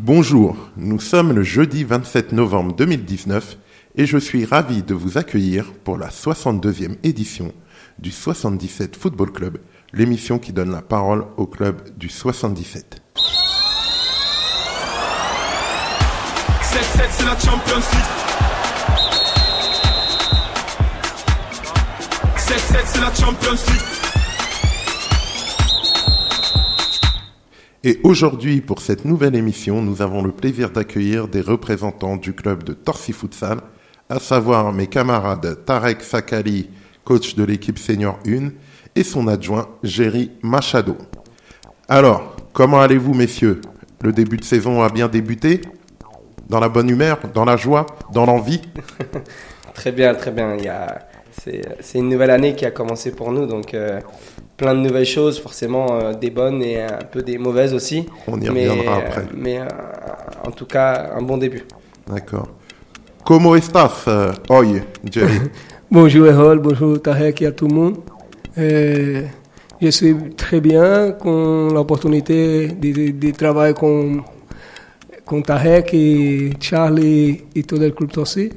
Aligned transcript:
Bonjour, 0.00 0.56
nous 0.76 1.00
sommes 1.00 1.32
le 1.32 1.42
jeudi 1.42 1.82
27 1.82 2.30
novembre 2.30 2.72
2019 2.76 3.58
et 3.96 4.06
je 4.06 4.16
suis 4.16 4.44
ravi 4.44 4.84
de 4.84 4.94
vous 4.94 5.18
accueillir 5.18 5.72
pour 5.82 5.98
la 5.98 6.06
62e 6.08 6.94
édition 7.02 7.52
du 7.98 8.12
77 8.12 8.94
Football 8.94 9.32
Club, 9.32 9.58
l'émission 9.92 10.38
qui 10.38 10.52
donne 10.52 10.70
la 10.70 10.82
parole 10.82 11.24
au 11.36 11.46
club 11.46 11.98
du 11.98 12.08
77. 12.08 13.02
7-7, 13.16 13.22
c'est 17.10 17.24
la 17.24 17.36
Champions 17.36 17.82
League. 17.92 18.04
7-7, 22.36 22.78
c'est 22.84 23.00
la 23.00 23.12
Champions 23.12 23.50
League. 23.66 23.97
Et 27.84 28.00
aujourd'hui, 28.02 28.60
pour 28.60 28.80
cette 28.80 29.04
nouvelle 29.04 29.36
émission, 29.36 29.82
nous 29.82 30.02
avons 30.02 30.20
le 30.20 30.32
plaisir 30.32 30.70
d'accueillir 30.70 31.28
des 31.28 31.40
représentants 31.40 32.16
du 32.16 32.32
club 32.32 32.64
de 32.64 32.72
Torsi 32.72 33.12
Futsal, 33.12 33.60
à 34.08 34.18
savoir 34.18 34.72
mes 34.72 34.88
camarades 34.88 35.64
Tarek 35.64 36.02
Sakali, 36.02 36.70
coach 37.04 37.36
de 37.36 37.44
l'équipe 37.44 37.78
senior 37.78 38.18
1, 38.26 38.48
et 38.96 39.04
son 39.04 39.28
adjoint 39.28 39.68
Jerry 39.84 40.32
Machado. 40.42 40.96
Alors, 41.88 42.34
comment 42.52 42.80
allez-vous 42.80 43.14
messieurs? 43.14 43.60
Le 44.02 44.12
début 44.12 44.38
de 44.38 44.44
saison 44.44 44.82
a 44.82 44.88
bien 44.88 45.06
débuté? 45.06 45.60
Dans 46.48 46.60
la 46.60 46.68
bonne 46.68 46.88
humeur 46.88 47.18
Dans 47.32 47.44
la 47.44 47.56
joie 47.56 47.86
Dans 48.12 48.26
l'envie? 48.26 48.62
Très 49.74 49.92
bien, 49.92 50.14
très 50.16 50.32
bien. 50.32 50.56
C'est, 51.42 51.62
c'est 51.80 51.98
une 51.98 52.08
nouvelle 52.08 52.30
année 52.30 52.54
qui 52.54 52.64
a 52.64 52.70
commencé 52.70 53.12
pour 53.12 53.32
nous, 53.32 53.46
donc 53.46 53.74
euh, 53.74 54.00
plein 54.56 54.74
de 54.74 54.80
nouvelles 54.80 55.06
choses, 55.06 55.40
forcément 55.40 55.86
euh, 55.92 56.12
des 56.14 56.30
bonnes 56.30 56.62
et 56.62 56.80
un 56.82 56.98
peu 57.10 57.22
des 57.22 57.38
mauvaises 57.38 57.74
aussi. 57.74 58.06
On 58.26 58.40
y 58.40 58.48
mais, 58.50 58.68
reviendra 58.68 58.96
euh, 58.96 59.06
après. 59.06 59.24
Mais 59.36 59.58
euh, 59.58 59.66
en 60.46 60.50
tout 60.50 60.66
cas, 60.66 61.12
un 61.16 61.22
bon 61.22 61.38
début. 61.38 61.64
D'accord. 62.06 62.48
Comment 63.24 63.54
estás 63.54 64.04
euh, 64.08 64.32
hoy, 64.48 64.82
Jerry? 65.10 65.38
Bonjour 65.90 66.26
Errol, 66.26 66.58
bonjour 66.58 67.00
Tarek 67.00 67.40
et 67.40 67.46
à 67.46 67.52
tout 67.52 67.66
le 67.66 67.74
monde. 67.74 67.96
Euh, 68.58 69.22
je 69.80 69.88
suis 69.88 70.14
très 70.36 70.60
bien 70.60 71.12
con 71.12 71.68
l'opportunité 71.72 72.68
de, 72.68 72.92
de, 72.92 73.10
de 73.12 73.30
travailler 73.30 73.72
con, 73.72 74.22
con 75.24 75.40
Tarek 75.40 75.94
et 75.94 76.50
Charlie 76.60 77.44
et 77.54 77.62
tout 77.62 77.76
le 77.76 77.90
club 77.90 78.10
aussi 78.18 78.50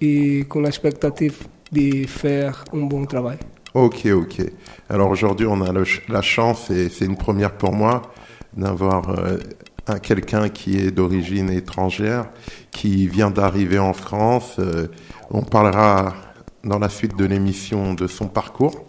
et 0.00 0.44
con 0.48 0.62
l'expectative 0.62 1.34
de 1.72 2.06
faire 2.06 2.64
un 2.72 2.86
bon 2.86 3.04
travail. 3.04 3.38
Ok, 3.74 4.06
ok. 4.06 4.42
Alors 4.88 5.10
aujourd'hui, 5.10 5.46
on 5.46 5.60
a 5.62 5.72
la 6.08 6.22
chance, 6.22 6.70
et 6.70 6.88
c'est 6.88 7.04
une 7.04 7.16
première 7.16 7.52
pour 7.52 7.72
moi, 7.72 8.02
d'avoir 8.56 9.10
euh, 9.10 9.38
un 9.86 9.98
quelqu'un 9.98 10.48
qui 10.48 10.78
est 10.78 10.90
d'origine 10.90 11.50
étrangère, 11.50 12.26
qui 12.70 13.06
vient 13.06 13.30
d'arriver 13.30 13.78
en 13.78 13.92
France. 13.92 14.56
Euh, 14.58 14.88
on 15.30 15.42
parlera 15.42 16.14
dans 16.64 16.78
la 16.78 16.88
suite 16.88 17.16
de 17.16 17.24
l'émission 17.24 17.94
de 17.94 18.06
son 18.06 18.26
parcours. 18.26 18.87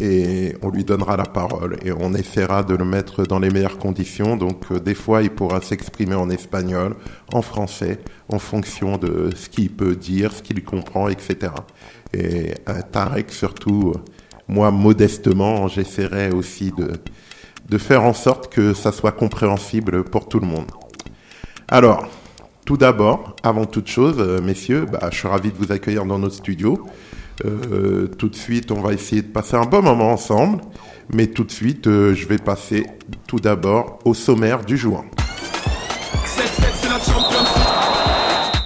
Et 0.00 0.56
on 0.62 0.70
lui 0.70 0.84
donnera 0.84 1.16
la 1.16 1.24
parole 1.24 1.76
et 1.84 1.92
on 1.92 2.14
essaiera 2.14 2.62
de 2.62 2.74
le 2.74 2.84
mettre 2.84 3.24
dans 3.24 3.38
les 3.38 3.50
meilleures 3.50 3.78
conditions. 3.78 4.36
Donc 4.36 4.64
euh, 4.72 4.80
des 4.80 4.94
fois, 4.94 5.22
il 5.22 5.30
pourra 5.30 5.60
s'exprimer 5.60 6.14
en 6.14 6.30
espagnol, 6.30 6.96
en 7.32 7.42
français, 7.42 7.98
en 8.28 8.38
fonction 8.38 8.96
de 8.96 9.30
ce 9.36 9.48
qu'il 9.48 9.70
peut 9.70 9.96
dire, 9.96 10.32
ce 10.32 10.42
qu'il 10.42 10.64
comprend, 10.64 11.08
etc. 11.08 11.52
Et 12.14 12.54
Tarek, 12.92 13.30
surtout, 13.30 13.92
euh, 13.94 13.98
moi, 14.48 14.70
modestement, 14.70 15.68
j'essaierai 15.68 16.30
aussi 16.30 16.72
de, 16.72 16.92
de 17.68 17.78
faire 17.78 18.02
en 18.02 18.14
sorte 18.14 18.52
que 18.52 18.74
ça 18.74 18.92
soit 18.92 19.12
compréhensible 19.12 20.02
pour 20.04 20.28
tout 20.28 20.40
le 20.40 20.46
monde. 20.46 20.70
Alors, 21.68 22.08
tout 22.64 22.76
d'abord, 22.76 23.36
avant 23.42 23.64
toute 23.64 23.86
chose, 23.86 24.16
euh, 24.18 24.40
messieurs, 24.40 24.86
bah, 24.90 25.08
je 25.10 25.18
suis 25.18 25.28
ravi 25.28 25.50
de 25.50 25.56
vous 25.56 25.72
accueillir 25.72 26.04
dans 26.04 26.18
notre 26.18 26.34
studio. 26.34 26.84
Euh, 27.44 28.06
tout 28.06 28.28
de 28.28 28.36
suite, 28.36 28.70
on 28.70 28.80
va 28.80 28.92
essayer 28.92 29.22
de 29.22 29.28
passer 29.28 29.56
un 29.56 29.64
bon 29.64 29.82
moment 29.82 30.12
ensemble. 30.12 30.60
Mais 31.12 31.26
tout 31.26 31.44
de 31.44 31.50
suite, 31.50 31.86
euh, 31.86 32.14
je 32.14 32.26
vais 32.28 32.38
passer 32.38 32.86
tout 33.26 33.40
d'abord 33.40 33.98
au 34.04 34.14
sommaire 34.14 34.64
du 34.64 34.76
jour. 34.76 35.04
7-7, 36.24 36.42
c'est 36.74 36.88
la 36.88 36.98
Champions 36.98 37.40
League. 37.40 38.62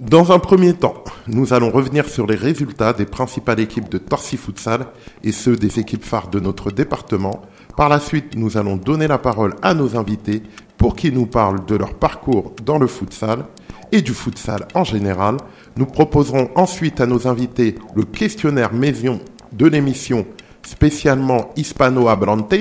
Dans 0.00 0.30
un 0.30 0.38
premier 0.38 0.74
temps, 0.74 1.02
nous 1.26 1.52
allons 1.52 1.70
revenir 1.70 2.08
sur 2.08 2.26
les 2.26 2.36
résultats 2.36 2.92
des 2.92 3.04
principales 3.04 3.60
équipes 3.60 3.88
de 3.88 3.98
Torsi 3.98 4.36
Futsal 4.36 4.86
et 5.24 5.32
ceux 5.32 5.56
des 5.56 5.80
équipes 5.80 6.04
phares 6.04 6.28
de 6.28 6.40
notre 6.40 6.70
département. 6.70 7.42
Par 7.76 7.88
la 7.88 8.00
suite, 8.00 8.36
nous 8.36 8.56
allons 8.56 8.76
donner 8.76 9.08
la 9.08 9.18
parole 9.18 9.54
à 9.62 9.74
nos 9.74 9.96
invités 9.96 10.42
pour 10.78 10.94
qu'ils 10.94 11.14
nous 11.14 11.26
parlent 11.26 11.66
de 11.66 11.76
leur 11.76 11.94
parcours 11.94 12.54
dans 12.64 12.78
le 12.78 12.86
futsal 12.86 13.44
et 13.92 14.02
du 14.02 14.14
futsal 14.14 14.66
en 14.74 14.84
général. 14.84 15.36
Nous 15.78 15.86
proposerons 15.86 16.50
ensuite 16.56 17.00
à 17.00 17.06
nos 17.06 17.28
invités 17.28 17.76
le 17.94 18.02
questionnaire 18.02 18.72
Maison 18.72 19.20
de 19.52 19.64
l'émission 19.64 20.26
spécialement 20.66 21.52
hispano-abrante. 21.54 22.52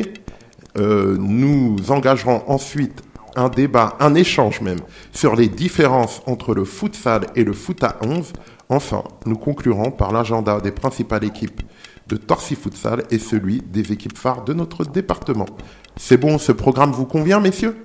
Euh, 0.77 1.17
nous 1.19 1.77
engagerons 1.89 2.43
ensuite 2.45 3.01
un 3.35 3.49
débat, 3.49 3.95
un 3.99 4.13
échange 4.13 4.61
même, 4.61 4.81
sur 5.13 5.35
les 5.35 5.47
différences 5.47 6.21
entre 6.27 6.53
le 6.53 6.63
futsal 6.63 7.25
et 7.35 7.43
le 7.43 7.53
foot 7.53 7.83
à 7.83 7.97
11. 8.03 8.33
Enfin, 8.69 9.03
nous 9.25 9.37
conclurons 9.37 9.89
par 9.89 10.11
l'agenda 10.11 10.61
des 10.61 10.71
principales 10.71 11.23
équipes 11.23 11.63
de 12.07 12.17
Torsi 12.17 12.53
Futsal 12.53 13.01
et 13.09 13.17
celui 13.17 13.63
des 13.63 13.91
équipes 13.91 14.15
phares 14.15 14.43
de 14.43 14.53
notre 14.53 14.85
département. 14.85 15.47
C'est 15.95 16.17
bon, 16.17 16.37
ce 16.37 16.51
programme 16.51 16.91
vous 16.91 17.07
convient, 17.07 17.39
messieurs? 17.39 17.77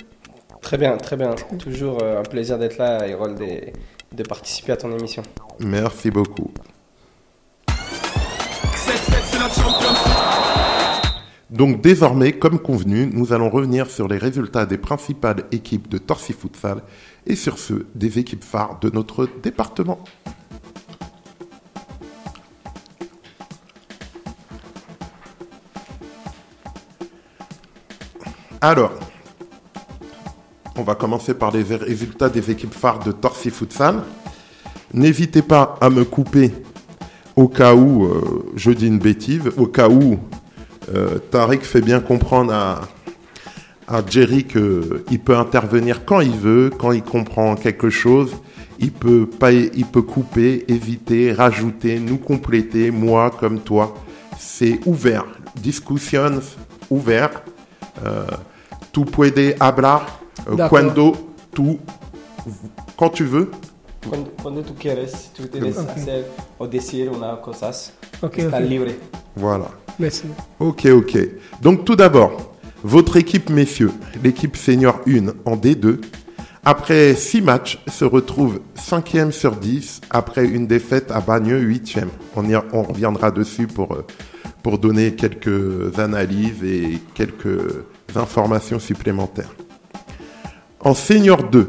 Très 0.61 0.77
bien, 0.77 0.99
très 0.99 1.17
bien. 1.17 1.35
Toujours 1.59 2.03
euh, 2.03 2.21
un 2.21 2.23
plaisir 2.23 2.59
d'être 2.59 2.77
là, 2.77 3.09
Errol, 3.09 3.35
de, 3.35 3.73
de 4.15 4.23
participer 4.23 4.73
à 4.73 4.77
ton 4.77 4.97
émission. 4.97 5.23
Merci 5.61 6.11
beaucoup. 6.11 6.53
7-7, 7.69 7.75
c'est 9.25 9.39
la 9.39 9.49
Champions 9.49 9.91
League. 9.91 10.13
Donc 11.51 11.83
désormais, 11.83 12.33
comme 12.33 12.59
convenu, 12.59 13.11
nous 13.13 13.33
allons 13.33 13.51
revenir 13.51 13.91
sur 13.91 14.09
les 14.09 14.17
résultats 14.17 14.65
des 14.65 14.79
principales 14.79 15.45
équipes 15.53 15.89
de 15.89 15.99
Torsi 15.99 16.33
Futsal 16.33 16.83
et 17.27 17.37
sur 17.37 17.59
ceux 17.59 17.87
des 17.95 18.19
équipes 18.19 18.45
phares 18.45 18.81
de 18.81 18.89
notre 18.89 19.29
département. 19.43 19.99
Alors, 28.65 28.93
on 30.83 30.85
va 30.85 30.97
commencer 30.97 31.33
par 31.33 31.53
les 31.53 31.63
résultats 31.63 32.29
des 32.29 32.51
équipes 32.51 32.75
phares 32.75 32.99
de 32.99 33.13
Torsi 33.13 33.51
Futsal. 33.51 34.03
N'hésitez 34.93 35.41
pas 35.41 35.77
à 35.81 35.89
me 35.91 36.05
couper 36.05 36.51
au 37.37 37.47
cas 37.47 37.73
où 37.73 38.05
euh, 38.05 38.51
je 38.57 38.73
dis 38.73 38.89
une 38.89 38.99
bêtise, 38.99 39.43
au 39.57 39.69
cas 39.69 39.89
où 39.89 40.19
euh, 40.93 41.19
Tariq 41.31 41.63
fait 41.63 41.83
bien 41.83 42.01
comprendre 42.01 42.53
à, 42.53 42.81
à 43.87 44.03
Jerry 44.05 44.43
qu'il 44.43 45.21
peut 45.25 45.37
intervenir 45.37 46.05
quand 46.05 46.19
il 46.19 46.37
veut, 46.37 46.71
quand 46.77 46.91
il 46.91 47.05
comprend 47.05 47.55
quelque 47.55 47.89
chose. 47.89 48.33
Il 48.81 48.91
peut, 48.91 49.27
pas, 49.27 49.53
il 49.53 49.87
peut 49.87 50.03
couper, 50.03 50.65
éviter, 50.67 51.33
rajouter, 51.33 52.01
nous 52.01 52.19
compléter, 52.19 52.91
moi 52.91 53.31
comme 53.31 53.61
toi. 53.61 53.95
C'est 54.37 54.81
ouvert. 54.85 55.27
Discussions 55.55 56.41
ouvert. 56.91 57.31
Euh, 58.05 58.27
hablar 59.61 60.01
euh, 60.01 60.07
D'accord. 60.07 60.22
Cuando 60.69 61.13
tu, 61.55 61.79
quand 62.97 63.11
tu 63.11 63.25
veux. 63.25 63.51
Cuando, 64.09 64.31
cuando 64.43 64.63
tú 64.63 64.75
quieres, 64.75 65.31
tú 65.35 65.47
tienes 65.47 65.77
Ok. 65.79 65.89
hacer 65.91 66.27
o 66.59 66.67
decir 66.67 67.09
una 67.09 67.41
cosas, 67.41 67.93
Ok, 68.21 68.39
estás 68.39 68.61
ok. 68.63 68.69
libre. 68.69 68.97
Voilà. 69.37 69.69
Merci. 69.99 70.25
Ok, 70.59 70.87
ok. 70.87 71.19
Donc 71.61 71.85
tout 71.85 71.95
d'abord, 71.95 72.53
votre 72.83 73.17
équipe, 73.17 73.49
messieurs, 73.49 73.93
l'équipe 74.25 74.57
senior 74.57 75.01
1 75.07 75.29
en 75.45 75.57
D2, 75.57 76.01
après 76.65 77.15
6 77.15 77.43
matchs, 77.43 77.79
se 77.87 78.05
retrouve 78.05 78.61
5e 78.77 79.31
sur 79.31 79.55
10 79.57 80.01
après 80.11 80.47
une 80.47 80.67
défaite 80.67 81.13
à 81.13 81.21
Bagneux 81.21 81.61
8e. 81.61 82.09
On, 82.35 82.45
y- 82.49 82.57
on 82.73 82.83
reviendra 82.83 83.31
dessus 83.31 83.69
pour, 83.69 83.93
euh, 83.93 84.05
pour 84.65 84.79
donner 84.79 85.15
quelques 85.15 85.97
analyses 86.01 86.63
et 86.65 86.99
quelques 87.15 87.85
informations 88.17 88.81
supplémentaires. 88.81 89.55
En 90.85 90.95
senior 90.95 91.45
2, 91.45 91.69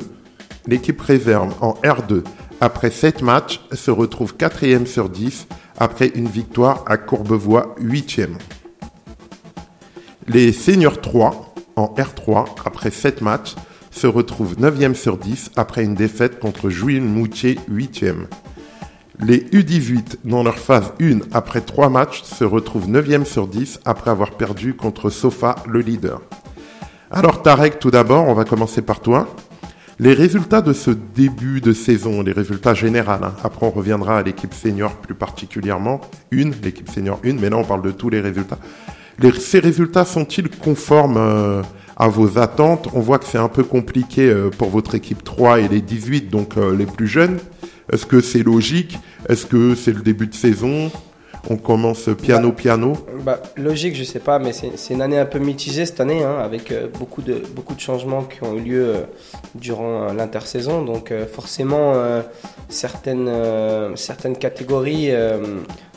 l'équipe 0.65 0.99
réserve 0.99 1.53
en 1.61 1.73
R2, 1.83 2.23
après 2.59 2.89
7 2.89 3.21
matchs, 3.21 3.61
se 3.71 3.91
retrouve 3.91 4.33
4e 4.35 4.87
sur 4.87 5.07
10 5.07 5.45
après 5.77 6.07
une 6.15 6.27
victoire 6.27 6.83
à 6.87 6.97
Courbevoie 6.97 7.75
8e. 7.79 8.31
Les 10.27 10.51
seniors 10.51 10.99
3 10.99 11.53
en 11.75 11.93
R3, 11.93 12.47
après 12.65 12.89
7 12.89 13.21
matchs, 13.21 13.53
se 13.91 14.07
retrouvent 14.07 14.55
9e 14.55 14.95
sur 14.95 15.17
10 15.17 15.51
après 15.57 15.83
une 15.83 15.93
défaite 15.93 16.39
contre 16.39 16.71
Jules 16.71 17.03
Moutier 17.03 17.59
8e. 17.71 18.25
Les 19.19 19.41
U18 19.41 20.25
dans 20.25 20.41
leur 20.41 20.57
phase 20.57 20.91
1 20.99 21.19
après 21.33 21.61
3 21.61 21.89
matchs 21.89 22.23
se 22.23 22.45
retrouvent 22.45 22.89
9e 22.89 23.25
sur 23.25 23.47
10 23.47 23.81
après 23.85 24.09
avoir 24.09 24.31
perdu 24.31 24.73
contre 24.73 25.11
Sofa 25.11 25.53
le 25.67 25.81
leader. 25.81 26.19
Alors 27.13 27.41
Tarek, 27.43 27.79
tout 27.79 27.91
d'abord, 27.91 28.27
on 28.27 28.33
va 28.33 28.43
commencer 28.43 28.81
par 28.81 28.99
toi. 28.99 29.27
Les 29.99 30.13
résultats 30.13 30.61
de 30.61 30.73
ce 30.73 30.89
début 30.89 31.61
de 31.61 31.71
saison, 31.71 32.23
les 32.23 32.31
résultats 32.31 32.73
généraux, 32.73 33.11
hein. 33.11 33.33
après 33.43 33.65
on 33.67 33.69
reviendra 33.69 34.17
à 34.17 34.23
l'équipe 34.23 34.53
senior 34.53 34.93
plus 34.95 35.13
particulièrement, 35.13 36.01
une, 36.31 36.53
l'équipe 36.63 36.89
senior 36.89 37.19
une, 37.23 37.39
mais 37.39 37.49
là 37.51 37.57
on 37.57 37.63
parle 37.63 37.83
de 37.83 37.91
tous 37.91 38.09
les 38.09 38.19
résultats. 38.19 38.57
Les- 39.19 39.31
ces 39.39 39.59
résultats 39.59 40.03
sont-ils 40.05 40.49
conformes 40.49 41.17
euh, 41.17 41.61
à 41.95 42.07
vos 42.07 42.39
attentes? 42.39 42.89
On 42.95 43.01
voit 43.01 43.19
que 43.19 43.25
c'est 43.25 43.37
un 43.37 43.49
peu 43.49 43.63
compliqué 43.63 44.27
euh, 44.29 44.49
pour 44.49 44.69
votre 44.71 44.95
équipe 44.95 45.23
3 45.23 45.59
et 45.59 45.67
les 45.67 45.81
18, 45.81 46.31
donc 46.31 46.57
euh, 46.57 46.75
les 46.75 46.87
plus 46.87 47.07
jeunes. 47.07 47.37
Est-ce 47.91 48.07
que 48.07 48.19
c'est 48.19 48.41
logique? 48.41 48.97
Est-ce 49.29 49.45
que 49.45 49.75
c'est 49.75 49.93
le 49.93 50.01
début 50.01 50.25
de 50.25 50.33
saison? 50.33 50.91
On 51.49 51.57
commence 51.57 52.09
piano 52.21 52.53
piano 52.53 52.93
Bah, 53.23 53.41
logique, 53.57 53.95
je 53.95 54.03
sais 54.05 54.19
pas, 54.19 54.39
mais 54.39 54.53
c'est 54.53 54.93
une 54.93 55.01
année 55.01 55.17
un 55.17 55.25
peu 55.25 55.39
mitigée 55.39 55.85
cette 55.85 55.99
année, 55.99 56.23
hein, 56.23 56.37
avec 56.39 56.71
euh, 56.71 56.87
beaucoup, 56.97 57.21
de, 57.21 57.43
beaucoup 57.53 57.75
de 57.75 57.81
changements 57.81 58.23
qui 58.23 58.41
ont 58.43 58.55
eu 58.55 58.61
lieu 58.61 58.85
euh, 58.87 59.01
durant 59.53 60.03
euh, 60.09 60.13
l'intersaison. 60.13 60.83
Donc 60.83 61.11
forcément, 61.33 61.93
certaines, 62.69 63.29
certaines 63.95 64.37
catégories 64.37 65.11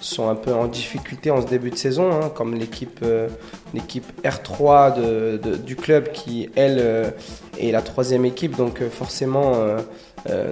sont 0.01 0.29
un 0.29 0.35
peu 0.35 0.53
en 0.53 0.67
difficulté 0.67 1.31
en 1.31 1.41
ce 1.41 1.47
début 1.47 1.71
de 1.71 1.77
saison, 1.77 2.11
hein, 2.13 2.31
comme 2.35 2.55
l'équipe 2.55 3.01
euh, 3.03 3.29
l'équipe 3.73 4.05
R3 4.25 4.97
de, 5.01 5.37
de- 5.39 5.57
du 5.57 5.77
club 5.77 6.11
qui, 6.13 6.51
elle, 6.57 7.13
est 7.59 7.71
la 7.71 7.83
troisième 7.83 8.25
équipe. 8.25 8.57
Donc 8.57 8.83
forcément, 8.91 9.53
euh, 9.55 9.79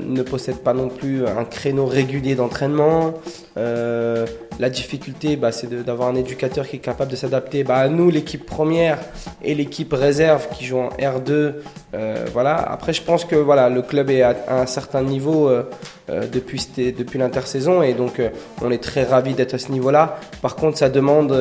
ne 0.00 0.22
possède 0.22 0.58
pas 0.58 0.72
non 0.72 0.88
plus 0.88 1.26
un 1.26 1.44
créneau 1.44 1.86
régulier 1.86 2.36
d'entraînement. 2.36 3.14
Euh, 3.56 4.26
la 4.58 4.70
difficulté, 4.70 5.36
bah, 5.36 5.52
c'est 5.52 5.68
d'avoir 5.84 6.08
un 6.08 6.14
éducateur 6.14 6.66
qui 6.66 6.76
est 6.76 6.80
capable 6.80 7.10
de 7.10 7.16
s'adapter 7.16 7.64
bah, 7.64 7.76
à 7.76 7.88
nous, 7.88 8.10
l'équipe 8.10 8.44
première 8.44 8.98
et 9.42 9.54
l'équipe 9.54 9.92
réserve 9.92 10.48
qui 10.52 10.64
joue 10.64 10.78
en 10.78 10.88
R2. 10.90 11.54
Euh, 11.94 12.26
voilà. 12.32 12.56
Après, 12.56 12.92
je 12.92 13.02
pense 13.02 13.24
que 13.24 13.36
voilà, 13.36 13.68
le 13.68 13.82
club 13.82 14.10
est 14.10 14.22
à, 14.22 14.34
un 14.48 14.66
certain 14.66 15.02
niveau 15.02 15.48
euh, 15.48 15.62
depuis, 16.32 16.66
l'intersaison 17.14 17.82
et 17.82 17.94
donc 17.94 18.20
on 18.62 18.70
est 18.70 18.82
très 18.82 19.04
ravis 19.04 19.34
d'être 19.34 19.54
à 19.54 19.58
ce 19.58 19.70
niveau-là. 19.70 20.18
Par 20.42 20.56
contre, 20.56 20.78
ça 20.78 20.88
demande 20.88 21.32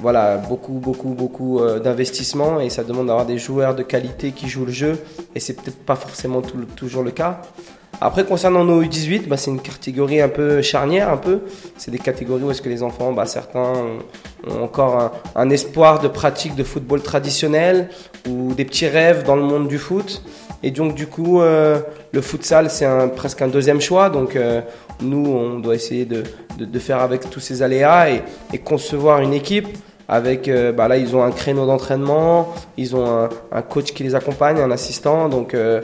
voilà, 0.00 0.36
beaucoup, 0.36 0.74
beaucoup, 0.74 1.10
beaucoup 1.10 1.60
d'investissement 1.82 2.60
et 2.60 2.70
ça 2.70 2.84
demande 2.84 3.06
d'avoir 3.06 3.26
des 3.26 3.38
joueurs 3.38 3.74
de 3.74 3.82
qualité 3.82 4.32
qui 4.32 4.48
jouent 4.48 4.66
le 4.66 4.72
jeu 4.72 4.98
et 5.34 5.40
c'est 5.40 5.54
peut-être 5.54 5.78
pas 5.78 5.96
forcément 5.96 6.42
toujours 6.76 7.02
le 7.02 7.10
cas. 7.10 7.40
Après, 8.02 8.24
concernant 8.24 8.64
nos 8.64 8.82
U18, 8.82 9.28
bah, 9.28 9.36
c'est 9.36 9.50
une 9.50 9.60
catégorie 9.60 10.22
un 10.22 10.28
peu 10.28 10.62
charnière, 10.62 11.10
un 11.10 11.18
peu. 11.18 11.40
C'est 11.76 11.90
des 11.90 11.98
catégories 11.98 12.42
où 12.42 12.50
est-ce 12.50 12.62
que 12.62 12.70
les 12.70 12.82
enfants, 12.82 13.12
bah, 13.12 13.26
certains 13.26 13.72
ont, 14.48 14.62
encore 14.62 15.12
un, 15.34 15.50
espoir 15.50 16.00
de 16.00 16.08
pratique 16.08 16.54
de 16.54 16.64
football 16.64 17.02
traditionnel 17.02 17.90
ou 18.26 18.54
des 18.54 18.64
petits 18.64 18.88
rêves 18.88 19.24
dans 19.24 19.36
le 19.36 19.42
monde 19.42 19.68
du 19.68 19.76
foot. 19.76 20.22
Et 20.62 20.70
donc, 20.70 20.94
du 20.94 21.06
coup, 21.06 21.42
euh, 21.42 21.80
le 22.12 22.22
futsal, 22.22 22.70
c'est 22.70 22.86
un, 22.86 23.08
presque 23.08 23.42
un 23.42 23.48
deuxième 23.48 23.82
choix. 23.82 24.08
Donc, 24.08 24.34
euh, 24.34 24.62
nous, 25.02 25.26
on 25.26 25.58
doit 25.58 25.74
essayer 25.74 26.06
de, 26.06 26.22
de, 26.58 26.64
de 26.64 26.78
faire 26.78 27.00
avec 27.00 27.28
tous 27.28 27.40
ces 27.40 27.62
aléas 27.62 28.10
et, 28.10 28.22
et 28.54 28.58
concevoir 28.58 29.20
une 29.20 29.34
équipe 29.34 29.68
avec, 30.10 30.48
euh, 30.48 30.72
bah 30.72 30.88
là, 30.88 30.96
ils 30.96 31.14
ont 31.14 31.22
un 31.22 31.30
créneau 31.30 31.66
d'entraînement, 31.66 32.52
ils 32.76 32.96
ont 32.96 33.06
un, 33.06 33.28
un 33.52 33.62
coach 33.62 33.92
qui 33.92 34.02
les 34.02 34.16
accompagne, 34.16 34.58
un 34.58 34.72
assistant. 34.72 35.28
Donc, 35.28 35.54
euh, 35.54 35.82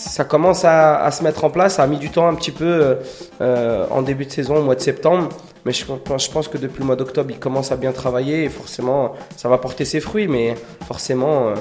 ça 0.00 0.24
commence 0.24 0.64
à, 0.64 1.10
se 1.10 1.22
mettre 1.22 1.44
en 1.44 1.50
place. 1.50 1.74
Ça 1.74 1.82
a 1.82 1.86
mis 1.86 1.98
du 1.98 2.10
temps 2.10 2.26
un 2.26 2.34
petit 2.34 2.50
peu 2.50 2.64
euh, 2.64 2.94
euh, 3.40 3.86
en 3.90 4.02
début 4.02 4.24
de 4.24 4.32
saison, 4.32 4.56
au 4.56 4.62
mois 4.62 4.74
de 4.74 4.80
septembre. 4.80 5.28
Mais 5.66 5.72
je, 5.72 5.84
pense- 5.84 6.48
que 6.48 6.56
depuis 6.56 6.80
le 6.80 6.86
mois 6.86 6.96
d'octobre, 6.96 7.30
ils 7.30 7.38
commencent 7.38 7.70
à 7.70 7.76
bien 7.76 7.92
travailler 7.92 8.44
et 8.44 8.48
forcément, 8.48 9.14
ça 9.36 9.48
va 9.50 9.58
porter 9.58 9.84
ses 9.84 10.00
fruits. 10.00 10.26
Mais 10.26 10.54
forcément, 10.86 11.52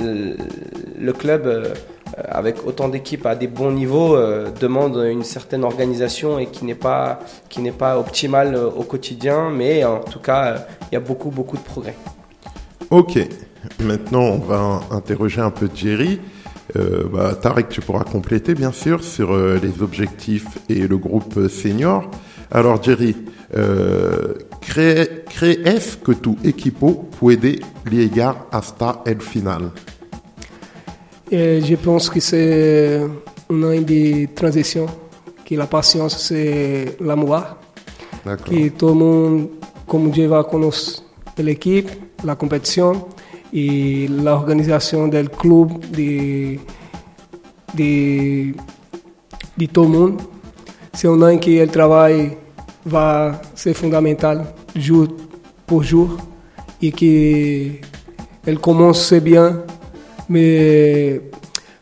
euh, 0.00 0.34
le, 0.98 1.12
club, 1.12 1.72
avec 2.16 2.66
autant 2.66 2.88
d'équipes 2.88 3.26
à 3.26 3.36
des 3.36 3.46
bons 3.46 3.70
niveaux, 3.70 4.16
demande 4.60 4.96
une 5.08 5.22
certaine 5.22 5.62
organisation 5.62 6.40
et 6.40 6.46
qui 6.46 6.64
n'est 6.64 6.74
pas, 6.74 7.20
qui 7.48 7.60
n'est 7.60 7.70
pas 7.70 7.96
optimale 7.96 8.56
au 8.56 8.82
quotidien. 8.82 9.50
Mais 9.50 9.84
en 9.84 10.00
tout 10.00 10.18
cas, 10.18 10.66
il 10.90 10.94
y 10.94 10.96
a 10.96 11.00
beaucoup, 11.00 11.30
beaucoup 11.30 11.56
de 11.56 11.62
progrès. 11.62 11.94
Ok, 12.90 13.18
maintenant 13.80 14.22
on 14.22 14.38
va 14.38 14.80
interroger 14.90 15.40
un 15.40 15.50
peu 15.50 15.68
Jerry. 15.72 16.20
Euh, 16.76 17.04
bah, 17.12 17.34
Tarek, 17.40 17.68
tu 17.68 17.80
pourras 17.80 18.02
compléter 18.04 18.54
bien 18.54 18.72
sûr 18.72 19.04
sur 19.04 19.32
euh, 19.32 19.60
les 19.62 19.80
objectifs 19.80 20.58
et 20.68 20.86
le 20.88 20.96
groupe 20.98 21.36
euh, 21.36 21.48
senior. 21.48 22.10
Alors 22.50 22.82
Jerry, 22.82 23.14
euh, 23.56 24.34
cree- 24.60 25.22
crees 25.28 25.98
que 26.02 26.12
tu 26.12 26.30
equipo 26.44 27.08
puede 27.20 27.60
llegar 27.90 28.46
hasta 28.50 29.02
el 29.06 29.20
final? 29.20 29.70
Et 31.30 31.60
je 31.62 31.76
pense 31.76 32.10
que 32.10 32.20
c'est 32.20 33.00
un 33.50 33.62
an 33.62 33.80
de 33.80 34.26
transition, 34.34 34.86
que 35.44 35.54
la 35.54 35.66
patience 35.66 36.18
c'est 36.18 36.96
l'amour, 37.00 37.40
que 38.44 38.68
tout 38.70 38.88
le 38.88 38.94
monde, 38.94 39.48
comme 39.86 40.10
Dieu 40.10 40.26
va 40.28 40.44
connaître 40.44 41.02
l'équipe, 41.38 41.88
la 42.24 42.34
compétition 42.36 43.06
et 43.54 44.08
l'organisation 44.08 45.06
du 45.06 45.28
club 45.28 45.78
de, 45.92 46.56
de, 47.74 48.52
de 49.56 49.66
tout 49.66 49.82
le 49.82 49.88
monde. 49.88 50.20
C'est 50.92 51.06
un 51.06 51.22
an 51.22 51.38
que 51.38 51.50
le 51.50 51.68
travail 51.68 52.36
va 52.84 53.40
ser 53.54 53.72
fondamental 53.72 54.44
jour 54.74 55.06
pour 55.66 55.84
jour 55.84 56.16
et 56.82 56.90
que 56.90 57.68
elle 58.46 58.58
commence 58.58 59.14
bien, 59.14 59.62
mais 60.28 61.20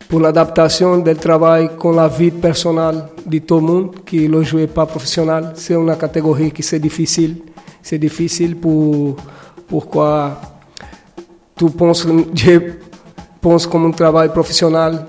pour 0.09 0.21
l'adaptation 0.21 0.99
du 0.99 1.15
travail 1.15 1.71
com 1.79 1.97
la 1.97 2.07
vie 2.07 2.31
personnelle 2.31 3.05
de 3.27 3.39
tout 3.39 3.57
le 3.57 3.63
monde, 3.63 4.05
que 4.05 4.17
le 4.17 4.43
jeu 4.43 4.59
n'est 4.59 4.67
pas 4.67 4.87
professionnel, 4.87 5.53
c'est 5.55 5.75
une 5.75 5.97
catégorie 5.97 6.53
qui 6.53 6.63
c'est 6.63 6.79
difficile. 6.79 7.37
C'est 7.83 7.99
difficile 7.99 8.57
pour 8.57 9.17
pourquoi 9.67 10.52
tu 11.63 11.71
penses, 11.71 12.07
je 12.35 12.59
pense 13.41 13.67
comme 13.67 13.87
un 13.87 13.93
travail 13.93 14.29
professionnel 14.31 15.07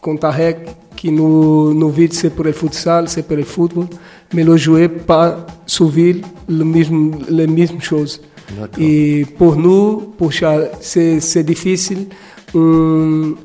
com 0.00 0.18
Tarek, 0.18 0.58
que 0.96 1.10
no, 1.10 1.72
no 1.72 1.88
vídeo 1.88 2.14
c'est 2.14 2.30
pour 2.30 2.44
le 2.44 2.52
futsal, 2.52 3.08
c'est 3.08 3.22
pour 3.22 3.36
le 3.36 3.44
football, 3.44 3.86
mais 4.32 4.42
le 4.42 4.56
jouer 4.56 4.88
pas 4.88 5.46
souvent 5.64 6.20
le 6.48 6.64
mesmo, 6.64 7.12
les 7.28 7.46
mêmes 7.46 7.80
choses. 7.80 8.20
D'accord. 8.58 8.78
E 8.80 9.24
por 9.38 9.56
nous, 9.56 10.12
puxa, 10.18 10.70
c'est 10.80 11.20
c'est 11.20 11.44
difficile 11.44 12.08
um, 12.54 13.36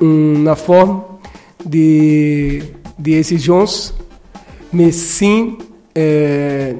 uma 0.00 0.56
forma 0.56 1.04
de, 1.64 2.62
de 2.98 3.12
exigência, 3.14 3.94
mas 4.72 4.94
sim, 4.94 5.58
é, 5.94 6.76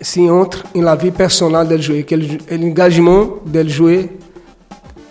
sim 0.00 0.30
entre 0.30 0.64
em 0.74 0.82
la 0.82 0.94
vie 0.96 1.10
personnelle 1.10 1.66
do 1.68 1.78
joueur, 1.80 2.04
que 2.06 2.14
l'engagement 2.54 3.36
do 3.44 3.68
joueur 3.68 4.04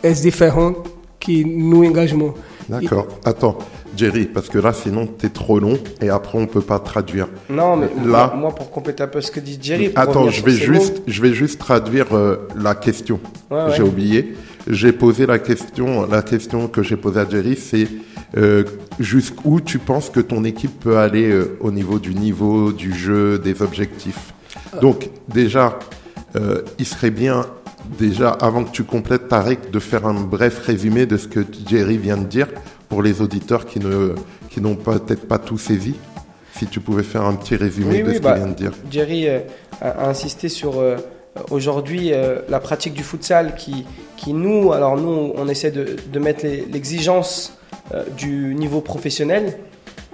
é 0.04 0.12
diferente 0.12 0.78
que 1.20 1.44
no 1.44 1.84
engagement. 1.84 2.34
D'accord. 2.70 3.08
Attends, 3.24 3.58
Jerry, 3.96 4.26
parce 4.26 4.50
que 4.50 4.58
là 4.60 4.74
sinon 4.74 5.08
t'es 5.08 5.30
trop 5.30 5.60
long 5.60 5.78
et 6.02 6.10
après 6.10 6.38
on 6.38 6.46
peut 6.48 6.62
pas 6.62 6.80
traduire. 6.80 7.28
Non, 7.50 7.78
mais 7.78 7.88
Là- 8.06 8.34
moi, 8.36 8.54
pour 8.54 8.70
compléter 8.72 9.04
un 9.04 9.08
peu 9.08 9.22
ce 9.22 9.32
que 9.32 9.40
dit 9.40 9.58
Jerry, 9.62 9.90
pour 9.90 10.00
Attends, 10.04 10.30
je 10.30 10.44
vais 10.44 10.52
juste, 10.52 11.02
je 11.08 11.22
vais 11.22 11.34
juste 11.34 11.60
traduire 11.60 12.08
euh, 12.14 12.48
la 12.56 12.76
question. 12.76 13.20
Ouais, 13.50 13.58
ouais. 13.58 13.74
J'ai 13.76 13.84
oublié. 13.84 14.36
J'ai 14.70 14.92
posé 14.92 15.26
la 15.26 15.40
question, 15.40 16.06
la 16.08 16.22
question 16.22 16.68
que 16.68 16.84
j'ai 16.84 16.98
posée 16.98 17.22
à 17.22 17.30
Jerry, 17.30 17.56
c'est 17.56 17.88
euh, 18.36 18.66
jusqu'où 19.00 19.62
tu 19.62 19.80
penses 19.80 20.10
que 20.10 20.20
ton 20.20 20.44
équipe 20.44 20.78
peut 20.82 20.98
aller 20.98 21.32
euh, 21.32 21.58
au 21.62 21.72
niveau 21.72 22.00
du 22.00 22.14
niveau, 22.14 22.74
du 22.74 22.94
jeu, 22.94 23.40
des 23.40 23.62
objectifs? 23.62 24.34
Donc 24.82 25.10
déjà, 25.28 25.80
euh, 26.36 26.62
il 26.80 26.86
serait 26.86 27.12
bien 27.12 27.46
déjà 27.98 28.32
avant 28.32 28.64
que 28.64 28.72
tu 28.72 28.84
complètes 28.84 29.28
Tarek 29.28 29.72
de 29.72 29.80
faire 29.80 30.06
un 30.06 30.14
bref 30.14 30.60
résumé 30.60 31.06
de 31.06 31.18
ce 31.18 31.28
que 31.28 31.40
Jerry 31.68 31.98
vient 31.98 32.18
de 32.18 32.26
dire 32.26 32.48
pour 32.90 33.02
les 33.02 33.22
auditeurs 33.22 33.66
qui 33.66 33.80
ne 33.80 34.14
qui 34.50 34.62
n'ont 34.62 34.76
peut-être 34.76 35.28
pas 35.28 35.38
tout 35.38 35.58
saisi. 35.58 35.96
Si 36.54 36.66
tu 36.66 36.80
pouvais 36.80 37.04
faire 37.04 37.24
un 37.24 37.36
petit 37.36 37.56
résumé 37.56 37.98
Oui, 37.98 38.04
de 38.04 38.10
oui, 38.10 38.16
ce 38.16 38.20
bah, 38.20 38.34
qu'il 38.34 38.44
vient 38.44 38.52
de 38.52 38.58
dire. 38.58 38.72
Jerry 38.90 39.28
euh, 39.28 39.40
a, 39.80 40.10
insisté 40.10 40.50
sur 40.50 40.80
euh, 40.80 40.98
aujourd'hui 41.52 42.12
la 42.50 42.60
pratique 42.60 42.94
du 42.94 43.04
futsal 43.04 43.56
qui, 43.56 43.86
qui 44.16 44.34
nous, 44.34 44.74
alors 44.74 44.98
nous, 44.98 45.34
on 45.36 45.48
essaie 45.48 45.70
de, 45.70 45.96
de 46.12 46.20
mettre 46.20 46.44
l'exigence 46.44 47.54
du 48.18 48.56
niveau 48.56 48.82
professionnel, 48.82 49.60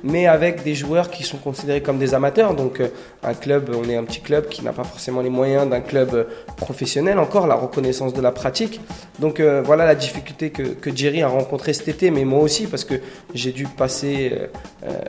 mais 0.04 0.28
avec 0.28 0.64
des 0.64 0.76
joueurs 0.76 1.10
qui 1.10 1.24
sont 1.24 1.38
considérés 1.38 1.82
comme 1.82 1.98
des 1.98 2.14
amateurs. 2.14 2.54
Donc 2.54 2.80
euh, 2.80 2.90
un 3.24 3.34
club, 3.34 3.72
on 3.74 3.90
est 3.90 3.96
un 3.96 4.04
petit 4.04 4.20
club 4.20 4.50
qui 4.50 4.64
n'a 4.64 4.74
pas 4.74 4.84
forcément 4.84 5.22
les 5.22 5.30
moyens 5.30 5.70
d'un 5.70 5.80
club 5.80 6.14
euh, 6.14 6.24
professionnel 6.58 7.20
encore, 7.20 7.48
la 7.48 7.56
reconnaissance 7.56 8.14
de 8.14 8.22
la 8.22 8.32
pratique. 8.32 8.82
Donc 9.20 9.40
euh, 9.40 9.62
voilà 9.64 9.86
la 9.86 9.96
difficulté 9.96 10.50
que, 10.50 10.64
que 10.64 10.96
Jerry 10.96 11.22
a 11.22 11.30
rencontrée 11.30 11.74
cet 11.74 11.88
été, 11.88 12.12
mais 12.12 12.26
moi 12.26 12.42
aussi 12.42 12.68
parce 12.68 12.84
que 12.84 12.96
j'ai 13.34 13.52
dû 13.52 13.64
passer 13.66 14.34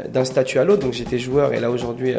d'un 0.08 0.24
statut 0.24 0.58
à 0.58 0.64
l'autre. 0.64 0.82
Donc 0.82 0.92
j'étais 0.92 1.18
joueur 1.18 1.52
et 1.52 1.60
là 1.60 1.70
aujourd'hui 1.70 2.14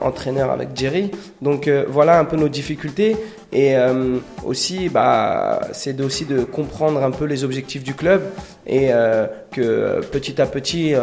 entraîneur 0.00 0.50
avec 0.50 0.70
Jerry. 0.74 1.10
Donc 1.40 1.68
voilà 1.88 2.18
un 2.18 2.24
peu 2.24 2.36
nos 2.36 2.48
difficultés. 2.48 3.16
Et 3.52 3.76
euh, 3.76 4.18
aussi, 4.44 4.88
bah, 4.88 5.60
c'est 5.72 6.00
aussi 6.00 6.24
de 6.24 6.40
comprendre 6.40 7.02
un 7.02 7.12
peu 7.12 7.24
les 7.24 7.44
objectifs 7.44 7.84
du 7.84 7.94
club 7.94 8.22
et 8.66 8.88
euh, 8.90 9.26
que 9.52 9.60
euh, 9.60 10.00
petit 10.00 10.40
à 10.42 10.46
petit, 10.46 10.94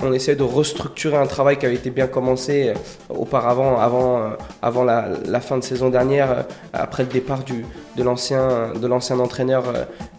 on, 0.00 0.12
essaie 0.12 0.36
de 0.36 0.44
restructurer 0.44 1.16
un 1.16 1.26
travail 1.26 1.58
qui 1.58 1.66
avait 1.66 1.74
été 1.74 1.90
bien 1.90 2.06
commencé 2.06 2.72
auparavant, 3.08 3.78
avant, 3.80 4.30
avant 4.62 4.84
la, 4.84 5.40
fin 5.40 5.58
de 5.58 5.64
saison 5.64 5.90
dernière, 5.90 6.44
après 6.72 7.02
le 7.02 7.08
départ 7.08 7.42
du, 7.42 7.66
de 7.96 8.02
l'ancien 8.02 9.18
entraîneur 9.18 9.64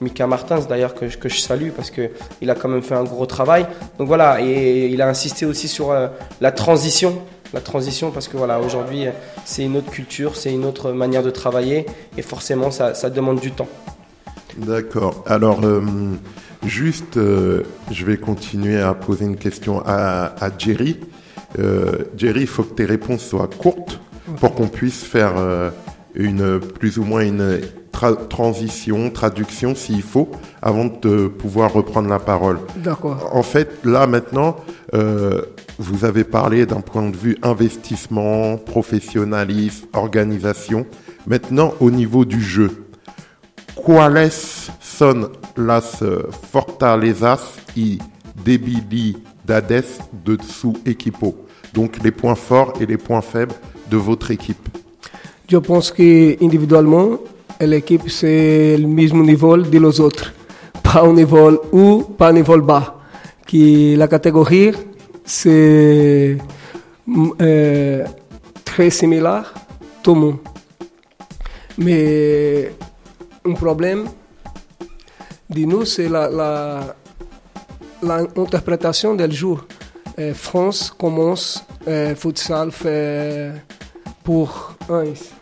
Mika 0.01 0.27
Martins, 0.27 0.59
d'ailleurs 0.67 0.95
que, 0.95 1.05
que 1.05 1.29
je 1.29 1.39
salue 1.39 1.69
parce 1.69 1.91
que 1.91 2.09
il 2.41 2.49
a 2.49 2.55
quand 2.55 2.69
même 2.69 2.83
fait 2.83 2.95
un 2.95 3.03
gros 3.03 3.25
travail. 3.25 3.65
Donc 3.97 4.07
voilà, 4.07 4.41
et 4.41 4.87
il 4.87 5.01
a 5.01 5.07
insisté 5.07 5.45
aussi 5.45 5.67
sur 5.67 5.95
la 6.41 6.51
transition. 6.51 7.21
La 7.53 7.61
transition, 7.61 8.09
parce 8.09 8.27
que 8.27 8.35
voilà, 8.35 8.59
aujourd'hui, 8.59 9.05
c'est 9.45 9.63
une 9.63 9.77
autre 9.77 9.91
culture, 9.91 10.35
c'est 10.35 10.51
une 10.51 10.65
autre 10.65 10.91
manière 10.91 11.21
de 11.21 11.29
travailler, 11.29 11.85
et 12.17 12.23
forcément, 12.23 12.71
ça, 12.71 13.09
demande 13.11 13.39
du 13.39 13.51
temps. 13.51 13.67
D'accord. 14.57 15.23
Alors, 15.27 15.63
euh, 15.63 15.81
juste, 16.65 17.17
euh, 17.17 17.61
je 17.91 18.05
vais 18.05 18.17
continuer 18.17 18.81
à 18.81 18.95
poser 18.95 19.25
une 19.25 19.37
question 19.37 19.83
à, 19.85 20.33
à 20.43 20.49
Jerry. 20.57 20.99
Euh, 21.59 22.05
Jerry, 22.17 22.41
il 22.41 22.47
faut 22.47 22.63
que 22.63 22.73
tes 22.73 22.85
réponses 22.85 23.21
soient 23.21 23.49
courtes 23.49 23.99
pour 24.39 24.55
qu'on 24.55 24.67
puisse 24.67 25.03
faire 25.03 25.33
une 26.15 26.59
plus 26.59 26.97
ou 26.97 27.03
moins 27.03 27.21
une 27.21 27.59
tra- 27.93 28.27
transition, 28.27 29.09
traduction 29.09 29.75
s'il 29.75 30.01
faut, 30.01 30.29
avant 30.61 30.85
de 30.85 31.27
pouvoir 31.27 31.71
reprendre 31.71 32.09
la 32.09 32.19
parole. 32.19 32.59
D'accord. 32.77 33.29
En 33.31 33.43
fait, 33.43 33.69
là 33.85 34.07
maintenant, 34.07 34.57
euh, 34.93 35.41
vous 35.79 36.03
avez 36.03 36.23
parlé 36.23 36.65
d'un 36.65 36.81
point 36.81 37.09
de 37.09 37.15
vue 37.15 37.37
investissement, 37.41 38.57
professionnalisme, 38.57 39.87
organisation. 39.93 40.85
Maintenant, 41.25 41.73
au 41.79 41.89
niveau 41.89 42.25
du 42.25 42.41
jeu, 42.41 42.69
¿cuáles 43.75 44.31
son 44.81 45.29
las 45.55 46.01
eh, 46.01 46.25
fortalezas 46.51 47.57
y 47.75 47.99
debilidades 48.43 49.85
de 50.25 50.37
su 50.41 50.73
equipo? 50.85 51.35
Donc 51.73 52.03
les 52.03 52.11
points 52.11 52.35
forts 52.35 52.73
et 52.79 52.85
les 52.85 52.97
points 52.97 53.21
faibles 53.21 53.55
de 53.89 53.97
votre 53.97 54.31
équipe. 54.31 54.67
Je 55.49 55.57
pense 55.57 55.91
que 55.91 56.37
individuellement, 56.43 57.19
l'équipe 57.67 58.09
c'est 58.09 58.77
le 58.77 58.87
même 58.87 59.23
niveau 59.23 59.57
de 59.57 59.77
los 59.79 59.99
autres. 60.01 60.33
Pas 60.81 61.03
au 61.03 61.13
niveau 61.13 61.51
haut, 61.71 62.03
pas 62.17 62.29
au 62.29 62.33
niveau 62.33 62.59
bas. 62.61 62.99
Que 63.45 63.95
la 63.95 64.07
catégorie 64.07 64.71
c'est 65.25 66.37
mm, 67.07 67.29
euh, 67.41 68.05
très 68.65 68.89
similaire, 68.89 69.53
tout 70.01 70.15
le 70.15 70.21
monde. 70.21 70.37
Mais 71.77 72.71
un 73.45 73.53
problème 73.53 74.07
de 75.49 75.65
nous, 75.65 75.85
c'est 75.85 76.09
la, 76.09 76.29
la, 76.29 76.95
l'interprétation 78.35 79.15
del 79.15 79.31
jour. 79.31 79.65
Euh, 80.19 80.33
France 80.33 80.93
commence 80.97 81.65
euh, 81.87 82.15
futsal 82.15 82.71
fait 82.71 83.51
pour 84.23 84.75
anos, 84.89 85.33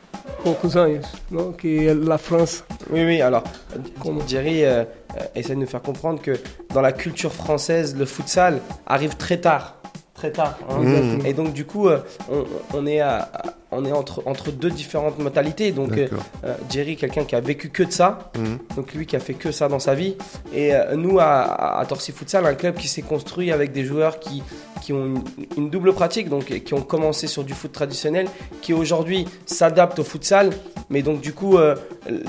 poucos 0.44 0.76
anos, 0.78 1.06
non? 1.30 1.52
que 1.54 1.94
la 1.94 2.18
France 2.18 2.64
Oui, 2.90 3.04
oui, 3.06 3.22
alors, 3.22 3.44
Comment 4.00 4.26
Jerry 4.28 4.64
euh, 4.64 4.84
euh, 5.18 5.24
essaie 5.36 5.56
de 5.56 5.60
nous 5.60 5.68
faire 5.68 5.82
comprendre 5.82 6.22
que 6.22 6.40
dans 6.74 6.82
la 6.82 6.92
culture 6.92 7.32
française, 7.32 7.96
le 7.96 8.06
futsal 8.06 8.60
arrive 8.88 9.16
très 9.18 9.38
tard. 9.40 9.81
Très 10.22 10.32
tard. 10.32 10.56
hein. 10.70 10.78
Mmh. 10.80 11.26
Et 11.26 11.34
donc, 11.34 11.52
du 11.52 11.66
coup, 11.66 11.88
euh, 11.88 11.98
on, 12.32 12.44
on 12.76 12.86
est, 12.86 13.00
à- 13.00 13.32
on 13.72 13.84
est 13.86 13.92
entre, 13.92 14.22
entre 14.28 14.52
deux 14.52 14.70
différentes 14.70 15.18
modalités. 15.18 15.72
Donc, 15.72 15.98
euh, 15.98 16.08
euh, 16.44 16.54
Jerry, 16.70 16.96
quelqu'un 16.96 17.24
qui 17.24 17.36
a 17.36 17.40
vécu 17.42 17.70
que 17.70 17.82
de 17.82 17.92
ça, 17.92 18.32
Mhm. 18.38 18.60
donc 18.76 18.94
lui 18.94 19.08
qui 19.08 19.16
a 19.16 19.20
fait 19.20 19.34
que 19.34 19.52
ça 19.52 19.68
dans 19.68 19.80
sa 19.80 19.96
vie. 19.96 20.16
Et 20.54 20.76
euh, 20.76 20.96
nous, 20.96 21.18
à, 21.20 21.80
à 21.80 21.86
Torcy 21.88 22.12
Futsal, 22.12 22.46
un 22.46 22.54
club 22.54 22.76
qui 22.76 22.88
s'est 22.88 23.02
construit 23.02 23.52
avec 23.52 23.72
des 23.72 23.84
joueurs 23.84 24.20
qui, 24.20 24.44
qui 24.84 24.94
ont 24.94 25.06
une, 25.06 25.24
une 25.58 25.70
double 25.72 25.94
pratique, 25.94 26.30
donc 26.30 26.46
qui 26.64 26.74
ont 26.76 26.82
commencé 26.82 27.26
sur 27.26 27.44
du 27.44 27.54
foot 27.54 27.72
traditionnel, 27.72 28.28
qui 28.62 28.74
aujourd'hui 28.74 29.28
s'adaptent 29.48 29.98
au 30.00 30.04
futsal. 30.04 30.52
Mais 30.92 31.02
donc, 31.02 31.22
du 31.22 31.32
coup, 31.34 31.58
euh, 31.58 31.76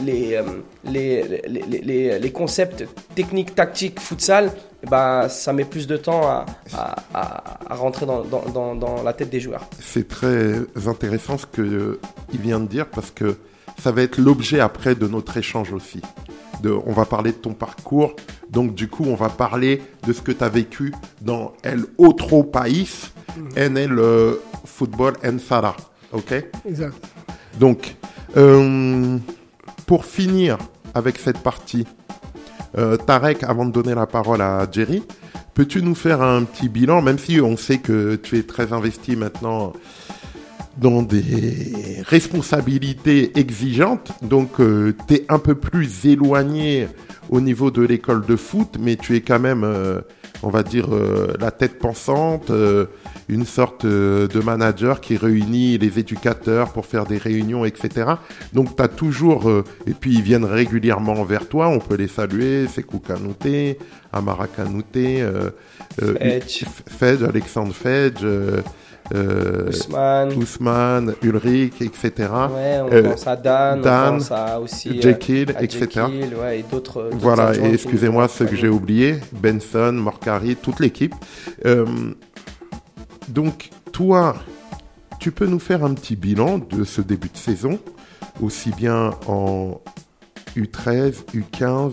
les, 0.06 0.36
euh, 0.36 0.42
les, 0.84 1.42
les, 1.48 1.80
les- 1.82 2.18
les- 2.18 2.32
concepts 2.32 2.86
techniques, 3.14 3.54
tactiques, 3.54 3.98
futsal, 4.00 4.50
ben, 4.88 5.28
ça 5.28 5.52
met 5.52 5.64
plus 5.64 5.86
de 5.86 5.96
temps 5.96 6.22
à, 6.28 6.46
à, 6.72 6.94
à- 7.12 7.72
à 7.72 7.74
rentrer 7.74 8.06
dans, 8.06 8.22
dans, 8.22 8.44
dans, 8.54 8.74
dans 8.76 9.02
la 9.02 9.12
tête 9.12 9.30
des 9.30 9.40
joueurs. 9.40 9.64
C'est 9.80 10.06
très 10.08 10.54
intéressant 10.86 11.36
ce 11.38 11.46
qu'il 11.46 12.40
vient 12.40 12.60
de 12.60 12.66
dire 12.66 12.86
parce 12.88 13.10
que 13.10 13.36
ça 13.82 13.90
va 13.90 14.02
être 14.02 14.18
l'objet 14.18 14.60
après 14.60 14.94
de 14.94 15.06
notre 15.08 15.36
échange 15.36 15.72
aussi. 15.72 16.00
De, 16.62 16.70
on 16.70 16.92
va 16.92 17.04
parler 17.04 17.32
de 17.32 17.36
ton 17.38 17.54
parcours, 17.54 18.14
donc 18.48 18.74
du 18.76 18.86
coup 18.86 19.04
on 19.08 19.16
va 19.16 19.28
parler 19.28 19.82
de 20.06 20.12
ce 20.12 20.22
que 20.22 20.30
tu 20.30 20.44
as 20.44 20.48
vécu 20.48 20.92
dans 21.20 21.54
El 21.64 21.84
Otro 21.98 22.44
País 22.44 23.10
en 23.58 23.74
el 23.74 23.98
euh, 23.98 24.34
football 24.64 25.14
en 25.24 25.38
Sala. 25.40 25.74
Ok? 26.12 26.32
Exact. 26.68 26.94
Donc, 27.58 27.96
euh, 28.36 29.18
pour 29.86 30.04
finir 30.04 30.58
avec 30.94 31.18
cette 31.18 31.38
partie, 31.38 31.86
euh, 32.78 32.96
Tarek, 32.96 33.42
avant 33.42 33.66
de 33.66 33.72
donner 33.72 33.94
la 33.94 34.06
parole 34.06 34.40
à 34.40 34.66
Jerry, 34.70 35.02
peux-tu 35.54 35.82
nous 35.82 35.94
faire 35.94 36.22
un 36.22 36.44
petit 36.44 36.68
bilan, 36.68 37.02
même 37.02 37.18
si 37.18 37.40
on 37.40 37.56
sait 37.56 37.78
que 37.78 38.16
tu 38.16 38.38
es 38.38 38.42
très 38.42 38.72
investi 38.72 39.16
maintenant 39.16 39.72
dans 40.78 41.02
des 41.02 42.02
responsabilités 42.06 43.38
exigeantes, 43.38 44.12
donc 44.22 44.52
tu 44.56 45.14
es 45.14 45.26
un 45.28 45.38
peu 45.38 45.54
plus 45.54 46.06
éloigné 46.06 46.88
au 47.32 47.40
niveau 47.40 47.70
de 47.70 47.82
l'école 47.82 48.24
de 48.26 48.36
foot, 48.36 48.76
mais 48.78 48.96
tu 48.96 49.16
es 49.16 49.20
quand 49.20 49.40
même, 49.40 49.64
euh, 49.64 50.02
on 50.42 50.50
va 50.50 50.62
dire, 50.62 50.92
euh, 50.92 51.34
la 51.40 51.50
tête 51.50 51.78
pensante, 51.78 52.50
euh, 52.50 52.86
une 53.28 53.46
sorte 53.46 53.84
euh, 53.84 54.26
de 54.26 54.40
manager 54.40 55.00
qui 55.00 55.16
réunit 55.16 55.78
les 55.78 55.98
éducateurs 55.98 56.72
pour 56.72 56.86
faire 56.86 57.06
des 57.06 57.18
réunions, 57.18 57.64
etc. 57.64 58.14
Donc 58.52 58.76
tu 58.76 58.82
as 58.82 58.88
toujours, 58.88 59.48
euh, 59.48 59.64
et 59.86 59.92
puis 59.92 60.14
ils 60.14 60.22
viennent 60.22 60.44
régulièrement 60.44 61.22
vers 61.24 61.48
toi, 61.48 61.68
on 61.68 61.78
peut 61.78 61.96
les 61.96 62.08
saluer, 62.08 62.66
Sekou 62.66 62.98
Kanouté, 62.98 63.78
Amara 64.12 64.48
Kanouté, 64.48 65.22
euh, 65.22 65.50
euh, 66.02 66.14
Fedge. 66.18 66.64
Fedge, 66.86 67.22
Alexandre 67.22 67.72
Fedge, 67.72 68.24
euh, 69.14 69.68
Ousmane. 69.68 70.32
Ousmane, 70.34 71.14
Ulrich, 71.22 71.80
etc. 71.82 72.10
Ouais, 72.18 72.80
on 72.80 72.92
Euh, 72.92 73.02
pense 73.10 73.26
à 73.26 73.36
Dan, 73.36 73.82
Dan, 73.82 74.14
on 74.14 74.18
pense 74.18 74.30
à 74.30 74.60
aussi 74.60 74.90
euh, 74.98 75.02
Jekyll, 75.02 75.52
à 75.56 75.62
etc. 75.62 75.86
Jekyll, 76.06 76.34
ouais, 76.40 76.60
et 76.60 76.64
d'autres. 76.70 77.10
Voilà, 77.12 77.54
et 77.56 77.74
excusez-moi 77.74 78.28
ceux 78.28 78.46
que 78.46 78.56
j'ai 78.56 78.68
oubliés, 78.68 79.16
Benson, 79.32 79.92
Morcari, 79.92 80.56
toute 80.56 80.80
l'équipe. 80.80 81.14
Euh, 81.66 81.84
donc, 83.28 83.70
toi, 83.92 84.36
tu 85.18 85.30
peux 85.32 85.46
nous 85.46 85.58
faire 85.60 85.84
un 85.84 85.94
petit 85.94 86.16
bilan 86.16 86.58
de 86.58 86.84
ce 86.84 87.00
début 87.00 87.28
de 87.28 87.36
saison, 87.36 87.78
aussi 88.40 88.70
bien 88.70 89.10
en 89.26 89.80
U13, 90.56 91.14
U15, 91.34 91.92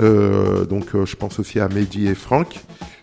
euh, 0.00 0.64
donc 0.64 0.86
je 1.04 1.16
pense 1.16 1.38
aussi 1.38 1.60
à 1.60 1.68
Mehdi 1.68 2.08
et 2.08 2.14
Franck, 2.14 2.60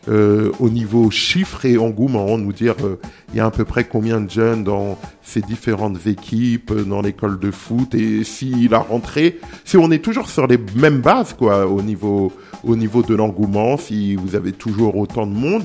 euh, 0.09 0.51
au 0.59 0.69
niveau 0.69 1.09
chiffres 1.11 1.65
et 1.65 1.77
engouement, 1.77 2.37
nous 2.37 2.53
dire 2.53 2.75
euh, 2.83 2.97
il 3.33 3.37
y 3.37 3.39
a 3.39 3.45
à 3.45 3.51
peu 3.51 3.65
près 3.65 3.83
combien 3.83 4.21
de 4.21 4.29
jeunes 4.29 4.63
dans 4.63 4.97
ces 5.21 5.41
différentes 5.41 6.05
équipes, 6.07 6.71
euh, 6.71 6.83
dans 6.83 7.01
l'école 7.01 7.39
de 7.39 7.51
foot, 7.51 7.93
et 7.95 8.23
si 8.23 8.67
la 8.69 8.79
rentrée, 8.79 9.39
si 9.65 9.77
on 9.77 9.91
est 9.91 9.99
toujours 10.03 10.29
sur 10.29 10.47
les 10.47 10.59
mêmes 10.75 11.01
bases, 11.01 11.33
quoi, 11.33 11.67
au 11.67 11.81
niveau, 11.81 12.31
au 12.63 12.75
niveau 12.75 13.03
de 13.03 13.15
l'engouement, 13.15 13.77
si 13.77 14.15
vous 14.15 14.35
avez 14.35 14.51
toujours 14.53 14.95
autant 14.97 15.27
de 15.27 15.33
monde, 15.33 15.63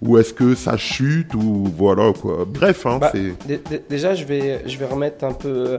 ou 0.00 0.16
est-ce 0.16 0.32
que 0.32 0.54
ça 0.54 0.76
chute, 0.76 1.34
ou 1.34 1.64
voilà, 1.76 2.12
quoi. 2.12 2.46
Bref, 2.46 2.86
hein, 2.86 2.98
Bah, 3.00 3.10
c'est... 3.12 3.34
dé- 3.48 3.60
dé- 3.68 3.82
Déjà, 3.90 4.14
je 4.14 4.24
vais, 4.24 4.62
je 4.64 4.78
vais 4.78 4.86
remettre 4.86 5.24
un 5.24 5.32
peu, 5.32 5.78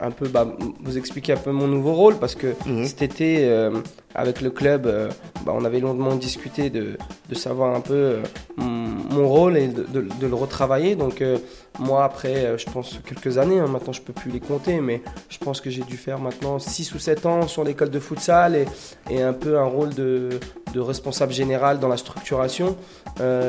un 0.00 0.10
peu 0.10 0.26
bah, 0.26 0.56
vous 0.82 0.96
expliquer 0.96 1.34
un 1.34 1.36
peu 1.36 1.52
mon 1.52 1.66
nouveau 1.68 1.92
rôle 1.92 2.14
parce 2.18 2.34
que 2.34 2.54
Mhm. 2.66 2.86
cet 2.86 3.02
été, 3.02 3.40
euh, 3.44 3.70
avec 4.18 4.40
le 4.40 4.50
club, 4.50 4.86
euh, 4.86 5.08
bah, 5.46 5.52
on 5.54 5.64
avait 5.64 5.78
longuement 5.78 6.16
discuté 6.16 6.70
de, 6.70 6.96
savoir 7.34 7.76
un 7.76 7.80
peu 7.80 7.94
euh, 7.94 8.22
mon 8.56 9.28
rôle 9.28 9.56
et 9.56 9.68
de, 9.68 10.08
le 10.20 10.34
retravailler. 10.34 10.96
Donc, 10.96 11.22
euh, 11.22 11.38
moi, 11.78 12.02
après, 12.02 12.58
je 12.58 12.68
pense 12.68 12.98
quelques 13.06 13.38
années, 13.38 13.60
hein, 13.60 13.68
maintenant 13.68 13.92
je 13.92 14.02
peux 14.02 14.12
plus 14.12 14.32
les 14.32 14.40
compter, 14.40 14.80
mais 14.80 15.02
je 15.28 15.38
pense 15.38 15.60
que 15.60 15.70
j'ai 15.70 15.82
dû 15.82 15.96
faire 15.96 16.18
maintenant 16.18 16.58
6 16.58 16.94
ou 16.94 16.98
7 16.98 17.26
ans 17.26 17.46
sur 17.46 17.62
l'école 17.62 17.90
de 17.90 18.00
futsal 18.00 18.56
et, 18.56 18.64
et 19.08 19.22
un 19.22 19.32
peu 19.32 19.56
un 19.58 19.64
rôle 19.64 19.94
de, 19.94 20.30
responsable 20.74 21.32
général 21.32 21.78
dans 21.78 21.88
la 21.88 21.96
structuration. 21.96 22.76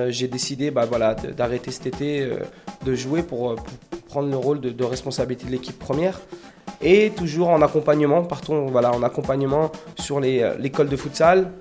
J'ai 0.10 0.28
décidé 0.28 0.70
bah, 0.70 0.86
voilà, 0.86 1.16
d'arrêter 1.16 1.72
cet 1.72 1.88
été 1.88 2.28
de 2.86 2.96
jouer 2.96 3.24
pour, 3.24 3.56
prendre 4.10 4.30
le 4.30 4.38
rôle 4.38 4.60
de 4.60 4.84
responsabilité 4.84 5.46
de 5.46 5.52
l'équipe 5.52 5.78
première. 5.78 6.20
Et 6.82 7.12
toujours 7.12 7.50
en 7.50 7.62
accompagnement, 7.62 8.24
partons 8.24 8.68
voilà, 8.68 8.92
en 8.94 9.04
accompagnement 9.04 9.72
sur 10.00 10.20
euh, 10.24 10.56
l'école 10.60 10.88
de 10.90 10.96
futsal 10.96 11.52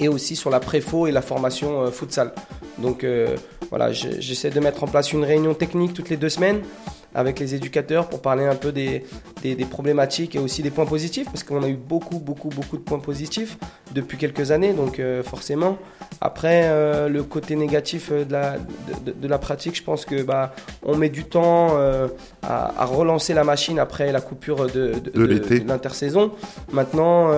et 0.00 0.08
aussi 0.08 0.34
sur 0.36 0.50
la 0.50 0.58
préfo 0.60 1.06
et 1.06 1.12
la 1.12 1.22
formation 1.22 1.82
euh, 1.82 1.90
futsal. 1.90 2.32
Donc 2.78 3.04
euh, 3.04 3.36
voilà, 3.70 3.92
je- 3.92 4.20
j'essaie 4.20 4.50
de 4.50 4.58
mettre 4.60 4.82
en 4.82 4.88
place 4.88 5.12
une 5.12 5.24
réunion 5.24 5.54
technique 5.54 5.94
toutes 5.94 6.08
les 6.10 6.16
deux 6.16 6.28
semaines 6.28 6.60
avec 7.14 7.38
les 7.38 7.54
éducateurs 7.54 8.08
pour 8.08 8.20
parler 8.22 8.44
un 8.44 8.54
peu 8.54 8.72
des, 8.72 9.04
des, 9.42 9.54
des 9.54 9.64
problématiques 9.64 10.36
et 10.36 10.38
aussi 10.38 10.62
des 10.62 10.70
points 10.70 10.86
positifs, 10.86 11.26
parce 11.26 11.42
qu'on 11.42 11.62
a 11.62 11.68
eu 11.68 11.76
beaucoup, 11.76 12.18
beaucoup, 12.18 12.48
beaucoup 12.48 12.76
de 12.76 12.82
points 12.82 12.98
positifs 12.98 13.58
depuis 13.94 14.18
quelques 14.18 14.50
années, 14.50 14.72
donc 14.72 14.98
euh, 14.98 15.22
forcément. 15.22 15.78
Après, 16.20 16.62
euh, 16.66 17.08
le 17.08 17.22
côté 17.24 17.56
négatif 17.56 18.10
euh, 18.12 18.24
de 18.24 18.32
la, 18.32 18.56
de, 19.04 19.28
la 19.28 19.38
pratique, 19.38 19.76
je 19.76 19.82
pense 19.82 20.04
que 20.04 20.22
bah, 20.22 20.54
on 20.84 20.96
met 20.96 21.08
du 21.08 21.24
temps 21.24 21.70
euh, 21.72 22.06
à, 22.42 22.82
à 22.82 22.84
relancer 22.84 23.34
la 23.34 23.44
machine 23.44 23.78
après 23.78 24.12
la 24.12 24.20
coupure 24.20 24.66
de, 24.66 24.94
de, 25.04 25.10
De 25.10 25.68
l'intersaison. 25.68 26.32
Maintenant, 26.72 27.30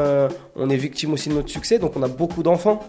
on 0.57 0.71
est 0.71 0.77
victime 0.77 1.13
aussi 1.15 1.29
de 1.29 1.35
notre 1.35 1.49
succès, 1.49 1.79
donc 1.79 1.97
on 1.97 2.03
a 2.03 2.09
beaucoup 2.09 2.43
d'enfants. 2.43 2.81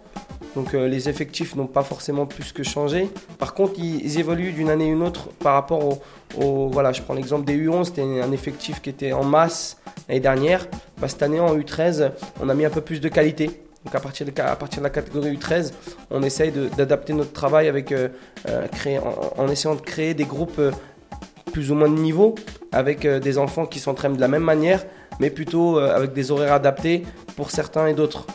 Donc 0.56 0.74
euh, 0.74 0.88
les 0.88 1.10
effectifs 1.10 1.56
n'ont 1.56 1.68
pas 1.68 1.84
forcément 1.84 2.26
plus 2.26 2.54
que 2.54 2.64
changé. 2.64 3.10
Par 3.38 3.54
contre, 3.54 3.74
ils, 3.78 4.20
évoluent 4.20 4.54
d'une 4.54 4.70
année 4.70 4.86
à 4.86 4.94
une 4.94 5.04
autre 5.04 5.30
par 5.40 5.54
rapport 5.54 6.00
au, 6.40 6.70
voilà, 6.70 6.94
je 6.94 7.02
prends 7.02 7.14
l'exemple 7.14 7.46
des 7.46 7.58
U11, 7.58 7.86
c'était 7.86 8.02
un 8.02 8.32
effectif 8.32 8.82
qui 8.82 8.90
était 8.90 9.12
en 9.12 9.24
masse 9.24 9.78
l'année 10.08 10.22
dernière. 10.22 10.68
Bah, 10.98 11.08
cette 11.10 11.22
année 11.24 11.40
en 11.40 11.56
U13, 11.56 12.12
on 12.42 12.50
a 12.50 12.54
mis 12.54 12.66
un 12.66 12.70
peu 12.70 12.82
plus 12.82 13.02
de 13.02 13.10
qualité. 13.10 13.62
Donc 13.84 13.94
à 13.94 14.00
partir 14.00 14.26
de, 14.26 14.32
la 14.82 14.90
catégorie 14.90 15.36
U13, 15.36 15.74
on 16.10 16.24
essaye 16.24 16.52
d'adapter 16.52 17.14
notre 17.14 17.34
travail 17.34 17.68
avec 17.68 17.92
euh, 17.92 18.08
euh, 18.50 18.66
en, 19.38 19.48
essayant 19.48 19.76
de 19.76 19.82
créer 19.82 20.16
des 20.16 20.26
groupes 20.26 20.60
plus 21.52 21.70
ou 21.70 21.76
moins 21.76 21.90
de 21.90 22.00
niveau 22.00 22.34
avec 22.72 23.06
des 23.06 23.38
enfants 23.38 23.66
qui 23.68 23.80
s'entraînent 23.80 24.16
de 24.16 24.22
la 24.22 24.28
même 24.28 24.44
manière, 24.44 24.84
mais 25.20 25.30
plutôt 25.30 25.78
avec 25.78 26.14
des 26.14 26.32
horaires 26.32 26.54
adaptés 26.54 27.04
pour 27.36 27.52
certains 27.52 27.88
et 27.88 27.94
d'autres. 27.94 28.26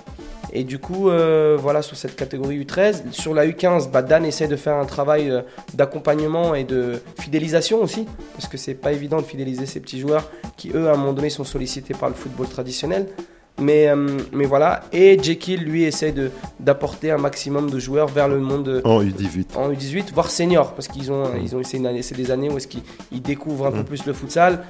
Et 0.52 0.64
du 0.64 0.78
coup, 0.78 1.09
euh, 1.11 1.57
voilà, 1.61 1.80
sur 1.83 1.97
cette 1.97 2.16
catégorie 2.16 2.59
U13. 2.64 3.12
Sur 3.12 3.35
la 3.35 3.47
U15, 3.47 3.90
bah, 3.90 4.02
Dan 4.02 4.25
essaie 4.25 4.49
de 4.49 4.57
faire 4.57 4.75
un 4.76 4.85
travail 4.85 5.30
euh, 5.30 5.42
d'accompagnement 5.75 6.54
et 6.54 6.64
de 6.64 7.00
fidélisation 7.21 7.80
aussi, 7.83 8.07
parce 8.35 8.49
que 8.49 8.57
c'est 8.57 8.75
pas 8.75 8.92
évident 8.92 9.19
de 9.19 9.26
fidéliser 9.26 9.66
ces 9.66 9.80
petits 9.80 10.00
joueurs 10.00 10.30
qui, 10.57 10.71
eux, 10.75 10.88
à 10.88 10.92
un 10.92 10.97
moment 10.97 11.12
donné, 11.12 11.30
sont 11.30 11.45
sollicités 11.45 11.95
par 11.95 12.09
le 12.09 12.14
football 12.14 12.49
traditionnel. 12.49 13.07
Mais, 13.61 13.88
euh, 13.88 14.07
mais 14.33 14.47
voilà, 14.47 14.85
et 14.90 15.23
Jekyll, 15.23 15.61
lui, 15.64 15.83
essaie 15.85 16.12
de- 16.12 16.30
d'apporter 16.61 17.11
un 17.11 17.19
maximum 17.19 17.69
de 17.69 17.78
joueurs 17.78 18.07
vers 18.09 18.26
le 18.26 18.38
monde 18.38 18.80
En 18.85 19.02
U18. 19.02 19.54
en 19.54 19.71
U18, 19.71 20.12
voire 20.14 20.30
senior, 20.30 20.73
parce 20.73 20.88
qu'ils 20.88 21.12
ont, 21.12 21.25
ils 21.42 21.54
ont 21.54 21.61
essayé 21.61 21.78
une 21.78 21.87
année, 21.87 22.00
c'est 22.00 22.14
des 22.14 22.30
années 22.30 22.49
où 22.49 22.57
est-ce 22.57 22.69
qu'ils 22.69 22.83
ils 23.12 23.21
découvrent 23.21 23.66
un 23.66 23.73
peu 23.73 23.83
plus 23.85 24.07
le 24.07 24.14
futsal 24.14 24.64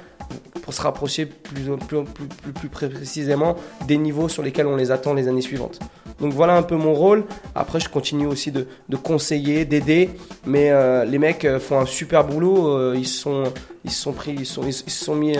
pour 0.63 0.73
se 0.73 0.81
rapprocher 0.81 1.25
plus, 1.25 1.63
plus, 1.87 2.03
plus, 2.03 2.53
plus, 2.53 2.69
précisément 2.69 3.55
des 3.87 3.97
niveaux 3.97 4.29
sur 4.29 4.43
lesquels 4.43 4.67
on 4.67 4.75
les 4.75 4.91
attend 4.91 5.13
les 5.13 5.27
années 5.27 5.41
suivantes. 5.41 5.79
Donc 6.19 6.33
voilà 6.33 6.55
un 6.55 6.61
peu 6.63 6.75
mon 6.75 6.93
rôle. 6.93 7.23
Après, 7.55 7.79
je 7.79 7.89
continue 7.89 8.27
aussi 8.27 8.51
de, 8.51 8.67
de 8.89 8.95
conseiller, 8.97 9.65
d'aider, 9.65 10.11
mais 10.45 10.69
euh, 10.69 11.03
les 11.03 11.17
mecs 11.17 11.45
euh, 11.45 11.59
font 11.59 11.79
un 11.79 11.85
super 11.87 12.23
boulot. 12.25 12.67
euh, 12.77 12.93
ils 12.95 13.07
sont, 13.07 13.43
ils 13.83 13.91
sont 13.91 14.13
ils, 14.27 14.45
sont, 14.45 14.61
ils, 14.63 14.73
sont 14.91 15.15
mis, 15.15 15.35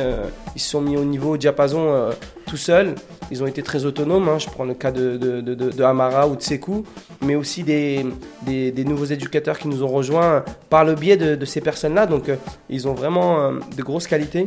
sont 0.56 0.82
mis 0.82 0.98
au 0.98 1.04
niveau 1.06 1.34
au 1.34 1.38
diapason 1.38 2.10
tout 2.48 2.58
seuls. 2.58 2.96
Ils 3.30 3.44
ont 3.44 3.48
été 3.48 3.62
très 3.62 3.86
autonomes. 3.86 4.28
hein. 4.28 4.40
Je 4.40 4.48
prends 4.48 4.66
le 4.66 4.74
cas 4.74 4.92
de, 4.92 5.18
de, 5.18 5.42
de, 5.42 5.54
de- 5.54 5.84
Amara 5.84 6.28
ou 6.28 6.36
de 6.36 6.42
Sekou, 6.42 6.84
mais 7.22 7.36
aussi 7.36 7.62
des, 7.64 8.04
des, 8.42 8.72
des 8.72 8.84
nouveaux 8.84 9.06
éducateurs 9.06 9.60
qui 9.60 9.68
nous 9.68 9.84
ont 9.84 9.88
rejoints 9.88 10.44
par 10.72 10.84
le 10.84 10.96
biais 10.96 11.18
de, 11.18 11.46
ces 11.46 11.62
personnes-là. 11.62 12.08
Donc, 12.08 12.32
ils 12.70 12.88
ont 12.88 12.94
vraiment 12.96 13.52
de 13.54 13.84
grosses 13.84 14.08
qualités. 14.08 14.46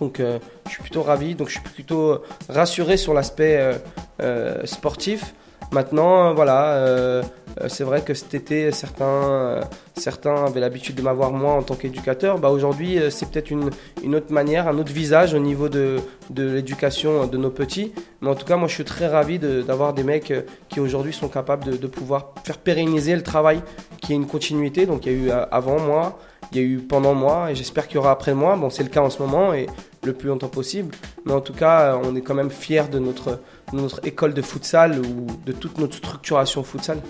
Donc, 0.00 0.20
euh, 0.20 0.38
je 0.66 0.70
suis 0.72 0.82
plutôt 0.82 1.02
ravi. 1.02 1.34
Donc, 1.34 1.48
je 1.48 1.54
suis 1.54 1.62
plutôt 1.62 2.22
rassuré 2.48 2.96
sur 2.96 3.14
l'aspect 3.14 3.56
euh, 3.58 3.74
euh, 4.22 4.66
sportif. 4.66 5.34
Maintenant, 5.72 6.30
euh, 6.30 6.32
voilà, 6.32 6.72
euh, 6.74 7.22
euh, 7.60 7.68
c'est 7.68 7.84
vrai 7.84 8.00
que 8.02 8.12
cet 8.12 8.34
été, 8.34 8.72
certains, 8.72 9.04
euh, 9.04 9.62
certains 9.96 10.46
avaient 10.46 10.58
l'habitude 10.58 10.96
de 10.96 11.02
m'avoir 11.02 11.30
moi 11.30 11.52
en 11.52 11.62
tant 11.62 11.76
qu'éducateur. 11.76 12.38
Bah, 12.40 12.50
Aujourd'hui, 12.50 12.98
euh, 12.98 13.08
c'est 13.08 13.30
peut-être 13.30 13.50
une, 13.50 13.70
une 14.02 14.16
autre 14.16 14.32
manière, 14.32 14.66
un 14.66 14.78
autre 14.78 14.92
visage 14.92 15.32
au 15.32 15.38
niveau 15.38 15.68
de, 15.68 15.98
de 16.30 16.42
l'éducation 16.42 17.28
de 17.28 17.36
nos 17.36 17.50
petits. 17.50 17.92
Mais 18.20 18.28
en 18.28 18.34
tout 18.34 18.46
cas, 18.46 18.56
moi, 18.56 18.66
je 18.66 18.74
suis 18.74 18.84
très 18.84 19.06
ravi 19.06 19.38
d'avoir 19.38 19.92
des 19.92 20.02
mecs 20.02 20.32
euh, 20.32 20.42
qui 20.68 20.80
aujourd'hui 20.80 21.12
sont 21.12 21.28
capables 21.28 21.64
de, 21.64 21.76
de 21.76 21.86
pouvoir 21.86 22.34
faire 22.44 22.58
pérenniser 22.58 23.14
le 23.14 23.22
travail, 23.22 23.62
qui 24.00 24.12
est 24.12 24.16
une 24.16 24.26
continuité. 24.26 24.86
Donc, 24.86 25.06
il 25.06 25.12
y 25.12 25.14
a 25.14 25.18
eu 25.18 25.30
euh, 25.30 25.44
avant 25.52 25.78
moi, 25.78 26.18
il 26.50 26.58
y 26.58 26.60
a 26.60 26.64
eu 26.64 26.78
pendant 26.78 27.14
moi, 27.14 27.52
et 27.52 27.54
j'espère 27.54 27.86
qu'il 27.86 27.94
y 27.94 27.98
aura 27.98 28.10
après 28.10 28.34
moi. 28.34 28.56
Bon, 28.56 28.70
c'est 28.70 28.82
le 28.82 28.88
cas 28.88 29.02
en 29.02 29.10
ce 29.10 29.22
moment, 29.22 29.54
et 29.54 29.68
le 30.04 30.12
plus 30.12 30.28
longtemps 30.28 30.48
possible. 30.48 30.94
Mais 31.24 31.32
en 31.32 31.40
tout 31.40 31.52
cas, 31.52 31.94
euh, 31.94 32.02
on 32.04 32.16
est 32.16 32.22
quand 32.22 32.34
même 32.34 32.50
fiers 32.50 32.88
de 32.90 32.98
notre, 32.98 33.40
de 33.72 33.80
notre 33.80 34.00
école 34.06 34.34
de 34.34 34.42
futsal 34.42 35.00
ou 35.00 35.26
de 35.44 35.52
toute 35.52 35.78
notre 35.78 35.96
structuration 35.96 36.62
futsal. 36.62 37.00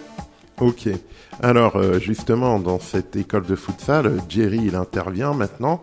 Ok. 0.61 0.89
Alors, 1.43 1.77
euh, 1.77 1.99
justement, 1.99 2.59
dans 2.59 2.79
cette 2.79 3.17
école 3.17 3.47
de 3.47 3.57
futsal, 3.57 4.07
euh, 4.07 4.19
Jerry, 4.29 4.61
il 4.67 4.77
intervient 4.77 5.33
maintenant. 5.33 5.81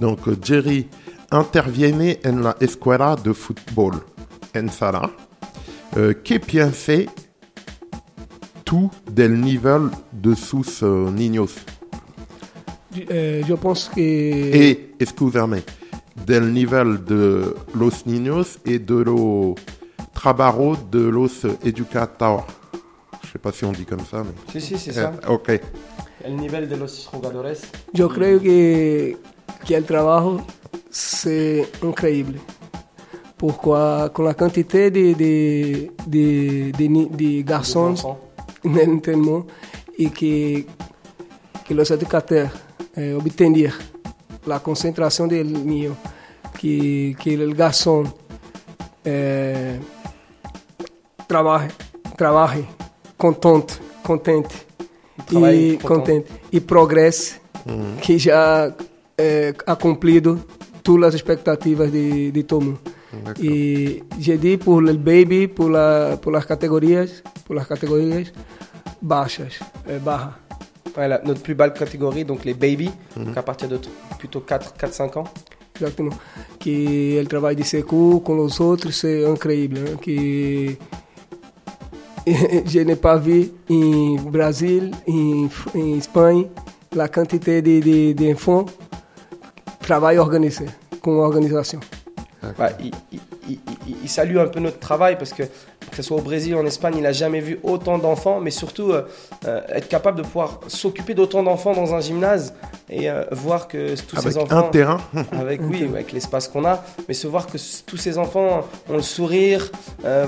Donc, 0.00 0.18
Jerry 0.44 0.88
interviene 1.30 2.16
en 2.26 2.40
la 2.40 2.56
escuela 2.60 3.16
de 3.16 3.32
fútbol 3.32 3.94
en 4.54 4.68
Sala. 4.68 5.10
Euh, 5.96 6.12
¿Qué 6.22 6.38
piensas 6.38 7.06
tú 8.64 8.90
del 9.10 9.40
nivel 9.40 9.90
de 10.12 10.34
sus 10.34 10.82
euh, 10.82 11.10
niños? 11.10 11.54
Yo 13.46 13.56
penso 13.56 13.90
que 13.94 14.00
Et, 14.00 14.94
excusez-moi, 14.98 15.58
del 16.26 16.52
nivel 16.52 17.04
de 17.04 17.54
los 17.74 18.06
niños 18.06 18.58
et 18.64 18.78
de 18.80 19.04
lo 19.04 19.54
trabajo 20.12 20.76
de 20.90 21.10
los 21.10 21.44
educadores. 21.64 22.44
Je 23.22 23.32
sais 23.32 23.38
pas 23.38 23.52
si 23.52 23.64
on 23.64 23.72
dit 23.72 23.84
comme 23.84 24.04
ça, 24.04 24.24
mais... 24.24 24.32
Si, 24.52 24.60
si, 24.60 24.78
c'est 24.78 24.98
Eh, 24.98 25.26
ok. 25.28 25.60
El 26.24 26.36
nivel 26.36 26.68
de 26.68 26.76
los 26.76 27.06
jugadores. 27.06 27.60
yo 27.92 28.08
creo 28.08 28.40
que, 28.40 29.16
que 29.66 29.74
el 29.76 29.84
trabajo 29.84 30.40
es 30.90 31.26
increíble. 31.82 32.40
Porque 33.36 34.10
con 34.12 34.24
la 34.24 34.34
cantidad 34.34 34.90
de, 34.90 35.14
de, 35.14 35.92
de, 36.06 36.72
de, 36.76 37.08
de 37.10 37.42
garçons 37.44 38.04
en 38.64 39.00
y 39.96 40.10
que, 40.10 40.66
que 41.64 41.74
los 41.74 41.90
educadores 41.90 42.50
eh, 42.96 43.16
la 44.48 44.60
concentración 44.60 45.28
del 45.28 45.66
niño, 45.66 45.96
que, 46.58 47.14
que 47.20 47.34
el 47.34 47.54
garçon 47.54 48.12
eh, 49.04 49.78
trabaje, 51.26 51.70
trabaje 52.16 52.64
contente, 53.16 53.74
contente 54.02 54.54
e 55.30 55.78
content. 55.78 55.82
contente 55.82 56.32
e 56.50 56.60
progresse, 56.60 57.40
que 58.00 58.18
já 58.18 58.74
eh, 59.16 59.54
ha 59.66 59.76
cumprido 59.76 60.44
todas 60.82 61.08
as 61.08 61.14
expectativas 61.14 61.92
de, 61.92 62.32
de. 62.32 62.42
D'accord. 63.10 63.44
E 63.44 64.04
je 64.18 64.36
dis 64.36 64.58
por 64.58 64.86
el 64.86 64.98
baby, 64.98 65.48
por, 65.48 65.70
la, 65.70 66.18
por 66.20 66.32
las 66.32 66.44
categorias, 66.44 67.22
por 67.46 67.56
las 67.56 67.66
categorias 67.66 68.32
baixas, 69.00 69.58
eh, 69.86 69.98
barra. 70.02 70.47
Voilà, 70.98 71.20
notre 71.24 71.42
plus 71.42 71.54
belle 71.54 71.72
catégorie, 71.72 72.24
donc 72.24 72.44
les 72.44 72.54
baby, 72.54 72.90
donc 73.16 73.36
à 73.36 73.42
partir 73.44 73.68
de 73.68 73.78
plutôt 74.18 74.40
4-5 74.40 75.16
ans. 75.16 75.24
Exatamente. 75.80 76.16
Que 76.58 77.20
o 77.22 77.28
trabalho 77.28 77.54
de 77.54 77.62
Secu 77.62 78.20
com 78.24 78.40
os 78.40 78.58
outros 78.58 79.04
é 79.04 79.30
incrível. 79.30 79.84
né? 79.84 79.96
Que 80.02 80.76
je 82.66 82.80
n'ai 82.80 82.96
pas 82.96 83.14
vu 83.16 83.48
em 83.70 84.16
Brasil, 84.16 84.90
em, 85.06 85.48
em 85.72 85.96
Espanha, 85.98 86.46
a 86.98 87.06
quantidade 87.06 87.62
de, 87.62 87.80
de, 87.80 88.14
de 88.14 88.30
enfants 88.32 88.66
trabalho 89.80 90.20
organisé, 90.20 90.66
com 91.00 91.18
organização. 91.18 91.78
Bah, 92.56 92.70
il, 92.80 92.92
il- 93.12 93.20
il- 93.48 93.58
il- 93.88 93.96
il 94.04 94.08
salue 94.08 94.36
un 94.38 94.46
peu 94.46 94.60
notre 94.60 94.78
travail 94.78 95.16
parce 95.18 95.32
que 95.32 95.42
que 95.42 95.96
ce 95.96 96.02
soit 96.02 96.18
au 96.18 96.20
Brésil 96.20 96.54
ou 96.54 96.58
en 96.58 96.66
Espagne, 96.66 96.94
il 96.96 97.02
n'a 97.02 97.12
jamais 97.12 97.40
vu 97.40 97.58
autant 97.64 97.98
d'enfants, 97.98 98.40
mais 98.40 98.50
surtout 98.52 98.92
euh, 98.92 99.02
euh, 99.46 99.60
être 99.70 99.88
capable 99.88 100.18
de 100.18 100.22
pouvoir 100.22 100.60
s'occuper 100.68 101.14
d'autant 101.14 101.42
d'enfants 101.42 101.72
dans 101.72 101.94
un 101.94 102.00
gymnase 102.00 102.54
et 102.90 103.10
euh, 103.10 103.24
voir 103.32 103.66
que 103.66 103.96
tous 104.00 104.18
Avec 104.18 104.32
ces 104.32 104.38
un 104.38 104.42
enfants, 104.42 104.68
terrain. 104.70 104.98
avec 105.32 105.60
oui, 105.64 105.82
avec 105.92 106.12
l'espace 106.12 106.46
qu'on 106.46 106.64
a, 106.64 106.84
mais 107.08 107.14
se 107.14 107.26
voir 107.26 107.46
que 107.46 107.56
tous 107.86 107.96
ces 107.96 108.18
enfants 108.18 108.64
ont 108.88 108.96
le 108.96 109.02
sourire, 109.02 109.70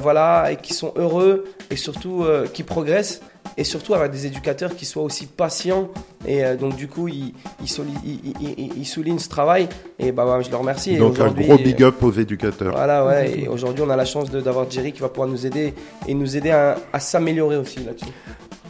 voilà, 0.02 0.50
et 0.50 0.56
qui 0.56 0.74
sont 0.74 0.92
heureux 0.96 1.44
et 1.70 1.76
surtout 1.76 2.24
qui 2.52 2.62
progressent. 2.64 3.20
Et 3.56 3.64
surtout 3.64 3.94
avec 3.94 4.10
des 4.12 4.26
éducateurs 4.26 4.74
qui 4.74 4.86
soient 4.86 5.02
aussi 5.02 5.26
patients. 5.26 5.88
Et 6.26 6.44
euh, 6.44 6.56
donc, 6.56 6.76
du 6.76 6.86
coup, 6.88 7.08
ils, 7.08 7.34
ils, 7.60 7.66
soli- 7.68 7.92
ils- 8.04 8.32
ils- 8.40 8.54
ils- 8.58 8.72
ils 8.78 8.84
soulignent 8.86 9.18
ce 9.18 9.28
travail. 9.28 9.68
Et 9.98 10.12
bah, 10.12 10.24
bah, 10.24 10.40
je 10.40 10.50
leur 10.50 10.60
remercie. 10.60 10.92
Et 10.94 10.98
Donc 10.98 11.18
un 11.18 11.24
aujourd'hui, 11.24 11.46
gros 11.46 11.56
big 11.58 11.82
up 11.82 12.02
aux 12.02 12.12
éducateurs. 12.12 12.72
voilà, 12.72 13.04
ouais. 13.04 13.40
Et 13.40 13.48
aujourd'hui, 13.48 13.84
on 13.86 13.90
a 13.90 13.96
la 13.96 14.04
chance 14.06 14.30
d'avoir 14.30 14.70
Jerry 14.70 14.92
qui 14.92 15.00
va 15.00 15.08
pouvoir 15.08 15.28
nous 15.28 15.44
aider 15.44 15.74
et 16.06 16.14
nous 16.14 16.36
aider 16.36 16.50
à, 16.50 16.78
à 16.92 17.00
s'améliorer 17.00 17.56
aussi 17.56 17.80
là-dessus. 17.80 18.06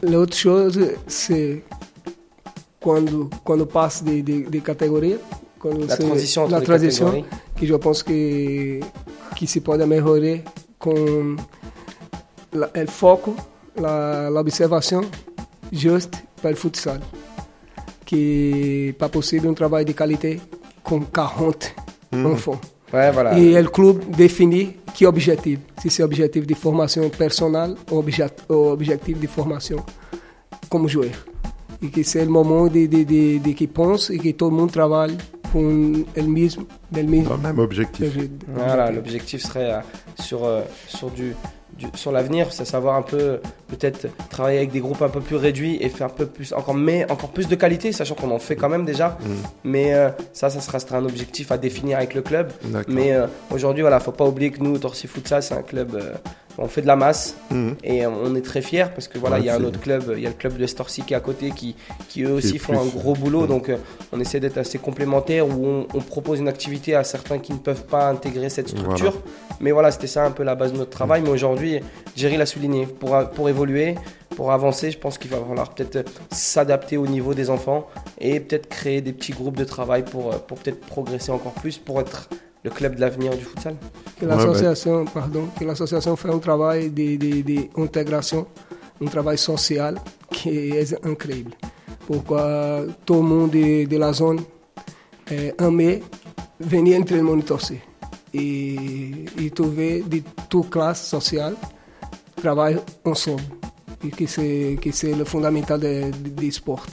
Outra 0.02 0.34
chose, 0.36 0.80
c'est 1.06 1.62
quando, 2.80 3.28
quando 3.44 3.66
passa 3.66 4.04
de, 4.04 4.22
de, 4.22 4.48
de 4.50 4.58
categoria, 4.60 5.16
quando 5.58 5.86
La 5.86 5.96
transition 5.96 6.42
entre 6.44 6.52
la 6.52 6.58
les 6.60 6.64
transition, 6.64 7.06
catégories. 7.06 7.28
que 7.60 7.66
je 7.66 7.74
pense 7.74 8.02
que, 8.02 8.80
que 9.38 9.46
se 9.46 9.60
pode 9.60 9.84
melhorar 9.86 10.38
com 10.78 11.36
o 12.52 12.86
foco, 12.88 13.34
observação 14.40 15.02
justa 15.72 16.18
para 16.40 16.52
o 16.52 16.56
futsal. 16.56 16.98
Que 18.04 18.94
para 18.98 19.08
possível 19.08 19.50
um 19.50 19.54
trabalho 19.54 19.84
de 19.84 19.94
qualidade 19.94 20.40
com 20.82 21.00
40 21.04 21.68
enfants. 22.12 22.60
Ouais, 22.92 23.12
voilà. 23.12 23.38
E 23.38 23.56
o 23.60 23.70
clube 23.70 24.04
define 24.06 24.76
que 24.94 25.06
objetivo. 25.06 25.62
Se 25.80 25.88
esse 25.88 26.02
é 26.02 26.04
objetivo 26.04 26.44
de 26.44 26.54
formação 26.54 27.08
personal 27.10 27.76
ou 27.90 28.00
obje- 28.00 28.28
ou 28.48 28.72
objetivo 28.72 29.20
de 29.20 29.28
formação 29.28 29.84
como 30.68 30.88
joelho. 30.88 31.30
E 31.82 31.88
que 31.88 32.02
c'est 32.04 32.24
le 32.24 32.30
moment 32.30 32.68
de, 32.68 32.86
de, 32.88 33.04
de, 33.06 33.38
de 33.38 33.54
que 33.54 33.66
pense 33.66 34.12
e 34.12 34.18
que 34.18 34.32
todo 34.34 34.54
mundo 34.54 34.70
trabalhe 34.72 35.16
com 35.50 36.04
o 36.14 36.22
mesmo, 36.24 36.66
del 36.90 37.06
mesmo 37.08 37.28
Dans 37.30 37.36
le 37.36 37.42
même 37.42 37.58
objectif. 37.60 38.12
Voilà, 38.48 38.90
l'objectif 38.90 39.40
serait 39.42 39.72
euh, 39.72 39.80
sur, 40.20 40.44
euh, 40.44 40.62
sur, 40.88 41.10
du, 41.10 41.34
du- 41.80 41.98
sur 41.98 42.12
l'avenir, 42.12 42.52
c'est 42.52 42.64
savoir 42.64 42.94
un 42.94 43.02
peu, 43.02 43.40
peut-être 43.68 44.06
travailler 44.28 44.58
avec 44.58 44.70
des 44.70 44.80
groupes 44.80 45.02
un 45.02 45.08
peu 45.08 45.20
plus 45.20 45.36
réduits 45.36 45.78
et 45.80 45.88
faire 45.88 46.06
un 46.06 46.10
peu 46.10 46.26
plus, 46.26 46.52
encore, 46.52 46.74
mais 46.74 47.10
encore 47.10 47.30
plus 47.30 47.48
de 47.48 47.56
qualité, 47.56 47.90
sachant 47.92 48.14
qu'on 48.14 48.30
en 48.30 48.38
fait 48.38 48.54
quand 48.56 48.68
même 48.68 48.84
déjà. 48.84 49.18
Mais 49.64 49.94
euh, 49.94 50.10
ça, 50.32 50.50
ça 50.50 50.60
sera, 50.60 50.78
un 50.98 51.04
objectif 51.04 51.50
à 51.50 51.58
définir 51.58 51.96
avec 51.98 52.14
le 52.14 52.22
club. 52.22 52.52
Mais 52.88 53.12
euh, 53.12 53.26
aujourd'hui, 53.50 53.80
voilà, 53.82 53.98
faut 54.00 54.12
pas 54.12 54.26
oublier 54.26 54.50
que 54.50 54.62
nous, 54.62 54.76
Torsi 54.78 55.06
Futsal, 55.06 55.42
c'est 55.42 55.54
un 55.54 55.62
club, 55.62 55.94
euh, 55.94 56.12
on 56.58 56.68
fait 56.68 56.82
de 56.82 56.86
la 56.86 56.96
masse 56.96 57.36
Mhm. 57.50 57.76
et 57.84 58.04
euh, 58.04 58.10
on 58.10 58.34
est 58.34 58.40
très 58.44 58.60
fiers 58.62 58.86
parce 58.94 59.08
que 59.08 59.18
voilà, 59.18 59.36
Ouais, 59.36 59.42
il 59.42 59.46
y 59.46 59.48
a 59.50 59.56
un 59.56 59.64
autre 59.64 59.80
club, 59.80 60.12
il 60.16 60.22
y 60.22 60.26
a 60.26 60.30
le 60.30 60.34
club 60.34 60.56
de 60.56 60.66
Storcy 60.66 61.02
qui 61.02 61.14
est 61.14 61.16
à 61.16 61.20
côté 61.20 61.50
qui, 61.50 61.74
qui 62.08 62.22
eux 62.22 62.32
aussi 62.32 62.58
font 62.58 62.78
un 62.78 62.84
gros 62.86 63.14
boulot. 63.14 63.46
Donc 63.46 63.68
euh, 63.68 63.76
on 64.12 64.20
essaie 64.20 64.40
d'être 64.40 64.58
assez 64.58 64.78
complémentaires 64.78 65.46
où 65.46 65.64
on, 65.66 65.86
on 65.94 66.00
propose 66.00 66.38
une 66.40 66.48
activité 66.48 66.94
à 66.94 67.04
certains 67.04 67.38
qui 67.38 67.52
ne 67.52 67.58
peuvent 67.58 67.84
pas 67.86 68.08
intégrer 68.08 68.48
cette 68.50 68.68
structure. 68.68 69.14
Mais 69.60 69.70
voilà, 69.72 69.90
c'était 69.90 70.06
ça 70.06 70.24
un 70.24 70.30
peu 70.30 70.42
la 70.42 70.54
base 70.54 70.72
de 70.72 70.78
notre 70.78 70.90
travail. 70.90 71.22
Mais 71.22 71.28
aujourd'hui, 71.30 71.80
Jerry 72.16 72.36
l'a 72.36 72.46
souligné, 72.46 72.86
pour, 72.86 73.16
pour 73.34 73.48
évoluer, 73.48 73.94
pour 74.36 74.52
avancer, 74.52 74.90
je 74.90 74.98
pense 74.98 75.18
qu'il 75.18 75.30
va 75.30 75.36
falloir 75.38 75.74
peut-être 75.74 76.08
s'adapter 76.30 76.96
au 76.96 77.06
niveau 77.06 77.34
des 77.34 77.50
enfants 77.50 77.86
et 78.18 78.40
peut-être 78.40 78.68
créer 78.68 79.00
des 79.02 79.12
petits 79.12 79.32
groupes 79.32 79.56
de 79.56 79.64
travail 79.64 80.04
pour, 80.04 80.32
euh, 80.32 80.38
pour 80.38 80.58
peut-être 80.58 80.80
progresser 80.80 81.30
encore 81.32 81.52
plus, 81.52 81.76
pour 81.78 82.00
être 82.00 82.28
le 82.64 82.70
club 82.70 82.96
de 82.96 83.00
l'avenir 83.00 83.36
du 83.36 83.44
futsal. 83.44 83.76
Que 84.18 84.26
Ouais, 84.26 84.36
l'associação, 84.36 85.04
pardon, 85.06 85.48
que 85.58 85.64
l'associação 85.64 86.16
fait 86.16 86.30
un 86.30 86.38
travail 86.38 86.90
de, 86.90 87.16
de, 87.16 87.42
de 87.42 87.68
intégration, 87.82 88.46
un 89.02 89.06
travail 89.06 89.38
social 89.38 89.96
qui 90.30 90.50
est 90.50 90.94
incroyable. 91.06 91.52
Pourquoi 92.06 92.82
tout 93.06 93.14
le 93.14 93.22
monde 93.22 93.50
de, 93.50 93.86
de 93.86 93.96
la 93.96 94.12
zone 94.12 94.40
eh, 95.30 95.52
aimait 95.58 96.02
venir 96.58 97.00
entre 97.00 97.14
le 97.14 97.22
monde 97.22 97.44
torcer. 97.44 97.80
Et, 98.32 99.24
et 99.38 99.50
trouver 99.50 100.02
de 100.02 100.20
toute 100.48 100.70
classe 100.70 101.04
sociale 101.08 101.54
travailler 102.36 102.78
ensemble. 103.04 103.42
Et 104.04 104.10
que 104.10 104.26
c'est, 104.26 104.78
que 104.80 104.90
c'est 104.92 105.12
le 105.14 105.24
fondamental 105.24 105.80
du 105.80 106.30
de, 106.30 106.40
de 106.46 106.50
sport. 106.50 106.86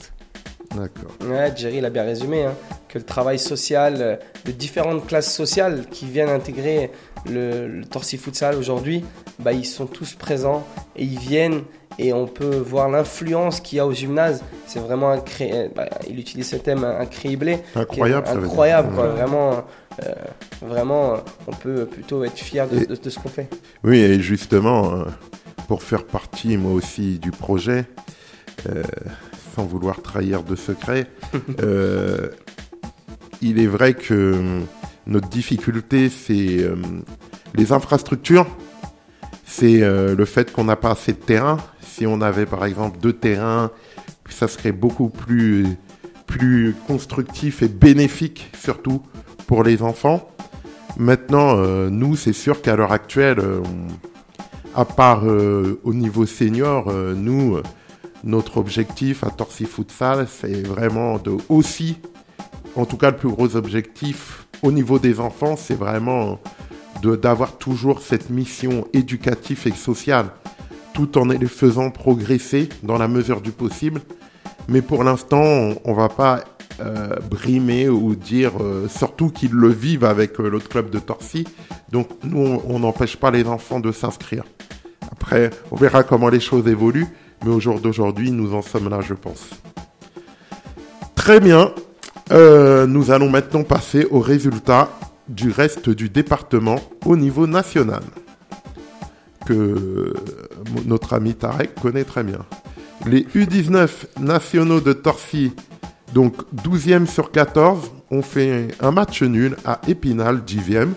D'accord. 0.74 1.10
Ouais, 1.28 1.52
Jerry 1.56 1.80
l'a 1.80 1.90
bien 1.90 2.04
résumé, 2.04 2.44
hein, 2.44 2.54
que 2.88 2.98
le 2.98 3.04
travail 3.04 3.38
social 3.38 3.96
euh, 4.00 4.16
de 4.44 4.52
différentes 4.52 5.06
classes 5.06 5.32
sociales 5.32 5.86
qui 5.90 6.06
viennent 6.06 6.28
intégrer 6.28 6.90
le, 7.28 7.66
le 7.68 7.84
Torsi 7.84 8.16
Futsal 8.18 8.54
aujourd'hui, 8.56 9.04
bah, 9.38 9.52
ils 9.52 9.64
sont 9.66 9.86
tous 9.86 10.14
présents 10.14 10.66
et 10.96 11.04
ils 11.04 11.18
viennent 11.18 11.62
et 11.98 12.12
on 12.12 12.26
peut 12.26 12.56
voir 12.56 12.88
l'influence 12.90 13.60
qu'il 13.60 13.78
y 13.78 13.80
a 13.80 13.86
au 13.86 13.92
gymnase. 13.92 14.42
C'est 14.66 14.78
vraiment 14.78 15.10
un 15.10 15.18
cré... 15.20 15.70
bah, 15.74 15.88
il 16.08 16.20
utilise 16.20 16.48
ce 16.48 16.56
thème 16.56 16.84
un 16.84 17.06
créiblé 17.06 17.58
Incroyable, 17.74 18.26
qui 18.26 18.32
est 18.32 18.36
incroyable 18.36 18.94
quoi. 18.94 19.06
Vraiment, 19.08 19.64
euh, 20.04 20.12
vraiment, 20.62 21.14
on 21.48 21.52
peut 21.52 21.86
plutôt 21.86 22.22
être 22.24 22.38
fier 22.38 22.68
de, 22.68 22.78
Et- 22.82 22.86
de- 22.86 22.94
de 22.94 23.10
ce 23.10 23.18
qu'on 23.18 23.28
fait. 23.30 23.48
Oui, 23.82 23.98
et 23.98 24.20
justement, 24.20 24.92
euh, 24.94 25.04
pour 25.66 25.82
faire 25.82 26.04
partie, 26.04 26.56
moi 26.56 26.72
aussi, 26.72 27.18
du 27.18 27.32
projet, 27.32 27.84
euh, 28.68 28.82
sans 29.58 29.64
vouloir 29.66 30.02
trahir 30.02 30.44
de 30.44 30.54
secret, 30.54 31.08
euh, 31.64 32.28
il 33.42 33.58
est 33.58 33.66
vrai 33.66 33.94
que 33.94 34.14
euh, 34.14 34.60
notre 35.08 35.28
difficulté, 35.28 36.10
c'est 36.10 36.58
euh, 36.62 36.76
les 37.56 37.72
infrastructures, 37.72 38.46
c'est 39.44 39.82
euh, 39.82 40.14
le 40.14 40.24
fait 40.26 40.52
qu'on 40.52 40.62
n'a 40.62 40.76
pas 40.76 40.92
assez 40.92 41.12
de 41.12 41.18
terrain. 41.18 41.56
Si 41.80 42.06
on 42.06 42.20
avait, 42.20 42.46
par 42.46 42.64
exemple, 42.66 42.98
deux 43.00 43.12
terrains, 43.12 43.72
ça 44.30 44.46
serait 44.46 44.70
beaucoup 44.70 45.08
plus, 45.08 45.66
plus 46.28 46.76
constructif 46.86 47.60
et 47.60 47.68
bénéfique, 47.68 48.52
surtout 48.56 49.02
pour 49.48 49.64
les 49.64 49.82
enfants. 49.82 50.28
Maintenant, 50.98 51.56
euh, 51.56 51.90
nous, 51.90 52.14
c'est 52.14 52.32
sûr 52.32 52.62
qu'à 52.62 52.76
l'heure 52.76 52.92
actuelle, 52.92 53.40
on- 53.40 54.78
à 54.80 54.84
part 54.84 55.22
euh, 55.26 55.80
au 55.82 55.92
niveau 55.94 56.26
senior, 56.26 56.92
nous, 57.16 57.56
notre 58.28 58.58
objectif 58.58 59.24
à 59.24 59.30
Torsi 59.30 59.64
Futsal, 59.64 60.28
c'est 60.28 60.64
vraiment 60.64 61.18
de 61.18 61.36
aussi, 61.48 61.96
en 62.76 62.84
tout 62.84 62.98
cas 62.98 63.10
le 63.10 63.16
plus 63.16 63.30
gros 63.30 63.56
objectif 63.56 64.46
au 64.62 64.70
niveau 64.70 64.98
des 64.98 65.18
enfants, 65.18 65.56
c'est 65.56 65.74
vraiment 65.74 66.38
d'avoir 67.02 67.56
toujours 67.56 68.00
cette 68.02 68.28
mission 68.28 68.86
éducative 68.92 69.66
et 69.66 69.72
sociale, 69.72 70.26
tout 70.92 71.16
en 71.16 71.24
les 71.24 71.46
faisant 71.46 71.90
progresser 71.90 72.68
dans 72.82 72.98
la 72.98 73.08
mesure 73.08 73.40
du 73.40 73.50
possible. 73.50 74.02
Mais 74.68 74.82
pour 74.82 75.04
l'instant, 75.04 75.40
on, 75.40 75.78
on 75.84 75.94
va 75.94 76.08
pas 76.08 76.44
euh, 76.80 77.16
brimer 77.30 77.88
ou 77.88 78.14
dire, 78.14 78.52
euh, 78.60 78.88
surtout 78.88 79.30
qu'ils 79.30 79.52
le 79.52 79.68
vivent 79.68 80.04
avec 80.04 80.38
euh, 80.38 80.48
l'autre 80.48 80.68
club 80.68 80.90
de 80.90 80.98
Torcy. 80.98 81.44
Donc 81.90 82.08
nous, 82.24 82.60
on 82.64 82.78
n'empêche 82.78 83.16
pas 83.16 83.30
les 83.30 83.46
enfants 83.46 83.80
de 83.80 83.90
s'inscrire. 83.90 84.44
Après, 85.10 85.50
on 85.70 85.76
verra 85.76 86.02
comment 86.02 86.28
les 86.28 86.40
choses 86.40 86.68
évoluent, 86.68 87.08
mais 87.44 87.50
au 87.50 87.60
jour 87.60 87.80
d'aujourd'hui, 87.80 88.30
nous 88.30 88.54
en 88.54 88.62
sommes 88.62 88.88
là, 88.88 89.00
je 89.00 89.14
pense. 89.14 89.50
Très 91.14 91.40
bien. 91.40 91.72
Euh, 92.30 92.86
nous 92.86 93.10
allons 93.10 93.30
maintenant 93.30 93.62
passer 93.62 94.06
aux 94.10 94.20
résultats 94.20 94.90
du 95.28 95.50
reste 95.50 95.90
du 95.90 96.08
département 96.08 96.80
au 97.04 97.16
niveau 97.16 97.46
national, 97.46 98.02
que 99.46 100.14
notre 100.86 101.14
ami 101.14 101.34
Tarek 101.34 101.74
connaît 101.80 102.04
très 102.04 102.24
bien. 102.24 102.40
Les 103.06 103.22
U19 103.22 103.88
nationaux 104.20 104.80
de 104.80 104.92
Torcy, 104.92 105.52
donc 106.14 106.34
12e 106.64 107.06
sur 107.06 107.30
14, 107.30 107.92
ont 108.10 108.22
fait 108.22 108.68
un 108.80 108.90
match 108.90 109.22
nul 109.22 109.56
à 109.64 109.80
Épinal, 109.86 110.42
10e. 110.46 110.88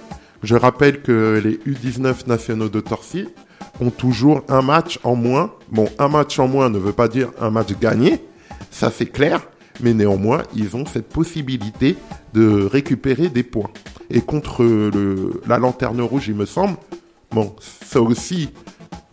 Je 0.43 0.55
rappelle 0.55 1.01
que 1.01 1.41
les 1.43 1.57
U19 1.71 2.27
nationaux 2.27 2.69
de 2.69 2.79
Torcy 2.79 3.27
toujours 3.89 4.43
un 4.47 4.61
match 4.61 4.99
en 5.03 5.15
moins. 5.15 5.53
Bon, 5.71 5.89
un 5.97 6.07
match 6.07 6.37
en 6.39 6.47
moins 6.47 6.69
ne 6.69 6.77
veut 6.77 6.93
pas 6.93 7.07
dire 7.07 7.31
un 7.39 7.49
match 7.49 7.69
gagné, 7.79 8.21
ça 8.69 8.91
c'est 8.95 9.07
clair, 9.07 9.41
mais 9.81 9.93
néanmoins, 9.93 10.43
ils 10.55 10.75
ont 10.75 10.85
cette 10.85 11.09
possibilité 11.09 11.95
de 12.33 12.63
récupérer 12.65 13.29
des 13.29 13.43
points. 13.43 13.71
Et 14.09 14.21
contre 14.21 14.63
la 15.47 15.57
lanterne 15.57 16.01
rouge, 16.01 16.27
il 16.27 16.35
me 16.35 16.45
semble, 16.45 16.75
bon, 17.31 17.55
ça 17.59 18.01
aussi, 18.01 18.49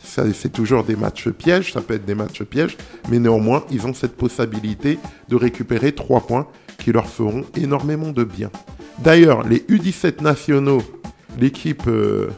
c'est 0.03 0.53
toujours 0.53 0.85
des 0.85 0.97
matchs 0.97 1.29
pièges, 1.29 1.73
ça 1.73 1.81
peut 1.81 1.95
être 1.95 2.05
des 2.05 2.15
matchs 2.15 2.43
pièges, 2.43 2.77
mais 3.11 3.19
néanmoins, 3.19 3.65
ils 3.71 3.87
ont 3.87 3.95
cette 3.95 4.17
possibilité 4.17 4.99
de 5.29 5.37
récupérer 5.37 5.93
trois 5.93 6.21
points 6.21 6.47
qui 6.79 6.93
leur 6.93 7.07
feront 7.07 7.45
énormément 7.57 8.11
de 8.11 8.25
bien. 8.25 8.51
D'ailleurs, 8.99 9.47
les 9.47 9.59
U17 9.59 10.23
nationaux, 10.23 10.83
l'équipe 11.39 11.87
euh, 11.87 12.31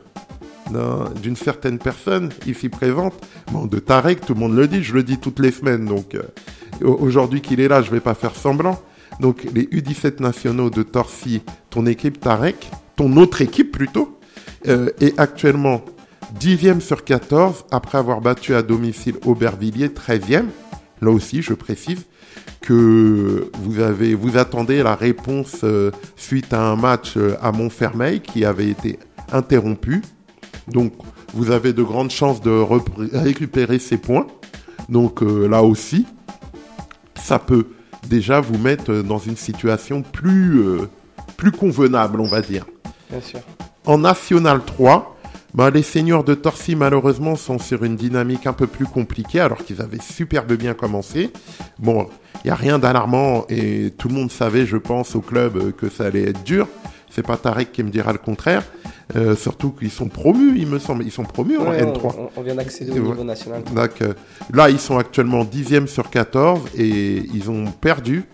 d'une 1.23 1.37
certaine 1.37 1.79
personne 1.79 2.31
ici 2.47 2.69
présente, 2.69 3.15
bon, 3.53 3.67
de 3.67 3.79
Tarek, 3.79 4.25
tout 4.25 4.35
le 4.35 4.41
monde 4.41 4.55
le 4.57 4.69
dit, 4.69 4.83
je 4.83 4.95
le 4.95 5.03
dis 5.03 5.19
toutes 5.19 5.39
les 5.41 5.51
semaines, 5.51 5.85
donc 5.87 6.15
euh, 6.15 6.23
au- 6.85 6.95
aujourd'hui 7.01 7.41
qu'il 7.41 7.61
est 7.61 7.69
là, 7.69 7.83
je 7.83 7.91
vais 7.91 8.01
pas 8.01 8.15
faire 8.15 8.35
semblant. 8.35 8.81
Donc 9.21 9.47
les 9.55 9.65
U17 9.65 10.21
nationaux 10.23 10.71
de 10.71 10.83
Torcy, 10.83 11.43
ton 11.71 11.87
équipe 11.87 12.21
Tarek, 12.21 12.71
ton 12.97 13.17
autre 13.17 13.43
équipe 13.43 13.73
plutôt, 13.73 14.19
euh, 14.69 14.91
est 15.01 15.19
actuellement 15.19 15.83
10e 16.39 16.81
sur 16.81 17.05
14 17.05 17.65
après 17.71 17.99
avoir 17.99 18.21
battu 18.21 18.55
à 18.55 18.63
domicile 18.63 19.17
Aubervilliers 19.27 19.89
13e. 19.89 20.45
Là 21.03 21.11
aussi, 21.11 21.43
je 21.43 21.55
précise 21.55 22.05
que 22.61 23.51
vous 23.63 23.81
avez, 23.81 24.15
vous 24.15 24.37
attendez 24.37 24.83
la 24.83 24.95
réponse 24.95 25.61
euh, 25.65 25.91
suite 26.17 26.53
à 26.53 26.63
un 26.63 26.77
match 26.77 27.17
à 27.43 27.53
Montfermeil 27.53 28.21
qui 28.21 28.45
avait 28.45 28.69
été 28.69 28.99
interrompu. 29.33 30.03
Donc, 30.73 30.93
vous 31.35 31.51
avez 31.51 31.73
de 31.73 31.83
grandes 31.83 32.11
chances 32.11 32.41
de 32.41 32.51
récupérer 33.13 33.79
ces 33.79 33.97
points. 33.97 34.27
Donc 34.89 35.23
euh, 35.23 35.47
là 35.47 35.63
aussi, 35.63 36.07
ça 37.15 37.39
peut 37.39 37.67
déjà 38.09 38.41
vous 38.41 38.59
mettre 38.59 39.03
dans 39.03 39.19
une 39.19 39.37
situation 39.37 40.03
plus, 40.03 40.61
euh, 40.61 40.89
plus 41.37 41.53
convenable, 41.53 42.21
on 42.21 42.27
va 42.27 42.41
dire. 42.41 42.67
Bien 43.11 43.21
sûr. 43.21 43.41
En 43.87 43.99
National 43.99 44.65
3, 44.65 45.17
bah, 45.55 45.71
les 45.71 45.83
seniors 45.83 46.25
de 46.25 46.35
Torcy, 46.35 46.77
malheureusement, 46.77 47.37
sont 47.37 47.59
sur 47.59 47.85
une 47.85 47.97
dynamique 47.97 48.47
un 48.47 48.53
peu 48.53 48.67
plus 48.67 48.87
compliquée, 48.87 49.41
alors 49.41 49.65
qu'ils 49.65 49.81
avaient 49.81 50.01
superbe 50.01 50.53
bien 50.55 50.75
commencé. 50.75 51.31
Bon, 51.79 52.09
il 52.45 52.49
n'y 52.49 52.51
a 52.51 52.57
rien 52.57 52.79
d'alarmant, 52.79 53.47
et 53.49 53.93
tout 53.97 54.09
le 54.09 54.15
monde 54.15 54.31
savait, 54.31 54.67
je 54.67 54.77
pense, 54.77 55.15
au 55.15 55.21
club 55.21 55.57
euh, 55.57 55.73
que 55.73 55.89
ça 55.89 56.07
allait 56.07 56.31
être 56.31 56.43
dur. 56.43 56.69
C'est 57.11 57.27
pas 57.27 57.37
Tarek 57.37 57.73
qui 57.73 57.83
me 57.83 57.91
dira 57.91 58.13
le 58.13 58.19
contraire. 58.19 58.63
Euh, 59.17 59.35
surtout 59.35 59.71
qu'ils 59.73 59.91
sont 59.91 60.09
promus, 60.09 60.55
il 60.57 60.67
me 60.69 60.79
semble. 60.79 61.05
Ils 61.05 61.11
sont 61.11 61.25
promus 61.25 61.59
en 61.59 61.71
Ouais, 61.71 61.83
N3. 61.83 62.31
on, 62.37 62.43
vient 62.43 62.55
d'accéder 62.55 62.93
au 62.93 63.03
ouais. 63.03 63.11
niveau 63.11 63.25
national. 63.25 63.65
Donc, 63.65 64.01
euh, 64.03 64.15
là, 64.53 64.71
ils 64.71 64.79
sont 64.79 64.97
actuellement 64.99 65.45
10e 65.45 65.87
sur 65.89 66.09
14 66.09 66.61
et 66.77 67.25
ils 67.35 67.51
ont 67.51 67.65
perdu, 67.81 68.25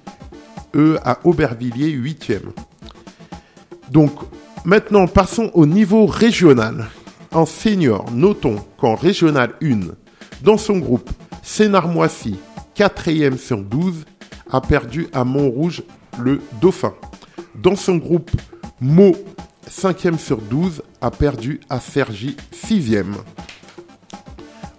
eux, 0.75 0.99
à 1.05 1.19
Aubervilliers, 1.25 1.97
8e. 1.97 2.41
Donc, 3.91 4.13
maintenant, 4.65 5.07
passons 5.07 5.51
au 5.55 5.65
niveau 5.65 6.07
régional. 6.07 6.87
En 7.33 7.47
senior, 7.47 8.05
notons 8.13 8.57
qu'en 8.79 8.95
régional 8.95 9.55
1, 9.63 9.81
dans 10.43 10.59
son 10.59 10.79
groupe, 10.79 11.11
Sénarmoissy, 11.43 12.39
4e 12.77 13.39
sur 13.39 13.59
12, 13.63 14.05
a 14.51 14.61
perdu 14.61 15.09
à 15.13 15.25
Montrouge 15.25 15.83
le 16.19 16.41
Dauphin. 16.61 16.93
Dans 17.55 17.77
son 17.77 17.97
groupe, 17.97 18.31
Meaux, 18.83 19.17
5e 19.71 20.19
sur 20.19 20.37
12, 20.37 20.83
a 21.01 21.11
perdu 21.11 21.61
à 21.71 21.81
Cergy, 21.81 22.37
6e. 22.53 23.15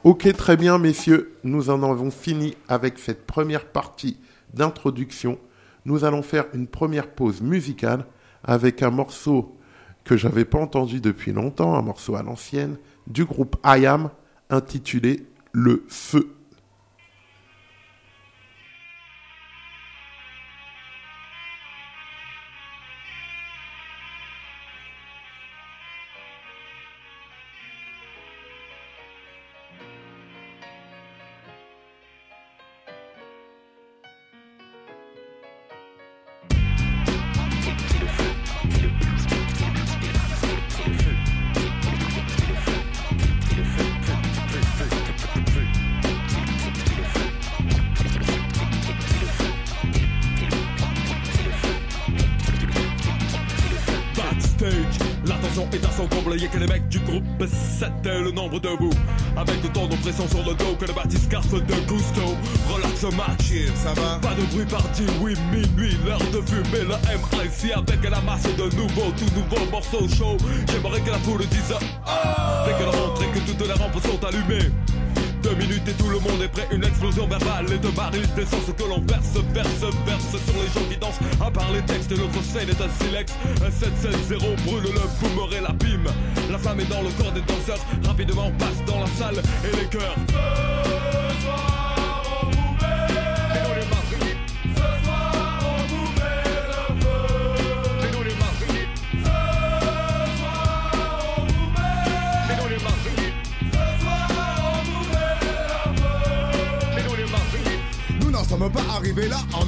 Ok, 0.03 0.31
très 0.37 0.55
bien, 0.55 0.77
messieurs, 0.77 1.35
nous 1.43 1.71
en 1.71 1.81
avons 1.81 2.11
fini 2.11 2.53
avec 2.67 2.99
cette 2.99 3.25
première 3.25 3.65
partie 3.65 4.17
d'introduction. 4.53 5.39
Nous 5.85 6.03
allons 6.03 6.21
faire 6.21 6.45
une 6.53 6.67
première 6.67 7.09
pause 7.09 7.41
musicale 7.41 8.05
avec 8.43 8.83
un 8.83 8.91
morceau 8.91 9.57
que 10.03 10.15
j'avais 10.15 10.45
pas 10.45 10.59
entendu 10.59 11.01
depuis 11.01 11.33
longtemps, 11.33 11.75
un 11.75 11.81
morceau 11.81 12.15
à 12.15 12.21
l'ancienne, 12.21 12.77
du 13.07 13.25
groupe 13.25 13.55
I 13.65 13.87
Am, 13.87 14.11
intitulé 14.51 15.25
Le 15.53 15.83
Feu. 15.87 16.36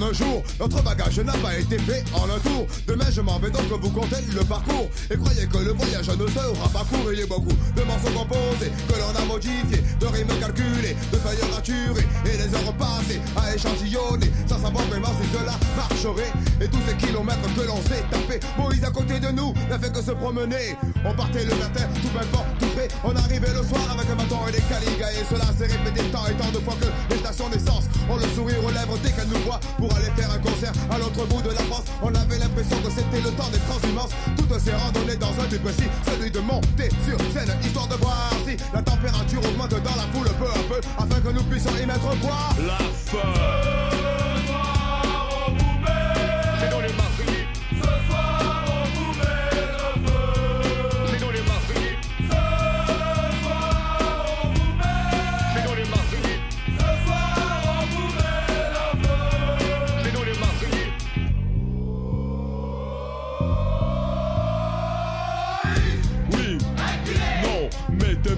Un 0.03 0.13
jour. 0.13 0.43
Notre 0.59 0.81
bagage 0.83 1.19
n'a 1.19 1.33
pas 1.33 1.57
été 1.57 1.77
fait 1.79 2.03
en 2.13 2.25
un 2.25 2.39
tour. 2.39 2.67
Demain, 2.87 3.05
je 3.11 3.21
m'en 3.21 3.39
vais 3.39 3.49
donc 3.49 3.67
vous 3.81 3.89
compter 3.89 4.17
le 4.33 4.43
parcours. 4.43 4.89
Et 5.09 5.17
croyez 5.17 5.47
que 5.47 5.57
le 5.57 5.73
voyage 5.73 6.09
ne 6.09 6.27
sera 6.27 6.69
pas 6.69 6.85
court. 6.85 7.11
Il 7.11 7.19
y 7.19 7.23
a 7.23 7.27
beaucoup 7.27 7.55
de 7.75 7.83
morceaux 7.83 8.11
composés 8.15 8.71
que 8.87 8.93
l'on 8.99 9.21
a 9.21 9.25
modifiés, 9.25 9.83
de 9.99 10.05
rimes 10.05 10.39
calculées, 10.39 10.95
de 11.11 11.17
feuilles 11.17 11.51
raturées 11.53 12.07
et 12.25 12.37
les 12.37 12.55
heures 12.55 12.73
passées 12.77 13.21
à 13.35 13.55
échantillonner 13.55 14.31
sans 14.47 14.59
savoir 14.59 14.85
vraiment 14.85 15.13
si 15.19 15.27
cela 15.37 15.53
marcherait. 15.75 16.33
Et 16.61 16.67
tous 16.67 16.81
ces 16.87 16.95
kilomètres 16.95 17.53
que 17.55 17.61
l'on 17.61 17.81
s'est 17.83 18.03
tapé, 18.11 18.39
Moïse 18.57 18.83
à 18.83 18.91
côté 18.91 19.19
de 19.19 19.29
nous 19.29 19.53
n'a 19.69 19.79
fait 19.79 19.91
que 19.91 20.01
se 20.01 20.11
promener. 20.11 20.75
On 21.05 21.13
partait 21.13 21.43
le 21.43 21.55
matin, 21.55 21.87
tout 22.01 22.09
fort, 22.31 22.45
tout 22.59 22.71
fait. 22.75 22.89
On 23.03 23.15
arrivait 23.15 23.53
le 23.53 23.63
soir 23.63 23.81
avec 23.91 24.09
un 24.09 24.15
bâton 24.15 24.47
et 24.47 24.51
des 24.51 24.61
caligas. 24.61 25.11
Et 25.11 25.25
cela 25.29 25.45
s'est 25.57 25.71
répété 25.73 26.03
tant 26.11 26.25
et 26.27 26.33
tant 26.33 26.51
de 26.51 26.63
fois 26.63 26.75
que 26.79 26.87
les 27.13 27.19
stations 27.19 27.49
d'essence 27.49 27.85
ont 28.09 28.17
le 28.17 28.27
sourire 28.35 28.63
aux 28.63 28.71
lèvres 28.71 28.97
dès 29.03 29.11
qu'elles 29.11 29.27
nous 29.27 29.43
voient 29.45 29.59
pour 29.77 29.88
aller 29.97 30.11
faire 30.15 30.31
un 30.31 30.39
concert 30.39 30.71
à 30.89 30.97
l'autre 30.97 31.25
bout 31.27 31.41
de 31.41 31.49
la 31.49 31.63
France. 31.69 31.85
On 32.01 32.13
avait 32.13 32.37
l'impression 32.37 32.77
que 32.81 32.89
c'était 32.89 33.21
le 33.21 33.31
temps 33.31 33.49
des 33.49 33.59
transhumances. 33.69 34.11
Toutes 34.37 34.59
ces 34.59 34.73
randonnées 34.73 35.17
dans 35.17 35.33
un 35.39 35.47
but 35.47 35.61
précis, 35.61 35.89
celui 36.05 36.31
de 36.31 36.39
monter 36.39 36.89
sur 37.05 37.17
scène, 37.31 37.51
histoire 37.63 37.87
de 37.87 37.95
voir 37.95 38.31
si 38.47 38.57
la 38.73 38.81
température 38.81 39.41
augmente 39.45 39.71
dans 39.71 39.95
la 39.95 40.07
foule 40.13 40.29
peu 40.39 40.49
à 40.49 40.63
peu, 40.69 40.81
afin 40.97 41.21
que 41.21 41.29
nous 41.29 41.43
puissions 41.43 41.75
y 41.81 41.85
mettre 41.85 42.09
quoi 42.21 42.37
La 42.65 42.77
fin. 43.05 43.98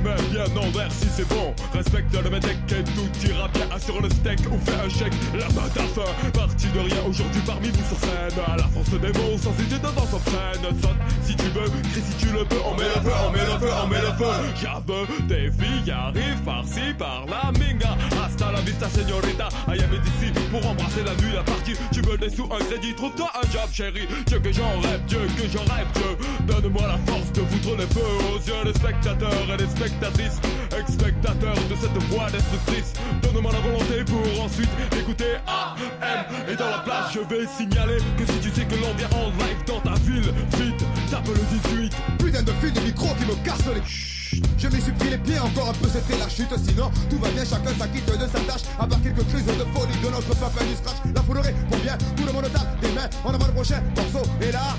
Mains 0.01 0.21
bien 0.31 0.45
envers 0.57 0.91
si 0.91 1.07
c'est 1.15 1.27
bon. 1.27 1.53
Respecte 1.73 2.13
le 2.13 2.29
mec 2.29 2.43
et 2.43 2.83
tout 2.83 3.27
ira 3.27 3.47
bien. 3.49 3.67
Assure 3.73 4.01
le 4.01 4.09
steak 4.09 4.39
ou 4.51 4.57
fais 4.65 4.79
un 4.85 4.89
chèque. 4.89 5.13
La 5.33 5.47
main 5.49 5.67
à 5.67 5.87
fin, 5.93 6.31
parti 6.31 6.67
de 6.67 6.79
rien 6.79 7.03
aujourd'hui 7.07 7.41
parmi 7.45 7.69
vous 7.69 7.85
sur 7.87 7.99
scène. 7.99 8.39
À 8.47 8.57
la 8.57 8.63
force 8.63 8.91
des 8.91 9.13
mots, 9.19 9.37
sans 9.37 9.53
hésiter 9.59 9.81
dans 9.81 10.07
son 10.07 10.19
freine. 10.19 10.63
Saute 10.81 11.01
si 11.23 11.35
tu 11.35 11.45
veux, 11.55 11.69
crie 11.91 12.01
si 12.01 12.25
tu 12.25 12.31
le 12.33 12.43
peux. 12.45 12.61
On 12.65 12.75
met 12.75 12.83
le 12.83 13.01
feu, 13.01 13.13
on 13.27 13.31
met 13.31 13.45
le 13.45 13.59
feu, 13.59 13.71
on 13.83 13.87
met 13.87 14.01
le 14.01 14.13
feu. 14.17 14.33
J'aveux, 14.61 15.05
des 15.27 15.51
filles 15.51 15.91
arrivent 15.91 16.43
par-ci, 16.45 16.93
par-là. 16.97 17.51
Minga, 17.59 17.97
hasta 18.21 18.51
la 18.51 18.61
vista, 18.61 18.89
señorita. 18.89 19.49
Am 19.67 19.75
d'ici 19.75 20.31
pour 20.51 20.65
embrasser 20.65 21.03
la 21.03 21.15
nuit, 21.15 21.33
la 21.33 21.43
partie. 21.43 21.73
Tu 21.91 22.01
veux 22.01 22.17
des 22.17 22.29
sous, 22.29 22.49
un 22.51 22.63
crédit, 22.65 22.93
trouve-toi 22.95 23.29
un 23.35 23.51
job, 23.51 23.69
chérie. 23.71 24.07
Dieu 24.27 24.39
que 24.39 24.51
j'en 24.51 24.79
rêve, 24.81 25.01
Dieu 25.07 25.19
que 25.37 25.47
j'en 25.47 25.63
rêve, 25.73 25.87
Dieu. 25.95 26.17
Donne-moi 26.47 26.87
la 26.87 26.97
force 27.11 27.31
de 27.33 27.41
foutre 27.41 27.77
les 27.77 27.87
feux 27.87 28.15
aux 28.33 28.39
yeux 28.39 28.63
des 28.65 28.77
spectateurs 28.77 29.47
et 29.53 29.57
des 29.57 29.67
spectatrices. 29.91 30.39
Ex-spectateurs 30.77 31.55
de 31.69 31.75
cette 31.75 32.03
voix 32.09 32.29
destructrice. 32.31 32.93
Donne-moi 33.21 33.51
la 33.51 33.59
volonté 33.59 34.03
pour 34.05 34.43
ensuite 34.43 34.69
écouter 34.97 35.35
AM. 35.47 36.25
Et 36.49 36.55
dans 36.55 36.69
la 36.69 36.79
place, 36.79 37.13
je 37.13 37.19
vais 37.19 37.45
signaler 37.47 37.97
que 38.17 38.25
si 38.25 38.39
tu 38.39 38.49
sais 38.49 38.65
que 38.65 38.75
l'on 38.75 38.93
vient 38.95 39.09
en 39.15 39.29
live 39.29 39.61
dans 39.67 39.79
ta 39.81 39.93
ville, 40.01 40.33
vite, 40.57 40.85
tape 41.09 41.27
le 41.27 41.43
18. 41.69 41.93
Putain 42.19 42.43
de 42.43 42.51
fil 42.61 42.73
de 42.73 42.79
micro 42.81 43.07
qui 43.15 43.25
me 43.25 43.35
casse 43.43 43.65
les 43.73 43.81
Chut. 43.85 44.43
Je 44.57 44.67
m'y 44.67 44.81
suis 44.81 44.91
pris 44.93 45.09
les 45.09 45.17
pieds 45.17 45.39
encore 45.39 45.69
un 45.69 45.73
peu, 45.73 45.87
c'était 45.87 46.17
la 46.17 46.29
chute. 46.29 46.53
Sinon, 46.65 46.89
tout 47.09 47.17
va 47.17 47.29
bien, 47.29 47.43
chacun 47.43 47.73
s'acquitte 47.77 48.05
de 48.05 48.27
sa 48.27 48.39
tâche. 48.39 48.63
À 48.79 48.87
part 48.87 49.01
quelques 49.01 49.27
crises 49.27 49.45
de 49.45 49.65
folie 49.73 49.97
de 50.03 50.09
notre 50.09 50.35
papa 50.35 50.63
du 50.63 50.75
scratch. 50.75 50.97
La 51.13 51.21
foulerie 51.21 51.53
pour 51.69 51.79
bien, 51.79 51.97
tout 52.15 52.25
le 52.25 52.31
monde 52.31 52.47
tape 52.53 52.79
des 52.81 52.91
mains. 52.91 53.09
En 53.25 53.33
avant 53.33 53.47
le 53.47 53.53
prochain 53.53 53.81
morceau. 53.95 54.27
Et 54.41 54.51
là, 54.51 54.75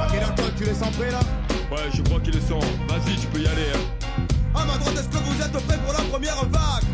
à 0.00 0.06
quel 0.10 0.24
endroit 0.24 0.50
tu 0.56 0.64
les 0.64 0.74
sens 0.74 0.90
prêts 0.96 1.10
là 1.10 1.20
Ouais, 1.70 1.90
je 1.94 2.02
crois 2.02 2.20
qu'il 2.20 2.34
est 2.36 2.48
son. 2.48 2.58
Vas-y, 2.58 3.16
tu 3.20 3.26
peux 3.28 3.40
y 3.40 3.46
aller. 3.46 3.70
Hein. 3.74 4.26
À 4.54 4.64
ma 4.64 4.78
droite, 4.78 4.94
est-ce 4.94 5.08
que 5.08 5.22
vous 5.22 5.42
êtes 5.42 5.52
prêts 5.66 5.78
pour 5.78 5.92
la 5.92 6.00
première 6.10 6.44
vague 6.46 6.84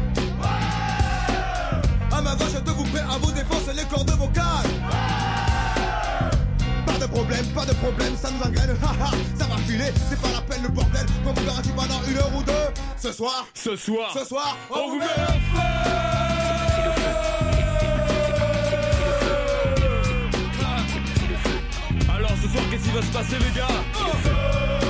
À 2.13 2.21
ma 2.21 2.35
gauche, 2.35 2.55
êtes-vous 2.57 2.85
prêts 2.85 3.01
à 3.03 3.19
vous 3.19 3.33
défoncer 3.33 3.73
les 3.75 3.85
cordes 3.85 4.11
vocales 4.11 4.71
Pas 6.87 6.99
de 6.99 7.07
problème, 7.07 7.47
pas 7.55 7.65
de 7.67 7.73
problème, 7.75 8.17
ça 8.21 8.31
nous 8.31 8.43
engraine, 8.47 8.77
haha, 8.83 9.11
ça 9.39 9.45
va 9.47 9.57
filer, 9.67 9.93
c'est 10.11 10.21
pas 10.21 10.31
la 10.35 10.41
peine 10.43 10.63
le 10.63 10.69
bordel, 10.69 11.07
qu'on 11.25 11.33
vous 11.33 11.47
garantit 11.47 11.71
pendant 11.71 12.03
une 12.09 12.17
heure 12.17 12.31
ou 12.37 12.43
deux. 12.43 12.53
Ce 12.99 13.13
soir, 13.13 13.47
Ce 13.55 13.77
soir, 13.77 14.13
ce 14.19 14.25
soir, 14.25 14.57
on 14.71 14.91
vous 14.91 14.99
met 14.99 15.05
le 15.05 15.59
feu. 15.59 17.34
Soir, 22.55 22.71
qu'est-ce 22.71 22.85
qui 22.85 22.91
va 22.91 23.03
se 23.03 23.13
passer, 23.13 23.37
les 23.37 23.59
gars 23.59 24.84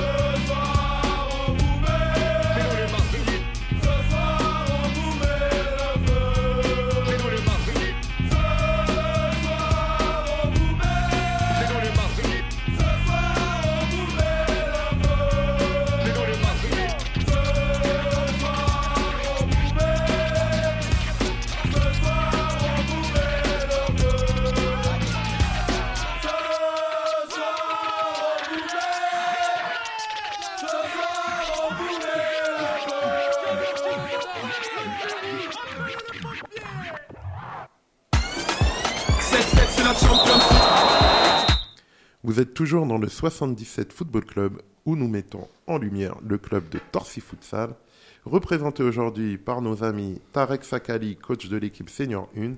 Vous 42.35 42.40
êtes 42.40 42.53
toujours 42.53 42.85
dans 42.85 42.99
le 42.99 43.09
77 43.09 43.92
Football 43.92 44.25
Club 44.25 44.62
où 44.87 44.97
nous 44.97 45.07
mettons 45.07 45.47
en 45.68 45.79
lumière 45.79 46.16
le 46.20 46.37
club 46.37 46.68
de 46.68 46.81
Torsi 46.90 47.20
Futsal, 47.20 47.77
représenté 48.25 48.83
aujourd'hui 48.83 49.38
par 49.38 49.62
nos 49.62 49.85
amis 49.85 50.20
Tarek 50.33 50.64
Sakali, 50.64 51.14
coach 51.14 51.47
de 51.49 51.57
l'équipe 51.57 51.88
Senior 51.88 52.29
1, 52.37 52.55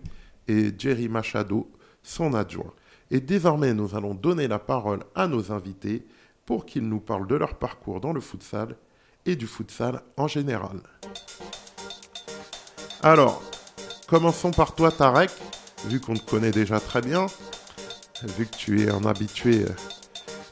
et 0.48 0.72
Jerry 0.78 1.10
Machado, 1.10 1.70
son 2.02 2.32
adjoint. 2.32 2.72
Et 3.10 3.20
désormais, 3.20 3.74
nous 3.74 3.94
allons 3.94 4.14
donner 4.14 4.48
la 4.48 4.58
parole 4.58 5.00
à 5.14 5.28
nos 5.28 5.52
invités 5.52 6.06
pour 6.46 6.64
qu'ils 6.64 6.88
nous 6.88 7.00
parlent 7.00 7.28
de 7.28 7.36
leur 7.36 7.56
parcours 7.56 8.00
dans 8.00 8.14
le 8.14 8.22
futsal 8.22 8.76
et 9.26 9.36
du 9.36 9.46
futsal 9.46 10.00
en 10.16 10.26
général. 10.26 10.80
Alors, 13.02 13.42
commençons 14.08 14.52
par 14.52 14.74
toi, 14.74 14.90
Tarek, 14.90 15.32
vu 15.86 16.00
qu'on 16.00 16.14
te 16.14 16.24
connaît 16.24 16.50
déjà 16.50 16.80
très 16.80 17.02
bien, 17.02 17.26
vu 18.24 18.46
que 18.46 18.56
tu 18.56 18.82
es 18.82 18.90
un 18.90 19.04
habitué 19.04 19.64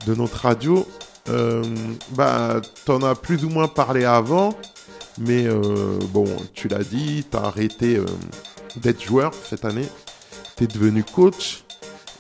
de 0.07 0.15
notre 0.15 0.43
radio. 0.43 0.87
Euh, 1.31 1.63
bah, 2.11 2.61
t'en 2.85 3.03
as 3.03 3.15
plus 3.15 3.45
ou 3.45 3.49
moins 3.49 3.69
parlé 3.69 4.05
avant, 4.05 4.55
mais 5.19 5.47
euh, 5.47 5.99
bon, 6.11 6.27
tu 6.53 6.69
l'as 6.69 6.85
dit, 6.85 7.25
t'as 7.31 7.45
arrêté 7.45 7.97
euh, 7.97 8.05
d'être 8.77 9.03
joueur 9.03 9.33
cette 9.49 9.65
année, 9.65 9.89
t'es 10.57 10.67
devenu 10.67 11.03
coach. 11.03 11.61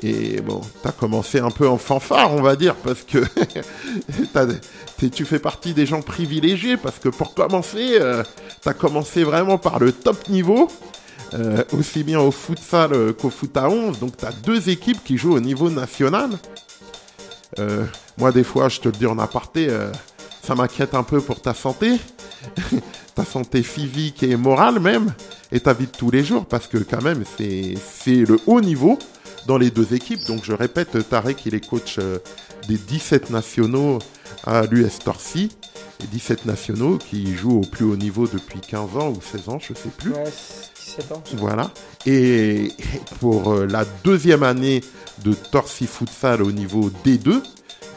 Et 0.02 0.40
bon, 0.40 0.60
t'as 0.82 0.90
commencé 0.90 1.38
un 1.38 1.50
peu 1.50 1.68
en 1.68 1.78
fanfare, 1.78 2.32
on 2.34 2.42
va 2.42 2.56
dire, 2.56 2.74
parce 2.74 3.02
que 3.02 3.18
tu 5.12 5.24
fais 5.24 5.38
partie 5.38 5.72
des 5.72 5.86
gens 5.86 6.02
privilégiés, 6.02 6.76
parce 6.76 6.98
que 6.98 7.08
pour 7.08 7.34
commencer, 7.34 7.98
euh, 8.00 8.24
t'as 8.62 8.74
commencé 8.74 9.22
vraiment 9.22 9.56
par 9.56 9.78
le 9.78 9.92
top 9.92 10.28
niveau, 10.28 10.68
euh, 11.34 11.64
aussi 11.72 12.04
bien 12.04 12.20
au 12.20 12.30
futsal 12.30 12.92
euh, 12.92 13.12
qu'au 13.12 13.30
foot 13.30 13.56
à 13.56 13.68
11, 13.68 13.98
donc 13.98 14.16
t'as 14.16 14.30
deux 14.30 14.68
équipes 14.68 15.02
qui 15.02 15.16
jouent 15.16 15.34
au 15.34 15.40
niveau 15.40 15.68
national. 15.68 16.30
Euh, 17.58 17.84
moi, 18.18 18.30
des 18.30 18.44
fois, 18.44 18.68
je 18.68 18.78
te 18.78 18.88
le 18.88 18.94
dis 18.94 19.06
en 19.06 19.18
aparté, 19.18 19.68
ça 20.42 20.54
m'inquiète 20.54 20.94
un 20.94 21.02
peu 21.02 21.20
pour 21.20 21.40
ta 21.40 21.52
santé, 21.52 21.98
ta 23.14 23.24
santé 23.24 23.62
physique 23.64 24.22
et 24.22 24.36
morale 24.36 24.78
même, 24.78 25.12
et 25.50 25.58
ta 25.58 25.72
vie 25.72 25.86
de 25.86 25.92
tous 25.92 26.10
les 26.10 26.22
jours, 26.22 26.46
parce 26.46 26.68
que 26.68 26.78
quand 26.78 27.02
même, 27.02 27.24
c'est 27.36 27.76
le 28.06 28.38
haut 28.46 28.60
niveau 28.60 28.98
dans 29.46 29.58
les 29.58 29.70
deux 29.70 29.94
équipes. 29.94 30.24
Donc, 30.26 30.44
je 30.44 30.52
répète, 30.52 31.08
Tarek, 31.08 31.46
il 31.46 31.54
est 31.54 31.66
coach 31.66 31.98
des 32.68 32.76
17 32.76 33.30
nationaux 33.30 33.98
à 34.44 34.66
l'US 34.66 34.98
Torcy, 35.00 35.50
et 36.02 36.06
17 36.06 36.46
nationaux 36.46 36.98
qui 36.98 37.34
jouent 37.34 37.60
au 37.60 37.66
plus 37.66 37.84
haut 37.84 37.96
niveau 37.96 38.26
depuis 38.26 38.60
15 38.60 38.96
ans 38.96 39.10
ou 39.10 39.20
16 39.20 39.48
ans, 39.48 39.58
je 39.58 39.74
sais 39.74 39.90
plus. 39.96 40.12
17 40.84 41.12
ans. 41.12 41.22
Voilà. 41.36 41.70
Et 42.06 42.72
pour 43.20 43.52
euh, 43.52 43.66
la 43.66 43.84
deuxième 44.04 44.42
année 44.42 44.82
de 45.24 45.32
Torsi 45.32 45.86
Futsal 45.86 46.42
au 46.42 46.52
niveau 46.52 46.90
D2, 47.04 47.42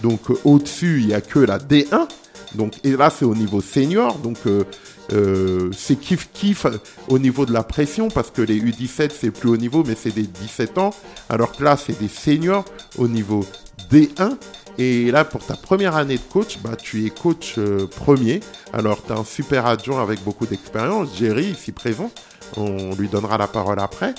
donc 0.02 0.30
euh, 0.30 0.36
au-dessus, 0.44 1.00
il 1.02 1.08
n'y 1.08 1.14
a 1.14 1.22
que 1.22 1.40
la 1.40 1.60
D1. 1.60 2.08
Donc, 2.56 2.74
et 2.84 2.92
là, 2.92 3.10
c'est 3.10 3.26
au 3.26 3.36
niveau 3.36 3.62
senior. 3.62 4.18
Donc, 4.20 4.38
euh, 4.48 5.70
c'est 5.74 6.00
kiff-kiff 6.00 6.66
au 7.10 7.20
niveau 7.20 7.46
de 7.46 7.52
la 7.52 7.64
pression 7.64 8.10
parce 8.10 8.32
que 8.32 8.42
les 8.42 8.60
U17, 8.60 9.12
c'est 9.20 9.32
plus 9.32 9.50
haut 9.50 9.58
niveau, 9.58 9.84
mais 9.86 9.96
c'est 9.96 10.14
des 10.14 10.24
17 10.24 10.78
ans. 10.78 10.92
Alors 11.30 11.52
que 11.52 11.64
là, 11.64 11.76
c'est 11.78 12.00
des 12.00 12.08
seniors 12.08 12.64
au 12.98 13.08
niveau 13.08 13.46
D1. 13.92 14.38
Et 14.78 15.12
là, 15.12 15.26
pour 15.26 15.46
ta 15.46 15.56
première 15.56 15.96
année 15.96 16.18
de 16.18 16.32
coach, 16.32 16.60
bah, 16.64 16.76
tu 16.78 17.06
es 17.06 17.10
coach 17.10 17.56
premier. 17.98 18.40
Alors, 18.72 19.04
tu 19.04 19.12
as 19.12 19.18
un 19.18 19.26
super 19.26 19.66
adjoint 19.66 20.02
avec 20.02 20.24
beaucoup 20.24 20.46
d'expérience, 20.46 21.10
Jerry, 21.18 21.48
ici 21.48 21.72
présent. 21.72 22.12
On 22.56 22.96
lui 22.96 23.08
donnera 23.10 23.38
la 23.38 23.48
parole 23.48 23.80
après. 23.80 24.16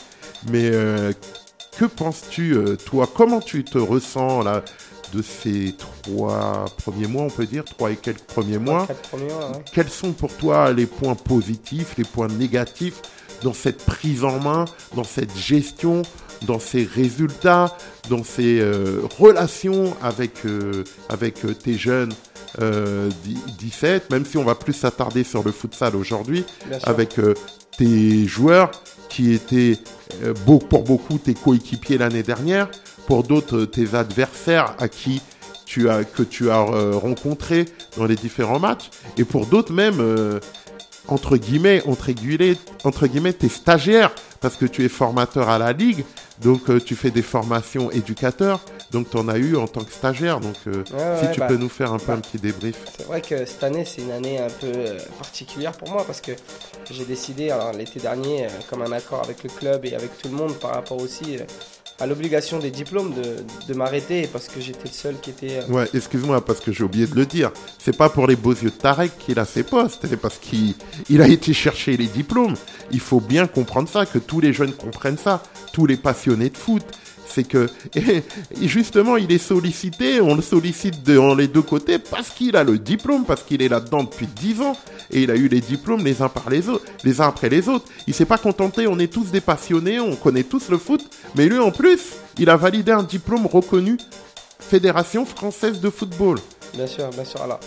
Mais 0.51 0.71
euh, 0.73 1.13
que 1.79 1.85
penses-tu, 1.87 2.53
euh, 2.55 2.77
toi? 2.77 3.09
Comment 3.13 3.41
tu 3.41 3.65
te 3.65 3.79
ressens 3.79 4.43
là 4.43 4.63
de 5.15 5.23
ces 5.23 5.75
trois 6.03 6.67
premiers 6.77 7.07
mois, 7.07 7.23
on 7.23 7.31
peut 7.31 7.47
dire, 7.47 7.65
trois 7.65 7.91
et 7.91 7.97
quelques 7.97 8.21
premiers 8.25 8.59
mois. 8.59 8.87
4 8.87 9.01
premiers 9.09 9.33
mois, 9.33 9.51
ouais. 9.53 9.65
Quels 9.73 9.89
sont 9.89 10.13
pour 10.13 10.31
toi 10.35 10.71
les 10.73 10.85
points 10.85 11.15
positifs, 11.15 11.95
les 11.97 12.05
points 12.05 12.29
négatifs 12.29 13.01
dans 13.43 13.55
cette 13.55 13.79
prise 13.87 14.23
en 14.25 14.39
main, 14.39 14.67
dans 14.95 15.05
cette 15.05 15.35
gestion, 15.35 16.03
dans 16.43 16.59
ces 16.61 16.85
résultats, 16.85 17.75
dans 18.11 18.23
ces 18.23 18.61
euh, 18.61 19.01
relations 19.19 19.97
avec, 20.03 20.45
euh, 20.45 20.85
avec 21.09 21.37
tes 21.63 21.79
jeunes 21.79 22.13
euh, 22.61 23.09
dix- 23.25 23.39
17, 23.59 24.11
même 24.11 24.27
si 24.27 24.37
on 24.37 24.45
va 24.45 24.55
plus 24.57 24.75
s'attarder 24.75 25.25
sur 25.25 25.43
le 25.43 25.53
futsal 25.53 25.97
aujourd'hui, 25.97 26.45
avec 26.83 27.19
tes 27.79 28.27
joueurs 28.27 28.71
qui 29.09 29.33
étaient 29.33 29.79
euh, 30.23 30.35
pour 30.35 30.83
beaucoup 30.83 31.17
tes 31.19 31.35
coéquipiers 31.35 31.97
l'année 31.97 32.23
dernière, 32.23 32.69
pour 33.07 33.23
d'autres 33.23 33.65
tes 33.65 33.95
adversaires 33.95 34.75
à 34.79 34.89
qui 34.89 35.23
tu 35.65 35.89
as 35.89 36.05
que 36.05 36.23
tu 36.23 36.51
as 36.51 36.61
euh, 36.61 36.93
rencontrés 36.95 37.67
dans 37.97 38.05
les 38.05 38.17
différents 38.17 38.59
matchs, 38.59 38.91
et 39.17 39.25
pour 39.25 39.47
d'autres 39.47 39.73
même 39.73 40.01
euh, 40.01 40.41
entre 41.07 41.37
guillemets 41.37 41.83
entre 41.87 42.13
guillemets 42.13 42.57
entre 42.85 43.07
guillemets 43.07 43.33
tes 43.33 43.49
stagiaires 43.49 44.13
parce 44.41 44.57
que 44.57 44.67
tu 44.67 44.85
es 44.85 44.89
formateur 44.89 45.49
à 45.49 45.59
la 45.59 45.73
ligue, 45.73 46.05
donc 46.41 46.71
euh, 46.71 46.81
tu 46.81 46.95
fais 46.95 47.11
des 47.11 47.23
formations 47.23 47.91
éducateurs, 47.91 48.61
donc 48.91 49.11
tu 49.11 49.17
en 49.17 49.29
as 49.29 49.39
eu 49.39 49.57
en 49.57 49.67
tant 49.67 49.85
que 49.85 49.93
stagiaire, 49.93 50.41
donc 50.41 50.57
euh, 50.67 50.85
Ouais, 50.93 51.19
si 51.19 51.27
ouais, 51.27 51.33
tu 51.33 51.41
bah, 51.41 51.47
peux 51.47 51.57
nous 51.57 51.69
faire 51.69 51.93
un 51.93 51.99
peu 51.99 52.07
bah. 52.07 52.15
un 52.15 52.21
petit 52.21 52.39
débrief. 52.39 52.77
C'est 52.97 53.07
vrai 53.07 53.21
que 53.21 53.45
cette 53.45 53.63
année, 53.63 53.85
c'est 53.85 54.03
une 54.03 54.13
année 54.13 54.39
un 54.39 54.49
peu 54.49 54.67
euh, 54.67 54.99
particulière 55.19 55.73
pour 55.73 55.91
moi 55.91 56.05
parce 56.07 56.21
que 56.21 56.33
j'ai 56.91 57.05
décidé 57.05 57.51
alors, 57.51 57.73
l'été 57.73 58.01
dernier, 58.01 58.47
euh, 58.47 58.49
comme 58.71 58.83
un 58.83 58.93
accord 58.93 59.23
avec 59.23 59.43
le 59.43 59.51
club 59.51 59.85
et 59.85 59.95
avec 59.95 60.17
tout 60.19 60.29
le 60.29 60.35
monde 60.35 60.55
par 60.55 60.73
rapport 60.73 61.01
aussi 61.01 61.39
à 62.01 62.07
l'obligation 62.07 62.59
des 62.59 62.71
diplômes 62.71 63.13
de, 63.13 63.37
de 63.67 63.75
m'arrêter 63.75 64.29
parce 64.33 64.47
que 64.49 64.61
j'étais 64.61 64.85
le 64.89 64.93
seul 64.95 65.17
qui 65.21 65.31
était. 65.31 65.59
euh, 65.69 65.73
Ouais, 65.73 65.89
excuse-moi 65.95 66.41
parce 66.45 66.61
que 66.61 66.71
j'ai 66.73 66.85
oublié 66.85 67.07
de 67.07 67.15
le 67.15 67.27
dire. 67.27 67.51
C'est 67.79 67.97
pas 67.97 68.09
pour 68.09 68.27
les 68.27 68.37
beaux 68.37 68.53
yeux 68.53 68.71
de 68.71 68.75
Tarek 68.77 69.19
qu'il 69.19 69.39
a 69.39 69.45
ses 69.45 69.65
postes, 69.65 70.07
c'est 70.09 70.17
parce 70.17 70.39
qu'il 70.39 70.75
il 71.11 71.21
a 71.23 71.27
été 71.29 71.53
chercher 71.53 71.97
les 71.97 72.07
diplômes. 72.07 72.55
Il 72.93 73.01
faut 73.01 73.21
bien 73.21 73.47
comprendre 73.47 73.89
ça, 73.89 74.07
que 74.07 74.19
tous 74.19 74.41
les 74.41 74.53
jeunes 74.53 74.73
comprennent 74.73 75.19
ça, 75.19 75.43
tous 75.73 75.87
les 75.87 75.97
passionnés 75.97 76.51
de 76.51 76.57
foot. 76.57 76.85
C'est 77.29 77.45
que, 77.45 77.69
justement, 78.63 79.17
il 79.17 79.31
est 79.33 79.39
sollicité, 79.39 80.21
on 80.21 80.35
le 80.35 80.43
sollicite 80.43 81.09
en 81.11 81.35
les 81.35 81.49
deux 81.49 81.63
côtés 81.63 81.99
parce 81.99 82.31
qu'il 82.31 82.57
a 82.57 82.65
le 82.65 82.79
diplôme, 82.79 83.25
parce 83.25 83.43
qu'il 83.43 83.63
est 83.63 83.69
là-dedans 83.69 84.05
depuis 84.05 84.27
10 84.27 84.61
ans 84.63 84.77
et 85.11 85.23
il 85.23 85.31
a 85.31 85.37
eu 85.37 85.49
les 85.49 85.61
diplômes 85.61 86.05
les 86.05 86.23
uns 86.23 86.29
par 86.29 86.51
les 86.51 86.69
autres, 86.69 86.85
les 87.05 87.21
uns 87.21 87.29
après 87.29 87.49
les 87.49 87.69
autres. 87.69 87.87
Il 88.07 88.15
s'est 88.15 88.25
pas 88.25 88.39
contenté, 88.39 88.87
on 88.87 88.99
est 88.99 89.13
tous 89.13 89.31
des 89.31 89.41
passionnés, 89.41 90.01
on 90.01 90.17
connaît 90.17 90.43
tous 90.43 90.69
le 90.71 90.79
foot, 90.79 91.05
mais 91.37 91.49
lui 91.49 91.59
en 91.59 91.71
plus, 91.71 92.17
il 92.39 92.51
a 92.51 92.57
validé 92.57 92.93
un 92.93 93.03
diplôme 93.03 93.47
reconnu 93.47 93.99
Fédération 94.59 95.25
française 95.25 95.81
de 95.81 95.89
football. 95.89 96.39
Bien 96.75 96.87
sûr, 96.87 97.09
bien 97.11 97.25
sûr. 97.25 97.41
Alors, 97.43 97.61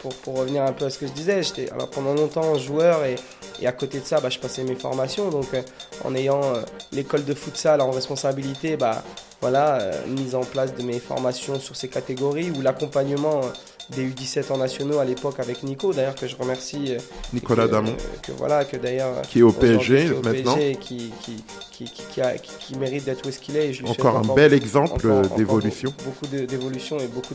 pour, 0.00 0.14
pour 0.16 0.38
revenir 0.38 0.62
un 0.62 0.72
peu 0.72 0.84
à 0.84 0.90
ce 0.90 0.98
que 0.98 1.06
je 1.06 1.12
disais, 1.12 1.42
j'étais 1.42 1.70
alors 1.70 1.90
pendant 1.90 2.14
longtemps 2.14 2.56
joueur 2.58 3.04
et, 3.04 3.16
à 3.64 3.72
côté 3.72 4.00
de 4.00 4.04
ça, 4.04 4.20
bah, 4.20 4.28
je 4.28 4.38
passais 4.38 4.64
mes 4.64 4.74
formations. 4.74 5.30
Donc, 5.30 5.46
euh, 5.54 5.62
en 6.04 6.14
ayant 6.14 6.42
euh, 6.42 6.62
l'école 6.90 7.24
de 7.24 7.34
futsal 7.34 7.80
en 7.80 7.90
responsabilité, 7.90 8.76
bah, 8.76 9.04
voilà, 9.42 9.80
euh, 9.80 10.06
mise 10.06 10.36
en 10.36 10.44
place 10.44 10.72
de 10.72 10.82
mes 10.84 11.00
formations 11.00 11.58
sur 11.58 11.74
ces 11.74 11.88
catégories 11.88 12.52
ou 12.52 12.62
l'accompagnement 12.62 13.40
euh, 13.42 13.48
des 13.94 14.06
U17 14.08 14.52
en 14.52 14.58
nationaux 14.58 14.98
à 14.98 15.04
l'époque 15.04 15.38
avec 15.40 15.62
Nico, 15.62 15.92
d'ailleurs 15.92 16.14
que 16.14 16.26
je 16.26 16.36
remercie. 16.36 16.94
euh, 16.94 16.98
Nicolas 17.32 17.66
que, 17.66 17.70
Damon. 17.72 17.90
euh, 17.90 18.16
que 18.22 18.32
voilà, 18.32 18.64
que 18.64 18.76
d'ailleurs 18.76 19.22
Qui 19.22 19.40
est 19.40 19.42
au 19.42 19.52
PSG 19.52 19.96
qui 19.96 20.02
est 20.06 20.10
au 20.10 20.22
maintenant. 20.22 20.54
PSG 20.54 20.76
qui, 20.80 21.12
qui, 21.22 21.44
qui, 21.72 21.84
qui, 21.84 22.02
qui 22.10 22.20
a- 22.20 22.38
qui- 22.38 22.52
qui 22.58 22.76
mérite 22.78 23.04
d'être 23.04 23.24
où 23.24 23.28
est-ce 23.28 23.38
qu'il 23.40 23.56
est. 23.56 23.68
Et 23.68 23.72
je 23.72 23.84
Encore 23.84 24.16
un 24.18 24.34
bel 24.34 24.52
exemple 24.52 25.12
d'évolution. 25.36 25.92
Beaucoup, 26.04 26.26
d'évolution 26.26 26.98
et 26.98 27.06
beaucoup 27.06 27.34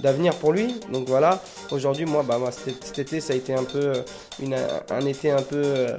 d'avenir 0.00 0.34
pour 0.34 0.52
lui. 0.52 0.74
Donc 0.92 1.08
voilà, 1.08 1.42
aujourd'hui, 1.70 2.04
moi, 2.06 2.22
bah, 2.26 2.38
moi, 2.38 2.50
cet, 2.52 2.84
cet 2.84 2.98
été, 2.98 3.20
ça 3.20 3.32
a 3.32 3.36
été 3.36 3.54
un 3.54 3.64
peu 3.64 3.78
euh, 3.78 4.02
une, 4.42 4.56
un 4.90 5.06
été 5.06 5.30
un 5.30 5.42
peu 5.42 5.62
euh, 5.62 5.96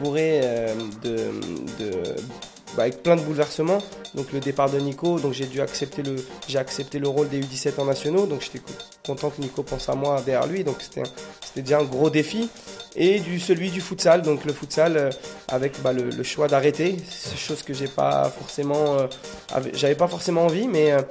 bourré 0.00 0.40
euh, 0.42 0.74
de, 1.02 1.16
de- 1.78 2.14
bah, 2.76 2.84
avec 2.84 3.02
plein 3.02 3.16
de 3.16 3.22
bouleversements. 3.22 3.78
Donc 4.14 4.32
le 4.32 4.40
départ 4.40 4.70
de 4.70 4.78
Nico, 4.78 5.18
donc 5.18 5.32
j'ai 5.32 5.46
dû 5.46 5.60
accepter 5.60 6.02
le, 6.02 6.16
j'ai 6.48 6.58
accepté 6.58 6.98
le 6.98 7.08
rôle 7.08 7.28
des 7.28 7.40
U17 7.40 7.80
en 7.80 7.84
nationaux. 7.86 8.26
Donc 8.26 8.42
j'étais 8.42 8.60
co- 8.60 8.72
content 9.06 9.30
que 9.30 9.40
Nico 9.40 9.62
pense 9.62 9.88
à 9.88 9.94
moi 9.94 10.20
derrière 10.24 10.46
lui. 10.46 10.64
Donc 10.64 10.76
c'était, 10.80 11.02
c'était 11.44 11.62
déjà 11.62 11.78
un 11.78 11.84
gros 11.84 12.10
défi. 12.10 12.48
Et 12.96 13.18
du 13.18 13.40
celui 13.40 13.70
du 13.70 13.80
futsal, 13.80 14.22
donc 14.22 14.44
le 14.44 14.52
futsal 14.52 14.96
euh, 14.96 15.10
avec 15.48 15.82
bah, 15.82 15.92
le, 15.92 16.22
choix 16.22 16.46
d'arrêter, 16.46 16.96
c'est 17.10 17.36
chose 17.36 17.64
que 17.64 17.74
j'ai 17.74 17.88
pas 17.88 18.30
forcément, 18.30 18.94
euh, 18.94 19.06
j'avais 19.72 19.96
pas 19.96 20.06
forcément 20.06 20.44
envie, 20.44 20.68
mais 20.68 20.92
euh, 20.92 21.02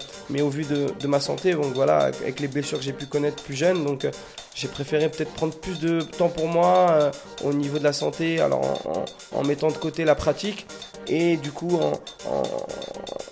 au 0.41 0.49
vu 0.49 0.63
de, 0.63 1.07
ma 1.07 1.19
santé, 1.19 1.53
voilà, 1.53 1.97
avec 2.05 2.39
les 2.39 2.47
blessures 2.47 2.77
que 2.77 2.85
j'ai 2.85 2.93
pu 2.93 3.05
connaître 3.05 3.43
plus 3.43 3.55
jeune, 3.55 3.83
donc 3.83 4.07
j'ai 4.55 4.69
préféré 4.69 5.09
peut-être 5.09 5.33
prendre 5.33 5.53
plus 5.53 5.79
de 5.79 6.01
temps 6.01 6.29
pour 6.29 6.47
moi 6.47 7.11
au 7.43 7.51
niveau 7.51 7.79
de 7.79 7.83
la 7.83 7.93
santé, 7.93 8.39
alors 8.39 9.05
en 9.33 9.43
mettant 9.43 9.67
de 9.67 9.77
côté 9.77 10.05
la 10.05 10.15
pratique 10.15 10.65
et 11.07 11.37
du 11.37 11.51
coup 11.51 11.79
en, 11.79 11.93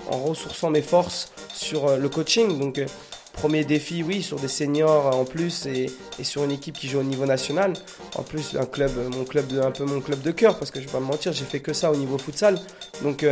ressourçant 0.09 0.69
mes 0.69 0.81
forces 0.81 1.31
sur 1.53 1.87
euh, 1.87 1.97
le 1.97 2.09
coaching. 2.09 2.59
Donc 2.59 2.79
euh, 2.79 2.85
premier 3.33 3.63
défi, 3.63 4.03
oui, 4.03 4.21
sur 4.21 4.39
des 4.39 4.47
seniors 4.47 5.07
euh, 5.07 5.21
en 5.21 5.25
plus 5.25 5.65
et, 5.65 5.89
sur 6.23 6.43
une 6.43 6.51
équipe 6.51 6.77
qui 6.77 6.87
joue 6.87 6.99
au 6.99 7.03
niveau 7.03 7.25
national. 7.25 7.73
En 8.15 8.23
plus, 8.23 8.55
un 8.55 8.65
club, 8.65 8.91
mon 9.15 9.23
club, 9.23 9.45
un 9.63 9.71
peu 9.71 9.85
mon 9.85 10.01
club 10.01 10.21
de 10.21 10.31
cœur, 10.31 10.59
parce 10.59 10.69
que 10.69 10.79
je 10.79 10.85
vais 10.85 10.91
pas 10.91 10.99
me 10.99 11.05
mentir, 11.05 11.33
j'ai 11.33 11.45
fait 11.45 11.61
que 11.61 11.73
ça 11.73 11.91
au 11.91 11.95
niveau 11.95 12.17
futsal. 12.17 12.59
Donc 13.01 13.25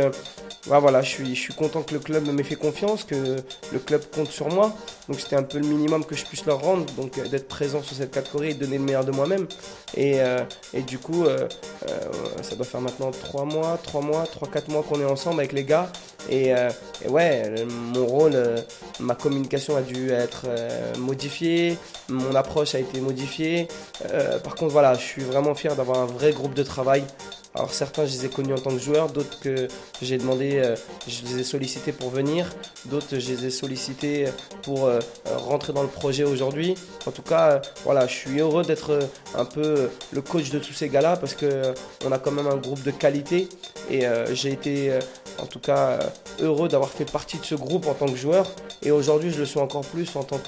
Voilà, 0.66 1.00
je 1.00 1.08
suis, 1.08 1.54
content 1.54 1.82
que 1.82 1.94
le 1.94 2.00
club 2.00 2.26
m'ait 2.26 2.42
fait 2.42 2.54
confiance, 2.54 3.04
que 3.04 3.36
le 3.72 3.78
club 3.78 4.02
compte 4.14 4.28
sur 4.28 4.48
moi. 4.48 4.74
Donc 5.08 5.18
c'était 5.18 5.36
un 5.36 5.42
peu 5.42 5.58
le 5.58 5.66
minimum 5.66 6.04
que 6.04 6.14
je 6.14 6.24
puisse 6.24 6.44
leur 6.44 6.60
rendre, 6.60 6.84
donc 6.96 7.16
euh, 7.18 7.26
d'être 7.26 7.48
présent 7.48 7.82
sur 7.82 7.96
cette 7.96 8.10
catégorie 8.10 8.50
et 8.50 8.54
donner 8.54 8.76
le 8.76 8.84
meilleur 8.84 9.04
de 9.04 9.10
moi-même. 9.10 9.46
Et, 9.96 10.20
euh, 10.20 10.44
du 10.86 10.98
coup, 10.98 11.24
euh, 11.24 11.48
ça 12.42 12.56
doit 12.56 12.66
faire 12.66 12.80
maintenant 12.82 13.10
3 13.10 13.44
mois, 13.46 13.78
3 13.82 14.02
mois, 14.02 14.24
3-4 14.24 14.70
mois 14.70 14.82
qu'on 14.82 15.00
est 15.00 15.04
ensemble 15.04 15.40
avec 15.40 15.52
les 15.52 15.64
gars. 15.64 15.90
Et, 16.28 16.50
et 16.50 17.08
ouais, 17.08 17.64
mon 17.66 18.06
rôle, 18.06 18.36
ma 19.00 19.14
communication 19.14 19.76
a 19.76 19.80
dû 19.80 20.10
être 20.10 20.46
modifiée, 20.98 21.78
mon 22.08 22.34
approche 22.34 22.74
a 22.74 22.78
été 22.78 23.00
modifiée. 23.00 23.66
Par 24.44 24.54
contre, 24.54 24.72
voilà, 24.72 24.94
je 24.94 25.00
suis 25.00 25.22
vraiment 25.22 25.54
fier 25.54 25.74
d'avoir 25.74 25.98
un 25.98 26.06
vrai 26.06 26.32
groupe 26.32 26.54
de 26.54 26.62
travail. 26.62 27.02
Alors 27.56 27.72
certains, 27.72 28.06
je 28.06 28.12
les 28.12 28.26
ai 28.26 28.28
connus 28.28 28.52
en 28.52 28.58
tant 28.58 28.70
que 28.70 28.78
joueurs, 28.78 29.08
d'autres 29.10 29.40
que 29.40 29.66
j'ai 30.00 30.18
demandé, 30.18 30.58
euh, 30.58 30.76
je 31.08 31.22
les 31.26 31.40
ai 31.40 31.44
sollicités 31.44 31.90
pour 31.90 32.10
venir, 32.10 32.48
d'autres 32.84 33.18
je 33.18 33.32
les 33.32 33.46
ai 33.46 33.50
sollicités 33.50 34.26
pour 34.62 34.86
euh, 34.86 35.00
rentrer 35.26 35.72
dans 35.72 35.82
le 35.82 35.88
projet 35.88 36.22
aujourd'hui. 36.22 36.76
En 37.06 37.10
tout 37.10 37.22
cas, 37.22 37.50
euh, 37.50 37.58
voilà, 37.82 38.06
je 38.06 38.14
suis 38.14 38.38
heureux 38.38 38.62
d'être 38.62 39.00
un 39.34 39.44
peu 39.44 39.90
le 40.12 40.22
coach 40.22 40.50
de 40.50 40.60
tous 40.60 40.72
ces 40.72 40.88
gars-là 40.88 41.16
parce 41.16 41.34
que 41.34 41.74
on 42.06 42.12
a 42.12 42.18
quand 42.18 42.30
même 42.30 42.46
un 42.46 42.56
groupe 42.56 42.84
de 42.84 42.92
qualité 42.92 43.48
et 43.90 44.04
j'ai 44.32 44.52
été 44.52 44.96
en 45.38 45.46
tout 45.46 45.58
cas 45.58 45.98
heureux 46.40 46.68
d'avoir 46.68 46.90
fait 46.90 47.10
partie 47.10 47.38
de 47.38 47.44
ce 47.44 47.56
groupe 47.56 47.88
en 47.88 47.94
tant 47.94 48.06
que 48.06 48.16
joueur 48.16 48.48
et 48.82 48.92
aujourd'hui 48.92 49.30
je 49.32 49.40
le 49.40 49.46
suis 49.46 49.58
encore 49.58 49.84
plus 49.84 50.14
en 50.14 50.22
tant 50.22 50.40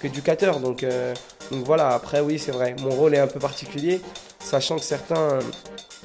qu'éducateur. 0.00 0.58
Donc 0.58 0.84
voilà, 1.50 1.90
après 1.90 2.20
oui 2.20 2.40
c'est 2.40 2.50
vrai, 2.50 2.74
mon 2.80 2.90
rôle 2.90 3.14
est 3.14 3.20
un 3.20 3.28
peu 3.28 3.38
particulier, 3.38 4.00
sachant 4.40 4.76
que 4.76 4.84
certains 4.84 5.38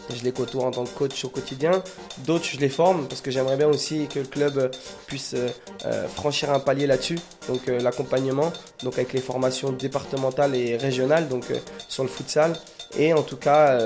je 0.09 0.23
les 0.23 0.31
côtoie 0.31 0.65
en 0.65 0.71
tant 0.71 0.83
que 0.83 0.89
coach 0.89 1.23
au 1.25 1.29
quotidien. 1.29 1.83
D'autres, 2.19 2.45
je 2.45 2.59
les 2.59 2.69
forme 2.69 3.07
parce 3.07 3.21
que 3.21 3.31
j'aimerais 3.31 3.57
bien 3.57 3.67
aussi 3.67 4.07
que 4.07 4.19
le 4.19 4.25
club 4.25 4.57
euh, 4.57 4.69
puisse 5.07 5.33
euh, 5.33 5.49
euh, 5.85 6.07
franchir 6.07 6.51
un 6.51 6.59
palier 6.59 6.87
là-dessus. 6.87 7.19
Donc 7.47 7.67
l'accompagnement, 7.67 8.51
donc 8.83 8.93
avec 8.93 9.13
les 9.13 9.21
formations 9.21 9.71
départementales 9.71 10.55
et 10.55 10.77
régionales, 10.77 11.27
donc 11.27 11.45
sur 11.89 12.03
le 12.03 12.09
futsal. 12.09 12.53
Et 12.97 13.13
en 13.13 13.23
tout 13.23 13.37
cas, 13.37 13.79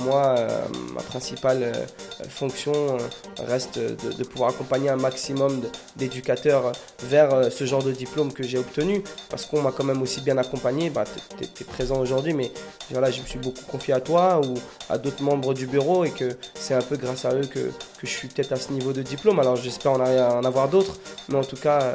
moi, 0.00 0.34
euh, 0.38 0.48
ma 0.94 1.02
principale 1.02 1.62
euh, 1.62 1.84
fonction 2.28 2.72
euh, 2.72 2.98
reste 3.46 3.78
de, 3.78 4.24
pouvoir 4.24 4.50
accompagner 4.50 4.88
un 4.88 4.96
maximum 4.96 5.62
d'éducateurs 5.96 6.72
vers 7.04 7.50
ce 7.50 7.64
genre 7.64 7.82
de 7.82 7.92
diplôme 7.92 8.32
que 8.32 8.42
j'ai 8.42 8.58
obtenu. 8.58 9.02
Parce 9.28 9.46
qu'on 9.46 9.62
m'a 9.62 9.72
quand 9.72 9.84
même 9.84 10.02
aussi 10.02 10.20
bien 10.20 10.38
accompagné. 10.38 10.90
Bah, 10.90 11.04
tu 11.38 11.44
es, 11.44 11.64
présent 11.64 12.00
aujourd'hui, 12.00 12.32
mais 12.32 12.52
voilà, 12.90 13.10
je 13.10 13.20
me 13.20 13.26
suis 13.26 13.38
beaucoup 13.38 13.64
confié 13.70 13.94
à 13.94 14.00
toi 14.00 14.40
ou 14.44 14.54
à 14.88 14.98
d'autres 14.98 15.22
membres 15.22 15.54
du 15.54 15.66
bureau 15.66 16.04
et 16.04 16.10
que 16.10 16.36
c'est 16.54 16.74
un 16.74 16.82
peu 16.82 16.96
grâce 16.96 17.24
à 17.24 17.34
eux 17.34 17.46
que, 17.46 17.60
que 17.60 18.04
je 18.04 18.10
suis 18.10 18.28
peut-être 18.28 18.52
à 18.52 18.56
ce 18.56 18.72
niveau 18.72 18.92
de 18.92 19.02
diplôme. 19.02 19.38
Alors 19.38 19.56
j'espère 19.56 19.92
en, 19.92 20.44
avoir 20.44 20.68
d'autres, 20.68 20.98
mais 21.28 21.36
en 21.36 21.44
tout 21.44 21.56
cas, 21.56 21.94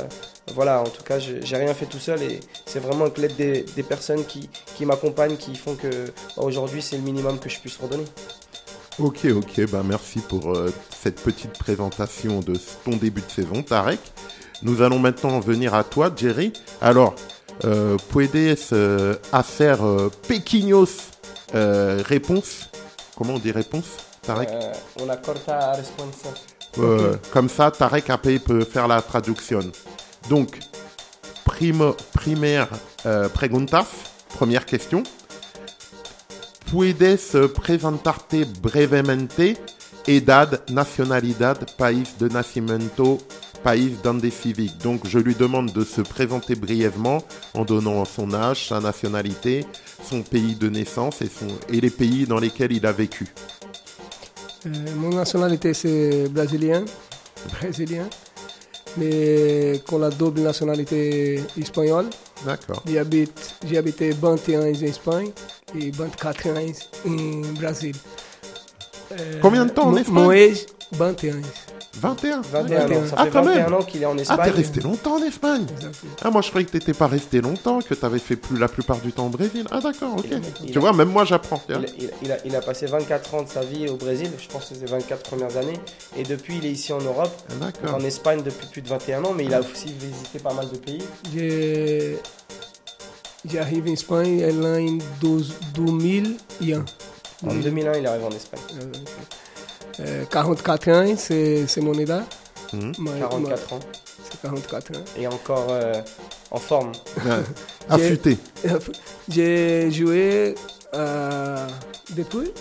voilà, 0.54 0.82
en 0.82 0.90
tout 0.90 1.04
cas, 1.04 1.20
j'ai 1.20 1.58
rien 1.58 1.74
fait 1.74 1.86
tout 1.86 2.00
seul 2.00 2.22
et 2.22 2.40
c'est 2.66 2.80
vraiment 2.80 3.06
avec 3.06 3.18
l'aide 3.18 3.36
des, 3.36 3.66
des 3.76 3.84
personnes 3.84 4.26
qui, 4.26 4.50
qui 4.76 4.86
m'accompagnent 4.86 5.38
qui 5.38 5.56
font 5.56 5.76
que 5.76 6.06
bah, 6.38 6.44
aujourd'hui 6.44 6.82
c'est 6.82 6.98
le 6.98 7.04
minimum 7.04 7.40
que 7.40 7.50
je 7.50 7.60
puisse 7.60 7.78
redonner. 7.78 7.95
Ok, 8.98 9.26
ok, 9.26 9.70
bah 9.70 9.82
merci 9.84 10.20
pour 10.20 10.56
euh, 10.56 10.74
cette 11.04 11.22
petite 11.22 11.52
présentation 11.58 12.40
de 12.40 12.54
ton 12.86 12.96
début 12.96 13.22
de 13.22 13.30
saison, 13.30 13.62
Tarek. 13.62 14.00
Nous 14.64 14.82
allons 14.82 15.00
maintenant 15.00 15.40
venir 15.42 15.74
à 15.74 15.84
toi, 15.84 16.10
Jerry. 16.16 16.54
Alors, 16.82 17.16
euh, 17.66 17.98
puedes 18.10 18.58
euh, 18.72 19.16
hacer 19.34 19.76
euh, 19.82 20.10
pequeños 20.28 20.88
euh, 21.54 22.02
réponses. 22.06 22.70
Comment 23.18 23.34
on 23.34 23.40
dit 23.40 23.52
réponse, 23.52 23.86
Tarek 24.22 24.50
Euh, 24.50 25.16
corta. 25.18 25.74
Euh, 26.80 27.16
Comme 27.32 27.50
ça, 27.50 27.72
Tarek 27.72 28.10
après 28.10 28.40
peut 28.40 28.64
faire 28.64 28.88
la 28.88 29.02
traduction. 29.02 29.60
Donc, 30.30 30.60
primo, 31.44 31.96
primaire 32.14 32.70
preguntas, 33.34 33.88
première 34.30 34.66
question. 34.66 35.04
Puedes 36.72 37.38
presentarte 37.54 38.46
brevemente 38.62 39.58
edad, 40.08 40.64
nacionalidad, 40.70 41.58
país 41.78 42.18
de 42.20 42.30
nacimiento, 42.30 43.20
país 43.64 44.02
donde 44.04 44.30
civic. 44.30 44.78
Donc, 44.80 45.08
je 45.08 45.20
lui 45.20 45.36
demande 45.36 45.72
de 45.72 45.84
se 45.84 46.02
présenter 46.02 46.56
brièvement 46.56 47.24
en 47.54 47.66
donnant 47.66 48.06
son 48.06 48.34
âge, 48.34 48.68
sa 48.68 48.80
nationalité, 48.80 49.66
son 50.08 50.22
pays 50.22 50.56
de 50.56 50.70
naissance 50.70 51.22
et, 51.22 51.28
son, 51.28 51.48
et 51.70 51.82
les 51.82 51.90
pays 51.90 52.26
dans 52.26 52.40
lesquels 52.40 52.72
il 52.72 52.86
a 52.86 52.92
vécu. 52.92 53.34
Euh, 54.66 54.70
mon 54.98 55.10
nationalité, 55.10 55.74
c'est 55.74 56.30
brésilien. 56.30 56.86
Brésilien. 57.60 58.08
Mais 58.98 59.82
con 59.86 60.00
la 60.00 60.10
double 60.10 60.42
nationalité 60.42 61.42
espagnole. 61.60 62.06
D'accord. 62.46 62.84
J'habite, 62.88 63.56
j'ai 63.66 63.78
habité 63.78 64.12
21 64.12 64.62
ans 64.62 64.64
en 64.64 64.84
Espagne 64.84 65.32
et 65.80 65.92
24 65.92 66.48
ans 66.48 66.56
en 67.06 67.42
Brésil. 67.54 67.96
Euh, 69.12 69.40
Combien 69.42 69.66
de 69.66 69.72
temps 69.72 69.88
en 69.88 69.92
mo- 69.92 69.98
Espagne 69.98 70.32
âge, 70.52 70.66
21 70.92 71.38
ans. 71.38 71.42
21 72.00 72.42
21 72.42 72.86
ans, 72.86 72.88
ça 73.08 73.16
Ah, 73.18 73.24
fait 73.26 73.30
quand 73.32 73.42
21 73.44 73.64
même. 73.66 73.74
ans 73.74 73.84
qu'il 73.84 74.02
est 74.02 74.06
en 74.06 74.18
Ah, 74.18 74.22
Espagne. 74.22 74.40
t'es 74.46 74.52
resté 74.52 74.82
longtemps 74.82 75.16
en 75.16 75.24
Espagne. 75.24 75.66
Ah, 76.24 76.30
moi 76.32 76.42
je 76.42 76.50
croyais 76.50 76.66
que 76.66 76.72
t'étais 76.72 76.94
pas 76.94 77.08
resté 77.08 77.42
longtemps, 77.42 77.80
que 77.82 77.94
t'avais 77.94 78.20
fait 78.20 78.36
plus 78.36 78.58
la 78.58 78.68
plupart 78.68 78.98
du 79.00 79.12
temps 79.12 79.28
au 79.28 79.30
Brésil. 79.30 79.66
Ah, 79.72 79.80
d'accord, 79.82 80.16
ok. 80.18 80.26
Il 80.28 80.34
a- 80.34 80.38
il 80.66 80.72
tu 80.72 80.78
a- 80.78 80.82
vois, 80.82 80.94
même 80.94 81.10
moi 81.10 81.26
j'apprends. 81.26 81.62
Il, 81.70 81.76
il- 82.00 82.10
il 82.24 82.32
a, 82.32 82.38
il 82.46 82.56
a 82.56 82.62
passé 82.62 82.86
24 82.86 83.34
ans 83.36 83.44
de 83.44 83.50
sa 83.50 83.62
vie 83.62 83.88
au 83.88 83.96
Brésil, 83.96 84.30
je 84.38 84.48
pense 84.48 84.66
que 84.70 84.76
c'est 84.76 84.82
les 84.82 84.92
24 84.92 85.24
premières 85.24 85.56
années. 85.58 85.80
Et 86.18 86.24
depuis, 86.24 86.58
il 86.58 86.66
est 86.66 86.72
ici 86.72 86.92
en 86.94 87.00
Europe, 87.02 87.32
Ah, 87.50 87.54
D'accord. 87.66 87.96
en 87.96 88.04
Espagne 88.04 88.42
depuis 88.44 88.68
plus 88.68 88.82
de 88.82 88.88
21 88.90 89.24
ans, 89.24 89.34
mais 89.36 89.46
il 89.46 89.54
a 89.54 89.60
aussi 89.62 89.94
visité 90.00 90.40
pas 90.40 90.54
mal 90.54 90.70
de 90.70 90.78
pays. 90.78 91.04
J'ai- 91.34 92.18
J'arrive 93.48 93.84
en 93.88 93.92
Espagne 93.94 94.44
en 94.44 94.98
12 95.22 95.54
2001. 95.76 96.84
En 97.46 97.54
2001, 97.54 97.94
il 97.98 98.08
arrive 98.08 98.26
en 98.26 98.32
Espagne. 98.32 98.60
Euh, 100.00 100.26
44 100.30 100.88
ans, 100.90 101.16
c'est 101.18 101.66
c'est 101.68 101.82
mon. 101.82 101.94
Ma- 101.94 102.24
ma- 102.98 103.20
44 103.20 103.74
ans. 103.74 103.80
C'est 104.24 104.42
44 104.42 104.92
ans. 104.98 105.04
Et 105.18 105.28
encore 105.28 105.68
euh, 105.70 106.02
en 106.52 106.58
forme. 106.60 106.92
Affûté. 107.90 108.38
J'ai 109.30 109.92
joué 109.92 110.56
euh, 110.94 111.68
depuis, 112.12 112.52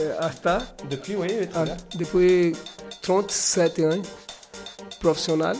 euh, 0.00 0.14
hasta, 0.20 0.58
Depuis, 0.90 1.16
oui, 1.16 1.28
ah, 1.54 1.64
depuis 1.98 2.54
37 3.02 3.78
ans 3.80 4.02
professionnel. 5.00 5.56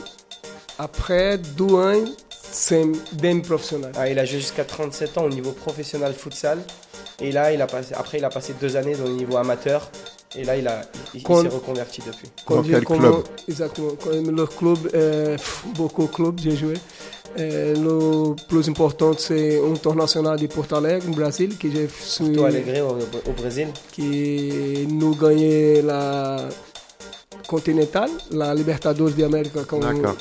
Après 0.79 1.39
2 1.39 1.65
ans, 1.75 2.05
c'est 2.53 2.85
demi-professionnel. 3.15 3.93
Ah, 3.97 4.09
il 4.09 4.19
a 4.19 4.25
joué 4.25 4.41
jusqu'à 4.41 4.65
37 4.65 5.19
ans 5.19 5.25
au 5.25 5.29
niveau 5.31 5.53
professionnel 5.53 6.13
futsal. 6.13 6.59
Et 7.21 7.33
là, 7.33 7.51
il 7.53 7.63
a 7.63 7.67
passé, 7.67 7.95
après, 7.95 8.19
il 8.19 8.25
a 8.25 8.29
passé 8.29 8.55
deux 8.61 8.77
années 8.77 8.95
au 9.03 9.09
niveau 9.09 9.37
amateur. 9.39 9.91
Et 10.39 10.45
là, 10.45 10.57
il, 10.57 10.69
a, 10.69 10.83
il, 11.15 11.21
s'est 11.21 11.49
reconverti 11.49 12.03
depuis. 12.07 12.29
Dans 12.49 12.63
j'ai 12.63 12.73
quel 12.73 12.85
club 12.85 13.15
Exactement. 13.49 13.93
Comme 14.03 14.31
le 14.31 14.47
club, 14.47 14.79
euh, 14.95 15.37
beaucoup 15.75 16.03
de 16.03 16.09
clubs 16.13 16.39
j'ai 16.39 16.57
joué. 16.57 16.75
Euh, 17.39 17.75
le 17.75 18.35
plus 18.49 18.69
important, 18.69 19.13
c'est 19.17 19.61
International 19.61 20.39
de 20.39 20.47
Porto 20.47 20.77
Alegre, 20.77 21.09
au 21.09 21.13
Brésil, 21.15 21.57
que 21.59 21.71
j'ai 21.71 21.87
Porto 21.87 22.45
Alegre 22.45 22.85
au, 22.87 23.31
au 23.31 23.33
Brésil. 23.33 23.69
qui 23.93 24.87
nous 24.91 25.15
gagnait 25.15 25.83
la 25.83 26.49
Continental, 27.47 28.11
la 28.31 28.55
Libertadores. 28.55 29.13
Quand 29.67 29.79
D'accord. 29.79 30.17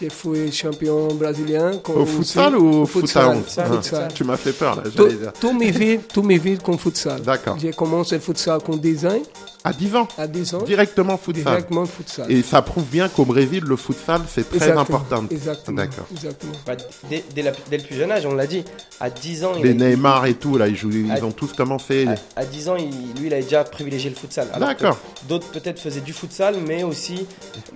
J'ai 0.00 0.10
fui 0.10 0.50
champion 0.52 1.08
brésilien. 1.14 1.72
Au 1.94 2.04
futsal 2.06 2.56
ou 2.56 2.82
au 2.82 2.86
foot 2.86 3.04
à 3.04 3.06
futsal, 3.06 3.26
11 3.36 3.42
futsal, 3.44 3.66
Ah, 3.70 3.74
futsal. 3.76 4.08
Tu 4.14 4.24
m'as 4.24 4.36
fait 4.36 4.52
peur 4.52 4.76
là, 4.76 4.82
Tout, 4.84 4.90
j'allais 5.04 5.14
dire. 5.14 5.32
tout 5.40 5.52
mes 5.52 5.70
vies, 5.70 5.98
tout 6.12 6.22
mes 6.22 6.38
vies 6.38 6.58
comme 6.58 6.78
futsal. 6.78 7.20
D'accord. 7.22 7.56
J'ai 7.60 7.72
commencé 7.72 8.14
le 8.16 8.20
futsal 8.20 8.60
com 8.62 8.78
10 8.78 9.06
ans, 9.06 9.22
À 9.66 9.72
10 9.72 9.96
ans? 9.96 10.06
À 10.18 10.26
10 10.26 10.54
ans, 10.54 10.62
Directement 10.62 11.16
futsal. 11.16 11.44
directement 11.44 11.86
futsal. 11.86 12.30
Et 12.30 12.42
ça 12.42 12.60
prouve 12.60 12.84
bien 12.84 13.08
qu'au 13.08 13.24
Brésil, 13.24 13.64
le 13.66 13.76
futsal, 13.76 14.20
c'est 14.28 14.44
très 14.46 14.56
Exactement, 14.56 14.80
important. 14.82 15.24
Exactement. 15.30 15.76
D'accord. 15.78 16.04
exactement. 16.12 16.52
Bah, 16.66 16.74
dès, 17.08 17.24
dès 17.34 17.40
la- 17.42 17.52
dès 17.70 17.78
le 17.78 17.82
plus 17.84 17.96
jeune 17.96 18.12
âge, 18.12 18.26
on 18.26 18.34
l'a 18.34 18.46
dit. 18.46 18.62
À 19.00 19.08
10 19.08 19.42
ans, 19.44 19.52
il 19.56 19.62
Les 19.64 19.70
a- 19.70 19.88
Neymar 19.88 20.26
et 20.26 20.34
tout, 20.34 20.58
là, 20.58 20.68
ils, 20.68 20.76
jouent, 20.76 20.90
ils 20.92 21.24
ont 21.24 21.30
tous 21.32 21.54
commencé. 21.54 22.06
à, 22.36 22.40
à 22.40 22.44
10 22.44 22.68
ans, 22.68 22.76
il- 22.76 22.90
lui, 23.18 23.28
il 23.28 23.34
a 23.34 23.40
déjà 23.40 23.64
privilégié 23.64 24.10
le 24.10 24.16
futsal. 24.16 24.48
D'accord, 24.60 24.98
D'autres 25.28 25.48
peut-être 25.48 25.80
faisaient 25.80 26.02
du 26.02 26.12
futsal, 26.12 26.56
mais 26.66 26.82
aussi, 26.82 27.26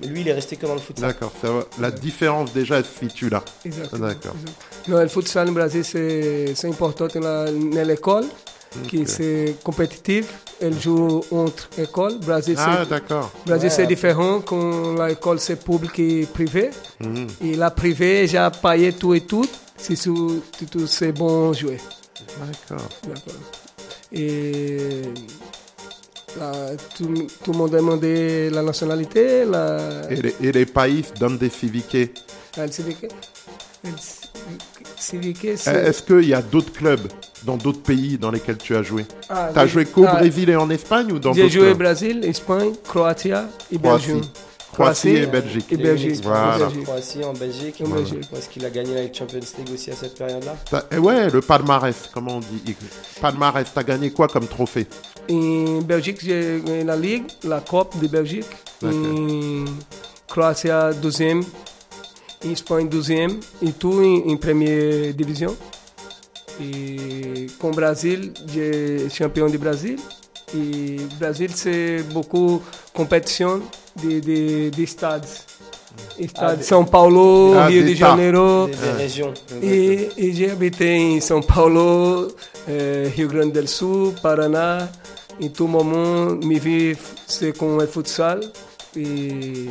lui, 0.07 0.21
il 0.21 0.29
est 0.29 0.33
resté 0.35 0.57
que 0.57 0.67
dans 0.67 0.75
le 0.75 0.81
futsal. 0.81 1.09
d'accord. 1.09 1.33
La 1.81 1.91
différence 2.11 2.53
déjà, 2.53 2.77
se 2.83 2.93
situe 3.01 3.29
là. 3.35 3.43
Exactement. 3.65 4.07
D'accord. 4.07 4.37
Non, 4.89 4.99
le 5.07 5.09
futsal 5.09 5.47
no 5.49 5.53
Brasil 5.53 5.85
c'est 5.93 6.55
c'est 6.59 6.69
important 6.75 7.09
na 7.27 7.35
na 7.51 7.85
l'école, 7.91 8.27
que 8.91 8.99
c'est 9.17 9.57
compétitif. 9.69 10.27
Elle 10.61 10.79
joue 10.87 11.23
entre 11.31 11.65
écoles. 11.87 12.17
Brasil 12.29 12.57
Ah, 12.59 12.79
c'est 12.83 12.91
d'accord. 12.95 13.27
Brasil 13.47 13.71
c'est 13.71 13.87
différent 13.95 14.41
quand 14.49 14.95
l'école 15.07 15.39
c'est 15.47 15.61
publique 15.69 15.99
et 16.01 16.27
privée. 16.39 16.71
Mhm. 17.01 17.27
Et 17.47 17.55
la 17.65 17.71
privée 17.81 18.27
já 18.27 18.51
payé 18.51 18.93
tout 19.01 19.15
et 19.15 19.25
tout. 19.33 19.47
Si 19.85 19.95
tu, 20.03 20.11
tu, 20.57 20.65
tu 20.73 20.81
c'est 20.87 21.13
bon 21.13 21.53
jouer. 21.61 21.79
D'accord. 22.41 22.89
D'accord. 23.09 23.43
Et 24.13 25.03
La- 26.39 26.77
tout, 26.97 27.13
tout 27.43 27.53
le 27.53 27.59
monde 27.59 27.75
a 27.75 27.79
demandé 27.79 28.51
la 28.51 28.63
nationalité, 28.63 29.45
la, 29.45 30.03
Et 30.11 30.17
les, 30.17 30.35
et 30.43 30.53
les 30.53 30.67
pays 30.67 31.05
civique, 34.99 35.45
Euh, 35.45 35.57
c'est. 35.57 35.73
Est-ce 35.73 36.03
qu'il 36.03 36.29
y 36.29 36.35
a 36.35 36.43
d'autres 36.43 36.73
clubs 36.73 37.09
dans 37.45 37.57
d'autres 37.57 37.83
pays 37.83 38.19
dans 38.19 38.31
lesquels 38.31 38.59
tu 38.59 38.75
as 38.77 38.83
joué? 38.83 39.07
Ah, 39.29 39.51
Tu 39.53 39.59
as 39.59 39.67
joué 39.67 39.87
qu'au 39.87 40.05
ah, 40.07 40.17
Brésil 40.17 40.51
et 40.51 40.57
en 40.57 40.69
Espagne 40.71 41.13
ou 41.13 41.19
dans 41.19 41.33
J'ai 41.33 41.49
joué 41.49 41.67
clubs? 41.69 41.79
Brésil, 41.79 42.25
Espagne, 42.25 42.73
Croatie 42.85 43.33
et. 43.33 43.79
Belgique. 43.79 44.31
Croatie 44.79 45.09
et 45.09 45.27
Belgique. 45.27 45.67
Et 45.73 45.77
Belgique. 45.77 46.21
Voilà. 46.23 46.67
en 46.67 46.83
Croatie, 46.83 47.25
en 47.25 47.33
Belgique. 47.33 47.83
En 47.85 47.89
Belgique. 47.89 48.29
Où 48.33 48.37
est-ce 48.37 48.49
qu'il 48.49 48.65
a 48.65 48.71
gagné 48.71 48.95
la 48.95 49.13
Champions 49.13 49.41
League 49.59 49.69
aussi 49.75 49.91
à 49.91 49.95
cette 49.95 50.17
période-là 50.17 50.55
eh 50.93 50.99
ouais, 50.99 51.29
le 51.31 51.41
palmarès, 51.41 52.09
comment 52.15 52.37
on 52.37 52.41
dit 52.41 52.77
Palmarès, 53.21 53.67
t'as 53.75 53.83
gagné 53.83 54.11
quoi 54.11 54.29
comme 54.29 54.47
trophée 54.47 54.87
Em 55.29 55.83
Belgique, 55.83 56.19
j'ai 56.23 56.63
gagné 56.65 56.85
la 56.85 56.97
Ligue, 56.97 57.25
la 57.43 57.61
Coupe 57.61 58.01
de 58.01 58.07
Belgique. 58.07 58.47
Em 58.85 59.65
Croátie, 60.29 60.69
deuxième. 61.03 61.43
Em 62.45 62.53
Espanha, 62.53 62.87
deuxième. 62.87 63.41
E 63.61 63.73
tout 63.73 64.01
em, 64.01 64.31
em 64.31 64.37
Première 64.37 65.13
Division. 65.13 65.57
E 66.61 67.49
com 67.59 67.73
Brasil, 67.73 68.33
j'ai 68.47 69.09
champion 69.11 69.49
du 69.49 69.59
Brasil. 69.59 69.97
E 70.55 71.09
Brasil, 71.19 71.51
c'est 71.55 72.05
beaucoup 72.13 72.63
compétition 72.95 73.61
de, 74.01 74.21
de, 74.21 74.71
de 74.71 74.83
stades. 74.87 75.45
Estado 76.19 76.51
Ah, 76.53 76.55
de 76.55 76.59
de- 76.59 76.65
São 76.65 76.85
Paulo, 76.85 77.55
Ah, 77.59 77.69
Rio 77.69 77.83
de 77.83 77.95
de 77.95 78.01
tá. 78.01 78.09
Janeiro. 78.11 78.69
Des 78.71 78.97
régions. 78.97 79.43
E, 79.63 80.09
e 80.17 80.33
já 80.33 80.53
habitei 80.53 80.97
em 80.97 81.21
São 81.21 81.43
Paulo, 81.43 82.33
eh, 82.69 83.11
Rio 83.15 83.29
Grande 83.29 83.61
do 83.61 83.67
Sul, 83.69 84.15
Paraná. 84.23 84.89
Em 85.41 85.49
todo 85.49 85.69
momento 85.69 86.45
me 86.47 86.59
vi 86.59 86.97
ser 87.27 87.57
com 87.57 87.77
o 87.77 87.87
futsal 87.87 88.41
e 88.97 89.71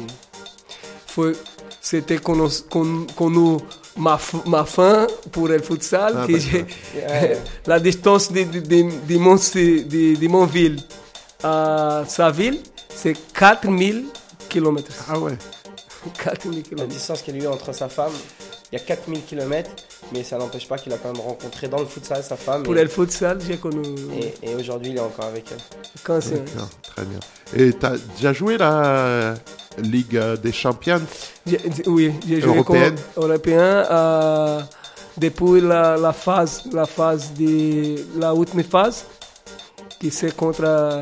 foi 1.06 1.36
c'était 1.82 2.20
con, 2.20 2.38
con, 2.70 3.06
con 3.16 3.62
ma, 3.98 4.16
f- 4.18 4.42
ma 4.46 4.66
fã 4.66 5.08
por 5.32 5.52
el 5.52 5.62
futsal 5.62 6.14
Ah, 6.16 6.26
que 6.26 6.34
d'accord. 6.38 6.66
j'ai- 6.94 7.06
Ouais. 7.06 7.38
la 7.66 7.80
distance 7.80 8.32
de, 8.32 8.44
de, 8.46 8.60
de, 8.62 8.84
de, 8.84 9.84
de, 9.84 10.16
de 10.16 10.28
mon 10.28 10.46
ville 10.46 10.78
à 11.44 12.04
sa 12.08 12.30
ville 12.32 12.60
c'est 12.98 13.14
4000 13.34 14.06
km. 14.50 14.92
Ah 15.10 15.20
ouais 15.20 15.38
4000 16.24 16.58
La 16.58 16.64
km. 16.64 16.88
distance 16.88 17.22
qu'il 17.22 17.38
y 17.38 17.42
a 17.42 17.44
eu 17.44 17.48
entre 17.48 17.74
sa 17.74 17.90
femme, 17.90 18.12
il 18.72 18.80
y 18.80 18.82
a 18.82 18.84
4000 18.86 19.24
km, 19.26 19.70
mais 20.14 20.24
ça 20.24 20.38
n'empêche 20.38 20.68
pas 20.68 20.78
qu'il 20.78 20.94
a 20.94 20.98
quand 20.98 21.12
même 21.12 21.22
rencontré 21.22 21.68
dans 21.68 21.80
le 21.80 21.86
futsal 21.86 22.24
sa 22.24 22.36
femme. 22.38 22.64
Pour 22.64 22.78
et, 22.78 22.82
el 22.82 22.88
futsal, 22.90 23.40
j'ai 23.46 23.58
connu 23.58 23.84
et, 24.22 24.34
et 24.52 24.56
aujourd'hui, 24.56 24.92
il 24.92 24.98
est 24.98 25.02
encore 25.02 25.26
avec 25.26 25.46
elle. 25.52 25.58
quand 26.04 26.20
c'est 26.22 26.44
très 26.84 27.04
bien. 27.06 27.20
Et 27.56 27.74
t'as 27.74 27.98
déjà 28.16 28.32
joué 28.34 28.58
la 28.58 29.34
Ligue 29.80 30.18
des 30.42 30.52
Champions? 30.54 31.02
Oui, 31.88 32.14
j'ai 32.28 32.42
joué 32.42 32.56
Européenne? 32.56 32.96
comme 33.16 33.24
européen 33.26 33.86
euh, 33.92 34.62
depuis 35.18 35.62
la, 35.62 35.98
la 35.98 36.14
phase, 36.14 36.64
la 36.72 36.86
phase 36.86 37.34
de 37.38 37.96
la 38.20 38.34
ultime 38.34 38.64
phase, 38.64 39.06
qui 40.00 40.10
c'est 40.12 40.36
contre 40.36 40.62
euh, 40.64 41.02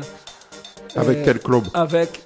Avec 0.96 1.24
quel 1.24 1.38
club 1.40 1.64
avec 1.74 2.22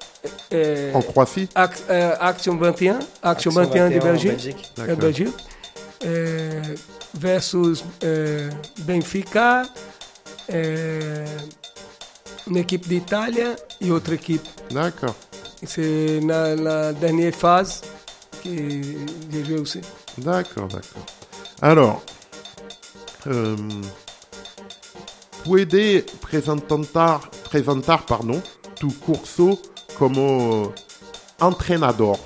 euh, 0.52 0.92
En 0.94 1.02
Croatie 1.02 1.48
euh, 1.90 2.14
Action 2.20 2.56
21, 2.56 2.98
Action, 3.22 3.50
21 3.50 3.90
de 3.90 3.98
en 4.00 4.04
Belgique, 4.04 4.30
Belgique. 4.30 4.72
euh, 4.78 4.86
D'accord. 4.86 4.96
Belgique, 4.98 5.34
euh, 6.04 6.62
versus 7.14 7.84
euh, 8.04 8.50
Benfica, 8.80 9.62
euh, 10.52 11.26
une 12.48 12.56
équipe 12.58 12.86
d'Italie 12.88 13.38
et 13.80 13.90
autre 13.90 14.12
équipe. 14.12 14.46
D'accord. 14.70 15.14
C'est 15.64 16.20
la, 16.20 16.56
la 16.56 16.92
dernière 16.92 17.34
phase 17.34 17.82
que 18.42 18.48
j'ai 18.50 19.44
joué 19.44 19.58
aussi. 19.58 19.80
D'accord, 20.18 20.68
d'accord. 20.68 21.04
Alors, 21.62 22.02
euh, 23.26 23.56
presentar, 26.20 27.30
presentar 27.44 28.04
pardon, 28.06 28.40
tu 28.80 28.88
curso 28.88 29.58
como 29.98 30.72
entrenador. 31.40 32.18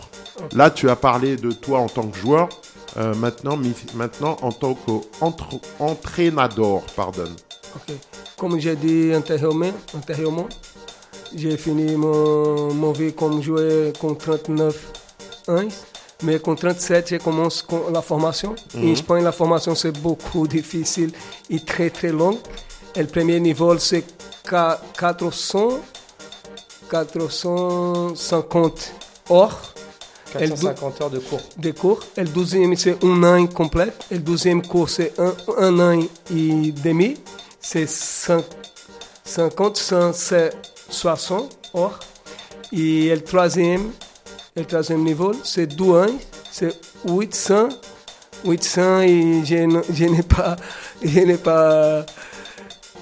Là, 0.54 0.70
tu 0.70 0.88
as 0.88 0.96
parlé 0.96 1.36
de 1.36 1.52
toi 1.52 1.80
en 1.80 1.88
tant 1.88 2.06
que 2.08 2.18
joueur. 2.18 2.48
euh, 2.96 3.12
maintenant, 3.14 3.58
maintenant, 3.94 4.36
en 4.42 4.52
tant 4.52 4.74
qu'entraînador, 4.74 6.82
pardon. 6.94 7.24
Ok. 7.74 7.94
Comme 8.36 8.60
j'ai 8.60 8.76
dit 8.76 9.12
antérieurement, 9.14 9.72
antérieurement 9.96 10.46
j'ai 11.36 11.56
fini 11.56 11.96
mon, 11.96 12.72
mon 12.72 12.92
vie 12.92 13.12
comme 13.12 13.42
joueur 13.42 13.92
com 14.00 14.16
39 14.16 14.92
ans, 15.48 15.66
mais 16.22 16.38
com 16.38 16.54
37, 16.54 17.08
je 17.10 17.16
commence 17.16 17.62
com 17.62 17.80
la 17.92 18.00
formation. 18.02 18.54
En 18.76 18.86
Espagne, 18.86 19.24
la 19.24 19.32
formation, 19.32 19.74
c'est 19.74 19.98
beaucoup 20.00 20.46
difficile 20.58 21.10
et 21.50 21.58
très, 21.64 21.90
très 21.90 22.12
long. 22.12 22.38
Et 22.94 23.00
le 23.00 23.08
premier 23.08 23.40
niveau, 23.40 23.76
c'est 23.78 24.04
qua- 24.48 24.80
400, 24.96 25.80
450 26.90 28.92
heures. 29.30 29.74
Elle 30.38 30.50
do- 30.50 30.56
450 30.56 31.00
heures 31.00 31.10
de 31.10 31.18
cours. 31.20 31.40
de 31.58 31.70
cours. 31.70 32.00
Le 32.16 32.24
deuxième, 32.24 32.74
c'est 32.76 33.02
un 33.04 33.22
an 33.22 33.46
complet. 33.46 33.92
Le 34.10 34.18
deuxième 34.18 34.62
cours, 34.66 34.88
c'est 34.90 35.12
un, 35.18 35.32
un 35.58 35.78
an 35.78 36.00
et 36.00 36.72
demi. 36.72 37.16
C'est 37.60 37.86
cin- 37.86 38.42
50, 39.24 39.76
160 39.76 41.56
heures. 41.76 42.00
Et 42.72 43.14
le 43.14 43.20
troisième, 43.22 43.92
le 44.56 44.64
troisième 44.64 45.04
niveau, 45.04 45.32
c'est 45.44 45.66
deux 45.66 45.90
ans. 45.92 46.06
C'est 46.50 46.74
800. 47.08 47.68
800 48.44 49.00
et 49.02 49.42
je, 49.44 49.80
je 49.92 50.04
n'ai 50.04 50.22
pas... 50.22 50.56
Je 51.02 51.20
n'ai 51.20 51.36
pas... 51.36 52.04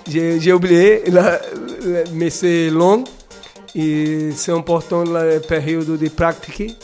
J'ai 0.09 0.41
j'ai 0.41 0.53
oublié, 0.53 1.05
la- 1.11 1.41
la- 1.85 2.05
mais 2.13 2.29
c'est 2.29 2.69
long. 2.71 3.05
Et 3.75 4.33
c'est 4.33 4.53
important 4.53 5.05
la 5.05 5.41
période 5.41 5.97
de 5.99 6.09
pratique. 6.09 6.77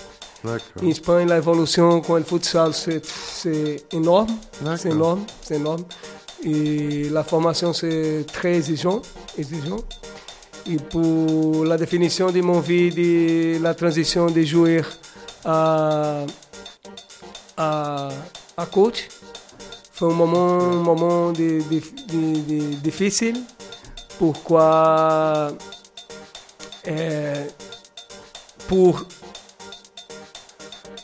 D'accord. 0.45 0.83
En 0.83 0.87
Espagne, 0.87 1.29
l'évolution 1.29 2.01
com 2.01 2.21
o 2.21 2.25
futsal, 2.25 2.73
c'est 2.73 3.05
c'est 3.05 3.85
énorme. 3.93 4.29
D'accord. 4.61 4.79
C'est 4.79 4.91
énorme, 4.91 5.25
c'est 5.43 5.57
énorme. 5.57 5.85
Et 6.45 7.09
la 7.11 7.25
formation, 7.25 7.73
c'est 7.73 8.25
très 8.33 8.57
exigeant, 8.57 9.03
exigeant. 9.37 9.81
Et 10.71 10.77
pour 10.77 11.65
la 11.65 11.77
définition 11.77 12.31
de 12.31 12.41
mon 12.41 12.61
vie, 12.61 12.91
de 12.91 13.61
la 13.63 13.75
transition 13.75 14.27
de 14.27 14.43
joueur 14.45 14.85
à, 15.45 16.25
à, 17.57 18.09
à 18.57 18.67
coach, 18.67 19.09
foi 19.93 20.09
um 20.09 20.15
moment, 20.15 20.59
um 20.59 20.83
moment 20.85 21.33
de, 21.33 21.61
de, 21.71 21.81
de, 22.07 22.41
de, 22.47 22.75
difficile. 22.77 23.41
Pourquoi 24.19 25.51
euh, 26.89 27.45
pour 28.67 29.05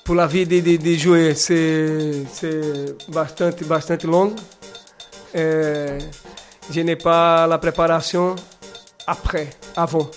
pour 0.04 0.14
la 0.14 0.26
vie 0.26 0.46
de, 0.46 0.60
de, 0.60 1.34
c'est 1.34 2.12
c'est 2.32 2.94
bastante, 3.08 3.62
bastante. 3.64 4.04
Euh, 5.36 5.98
je 6.70 6.80
n'ai 6.80 6.96
pas 6.96 7.46
la 7.46 7.58
préparation 7.58 8.36
après, 9.06 9.48
avant. 9.76 10.10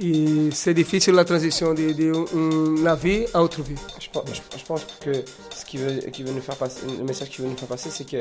Et 0.00 0.50
c'est 0.52 0.74
difficile 0.74 1.14
la 1.14 1.24
transition 1.24 1.74
de, 1.74 1.92
de 1.92 2.12
une- 2.34 2.84
la 2.84 2.94
vie 2.94 3.24
à 3.34 3.42
autre 3.42 3.62
vie. 3.62 3.74
Je 4.00 4.08
je- 4.32 4.58
je 4.58 4.64
pense 4.64 4.86
que 5.00 5.10
qu'il 5.68 5.80
veut, 5.80 6.00
qu'il 6.10 6.24
veut 6.26 6.32
nous 6.32 6.40
faire 6.40 6.56
passer, 6.56 6.80
le 6.98 7.04
message 7.04 7.28
qu'il 7.30 7.44
veut 7.44 7.50
nous 7.50 7.56
faire 7.56 7.68
passer, 7.68 7.90
c'est 7.90 8.04
que 8.04 8.16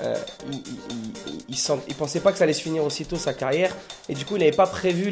euh, 0.00 0.14
il, 0.50 0.54
il, 0.58 0.62
il- 1.26 1.38
il 1.48 1.56
sent- 1.56 1.80
il 1.88 1.94
pensait 1.94 2.20
pas 2.20 2.30
que 2.32 2.38
ça 2.38 2.44
allait 2.44 2.52
se 2.52 2.62
finir 2.62 2.84
aussitôt 2.84 3.16
sa 3.16 3.32
carrière, 3.32 3.74
et 4.08 4.14
du 4.14 4.24
coup, 4.24 4.36
il 4.36 4.40
n'avait 4.40 4.50
pas 4.52 4.66
prévu. 4.66 5.10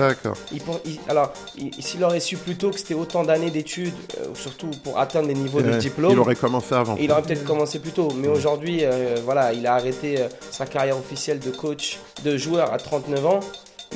D'accord. 0.00 0.36
Pen- 0.64 0.80
il- 0.84 0.98
alors, 1.08 1.32
il- 1.58 1.72
s'il 1.82 2.02
aurait 2.04 2.20
su 2.20 2.36
plus 2.36 2.56
tôt 2.56 2.70
que 2.70 2.78
c'était 2.78 2.94
autant 2.94 3.22
d'années 3.24 3.50
d'études, 3.50 3.94
euh, 4.20 4.26
surtout 4.34 4.70
pour 4.82 4.98
atteindre 4.98 5.28
les 5.28 5.34
niveaux 5.34 5.60
de 5.60 5.70
diplôme, 5.78 6.12
Il 6.12 6.18
aurait 6.18 6.34
commencé 6.36 6.74
avant. 6.74 6.96
et 6.96 7.04
il 7.04 7.12
aurait 7.12 7.22
peut-être 7.22 7.44
commencé 7.44 7.78
plus 7.78 7.92
tôt. 7.92 8.08
Mais 8.16 8.28
aujourd'hui, 8.28 8.80
euh, 8.84 9.16
voilà, 9.24 9.52
il 9.52 9.66
a 9.66 9.74
arrêté 9.74 10.20
euh, 10.20 10.28
sa 10.50 10.66
carrière 10.66 10.96
officielle 10.98 11.38
de 11.38 11.50
coach, 11.50 11.98
de 12.24 12.36
joueur 12.36 12.72
à 12.72 12.78
39 12.78 13.26
ans. 13.26 13.40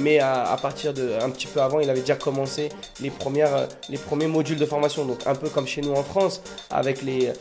Mais 0.01 0.19
à, 0.19 0.57
partir 0.61 0.93
de 0.93 1.13
un 1.23 1.31
petit 1.31 1.47
peu 1.47 1.61
avant, 1.63 1.79
il 1.79 1.89
avait 1.89 2.01
déjà 2.01 2.17
commencé 2.17 2.69
les 3.01 3.11
premières, 3.11 3.55
euh, 3.55 3.67
les 3.89 3.97
premiers 3.99 4.27
modules 4.27 4.59
de 4.59 4.67
formation. 4.67 5.05
Donc 5.05 5.21
un 5.27 5.35
peu 5.37 5.49
comme 5.49 5.67
chez 5.69 5.83
nous 5.83 5.93
en 5.93 6.03
France, 6.03 6.41
avec 6.71 7.03
les, 7.03 7.29
euh, 7.29 7.33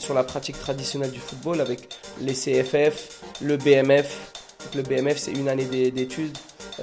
sur 0.00 0.12
la 0.14 0.24
pratique 0.24 0.58
traditionnelle 0.58 1.12
du 1.12 1.20
football, 1.20 1.60
avec 1.60 1.88
les 2.20 2.34
CFF, 2.34 3.20
le 3.40 3.56
BMF. 3.56 4.16
Donc, 4.64 4.74
le 4.74 4.82
BMF, 4.82 5.18
c'est 5.18 5.32
une 5.32 5.48
année 5.48 5.64
d'é- 5.64 5.90
d'études, 5.90 6.36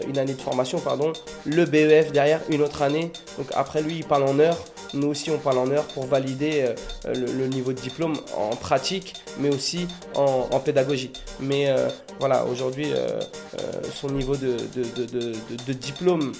une 0.08 0.18
année 0.18 0.34
de 0.34 0.42
formation, 0.42 0.80
pardon. 0.80 1.14
Le 1.46 1.66
BEF 1.66 2.12
derrière, 2.12 2.42
une 2.50 2.62
autre 2.62 2.82
année. 2.82 3.12
Donc 3.38 3.48
après 3.54 3.82
lui, 3.82 3.98
il 3.98 4.06
parle 4.06 4.24
en 4.24 4.40
heures. 4.40 4.58
nous 4.94 5.08
aussi 5.08 5.30
on 5.32 5.38
parle 5.38 5.60
en 5.60 5.70
heures 5.72 5.86
pour 5.86 6.06
valider 6.06 6.74
le, 7.06 7.48
niveau 7.48 7.74
de 7.74 7.80
diplôme 7.80 8.14
en 8.36 8.56
pratique, 8.56 9.16
mais 9.40 9.50
aussi 9.50 9.88
en, 10.16 10.60
pédagogie. 10.60 11.12
Mais 11.40 11.74
voilà, 12.20 12.46
aujourd'hui, 12.46 12.88
son 13.94 14.10
niveau 14.10 14.36
de, 14.36 14.58
de 14.76 15.74
diplôme 15.74 16.34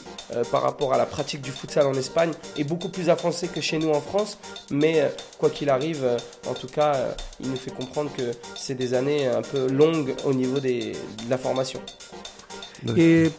par 0.52 0.62
rapport 0.62 0.94
à 0.94 0.98
la 0.98 1.06
pratique 1.06 1.42
du 1.42 1.52
futsal 1.52 1.88
en 1.88 1.94
Espagne 1.94 2.32
est 2.58 2.64
beaucoup 2.64 2.90
plus 2.90 3.10
avancé 3.10 3.48
que 3.48 3.62
chez 3.62 3.78
nous 3.78 3.92
en 3.92 4.02
France. 4.02 4.38
Mais 4.72 5.10
quoi 5.38 5.50
qu'il 5.50 5.70
arrive, 5.70 6.06
en 6.48 6.54
tout 6.54 6.68
cas, 6.68 6.96
il 7.40 7.50
nous 7.50 7.56
fait 7.56 7.72
comprendre 7.72 8.12
que 8.16 8.32
c'est 8.56 8.76
des 8.76 8.94
années 8.94 9.28
un 9.28 9.42
peu 9.42 9.68
longues 9.68 10.16
au 10.26 10.34
niveau 10.34 10.60
des, 10.60 10.92
de 10.92 11.30
la 11.30 11.38
formation. 11.38 11.80
Et 12.96 13.30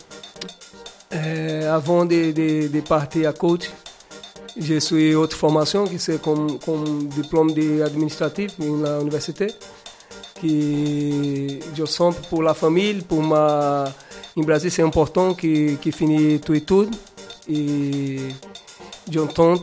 euh, 1.12 1.74
avant 1.74 2.04
de, 2.04 2.80
partir 2.80 3.28
à 3.28 3.32
coach, 3.32 3.70
j'ai 4.56 4.80
suivi 4.80 5.14
autre 5.14 5.36
formation 5.36 5.84
qui 5.86 5.98
c'est 5.98 6.20
comme, 6.20 6.58
comme 6.58 7.08
diplôme 7.08 7.50
administratif 7.84 8.52
à 8.60 8.98
l'université. 8.98 9.48
Qui 10.40 11.60
je 11.74 11.84
sens 11.84 12.14
pour 12.28 12.42
la 12.42 12.54
famille, 12.54 13.02
pour 13.02 13.22
ma. 13.22 13.92
En 14.36 14.42
Brasil, 14.42 14.70
c'est 14.70 14.82
important 14.82 15.34
que, 15.34 15.74
que 15.74 15.90
finisse 15.90 16.40
tout 16.40 16.54
et 16.54 16.62
tout. 16.62 16.88
Et 17.48 18.18
j'entends, 19.10 19.54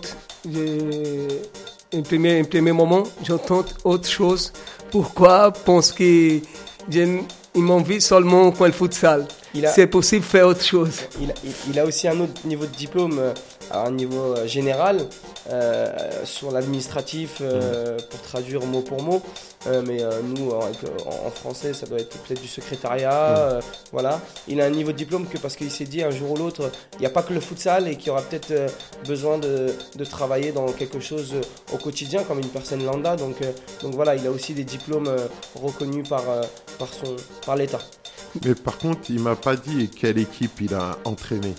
en 1.96 2.02
premier, 2.04 2.42
en 2.42 2.46
premier 2.46 2.74
moment, 2.74 3.04
j'entends 3.24 3.64
autre 3.84 4.08
chose. 4.08 4.54
Pourquoi? 4.92 5.52
Parce 5.52 5.92
que 5.92 6.40
j'ai 6.90 7.22
une 7.58 7.70
envie 7.72 8.00
seulement 8.00 8.52
pour 8.52 8.66
le 8.66 8.72
futsal 8.72 9.26
c'est 9.74 9.88
possible 9.88 10.22
de 10.22 10.30
faire 10.30 10.48
autre 10.48 10.64
chose. 10.64 11.02
Il 11.70 11.80
a, 11.80 11.86
aussi 11.86 12.08
un 12.08 12.20
autre 12.20 12.46
niveau 12.46 12.66
de 12.66 12.76
diplôme 12.76 13.18
euh, 13.20 13.34
à 13.72 13.86
un 13.86 13.92
niveau 13.92 14.36
euh, 14.36 14.48
général 14.48 15.00
euh, 15.50 15.88
sur 16.24 16.52
l'administratif 16.52 17.42
pour 18.10 18.22
traduire 18.22 18.66
mot 18.66 18.82
pour 18.82 19.02
mot. 19.02 19.22
mais 19.86 20.00
nous, 20.36 20.52
en, 20.52 21.30
français, 21.32 21.74
ça 21.74 21.86
doit 21.86 22.00
être 22.00 22.18
peut-être 22.22 22.42
du 22.42 22.48
secrétariat. 22.48 23.60
voilà. 23.92 24.20
Il 24.48 24.62
a 24.62 24.66
un 24.66 24.70
niveau 24.70 24.92
de 24.92 24.98
diplôme 24.98 25.28
que 25.28 25.38
parce 25.38 25.56
qu'il 25.56 25.72
s'est 25.72 25.86
dit 25.86 26.04
un 26.04 26.12
jour 26.12 26.32
ou 26.32 26.36
l'autre, 26.38 26.72
il 26.94 27.00
n'y 27.00 27.06
a 27.06 27.10
pas 27.10 27.24
que 27.24 27.34
le 27.34 27.40
futsal 27.40 27.88
et 27.88 27.96
qu'il 27.96 28.12
aura 28.12 28.22
peut-être 28.22 28.54
besoin 29.06 29.38
de, 29.38 29.74
travailler 30.10 30.52
dans 30.52 30.68
quelque 30.72 31.00
chose 31.00 31.36
au 31.74 31.78
quotidien 31.78 32.24
comme 32.24 32.40
une 32.40 32.50
personne 32.50 32.84
lambda. 32.86 33.16
Donc, 33.16 33.38
donc 33.82 33.94
voilà, 33.96 34.16
il 34.16 34.26
a 34.28 34.32
aussi 34.32 34.54
des 34.54 34.64
diplômes 34.64 35.14
reconnus 35.56 36.08
par, 36.08 36.24
par, 36.78 36.90
par 37.46 37.56
l'État. 37.56 37.80
Mais 38.44 38.56
par 38.56 38.78
contre, 38.78 39.10
il 39.10 39.20
m'a 39.20 39.36
pas 39.36 39.56
dit 39.56 39.90
quelle 39.90 40.18
équipe 40.18 40.62
il 40.62 40.74
a 40.74 40.98
entraîné. 41.06 41.54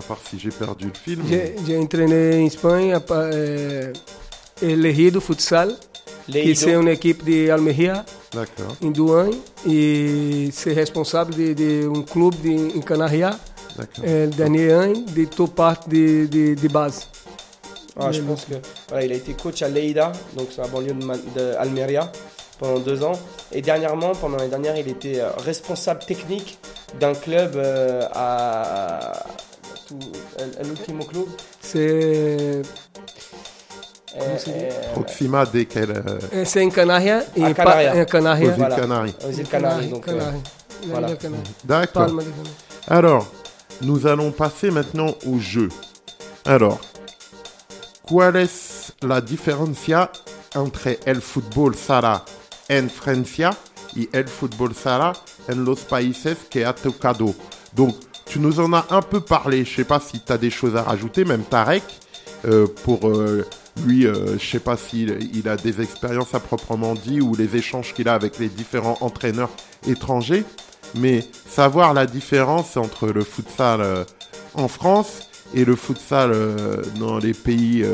À 0.00 0.02
part 0.02 0.20
si 0.24 0.38
j'ai 0.38 0.48
perdu 0.48 0.86
le 0.86 0.94
film. 0.94 1.22
J'ai 1.66 1.76
entraîné 1.76 2.42
en 2.42 2.46
Espagne 2.46 2.98
euh, 3.10 3.92
l'Ejido 4.62 5.20
Futsal, 5.20 5.76
qui 6.26 6.56
c'est 6.56 6.72
une 6.72 6.88
équipe 6.88 7.22
de 7.22 7.50
Almeria, 7.50 8.06
en 8.82 8.90
Douane, 8.90 9.34
et 9.68 10.48
c'est 10.54 10.72
responsable 10.72 11.34
d'un 11.34 11.52
de, 11.52 11.94
de 11.94 12.00
club 12.10 12.34
de, 12.42 12.78
en 12.78 12.80
Canaria. 12.80 13.38
Le 14.02 14.26
dernier 14.28 14.74
an, 14.74 14.92
de 15.14 15.24
toute 15.26 15.54
part 15.54 15.80
de, 15.86 16.24
de, 16.26 16.54
de 16.54 16.68
base. 16.68 17.08
Ah, 17.98 18.10
je 18.10 18.22
pense 18.22 18.46
que 18.46 18.54
voilà, 18.88 19.04
il 19.04 19.12
a 19.12 19.16
été 19.16 19.34
coach 19.34 19.60
à 19.60 19.68
Leida, 19.68 20.12
donc 20.34 20.48
c'est 20.50 20.62
la 20.62 20.68
banlieue 20.68 20.94
d'Almeria 21.34 22.10
pendant 22.58 22.78
deux 22.78 23.02
ans. 23.02 23.18
Et 23.52 23.60
dernièrement, 23.60 24.12
pendant 24.14 24.38
l'année 24.38 24.48
dernière, 24.50 24.76
il 24.78 24.88
était 24.88 25.20
euh, 25.20 25.30
responsable 25.44 26.04
technique 26.06 26.58
d'un 26.98 27.14
club 27.14 27.52
euh, 27.56 28.06
à, 28.14 29.26
à, 30.38 30.62
l'ultimo 30.62 31.04
club. 31.04 31.26
C'est 31.60 32.62
Proxima 34.92 35.46
de 35.46 35.62
quel 35.62 36.02
C'est 36.44 36.64
en 36.64 36.70
Canaria 36.70 37.22
et 37.36 37.44
à 37.44 37.54
Canaria. 37.54 37.92
Pas, 37.92 38.04
Canaria. 38.04 38.44
Aux 38.44 38.58
îles 38.58 38.76
Canaries. 38.76 39.14
Aux 39.24 39.30
îles 39.30 39.48
Canaries. 39.48 39.88
Donc, 39.88 40.06
voilà. 40.86 41.08
D'accord. 41.64 42.10
Alors, 42.88 43.26
nous 43.82 44.06
allons 44.06 44.32
passer 44.32 44.70
maintenant 44.70 45.14
au 45.26 45.38
jeu. 45.38 45.68
Alors, 46.44 46.80
quelle 48.08 48.36
est 48.36 48.92
la 49.02 49.20
différence 49.20 49.90
entre 50.56 50.96
el 51.06 51.20
football 51.20 51.76
sala 51.76 52.24
en 52.70 52.88
Francia 52.88 53.50
et 53.96 54.08
el 54.12 54.26
fútbol 54.26 54.74
sala 54.74 55.12
en 55.48 55.64
los 55.64 55.76
países 55.84 56.36
que 56.50 56.64
ha 56.64 56.72
tocado? 56.72 57.34
Donc, 57.74 57.94
tu 58.30 58.38
nous 58.38 58.60
en 58.60 58.72
as 58.72 58.86
un 58.90 59.02
peu 59.02 59.20
parlé. 59.20 59.64
Je 59.64 59.74
sais 59.74 59.84
pas 59.84 60.00
si 60.00 60.20
tu 60.20 60.32
as 60.32 60.38
des 60.38 60.50
choses 60.50 60.76
à 60.76 60.82
rajouter, 60.82 61.24
même 61.24 61.42
Tarek, 61.42 61.82
euh, 62.46 62.66
pour 62.84 63.08
euh, 63.08 63.44
lui, 63.84 64.06
euh, 64.06 64.38
je 64.38 64.50
sais 64.50 64.60
pas 64.60 64.76
s'il 64.76 65.18
il 65.34 65.48
a 65.48 65.56
des 65.56 65.80
expériences 65.82 66.32
à 66.32 66.40
proprement 66.40 66.94
dit 66.94 67.20
ou 67.20 67.34
les 67.34 67.56
échanges 67.56 67.92
qu'il 67.92 68.08
a 68.08 68.14
avec 68.14 68.38
les 68.38 68.48
différents 68.48 68.98
entraîneurs 69.00 69.50
étrangers. 69.86 70.44
Mais 70.94 71.24
savoir 71.48 71.92
la 71.92 72.06
différence 72.06 72.76
entre 72.76 73.08
le 73.08 73.22
futsal 73.22 74.06
en 74.54 74.68
France 74.68 75.28
et 75.54 75.64
le 75.64 75.76
futsal 75.76 76.34
dans 76.98 77.18
les 77.18 77.32
pays 77.32 77.84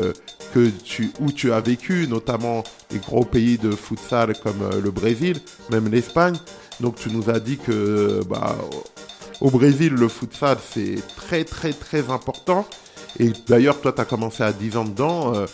que 0.53 0.69
tu, 0.69 1.11
où 1.19 1.31
tu 1.31 1.51
as 1.51 1.61
vécu, 1.61 2.07
notamment 2.07 2.63
les 2.91 2.99
gros 2.99 3.25
pays 3.25 3.57
de 3.57 3.71
futsal 3.71 4.35
comme 4.39 4.61
euh, 4.61 4.81
le 4.81 4.91
Brésil, 4.91 5.37
même 5.69 5.89
l'Espagne. 5.89 6.37
Donc 6.79 6.95
tu 6.95 7.09
nous 7.09 7.29
as 7.29 7.39
dit 7.39 7.57
que 7.57 8.21
bah, 8.29 8.55
au 9.41 9.49
Brésil, 9.51 9.93
le 9.93 10.07
futsal, 10.07 10.57
c'est 10.73 10.95
très 11.15 11.43
très 11.43 11.73
très 11.73 12.09
important. 12.09 12.65
Et 13.19 13.31
d'ailleurs, 13.47 13.79
toi, 13.81 13.91
tu 13.91 14.01
as 14.01 14.05
commencé 14.05 14.43
à 14.43 14.51
10 14.51 14.77
ans 14.77 14.85
dedans, 14.85 15.33
euh, 15.35 15.45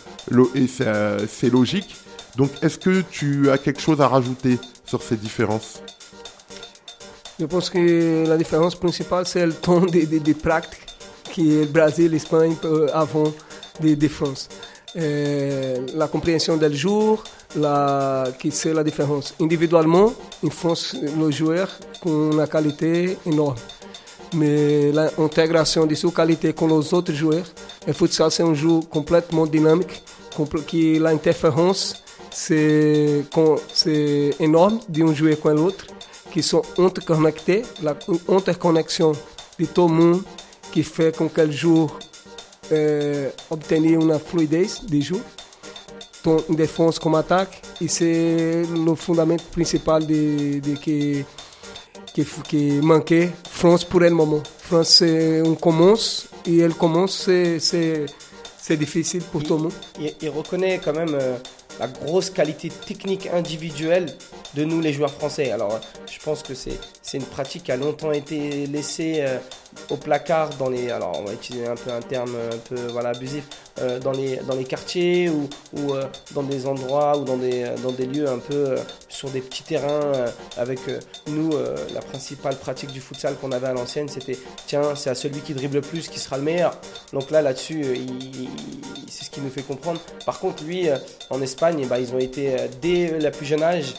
et 0.54 0.66
euh, 0.80 1.26
c'est 1.28 1.50
logique. 1.50 1.96
Donc, 2.36 2.50
est-ce 2.62 2.78
que 2.78 3.02
tu 3.10 3.50
as 3.50 3.58
quelque 3.58 3.80
chose 3.80 4.00
à 4.00 4.08
rajouter 4.08 4.58
sur 4.84 5.02
ces 5.02 5.16
différences? 5.16 5.80
Je 7.38 7.46
pense 7.46 7.70
que 7.70 8.26
la 8.26 8.36
différence 8.36 8.74
principale, 8.74 9.26
c'est 9.26 9.46
le 9.46 9.54
temps 9.54 9.80
de, 9.80 10.04
de 10.04 10.32
que 10.32 11.40
le 11.40 11.66
Brésil 11.66 12.06
et 12.06 12.08
l'Espagne 12.10 12.54
avant 12.92 13.32
de, 13.80 13.94
de 13.94 14.08
France. 14.08 14.48
Euh, 14.96 15.86
la 15.94 16.06
compréhension 16.06 16.56
du 16.56 16.76
jour, 16.76 17.24
la, 17.56 18.26
qui 18.38 18.52
c'est 18.52 18.72
la 18.72 18.84
différence. 18.84 19.34
Individuellement, 19.40 20.12
en 20.44 20.50
France, 20.50 20.94
le 21.02 21.30
joueur 21.32 21.68
a 22.04 22.08
une 22.08 22.46
qualité 22.46 23.16
énorme. 23.26 23.56
Mais 24.34 24.90
l'intégration 24.92 25.86
de 25.86 25.94
sa 25.94 26.08
qualité 26.10 26.48
avec 26.48 26.60
les 26.60 26.94
autres 26.94 27.12
joueurs, 27.12 27.44
le 27.86 27.92
futsal 27.92 28.30
c'est 28.30 28.42
un 28.42 28.54
jeu 28.54 28.80
complètement 28.90 29.46
dynamique, 29.46 30.02
qui 30.66 30.98
l'interférence 30.98 32.02
c'est 32.30 33.24
énorme 34.40 34.80
d'un 34.88 35.14
joueur 35.14 35.36
avec 35.44 35.56
l'autre, 35.56 35.86
qui 36.32 36.42
sont 36.42 36.62
interconnectés, 36.78 37.62
la 37.82 37.94
interconnexion 38.28 39.12
de 39.58 39.66
tout 39.66 39.86
le 39.86 39.94
monde 39.94 40.22
qui 40.72 40.82
fait 40.82 41.16
qu'on 41.16 41.28
quel 41.28 41.52
jour 41.52 41.96
obtenir 43.50 44.00
uma 44.00 44.18
fluidez 44.18 44.80
de 44.88 45.00
jogo, 45.00 45.22
tanto 46.24 46.50
em 46.50 46.56
defesa 46.56 46.98
como 46.98 47.16
ataque, 47.16 47.60
e 47.80 47.88
c'est 47.88 48.64
o 48.88 48.96
fundamento 48.96 49.44
principal 49.52 50.04
de, 50.04 50.60
de 50.60 50.76
que 50.76 51.24
que 52.14 52.80
manquer 52.80 53.30
France 53.50 53.84
pour 53.84 54.00
le 54.00 54.10
moment. 54.10 54.42
France, 54.58 55.02
on 55.02 55.54
commence 55.54 56.28
et 56.46 56.58
elle 56.58 56.74
commence, 56.74 57.28
c'est 57.58 58.76
difficile 58.76 59.22
pour 59.22 59.42
il, 59.42 59.48
tout 59.48 59.56
le 59.56 59.62
monde. 59.64 59.72
Il, 59.98 60.14
il 60.22 60.28
reconnaît 60.30 60.80
quand 60.82 60.94
même 60.94 61.14
euh, 61.20 61.36
la 61.78 61.88
grosse 61.88 62.30
qualité 62.30 62.68
technique 62.68 63.26
individuelle 63.26 64.06
de 64.54 64.64
nous 64.64 64.80
les 64.80 64.92
joueurs 64.92 65.12
français. 65.12 65.50
Alors 65.50 65.80
je 66.06 66.18
pense 66.20 66.42
que 66.42 66.54
c'est 66.54 66.78
une 67.12 67.24
pratique 67.24 67.64
qui 67.64 67.72
a 67.72 67.76
longtemps 67.76 68.12
été 68.12 68.66
laissée 68.66 69.16
euh, 69.18 69.38
au 69.90 69.96
placard 69.96 70.50
dans 70.58 70.68
les 70.68 70.90
alors 70.90 71.18
on 71.20 71.24
va 71.24 71.32
utiliser 71.32 71.66
un 71.66 71.74
peu 71.74 71.90
un 71.90 72.00
terme 72.00 72.36
un 72.52 72.58
peu 72.58 72.76
voilà 72.92 73.10
abusif 73.10 73.44
euh, 73.80 73.98
dans 73.98 74.12
les 74.12 74.36
dans 74.36 74.54
les 74.54 74.64
quartiers 74.64 75.28
ou, 75.28 75.48
ou 75.76 75.92
euh, 75.92 76.04
dans 76.32 76.42
des 76.42 76.66
endroits 76.66 77.18
ou 77.18 77.24
dans 77.24 77.36
des 77.36 77.66
dans 77.82 77.92
des 77.92 78.06
lieux 78.06 78.28
un 78.28 78.38
peu 78.38 78.76
sur 79.08 79.30
des 79.30 79.40
petits 79.40 79.62
terrains 79.62 80.12
avec 80.56 80.80
nous 81.28 81.50
la 81.92 82.00
principale 82.00 82.56
pratique 82.56 82.92
du 82.92 83.00
futsal 83.00 83.34
qu'on 83.36 83.52
avait 83.52 83.66
à 83.66 83.72
l'ancienne 83.72 84.08
c'était 84.08 84.38
tiens 84.66 84.94
c'est 84.94 85.10
à 85.10 85.14
celui 85.14 85.40
qui 85.40 85.54
dribble 85.54 85.76
le 85.76 85.80
plus 85.80 86.08
qui 86.08 86.18
sera 86.18 86.36
le 86.36 86.44
meilleur. 86.44 86.76
Donc 87.12 87.30
là 87.30 87.42
là-dessus 87.42 87.84
c'est 89.08 89.24
ce 89.24 89.30
qui 89.30 89.40
nous 89.40 89.50
fait 89.50 89.62
comprendre. 89.62 90.00
Par 90.24 90.38
contre 90.40 90.64
lui 90.64 90.88
en 91.30 91.42
Espagne 91.42 91.80
eh 91.82 91.86
ben, 91.86 91.98
ils 91.98 92.14
ont 92.14 92.18
été 92.18 92.56
dès 92.80 93.18
la 93.18 93.30
plus 93.30 93.46
jeune 93.46 93.62
âge 93.62 93.94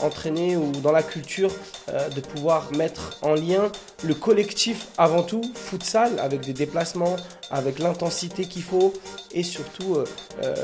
euh, 0.00 0.06
entraîner 0.06 0.56
ou 0.56 0.72
dans 0.82 0.92
la 0.92 1.02
culture 1.02 1.50
euh, 1.88 2.08
de 2.10 2.20
pouvoir 2.20 2.70
mettre 2.76 3.18
en 3.22 3.34
lien 3.34 3.70
le 4.04 4.14
collectif 4.14 4.88
avant 4.98 5.22
tout, 5.22 5.42
futsal, 5.54 6.18
avec 6.18 6.40
des 6.40 6.52
déplacements, 6.52 7.16
avec 7.50 7.78
l'intensité 7.78 8.44
qu'il 8.46 8.62
faut 8.62 8.92
et 9.32 9.42
surtout 9.42 9.96
euh, 10.42 10.54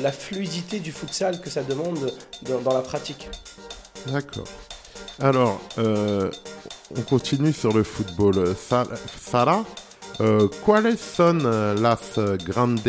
la 0.00 0.12
fluidité 0.12 0.80
du 0.80 0.92
futsal 0.92 1.40
que 1.40 1.50
ça 1.50 1.62
demande 1.62 2.12
dans, 2.42 2.72
la 2.72 2.80
pratique. 2.80 3.28
D'accord. 4.06 4.48
Alors, 5.20 5.60
on 5.78 7.02
continue 7.02 7.52
sur 7.52 7.72
le 7.72 7.82
football. 7.82 8.54
Sala, 8.56 9.64
euh, 10.20 10.48
¿cuáles 10.64 10.98
son 10.98 11.40
euh, 11.46 11.74
las 11.74 12.18
euh, 12.18 12.36
grandes 12.36 12.80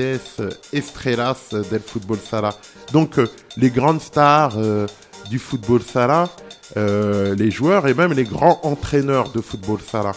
estrellas 0.74 1.54
del 1.70 1.80
fútbol 1.80 2.18
sala 2.18 2.54
Donc, 2.92 3.20
euh, 3.20 3.28
les 3.56 3.70
grandes 3.70 4.02
stars 4.02 4.58
euh, 4.58 4.86
du 5.32 5.40
football 5.40 5.82
sala, 5.82 6.30
euh, 6.76 7.34
les 7.36 7.50
joueurs 7.52 7.88
et 7.88 7.94
même 7.94 8.12
les 8.12 8.26
grands 8.26 8.60
entraîneurs 8.64 9.30
de 9.32 9.40
football 9.42 9.80
sala. 9.92 10.12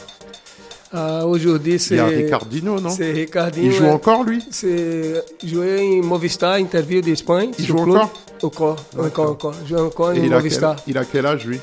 Ah, 0.92 1.24
Aujourd'hui, 1.26 1.74
Il 1.90 1.96
y 1.96 2.00
a 2.00 2.08
c'est 2.08 2.16
Ricardinho, 2.24 2.80
non? 2.80 2.90
c'est 2.90 3.12
Ricardinho. 3.12 3.66
Il 3.66 3.72
joue 3.72 3.86
encore, 3.86 4.24
lui? 4.24 4.44
C'est 4.50 5.24
joué 5.44 5.68
em 5.82 6.02
Movistar, 6.02 6.56
interview 6.58 7.00
d'Espagne. 7.00 7.50
Il 7.58 7.64
joue 7.66 7.78
encore? 7.78 8.12
Encore, 8.42 8.76
encore, 8.98 9.30
encore. 9.30 9.54
Joue 9.68 9.76
il 9.76 10.20
a, 10.22 10.22
quel, 10.22 10.30
Movistar. 10.30 10.76
il 10.86 10.98
a 10.98 11.04
quel 11.04 11.26
âge, 11.26 11.46
lui? 11.46 11.60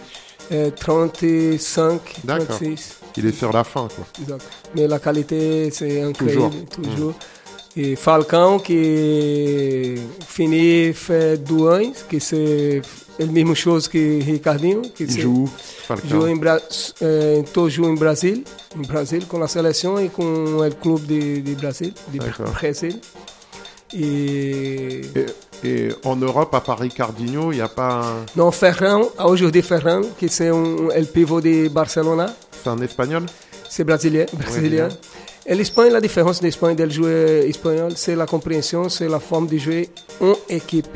É 0.50 0.70
35, 0.72 2.02
D'accord. 2.26 2.58
36. 2.58 2.98
Il 3.18 3.26
est 3.26 3.32
sur 3.38 3.52
la 3.54 3.64
fin, 3.64 3.88
quoi. 3.96 4.38
Mais 4.76 4.88
la 4.88 5.00
qualité, 5.00 5.70
c'est 5.72 6.02
Toujours. 6.14 6.46
incroyable, 6.48 6.56
toujours. 6.70 7.14
E 7.76 7.96
Falcão, 7.96 8.60
que 8.60 9.96
fini 10.28 10.92
fait 10.94 11.38
deux 11.38 11.68
ans, 11.70 11.94
que 12.10 12.20
c'est 12.20 12.82
a 13.22 13.26
mesma 13.26 13.56
chose 13.56 13.88
que 13.88 14.20
Ricardinho, 14.22 14.82
c'est- 14.98 15.22
joue 15.22 16.28
em, 16.28 16.36
Bra 16.38 16.60
eh, 17.02 17.44
tô 17.54 17.70
joue 17.70 17.88
em 17.90 17.96
Brasil, 17.96 18.44
em 18.76 18.82
Brasil 18.82 19.22
com 19.28 19.42
a 19.42 19.48
seleção 19.48 20.04
e 20.04 20.10
com 20.10 20.22
o 20.58 20.76
clube 20.76 21.06
de, 21.08 21.42
de 21.42 21.56
Brasil, 21.56 21.94
de. 22.10 22.20
E 23.94 25.02
et, 25.16 25.26
et 25.64 25.96
en 26.06 26.16
Europe, 26.16 26.54
à 26.56 26.62
part 26.62 26.80
Ricardinho, 26.80 27.52
il 27.52 27.58
n'y 27.58 27.62
a 27.62 27.68
pas 27.68 28.02
un... 28.06 28.26
não 28.38 28.52
Ferrão, 28.52 29.12
aujourd'hui 29.20 29.62
Ferrão, 29.62 30.02
que 30.18 30.28
c'est 30.30 30.50
um 30.52 30.90
el 30.92 31.08
pivot 31.08 31.42
de 31.42 31.68
Barcelona, 31.70 32.34
C'est 32.64 32.70
un 32.70 32.82
espagnol? 32.82 33.26
C'est 33.70 33.84
brésilien, 33.84 34.26
brésilien. 34.34 34.90
Et 35.46 35.56
l'Espagne, 35.56 35.92
la 35.92 36.02
différence 36.02 36.40
d'Espagne 36.40 36.76
del 36.76 36.92
joueur 36.92 37.44
espagnol, 37.46 37.94
c'est 37.96 38.16
la 38.16 38.26
compréhension, 38.26 38.90
c'est 38.90 39.08
la 39.08 39.20
forme 39.20 39.48
de 39.48 39.58
jouer 39.58 39.90
en 40.20 40.36
équipe, 40.50 40.96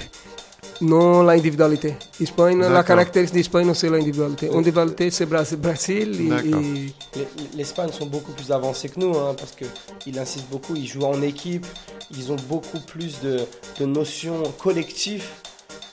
non 0.82 1.24
l'individualité. 1.24 1.96
Espagne, 2.22 2.60
la 2.60 2.84
caractéristique 2.84 3.38
d'Espagne, 3.38 3.66
non 3.66 3.74
c'est 3.74 3.90
l'individualité. 3.90 4.48
L'individualité, 4.50 5.10
c'est 5.10 5.26
Bras- 5.26 5.56
Brésil 5.58 6.32
et- 6.46 7.58
L'Espagne 7.58 7.92
sont 7.92 8.06
beaucoup 8.06 8.34
plus 8.34 8.52
avancés 8.52 8.90
que 8.90 9.00
nous, 9.00 9.18
hein, 9.18 9.36
parce 9.38 9.54
qu'ils 9.56 10.20
insistent 10.20 10.50
beaucoup, 10.52 10.76
ils 10.76 10.88
jouent 10.88 11.06
en 11.06 11.22
équipe, 11.24 11.66
ils 12.16 12.32
ont 12.32 12.38
beaucoup 12.48 12.80
plus 12.82 13.20
de, 13.22 13.40
de 13.80 13.86
notions 13.86 14.44
collectives 14.62 15.26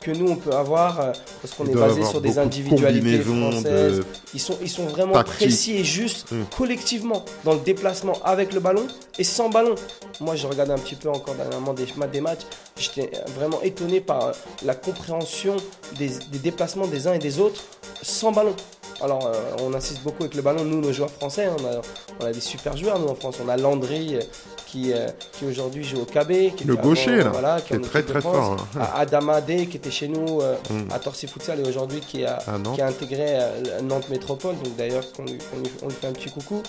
que 0.03 0.11
nous 0.11 0.29
on 0.29 0.37
peut 0.37 0.53
avoir, 0.53 1.01
euh, 1.01 1.13
parce 1.41 1.55
qu'on 1.55 1.67
est 1.67 1.75
basé 1.75 2.05
sur 2.05 2.21
des 2.21 2.39
individualités 2.39 3.19
françaises. 3.53 3.99
de- 3.99 4.05
Ils, 4.35 4.41
sont, 4.41 4.59
ils 4.61 4.71
sont 4.71 4.87
vraiment 4.87 5.15
précis 5.25 5.77
et 5.77 5.85
justes 5.85 6.33
Mm. 6.33 6.43
collectivement 6.57 7.25
dans 7.45 7.55
le 7.55 7.61
déplacement 7.61 8.19
avec 8.25 8.53
le 8.53 8.61
ballon 8.61 8.87
et 9.19 9.25
sans 9.25 9.49
ballon. 9.49 9.75
Moi 10.21 10.37
je 10.37 10.47
regardais 10.47 10.73
un 10.73 10.79
petit 10.79 10.95
peu 10.97 11.09
encore 11.11 11.35
dernièrement 11.35 11.73
des, 11.75 11.87
des 12.13 12.21
matchs, 12.21 12.41
j'étais 12.79 13.11
vraiment 13.37 13.61
étonné 13.63 14.01
par 14.01 14.25
euh, 14.29 14.33
la 14.65 14.75
compréhension 14.75 15.57
des, 15.99 16.09
des 16.31 16.39
déplacements 16.39 16.87
des 16.87 17.07
uns 17.07 17.15
et 17.15 17.19
des 17.19 17.39
autres 17.39 17.63
sans 18.03 18.33
ballon. 18.33 18.55
Alors, 19.03 19.27
euh, 19.27 19.33
on 19.61 19.75
insiste 19.75 20.03
beaucoup 20.03 20.23
avec 20.23 20.35
le 20.35 20.43
ballon. 20.43 20.65
Nous, 20.65 20.81
nos 20.81 20.93
joueurs 20.93 21.11
français, 21.11 21.49
on 21.49 21.65
a, 21.67 21.81
on 22.21 22.25
a 22.27 22.33
des 22.33 22.41
super 22.41 22.77
joueurs, 22.77 22.99
nous, 22.99 23.09
en 23.09 23.15
France. 23.15 23.37
On 23.45 23.49
a 23.49 23.57
Landry, 23.57 24.17
euh, 24.17 24.21
qui, 24.67 24.93
euh, 24.93 25.09
qui 25.33 25.45
aujourd'hui 25.45 25.85
joue 25.85 26.01
au 26.01 26.05
KB. 26.05 26.55
Qui 26.57 26.65
Le 26.65 26.77
gaucher, 26.77 27.21
avant, 27.21 27.25
là, 27.25 27.31
voilà, 27.31 27.61
qui 27.61 27.75
est 27.75 27.81
très, 27.81 28.03
très 28.03 28.21
France. 28.21 28.35
fort, 28.35 28.67
hein. 28.77 28.81
À- 28.81 29.01
Adama 29.01 29.41
Day, 29.41 29.67
qui 29.67 29.77
était 29.77 29.91
chez 29.91 30.09
nous 30.09 30.41
euh, 30.41 30.55
Mm. 30.71 30.93
à 30.93 30.99
Torcy 30.99 31.27
Futsal 31.27 31.61
et 31.61 31.69
aujourd'hui 31.69 32.01
qui, 32.01 32.25
a- 32.25 32.39
qui 32.75 32.81
a 32.81 32.87
intégré 32.87 33.39
Nantes 33.83 34.09
Métropole. 34.09 34.55
Donc, 34.63 34.77
d'ailleurs, 34.77 35.05
on 35.19 35.25
lui 35.25 35.39
fait 36.01 36.07
un 36.07 36.13
petit 36.13 36.31
coucou. 36.31 36.63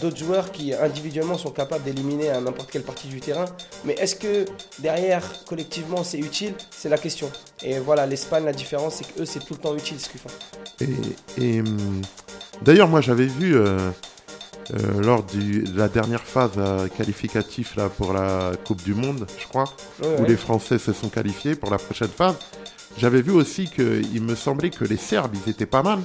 D'autres 0.00 0.16
joueurs 0.16 0.50
qui, 0.52 0.72
individuellement, 0.72 1.36
sont 1.36 1.50
capables 1.50 1.84
d'éliminer 1.84 2.30
à 2.30 2.40
n'importe 2.40 2.70
quelle 2.70 2.82
partie 2.82 3.08
du 3.08 3.20
terrain. 3.20 3.44
Mais 3.84 3.94
est-ce 3.94 4.14
que 4.14 4.44
derrière, 4.78 5.22
collectivement, 5.46 6.04
c'est 6.04 6.18
utile? 6.18 6.54
C'est 6.70 6.88
la 6.88 6.98
question. 6.98 7.30
Et 7.62 7.78
voilà, 7.80 8.06
l'Espagne, 8.06 8.44
la 8.44 8.52
différence, 8.52 8.94
c'est 8.96 9.04
qu'eux, 9.12 9.24
c'est 9.24 9.40
tout 9.40 9.54
le 9.54 9.60
temps 9.60 9.74
utile 9.74 9.98
ce 10.00 10.08
qu'ils 10.08 10.20
font. 10.20 10.28
Et, 10.80 10.86
et, 11.38 11.60
hum, 11.60 12.00
d'ailleurs, 12.62 12.88
moi, 12.88 13.00
j'avais 13.00 13.26
vu 13.26 13.56
euh, 13.56 13.90
euh, 14.72 15.02
lors 15.02 15.22
du, 15.24 15.62
de 15.64 15.78
la 15.78 15.88
dernière 15.88 16.22
phase 16.22 16.52
euh, 16.56 16.88
qualificative 16.88 17.72
là, 17.76 17.88
pour 17.88 18.12
la 18.12 18.52
Coupe 18.64 18.82
du 18.82 18.94
Monde, 18.94 19.26
je 19.38 19.46
crois, 19.46 19.64
Ouais, 20.02 20.16
où 20.18 20.22
ouais. 20.22 20.28
les 20.28 20.36
Français 20.36 20.78
se 20.78 20.92
sont 20.92 21.08
qualifiés 21.08 21.54
pour 21.54 21.70
la 21.70 21.78
prochaine 21.78 22.08
phase. 22.08 22.36
J'avais 22.98 23.22
vu 23.22 23.32
aussi 23.32 23.68
qu'il 23.68 24.22
me 24.22 24.34
semblait 24.36 24.70
que 24.70 24.84
les 24.84 24.96
Serbes, 24.96 25.34
ils 25.44 25.50
étaient 25.50 25.66
pas 25.66 25.82
mal. 25.82 25.98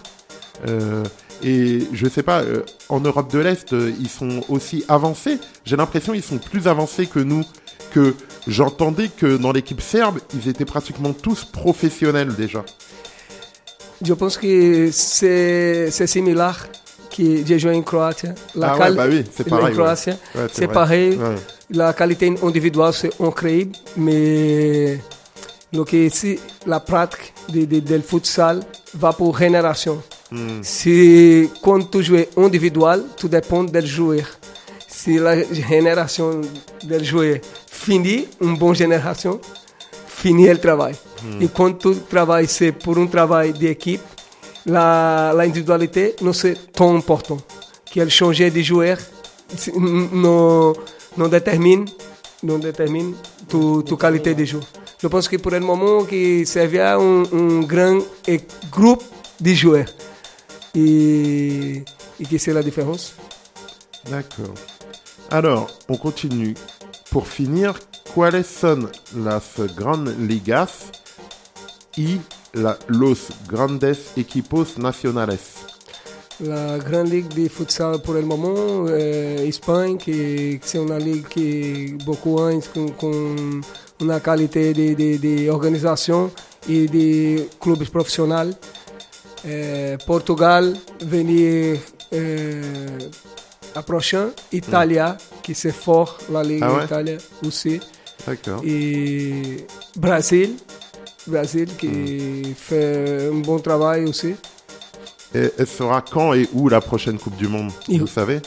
Euh, 0.67 1.03
et 1.43 1.84
je 1.93 2.09
sais 2.09 2.24
pas, 2.24 2.43
en 2.89 2.99
Europe 2.99 3.32
de 3.32 3.39
l'Est, 3.39 3.72
ils 3.72 4.09
sont 4.09 4.41
aussi 4.49 4.84
avancés. 4.89 5.38
J'ai 5.65 5.78
l'impression 5.78 6.13
qu'ils 6.13 6.24
sont 6.24 6.39
plus 6.39 6.67
avancés 6.67 7.05
que 7.05 7.20
nous. 7.20 7.45
Que 7.91 8.13
j'entendais 8.47 9.07
que 9.07 9.38
dans 9.38 9.51
l'équipe 9.51 9.82
serbe, 9.82 10.20
ils 10.36 10.47
étaient 10.49 10.65
pratiquement 10.65 11.13
tous 11.13 11.45
professionnels 11.45 12.36
déjà. 12.36 12.63
Je 14.02 14.14
pense 14.14 14.38
que 14.38 14.89
c'est 14.91 16.08
similar 16.08 16.68
que 17.16 17.45
j'ai 17.45 17.60
joué 17.60 17.76
en 17.76 17.82
Croatie. 17.82 18.28
La 18.56 18.74
ah 18.74 18.78
ouais, 18.80 18.95
bah 18.95 19.06
oui, 19.10 19.24
c'est 19.36 19.47
pareil. 19.47 19.74
Croatie, 19.74 20.12
Ouais, 20.12 20.47
c'est 20.52 20.66
vrai. 20.66 20.74
pareil. 20.74 21.18
Ouais. 21.18 21.36
La 21.72 21.93
qualité 21.93 22.34
individuelle, 22.41 22.93
c'est 22.93 23.12
incroyable, 23.22 23.72
mais 23.97 25.00
que 25.72 25.95
ici, 25.95 26.39
la 26.66 26.80
pratique 26.80 27.34
de, 27.50 28.00
futsal 28.00 28.62
va 28.95 29.14
pour 29.14 29.38
génération. 29.38 30.02
Hmm. 30.32 30.62
Si 30.62 31.50
quand 31.62 31.89
tu 31.91 32.04
joues 32.04 32.26
individuel, 32.38 33.04
tout 33.18 33.28
dépend 33.28 33.64
du 33.64 33.86
joueur. 33.86 34.26
Si 34.88 35.18
la 35.18 35.43
génération 35.52 36.41
del 36.84 37.04
joueur 37.04 37.38
finit, 37.68 38.28
une 38.41 38.58
bonne 38.58 38.76
génération, 38.76 39.39
finit 40.24 40.47
le 40.47 40.57
travail. 40.59 40.95
Et 41.41 41.47
quand 41.47 41.74
tu 41.84 41.89
travailles, 42.09 42.47
c'est 42.47 42.72
pour 42.72 42.97
un 42.97 43.07
travail 43.07 43.53
d'équipe, 43.53 44.01
la, 44.65 45.34
la 45.36 45.43
individualité, 45.43 46.15
non 46.22 46.34
c'est 46.34 46.57
tant 46.74 46.95
important. 46.95 47.38
Qu'elle 47.91 48.09
change 48.20 48.39
de 48.39 48.61
joueur, 48.61 48.97
c'est- 49.57 49.76
non, 49.76 50.74
non 51.17 51.28
détermine, 51.28 51.86
non 52.43 52.57
détermine 52.59 53.13
tu, 53.49 53.57
tu 53.86 53.95
qualité 53.97 54.34
de 54.36 54.45
jeu. 54.45 54.59
Je 55.01 55.07
pense 55.07 55.28
que 55.30 55.38
pour 55.38 55.51
le 55.51 55.59
moment, 55.61 56.03
que 56.03 56.43
servait 56.45 56.82
un, 56.82 57.24
un 57.41 57.61
grand 57.61 57.99
eh, 58.28 58.41
groupe 58.72 59.03
de 59.39 59.53
joueurs. 59.53 59.89
Et, 60.76 61.84
et 62.20 62.26
que 62.30 62.38
c'est 62.38 62.53
la 62.53 62.61
différence. 62.61 63.13
D'accord. 64.09 64.53
Alors, 65.32 65.67
on 65.88 65.97
continue. 65.97 66.53
Pour 67.11 67.28
finir, 67.28 67.80
¿cuáles 68.20 68.47
son 68.47 68.91
las 69.15 69.45
grandes 69.78 70.17
ligas 70.17 70.91
y 71.95 72.17
la- 72.51 72.78
los 72.89 73.20
grandes 73.47 73.97
equipos 74.17 74.78
nacionales? 74.78 75.39
La 76.41 76.78
grande 76.80 77.11
ligue 77.15 77.34
de 77.34 77.47
futsal 77.49 78.01
pour 78.01 78.15
le 78.15 78.22
moment, 78.24 78.86
euh, 78.89 79.47
Espagne, 79.47 79.95
qui 79.97 80.59
c'est 80.61 80.80
une 80.80 80.97
ligue 80.97 81.28
qui 81.30 81.93
beaucoup 82.03 82.36
com, 82.74 82.91
com 82.99 83.61
une 84.01 84.20
qualité 84.20 84.74
de, 84.74 84.88
de, 85.01 85.17
de 85.17 85.49
organisation 85.49 86.30
et 86.67 86.88
de 86.88 87.47
clubs 87.57 87.86
professionnels. 87.89 88.53
Euh, 89.45 89.95
Portugal, 90.05 90.74
venir 90.99 91.78
euh, 92.11 92.99
à 93.76 93.82
prochain. 93.82 94.32
Italie, 94.51 94.97
qui 95.41 95.55
c'est 95.55 95.72
fort, 95.86 96.17
la 96.30 96.43
ligue 96.43 96.63
Ah 96.63 97.01
ouais? 97.01 97.17
aussi. 97.47 97.80
D'accord. 98.28 98.61
Et 98.65 99.65
Brésil, 99.95 100.55
Brésil 101.28 101.70
qui 101.78 102.53
fait 102.55 103.30
un 103.32 103.39
bon 103.39 103.59
travail 103.59 104.05
aussi. 104.05 104.36
Et 105.34 105.51
elle 105.57 105.67
sera 105.67 106.01
quand 106.01 106.34
et 106.34 106.47
où 106.53 106.70
la 106.70 106.82
prochaine 106.82 107.17
Coupe 107.20 107.36
du 107.38 107.47
Monde 107.47 107.72
Et 107.88 107.97
Vous 107.97 108.05
où? 108.05 108.07
savez? 108.07 108.39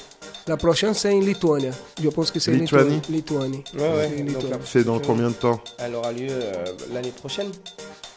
La 0.49 0.57
prochaine, 0.57 0.93
c'est 0.95 1.12
en 1.12 1.20
Lituanie. 1.20 1.68
Je 2.03 2.09
pense 2.09 2.33
que 2.33 2.41
c'est 2.41 2.51
Lituanie. 2.53 3.01
Lituanie. 3.09 3.62
Ouais, 3.75 3.81
ouais. 3.83 4.11
C'est 4.16 4.23
Lituanie. 4.25 4.51
la- 4.51 4.59
C'est 4.64 4.83
dans 4.85 4.99
combien 4.99 5.29
de 5.29 5.35
temps? 5.35 5.61
Elle 5.79 5.95
aura 5.95 6.11
lieu 6.12 6.27
euh, 6.31 6.64
l'année 6.93 7.12
prochaine. 7.12 7.51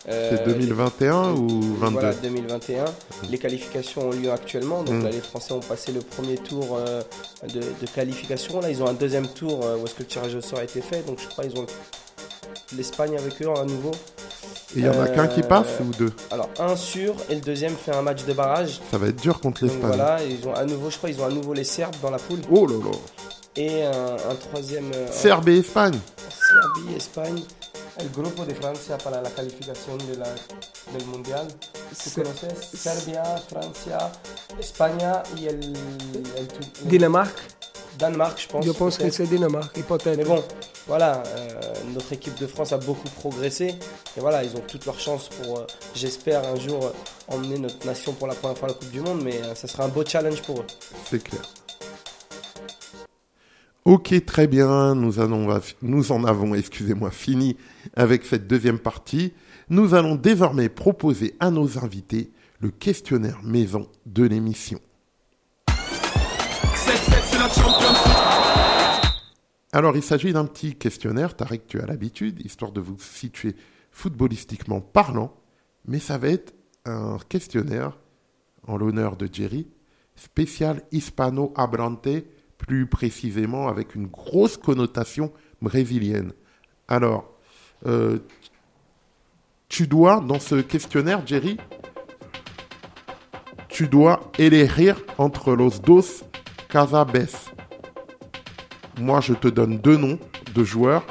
C'est 0.07 0.41
Euh, 0.41 0.45
2021 0.45 1.31
ou 1.33 1.61
22 1.77 1.99
Voilà, 1.99 2.13
2021. 2.15 2.85
Les 3.29 3.37
qualifications 3.39 4.07
ont 4.09 4.11
lieu 4.11 4.31
actuellement. 4.31 4.83
Donc 4.83 4.95
Mm. 4.95 5.03
là, 5.05 5.09
les 5.09 5.19
Français 5.21 5.53
ont 5.53 5.59
passé 5.61 5.91
le 5.91 6.01
premier 6.01 6.37
tour 6.37 6.77
euh, 6.79 7.01
de, 7.51 7.59
de 7.59 7.87
qualification. 7.93 8.59
Là, 8.61 8.69
ils 8.69 8.83
ont 8.83 8.87
un 8.87 8.93
deuxième 8.93 9.27
tour 9.27 9.61
euh, 9.65 9.77
où 9.77 9.85
est-ce 9.85 9.95
que 9.95 10.01
le 10.01 10.05
tirage 10.07 10.35
au 10.35 10.41
sort 10.41 10.59
a 10.59 10.63
été 10.63 10.81
fait. 10.81 11.05
Donc 11.07 11.19
je 11.21 11.27
crois 11.27 11.43
qu'ils 11.43 11.59
ont 11.59 11.65
l'Espagne 12.77 13.17
avec 13.17 13.41
eux 13.41 13.49
à 13.55 13.63
nouveau. 13.65 13.91
Et 14.75 14.79
il 14.79 14.85
y 14.85 14.89
en 14.89 14.99
a 15.01 15.07
qu'un 15.07 15.27
qui 15.27 15.41
passe 15.41 15.67
ou 15.79 15.91
deux 15.97 16.11
Alors 16.31 16.49
un 16.59 16.75
sûr 16.75 17.15
et 17.29 17.35
le 17.35 17.41
deuxième 17.41 17.73
fait 17.75 17.95
un 17.95 18.01
match 18.01 18.25
de 18.25 18.33
barrage. 18.33 18.81
Ça 18.91 18.97
va 18.97 19.07
être 19.07 19.21
dur 19.21 19.39
contre 19.39 19.63
l'Espagne. 19.63 19.81
voilà, 19.87 20.17
ils 20.23 20.45
ont 20.47 20.53
à 20.53 20.65
nouveau, 20.65 20.89
je 20.89 20.97
crois, 20.97 21.09
ils 21.09 21.19
ont 21.21 21.25
à 21.25 21.29
nouveau 21.29 21.53
les 21.53 21.63
Serbes 21.63 21.95
dans 22.01 22.09
la 22.11 22.17
poule 22.19 22.39
Oh 22.51 22.65
là 22.67 22.73
là 22.75 22.91
et 23.57 23.83
un, 23.83 24.15
un 24.31 24.35
troisième. 24.35 24.91
euh, 24.93 25.11
Serbie 25.11 25.57
et 25.57 25.59
Espagne 25.59 25.99
Serbie, 26.29 26.95
Espagne. 26.95 27.43
El 27.97 28.09
grupo 28.09 28.43
de 28.43 28.53
Francia 28.53 28.97
para 28.97 29.21
la 29.21 29.29
calificación 29.29 29.97
de 29.99 30.17
la, 30.17 30.27
del 30.91 31.05
mundial. 31.07 31.47
¿Tú 32.03 32.09
conoces? 32.21 32.53
Serbia, 32.77 33.23
Francia, 33.49 34.11
España 34.59 35.23
y 35.37 35.45
el. 35.45 35.73
el 36.35 36.47
tu- 36.49 36.87
Dinamarca. 36.89 37.41
Danemark, 37.97 38.37
je 38.37 38.47
pense. 38.49 38.65
Je 38.65 38.71
pense 38.73 38.97
que 38.97 39.09
c'est 39.09 39.25
Dinamarque, 39.27 39.81
peut-être. 39.83 40.17
Mais 40.17 40.25
bon, 40.25 40.43
voilà, 40.85 41.23
euh, 41.25 41.61
notre 41.93 42.11
équipe 42.11 42.35
de 42.37 42.47
France 42.47 42.73
a 42.73 42.77
beaucoup 42.77 43.07
progressé. 43.21 43.67
Et 44.17 44.19
voilà, 44.19 44.43
ils 44.43 44.53
ont 44.57 44.63
toutes 44.67 44.85
leurs 44.85 44.99
chances 44.99 45.29
pour, 45.29 45.59
euh, 45.59 45.67
j'espère, 45.95 46.45
un 46.45 46.59
jour 46.59 46.83
euh, 46.87 47.33
emmener 47.33 47.57
notre 47.57 47.85
nation 47.87 48.11
pour 48.11 48.27
la 48.27 48.35
première 48.35 48.57
fois 48.57 48.67
à 48.67 48.71
la 48.73 48.77
Coupe 48.77 48.91
du 48.91 48.99
Monde. 48.99 49.21
Mais 49.23 49.37
euh, 49.41 49.55
ça 49.55 49.69
sera 49.69 49.85
un 49.85 49.87
beau 49.87 50.03
challenge 50.05 50.41
pour 50.41 50.59
eux. 50.59 50.65
C'est 51.09 51.23
clair. 51.23 51.43
Ok, 53.85 54.25
très 54.25 54.47
bien. 54.47 54.95
Nous, 54.95 55.19
allons, 55.19 55.47
nous 55.83 56.11
en 56.11 56.23
avons, 56.23 56.55
excusez-moi, 56.55 57.11
fini 57.11 57.55
avec 57.95 58.25
cette 58.25 58.47
deuxième 58.47 58.79
partie. 58.79 59.31
Nous 59.69 59.93
allons 59.93 60.15
désormais 60.15 60.69
proposer 60.69 61.35
à 61.39 61.51
nos 61.51 61.77
invités 61.77 62.31
le 62.61 62.71
questionnaire 62.71 63.43
maison 63.43 63.87
de 64.07 64.23
l'émission. 64.23 64.79
Alors, 69.71 69.95
il 69.95 70.01
s'agit 70.01 70.33
d'un 70.33 70.45
petit 70.45 70.73
questionnaire, 70.73 71.35
Tarek, 71.35 71.67
tu 71.67 71.79
as 71.79 71.85
l'habitude, 71.85 72.43
histoire 72.43 72.71
de 72.71 72.81
vous 72.81 72.97
situer 72.97 73.55
footballistiquement 73.91 74.81
parlant, 74.81 75.35
mais 75.87 75.99
ça 75.99 76.17
va 76.17 76.29
être 76.29 76.55
un 76.85 77.19
questionnaire 77.29 77.99
en 78.65 78.77
l'honneur 78.77 79.15
de 79.15 79.29
Jerry, 79.31 79.67
spécial 80.15 80.81
hispano-abrante, 80.91 82.07
plus 82.67 82.85
précisément 82.87 83.67
avec 83.67 83.95
une 83.95 84.07
grosse 84.07 84.57
connotation 84.57 85.31
brésilienne. 85.61 86.31
Alors, 86.87 87.25
euh, 87.85 88.19
tu 89.69 89.87
dois, 89.87 90.19
dans 90.19 90.39
ce 90.39 90.55
questionnaire, 90.55 91.25
Jerry, 91.25 91.57
tu 93.69 93.87
dois 93.87 94.31
élegir 94.37 94.95
entre 95.17 95.53
los 95.53 95.79
dos 95.83 96.03
casabes. 96.69 97.27
Moi, 98.99 99.19
je 99.21 99.33
te 99.33 99.47
donne 99.49 99.77
deux 99.79 99.97
noms 99.97 100.19
de 100.53 100.63
joueurs 100.63 101.05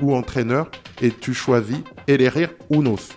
ou 0.00 0.14
entraîneurs 0.14 0.70
et 1.02 1.10
tu 1.10 1.34
choisis 1.34 1.78
elegir 2.06 2.50
unos. 2.70 3.10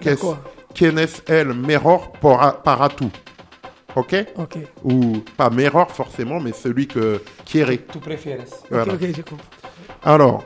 Qu'est-ce- 0.00 1.22
el 1.28 1.52
mejor 1.54 2.12
para, 2.20 2.52
para 2.52 2.88
tú? 2.88 3.10
Ok 3.96 4.14
Ok, 4.36 4.58
Ou 4.82 5.18
pas 5.36 5.50
mejor 5.50 5.90
forcément, 5.90 6.40
mais 6.40 6.52
celui 6.52 6.86
que 6.88 7.22
quiere. 7.44 7.78
Tu 7.92 7.98
préfères 7.98 8.44
Voilà. 8.70 8.92
ok, 8.94 9.00
ok, 9.02 9.08
je 9.16 9.22
comprends. 9.22 9.46
Alors, 10.02 10.44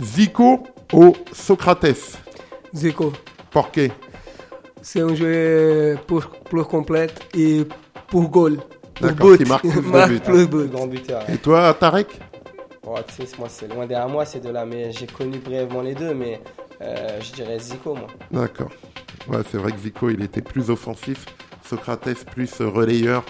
Zico 0.00 0.64
ou 0.92 1.14
Socrates? 1.32 2.18
Zico, 2.74 3.12
Por 3.50 3.70
qué 3.70 3.92
c'est 4.82 5.00
un 5.00 5.14
joueur 5.14 5.98
pour, 6.02 6.26
pour 6.26 6.68
complète 6.68 7.26
et 7.34 7.62
pour 8.08 8.28
goal. 8.28 8.58
Pour 8.94 9.06
D'accord, 9.08 9.30
but. 9.30 9.38
qui 9.38 9.44
marque 9.48 9.62
plus 9.66 9.80
de 9.80 9.88
Marque 9.88 10.22
plus 10.24 10.46
buts. 10.46 10.68
grand 10.70 10.86
buteur. 10.86 11.30
Et 11.30 11.38
toi, 11.38 11.72
Tarek? 11.72 12.08
Sais, 13.16 13.24
moi, 13.38 13.48
c'est 13.48 13.66
loin 13.66 13.86
derrière 13.86 14.10
moi, 14.10 14.26
c'est 14.26 14.40
de 14.40 14.50
là. 14.50 14.66
Mais 14.66 14.92
j'ai 14.92 15.06
connu 15.06 15.38
brièvement 15.38 15.80
les 15.80 15.94
deux. 15.94 16.12
Mais 16.12 16.38
euh, 16.82 17.18
je 17.22 17.32
dirais 17.32 17.58
Zico, 17.58 17.94
moi. 17.94 18.08
D'accord. 18.30 18.68
Ouais, 19.26 19.38
c'est 19.50 19.56
vrai 19.56 19.72
que 19.72 19.78
Zico, 19.78 20.10
il 20.10 20.22
était 20.22 20.42
plus 20.42 20.68
offensif. 20.68 21.24
Socrates, 21.68 22.24
plus 22.34 22.60
euh, 22.60 22.68
relayeur. 22.68 23.24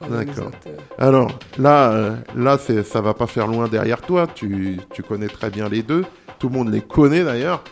D'accord. 0.00 0.46
Organisateur. 0.46 0.72
Alors, 0.98 1.38
là, 1.58 1.92
euh, 1.92 2.16
là 2.34 2.58
c'est, 2.58 2.82
ça 2.84 3.00
va 3.00 3.12
pas 3.12 3.26
faire 3.26 3.46
loin 3.46 3.68
derrière 3.68 4.00
toi. 4.00 4.26
Tu, 4.26 4.80
tu 4.92 5.02
connais 5.02 5.28
très 5.28 5.50
bien 5.50 5.68
les 5.68 5.82
deux. 5.82 6.04
Tout 6.38 6.48
le 6.48 6.54
monde 6.54 6.72
les 6.72 6.80
connaît 6.80 7.22
d'ailleurs. 7.22 7.62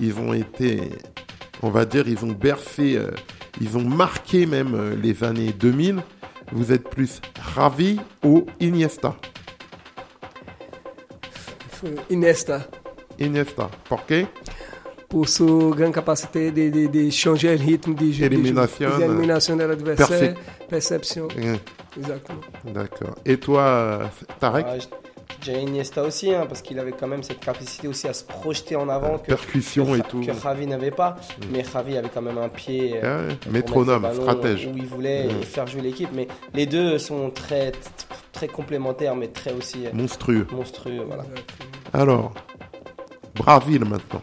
Ils 0.00 0.18
ont 0.18 0.34
été, 0.34 0.80
on 1.62 1.70
va 1.70 1.84
dire, 1.86 2.06
ils 2.06 2.24
ont 2.24 2.32
bercé, 2.32 2.96
euh, 2.96 3.10
ils 3.60 3.76
ont 3.78 3.84
marqué 3.84 4.44
même 4.44 4.74
euh, 4.74 4.94
les 4.94 5.24
années 5.24 5.52
2000. 5.52 6.02
Vous 6.52 6.72
êtes 6.72 6.88
plus 6.88 7.20
Ravi 7.54 7.98
ou 8.22 8.46
Iniesta? 8.60 9.16
Iniesta. 12.10 12.66
Iniesta. 13.18 13.70
Por 13.88 14.04
Por 15.08 15.26
sua 15.26 15.74
grande 15.74 15.94
capacidade 15.94 16.50
de, 16.50 16.70
de, 16.70 16.88
de 16.88 17.10
changer 17.10 17.58
o 17.58 17.62
ritmo 17.62 17.94
de 17.94 18.12
jogo. 18.12 18.26
Eliminação, 18.34 18.90
De, 18.90 18.98
né? 18.98 19.04
eliminação 19.06 19.56
do 19.56 19.62
adversário. 19.62 20.36
Percepção. 20.68 21.28
Eh, 21.36 21.58
Exactement. 21.98 22.40
D'accord. 22.64 23.14
Et 23.24 23.38
toi, 23.38 24.10
Tarek 24.38 24.66
Ah, 24.68 24.76
dirais 25.40 25.62
Iniesta 25.62 26.02
aussi, 26.02 26.34
hein, 26.34 26.44
parce 26.46 26.60
qu'il 26.60 26.78
avait 26.78 26.92
quand 26.92 27.08
même 27.08 27.22
cette 27.22 27.40
capacité 27.40 27.88
aussi 27.88 28.06
à 28.06 28.12
se 28.12 28.22
projeter 28.22 28.76
en 28.76 28.88
avant 28.90 29.16
que, 29.18 29.28
Percussion 29.28 29.94
et 29.94 30.02
tout. 30.02 30.20
que 30.20 30.32
Javi 30.34 30.66
n'avait 30.66 30.90
pas. 30.90 31.16
Mais 31.50 31.64
Javi 31.64 31.96
avait 31.96 32.10
quand 32.10 32.20
même 32.22 32.36
un 32.38 32.50
pied. 32.50 33.00
euh, 33.02 33.30
Ah 33.30 33.34
pour 33.42 33.52
Métronome, 33.52 34.06
le 34.06 34.14
stratège. 34.14 34.66
Où 34.66 34.76
il 34.76 34.86
voulait 34.86 35.24
Mm. 35.28 35.42
faire 35.42 35.66
jouer 35.66 35.80
l'équipe. 35.80 36.10
Mais 36.12 36.28
les 36.52 36.66
deux 36.66 36.98
sont 36.98 37.30
très, 37.30 37.72
très 38.32 38.46
complémentaires, 38.48 39.16
mais 39.16 39.28
très 39.28 39.54
aussi 39.54 39.86
euh, 39.86 39.90
Monstrueux. 39.94 40.46
monstrueux. 40.52 41.02
Voilà. 41.06 41.24
Alors, 41.94 42.34
Braville 43.34 43.86
maintenant. 43.86 44.20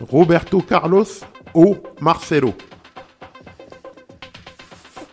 Roberto 0.00 0.60
Carlos 0.62 1.22
ou 1.54 1.76
Marcelo? 2.00 2.54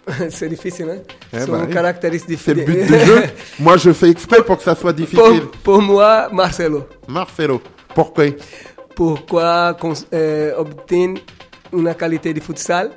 C'est 0.30 0.50
difficile, 0.50 0.90
hein? 0.90 1.02
Eh 1.34 1.40
São 1.42 1.54
ben 1.54 1.66
oui. 1.68 1.74
caractéristiques 1.74 2.40
C'est 2.44 2.54
le 2.54 2.64
but 2.64 2.86
du 2.86 3.00
jeu. 3.06 3.24
Moi, 3.60 3.78
je 3.78 3.94
fais 3.94 4.10
exprès 4.10 4.44
pour 4.44 4.58
que 4.58 4.64
ça 4.64 4.76
soit 4.76 4.94
difficile. 4.94 5.42
Pour, 5.42 5.76
pour 5.76 5.82
moi, 5.82 6.28
Marcelo. 6.32 6.86
Marcelo. 7.08 7.62
Pourquoi? 7.94 8.26
Pourquoi 8.96 9.76
eh, 10.12 10.54
obtém 10.58 11.16
uma 11.72 11.94
qualité 11.94 12.34
de 12.34 12.42
futsal 12.42 12.92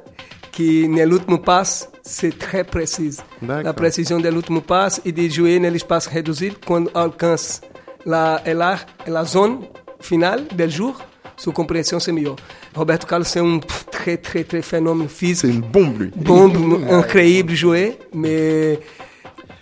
que 0.53 0.87
no 0.89 1.03
último 1.13 1.39
passe 1.39 1.89
c'est 2.03 2.37
très 2.39 2.65
précise. 2.65 3.23
La 3.41 3.73
précision 3.73 4.21
do 4.21 4.29
último 4.29 4.61
passe 4.61 5.01
e 5.05 5.13
de 5.13 5.29
jouer 5.29 5.59
no 5.59 5.69
espaço 5.69 6.11
reduzido 6.11 6.57
quando 6.67 6.91
alcança 6.95 7.61
la, 8.05 8.43
la, 8.47 8.81
la 9.07 9.25
zone 9.25 9.69
finale 10.01 10.43
do 10.53 10.69
jour, 10.69 11.01
sua 11.37 11.53
compreensão 11.53 11.99
c'est 12.01 12.13
melhor. 12.13 12.37
Roberto 12.75 13.07
Carlos 13.07 13.25
c'est 13.25 13.41
un 13.41 13.59
pff, 13.59 13.87
très 13.91 14.17
très 14.17 14.45
très 14.45 14.63
phénomène 14.63 15.09
C'est 15.09 15.27
physique. 15.27 15.45
une 15.55 15.61
bombe, 15.61 16.01
lui. 16.01 16.11
Bombe, 16.17 16.85
incroyable 16.91 17.55
jouer, 17.55 17.99
mais 18.13 18.79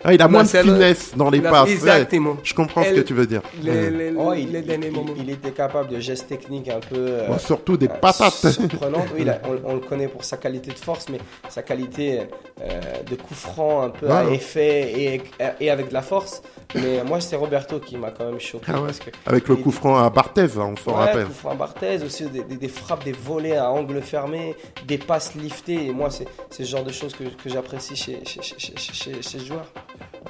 Ah, 0.05 0.13
il 0.15 0.21
a 0.23 0.29
moins 0.29 0.43
de 0.43 0.49
finesse 0.49 1.13
dans 1.17 1.31
les 1.31 1.41
passes. 1.41 1.67
Ouais, 1.67 1.73
Exactement. 1.73 2.37
je 2.43 2.55
comprends 2.55 2.83
ce 2.83 2.91
que 2.91 3.01
tu 3.01 3.15
veux 3.15 3.27
dire. 3.27 3.43
les, 3.63 3.71
Ouais. 3.71 3.91
les, 3.91 4.13
Oh, 4.17 4.33
il, 4.35 4.51
les 4.53 4.59
il- 4.61 4.65
derniers 4.67 4.87
il- 4.89 4.93
moments. 4.93 5.15
il 5.17 5.31
était 5.31 5.53
capable 5.53 5.89
de 5.91 6.01
gestes 6.01 6.27
techniques 6.29 6.69
un 6.69 6.81
peu. 6.81 6.97
euh, 6.99 7.29
Bon, 7.29 7.39
surtout 7.39 7.77
des 7.77 7.87
euh, 7.87 7.91
patates. 8.01 8.49
surprenantes. 8.51 9.07
Oui, 9.17 9.25
là, 9.25 9.41
on, 9.65 9.71
on 9.71 9.75
le 9.75 9.81
connaît 9.81 10.09
pour 10.09 10.25
sa 10.25 10.37
qualité 10.37 10.71
de 10.73 10.79
force, 10.79 11.07
mais 11.09 11.19
sa 11.49 11.63
qualité 11.63 12.21
euh, 12.63 12.81
de 13.09 13.15
coup 13.15 13.35
franc 13.35 13.83
un 13.83 13.91
peu 13.91 14.11
à 14.11 14.25
Ouais. 14.25 14.35
effet 14.35 14.93
et, 15.01 15.23
et 15.61 15.71
avec 15.71 15.89
de 15.89 15.95
la 15.95 16.03
force. 16.03 16.43
Mais 16.75 17.03
moi, 17.05 17.21
c'est 17.21 17.37
Roberto 17.37 17.79
qui 17.81 17.97
m'a 17.97 18.11
quand 18.11 18.25
même 18.25 18.41
choqué. 18.41 18.65
Ah 18.69 18.81
ouais. 18.81 18.87
parce 18.87 18.99
que 18.99 19.11
Avec 19.27 19.47
le 19.49 19.57
coup 19.57 19.71
franc 19.71 19.99
à 19.99 20.09
Barthez, 20.11 20.49
on 20.57 20.75
s'en 20.77 20.93
Ouais, 20.93 20.97
rappelle. 21.05 21.27
coup 21.27 21.33
franc 21.33 21.55
Barthez, 21.55 21.99
aussi 22.05 22.25
des, 22.27 22.43
des- 22.45 22.57
des 22.57 22.69
frappes, 22.69 23.05
des 23.05 23.13
volets 23.13 23.57
à 23.57 23.71
angle 23.71 24.01
fermé, 24.01 24.57
des 24.87 24.99
passes 24.99 25.35
liftées. 25.35 25.87
Et 25.87 25.93
moi, 25.93 26.11
c'est 26.11 26.27
c'est 26.51 26.65
ce 26.65 26.71
genre 26.71 26.85
de 26.85 26.93
choses 26.93 27.15
que, 27.15 27.25
que 27.25 27.49
j'apprécie 27.51 27.95
chez, 27.97 28.21
chez, 28.25 28.41
chez, 28.43 28.55
chez, 28.59 28.75
chez- 28.77 29.23
chez 29.23 29.23
ce 29.39 29.45
joueur. 29.45 29.67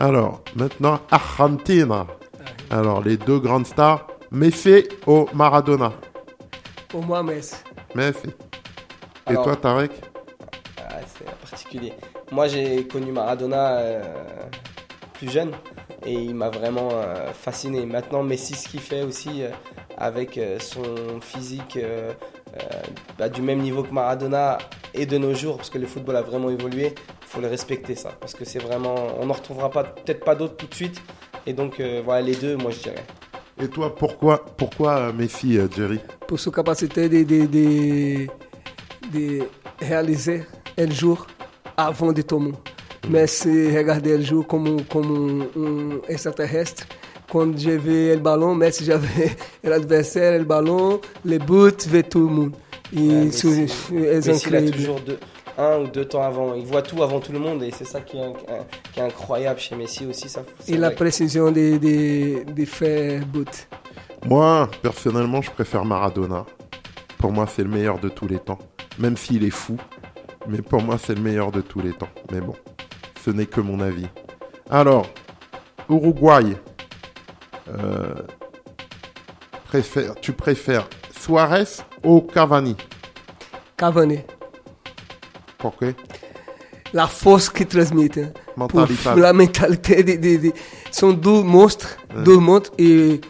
Alors, 0.00 0.42
maintenant, 0.56 1.00
Argentina. 1.10 2.06
Alors, 2.70 3.02
les 3.02 3.16
deux 3.16 3.38
grandes 3.38 3.66
stars, 3.66 4.06
Messi 4.30 4.84
ou 5.06 5.26
Maradona? 5.34 5.92
Pour 6.88 7.04
moi, 7.04 7.22
Messi. 7.22 7.56
Messi. 7.94 8.28
Et 9.26 9.30
Alors- 9.30 9.44
toi, 9.44 9.56
Tarek? 9.56 9.92
Ah, 10.78 10.96
c'est 11.06 11.24
particulier. 11.50 11.92
Moi, 12.30 12.48
j'ai 12.48 12.86
connu 12.86 13.12
Maradona 13.12 13.76
euh, 13.76 14.02
plus 15.14 15.30
jeune 15.30 15.52
et 16.04 16.12
il 16.14 16.34
m'a 16.34 16.48
vraiment 16.48 16.88
euh, 16.92 17.30
fasciné. 17.32 17.84
Maintenant, 17.86 18.22
Messi, 18.22 18.54
ce 18.54 18.68
qu'il 18.68 18.80
fait 18.80 19.02
aussi 19.02 19.42
euh, 19.44 19.50
avec 19.98 20.38
euh, 20.38 20.58
son 20.58 21.20
physique 21.20 21.78
bah, 23.18 23.28
du 23.28 23.42
même 23.42 23.60
niveau 23.60 23.82
que 23.82 23.92
Maradona 23.92 24.58
et 24.94 25.06
de 25.06 25.18
nos 25.18 25.34
jours, 25.34 25.56
parce 25.56 25.70
que 25.70 25.78
le 25.78 25.86
football 25.86 26.16
a 26.16 26.22
vraiment 26.22 26.50
évolué, 26.50 26.94
il 26.94 27.26
faut 27.26 27.40
le 27.40 27.48
respecter 27.48 27.94
ça. 27.94 28.10
Parce 28.20 28.34
que 28.34 28.44
c'est 28.44 28.58
vraiment. 28.58 28.94
On 29.20 29.26
n'en 29.26 29.34
retrouvera 29.34 29.70
pas, 29.70 29.84
peut-être 29.84 30.24
pas 30.24 30.34
d'autres 30.34 30.56
tout 30.56 30.66
de 30.66 30.74
suite. 30.74 31.00
Et 31.46 31.52
donc, 31.52 31.80
euh, 31.80 32.02
voilà, 32.04 32.22
les 32.22 32.36
deux, 32.36 32.56
moi, 32.56 32.70
je 32.70 32.80
dirais. 32.80 33.04
Et 33.60 33.68
toi, 33.68 33.94
pourquoi, 33.94 34.44
pourquoi 34.56 34.96
euh, 34.96 35.12
Messi, 35.12 35.58
euh, 35.58 35.68
Jerry? 35.74 36.00
Por 36.26 36.38
sua 36.38 36.52
capacidade 36.52 37.10
de, 37.10 37.22
de, 37.22 37.46
de, 37.46 38.28
de 39.12 39.42
realizar 39.80 40.46
o 40.78 40.90
jogo 40.90 41.26
avant 41.76 42.12
de 42.12 42.22
todo 42.22 42.40
mundo. 42.40 42.58
Messi 43.08 43.68
regardei 43.68 44.14
o 44.14 44.22
jogo 44.22 44.44
como, 44.44 44.84
como 44.84 45.14
um, 45.14 45.50
um 45.56 46.02
extraterrestre. 46.08 46.86
Quando 47.32 47.58
já 47.58 47.78
vê 47.78 48.14
o 48.14 48.20
balão, 48.20 48.54
Messi 48.54 48.84
o 48.92 50.44
balão, 50.44 51.00
le 51.24 51.38
but, 51.38 51.86
vê 51.86 52.02
todo 52.02 52.28
mundo. 52.28 52.58
E 52.92 52.98
Ouais, 53.08 53.24
isso 53.28 53.48
Messi- 53.48 53.96
é 53.96 54.16
Messi, 54.16 54.48
il 54.48 54.54
a 54.56 54.60
incrível. 54.60 54.72
toujours 54.72 55.00
deux, 55.00 55.18
un 55.56 55.76
ou 55.78 55.86
deux 55.86 56.04
temps 56.04 56.22
avant. 56.22 56.54
Il 56.54 56.66
voit 56.66 56.82
tout 56.82 57.02
avant 57.02 57.20
tout 57.20 57.32
le 57.32 57.38
monde 57.38 57.62
et 57.62 57.70
c'est 57.70 57.86
ça 57.86 58.02
qui 58.02 58.18
est, 58.18 58.20
un- 58.22 58.32
un- 58.54 58.66
qui 58.92 59.00
est 59.00 59.02
incroyable 59.02 59.58
chez 59.60 59.74
Messi 59.74 60.04
aussi. 60.04 60.28
Ça, 60.28 60.42
c'est 60.60 60.74
E 60.74 60.76
a 60.84 60.88
vrai. 60.88 60.94
precisão 60.94 61.50
de, 61.50 61.78
de, 61.78 62.52
de 62.52 62.64
faire 62.66 63.24
but. 63.24 63.66
Moi, 64.26 64.68
personnellement, 64.82 65.40
je 65.40 65.50
préfère 65.50 65.86
Maradona. 65.86 66.44
Pour 67.16 67.32
moi, 67.32 67.46
c'est 67.46 67.62
le 67.62 67.70
meilleur 67.70 67.98
de 67.98 68.10
tous 68.10 68.28
les 68.28 68.38
temps. 68.40 68.58
Même 68.98 69.16
s'il 69.16 69.42
est 69.42 69.50
fou. 69.50 69.78
Mais 70.46 70.60
pour 70.60 70.82
moi, 70.82 70.98
c'est 70.98 71.14
le 71.14 71.22
meilleur 71.22 71.50
de 71.50 71.62
tous 71.62 71.80
les 71.80 71.92
temps. 71.94 72.10
Mais 72.30 72.42
bon, 72.42 72.54
ce 73.24 73.30
n'est 73.30 73.46
que 73.46 73.62
mon 73.62 73.80
avis. 73.80 74.08
Alors, 74.68 75.06
Uruguay, 75.88 76.56
euh, 77.68 78.14
préfère- 79.66 80.14
tu 80.20 80.32
préfères 80.32 80.88
Suarez 81.18 81.64
ou 82.04 82.20
Cavani? 82.20 82.76
Cavani. 83.76 84.18
Pourquoi 85.58 85.88
La 86.92 87.06
force 87.06 87.48
qu'il 87.48 87.66
transmet. 87.66 88.10
hein. 88.18 88.32
Mentalité. 88.56 89.02
Pour 89.04 89.16
la 89.16 89.32
mentalité 89.32 90.02
de, 90.02 90.12
de, 90.16 90.48
de- 90.48 90.52
sont 90.90 91.12
deux 91.12 91.42
monstres, 91.42 91.96
deux 92.24 92.36
monstres 92.38 92.72
et, 92.78 93.20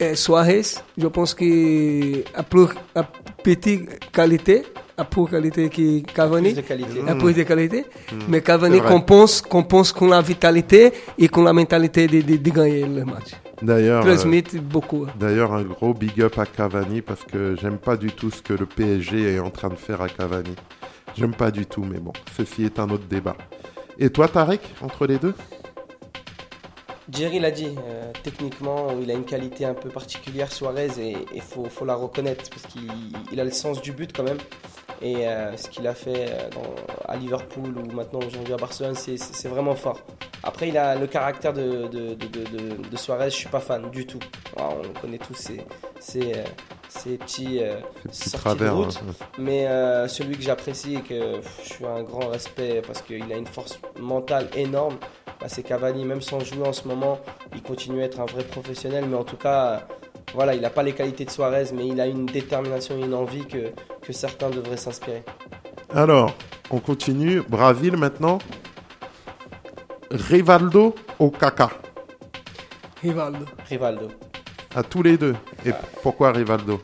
et 0.00 0.14
Suarez, 0.14 0.62
je 0.96 1.06
pense 1.08 1.34
que 1.34 2.22
a 2.34 2.42
plus 2.42 2.68
a 2.94 3.02
petite 3.42 4.10
qualité, 4.10 4.64
a 4.98 5.04
plus 5.04 5.26
qualité 5.26 5.68
que 5.68 6.00
Cavani. 6.12 6.52
Plus 6.52 6.62
de 6.62 7.42
qualité. 7.42 7.44
qualité, 7.44 7.84
mais 8.28 8.42
Cavani 8.42 8.80
compense, 8.80 9.40
compense 9.40 9.92
com 9.92 10.10
la 10.10 10.20
vitalité 10.20 10.92
et 11.16 11.28
com 11.28 11.44
la 11.44 11.52
mentalité 11.52 12.06
de, 12.06 12.20
de, 12.20 12.36
de 12.36 12.50
gagner 12.50 12.84
le 12.84 13.04
match. 13.04 13.30
D'ailleurs, 13.62 14.04
euh, 14.04 14.14
Transmet 14.14 14.44
beaucoup. 14.60 15.06
d'ailleurs, 15.18 15.52
un 15.52 15.62
gros 15.62 15.94
big 15.94 16.20
up 16.20 16.38
à 16.38 16.46
Cavani 16.46 17.00
parce 17.02 17.24
que 17.24 17.56
j'aime 17.60 17.78
pas 17.78 17.96
du 17.96 18.08
tout 18.12 18.30
ce 18.30 18.42
que 18.42 18.52
le 18.52 18.66
PSG 18.66 19.34
est 19.34 19.38
en 19.40 19.50
train 19.50 19.68
de 19.68 19.74
faire 19.76 20.00
à 20.02 20.08
Cavani. 20.08 20.54
J'aime 21.16 21.34
pas 21.34 21.50
du 21.50 21.66
tout, 21.66 21.84
mais 21.84 21.98
bon, 21.98 22.12
ceci 22.36 22.64
est 22.64 22.78
un 22.78 22.88
autre 22.90 23.06
débat. 23.08 23.36
Et 23.98 24.10
toi, 24.10 24.28
Tarek, 24.28 24.60
entre 24.82 25.06
les 25.06 25.18
deux? 25.18 25.34
Jerry 27.10 27.38
l'a 27.40 27.50
dit, 27.50 27.68
euh, 27.86 28.12
techniquement, 28.22 28.88
il 29.00 29.10
a 29.10 29.14
une 29.14 29.24
qualité 29.24 29.64
un 29.64 29.72
peu 29.74 29.88
particulière, 29.88 30.52
Suarez, 30.52 30.90
et 31.00 31.16
il 31.34 31.40
faut, 31.40 31.66
la 31.86 31.94
reconnaître, 31.94 32.50
parce 32.50 32.66
qu'il 32.66 32.90
il 33.32 33.40
a 33.40 33.44
le 33.44 33.50
sens 33.50 33.80
du 33.80 33.92
but 33.92 34.14
quand 34.14 34.24
même. 34.24 34.38
Et 35.00 35.26
euh, 35.28 35.56
ce 35.56 35.68
qu'il 35.68 35.86
a 35.86 35.94
fait 35.94 36.26
euh, 36.30 36.50
à 37.06 37.16
Liverpool 37.16 37.78
ou 37.78 37.92
maintenant 37.94 38.18
aujourd'hui 38.26 38.52
à 38.52 38.56
Barcelone, 38.56 38.94
c'est- 38.94 39.48
vraiment 39.48 39.74
fort. 39.76 40.00
Après, 40.42 40.68
il 40.68 40.76
a 40.76 40.96
le 40.96 41.06
caractère 41.06 41.52
de, 41.54 41.88
Suarez, 42.96 43.30
je 43.30 43.36
suis 43.36 43.48
pas 43.48 43.60
fan 43.60 43.90
du 43.90 44.06
tout. 44.06 44.18
Alors, 44.56 44.76
on 44.84 45.00
connaît 45.00 45.18
tous 45.18 45.34
ces, 45.34 45.60
euh, 46.34 46.44
ces 46.98 47.16
petits, 47.18 47.58
euh, 47.62 47.76
petits 48.04 48.30
travers. 48.32 48.74
de 48.74 48.76
route. 48.84 48.96
hein. 49.08 49.26
Mais 49.38 49.66
euh, 49.66 50.08
celui 50.08 50.36
que 50.36 50.42
j'apprécie 50.42 50.94
et 50.96 51.00
que 51.00 51.36
pff, 51.38 51.60
je 51.64 51.72
suis 51.74 51.84
un 51.86 52.02
grand 52.02 52.28
respect 52.28 52.82
parce 52.86 53.02
qu'il 53.02 53.32
a 53.32 53.36
une 53.36 53.46
force 53.46 53.78
mentale 54.00 54.48
énorme, 54.56 54.96
bah, 55.40 55.46
c'est 55.48 55.62
Cavani. 55.62 56.04
Même 56.04 56.20
sans 56.22 56.40
jouer 56.40 56.66
en 56.66 56.72
ce 56.72 56.86
moment, 56.88 57.18
il 57.54 57.62
continue 57.62 58.02
à 58.02 58.04
être 58.06 58.20
un 58.20 58.26
vrai 58.26 58.44
professionnel. 58.44 59.04
Mais 59.08 59.16
en 59.16 59.24
tout 59.24 59.36
cas, 59.36 59.64
euh, 59.64 59.78
voilà, 60.34 60.54
il 60.54 60.60
n'a 60.60 60.70
pas 60.70 60.82
les 60.82 60.92
qualités 60.92 61.24
de 61.24 61.30
Suarez, 61.30 61.66
mais 61.72 61.86
il 61.86 62.00
a 62.00 62.06
une 62.06 62.26
détermination 62.26 62.96
et 62.98 63.02
une 63.02 63.14
envie 63.14 63.46
que, 63.46 63.70
que 64.02 64.12
certains 64.12 64.50
devraient 64.50 64.76
s'inspirer. 64.76 65.22
Alors, 65.94 66.34
on 66.70 66.80
continue. 66.80 67.40
Brésil 67.48 67.96
maintenant. 67.96 68.38
Rivaldo 70.10 70.94
ou 71.18 71.30
Kaka 71.30 71.70
Rivaldo. 73.02 73.44
Rivaldo. 73.68 74.08
À 74.78 74.84
tous 74.84 75.02
les 75.02 75.18
deux. 75.18 75.34
Et 75.66 75.72
pourquoi 76.04 76.30
Rivaldo? 76.30 76.80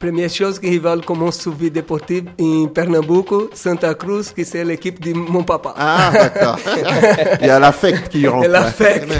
Première 0.00 0.28
chose 0.28 0.58
que 0.58 0.66
Rivaldo 0.66 1.04
commence 1.06 1.38
sua 1.38 1.54
vida 1.54 1.74
deportiva 1.74 2.28
em 2.38 2.66
Pernambuco, 2.66 3.50
Santa 3.54 3.94
Cruz, 3.94 4.32
que 4.34 4.42
c'est 4.42 4.64
l'équipe 4.64 5.00
de 5.00 5.12
mon 5.12 5.44
papa. 5.44 5.72
Ah, 5.76 6.10
d'accord. 6.12 6.58
Il 7.40 7.46
y 7.46 7.50
a 7.50 7.60
l'affect 7.60 8.08
qui 8.08 8.26
rentre. 8.26 8.46
Et 8.46 8.48
l'affect. 8.48 9.12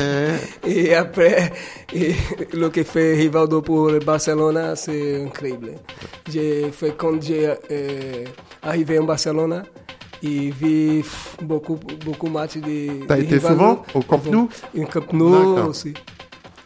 Et 0.67 0.93
après, 0.97 1.53
et 1.95 2.17
le 2.53 2.69
que 2.69 2.83
fait 2.83 3.15
Rivaldo 3.15 3.63
pour 3.63 3.93
Barcelona, 4.05 4.75
c'est 4.75 5.23
incroyable. 5.23 5.75
J'ai 6.29 6.69
fait 6.73 6.97
quand 6.97 7.23
j'ai 7.23 7.55
euh, 7.71 8.25
arrivé 8.61 8.99
en 8.99 9.05
Barcelone 9.05 9.63
et 10.21 10.51
vu 10.51 11.05
beaucoup, 11.43 11.79
beaucoup 12.05 12.27
de 12.27 12.33
matchs 12.33 12.57
de. 12.57 13.07
T'as 13.07 13.19
été 13.19 13.37
Rivaldo. 13.37 13.55
souvent 13.57 13.83
au 13.95 14.01
Camp 14.03 14.21
Nou? 14.27 14.49
Au 14.77 14.85
Camp 14.87 15.13
Nou 15.13 15.69
aussi. 15.69 15.95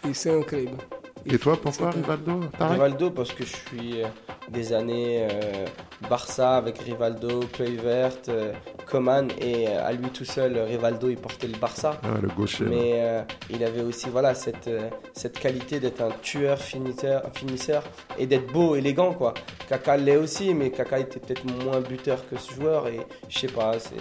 Et 0.09 0.15
c'est 0.15 0.35
incroyable. 0.35 0.79
Et 1.27 1.39
toi, 1.39 1.57
pourquoi 1.61 1.91
Rivaldo? 1.91 2.41
Rivaldo 2.59 3.11
parce 3.11 3.33
que 3.33 3.45
je 3.45 3.55
suis 3.55 4.03
euh, 4.03 4.07
des 4.49 4.73
années 4.73 5.27
euh, 5.31 5.67
Barça 6.09 6.57
avec 6.57 6.79
Rivaldo, 6.79 7.41
Kluivert, 7.53 8.13
euh, 8.29 8.53
Coman 8.87 9.29
et 9.41 9.69
euh, 9.69 9.87
à 9.87 9.93
lui 9.93 10.09
tout 10.09 10.25
seul, 10.25 10.59
Rivaldo 10.59 11.09
il 11.11 11.17
portait 11.19 11.47
le 11.47 11.59
Barça. 11.59 12.01
Ah, 12.03 12.09
Le 12.23 12.29
gaucher. 12.29 12.65
Mais 12.65 13.25
il 13.51 13.63
avait 13.63 13.83
aussi 13.83 14.09
voilà, 14.09 14.35
cette, 14.35 14.71
cette 15.13 15.39
qualité 15.39 15.79
d'être 15.79 16.01
un 16.01 16.11
tueur, 16.23 16.59
finisseur, 16.59 17.23
finisseur 17.35 17.83
et 18.19 18.27
d'être 18.27 18.51
beau, 18.53 18.75
élégant. 18.75 19.13
quoi. 19.13 19.35
Kaka 19.69 19.97
l'est 19.99 20.17
aussi, 20.17 20.55
mais 20.55 20.71
Kaka 20.71 20.99
était 21.01 21.21
peut-être 21.21 21.45
moins 21.65 21.81
buteur 21.81 22.29
que 22.29 22.37
ce 22.39 22.53
joueur. 22.55 22.89
Et 22.89 23.01
je 23.29 23.39
sais 23.41 23.47
pas, 23.49 23.79
c'est- 23.79 23.95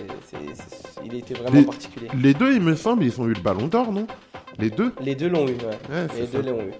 il 1.05 1.15
était 1.15 1.34
vraiment 1.36 1.57
Les- 1.59 1.65
particulier. 1.65 2.07
Les 2.20 2.34
deux, 2.34 2.53
il 2.53 2.61
me 2.61 2.76
semble, 2.76 3.03
ils 3.03 3.20
ont 3.22 3.26
eu 3.28 3.34
le 3.34 3.41
ballon 3.41 3.67
d'or, 3.67 3.91
non? 3.91 4.07
Les 4.60 4.70
deux? 4.70 4.93
Les 4.99 5.16
deux 5.16 5.30
l'ont 5.30 5.47
eu, 5.47 5.53
ouais. 5.53 6.07
Les 6.18 6.26
ça. 6.28 6.38
deux 6.38 6.51
l'ont 6.51 6.62
eu. 6.62 6.72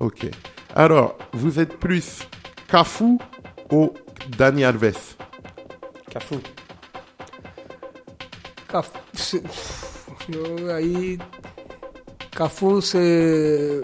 Ok. 0.00 0.26
Alors, 0.74 1.16
vous 1.32 1.60
êtes 1.60 1.78
plus 1.78 2.26
Cafu 2.68 3.18
ou 3.70 3.92
Dani 4.36 4.64
Alves? 4.64 5.14
Cafou. 6.10 6.40
Cafu, 8.68 9.38
aí 10.70 11.18
Cafu 12.36 12.82
c'est 12.82 13.80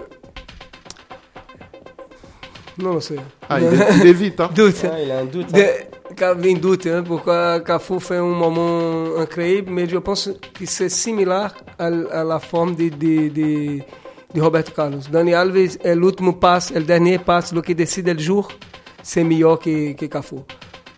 não 2.78 3.00
sei. 3.00 3.18
Ah, 3.48 3.60
il, 3.60 3.66
est, 4.06 4.12
vite, 4.12 4.40
hein 4.40 4.50
doute 4.54 4.84
Ah, 4.84 5.00
il 5.00 5.10
a 5.10 5.18
un 5.20 5.24
doute. 5.26 5.46
hein. 5.54 5.58
de, 5.58 6.14
Ca- 6.16 6.34
vem 6.34 6.58
doute 6.58 6.86
hein, 6.86 7.02
porque 7.02 7.62
Cafu 7.64 7.98
fait 8.00 8.16
un 8.18 8.22
moment 8.24 9.16
incroyable 9.18 9.70
mais 9.70 9.88
je 9.88 9.98
pense 9.98 10.30
que 10.58 10.66
c'est 10.66 10.88
similar 10.88 11.54
à, 11.78 11.86
à 11.86 12.24
la 12.24 12.38
forme 12.38 12.74
de, 12.74 12.88
de, 12.88 13.28
de, 13.28 13.80
de 14.34 14.40
Roberto 14.40 14.72
Carlos. 14.72 15.00
Dani 15.10 15.34
Alves 15.34 15.78
é 15.82 15.94
l'último 15.94 16.34
passe 16.34 16.72
é 16.72 16.78
le 16.78 16.84
dernier 16.84 17.18
passe 17.18 17.52
le 17.52 17.62
qui 17.62 17.74
décide 17.74 18.08
le 18.08 18.18
jour 18.18 18.48
c'est 19.02 19.24
meilleur 19.24 19.58
que, 19.58 19.92
que 19.94 20.06
Cafu 20.06 20.36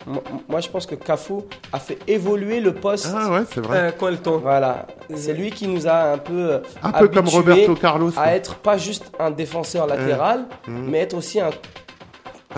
Moi, 0.07 0.23
moi, 0.49 0.61
je 0.61 0.69
pense 0.69 0.87
que 0.87 0.95
Cafou 0.95 1.45
a 1.73 1.79
fait 1.81 1.99
évoluer 2.07 2.61
le 2.61 2.73
poste. 2.73 3.13
Ah 3.15 3.31
ouais, 3.33 3.41
c'est 3.53 3.61
vrai. 3.61 3.79
euh, 3.79 3.91
Voilà, 4.39 4.87
c'est 5.15 5.35
lui 5.35 5.51
qui 5.51 5.67
nous 5.67 5.89
a 5.89 6.13
un 6.13 6.19
peu 6.19 6.53
euh, 6.53 6.59
Un 6.83 6.93
peu 6.93 7.09
comme 7.09 7.27
Roberto 7.29 7.75
Carlos. 7.75 8.13
quoi. 8.13 8.23
à 8.23 8.35
être 8.37 8.55
pas 8.57 8.77
juste 8.79 9.11
un 9.19 9.31
défenseur 9.33 9.87
latéral, 9.89 10.45
mais 10.69 11.01
être 11.01 11.15
aussi 11.17 11.41
Un 11.41 11.51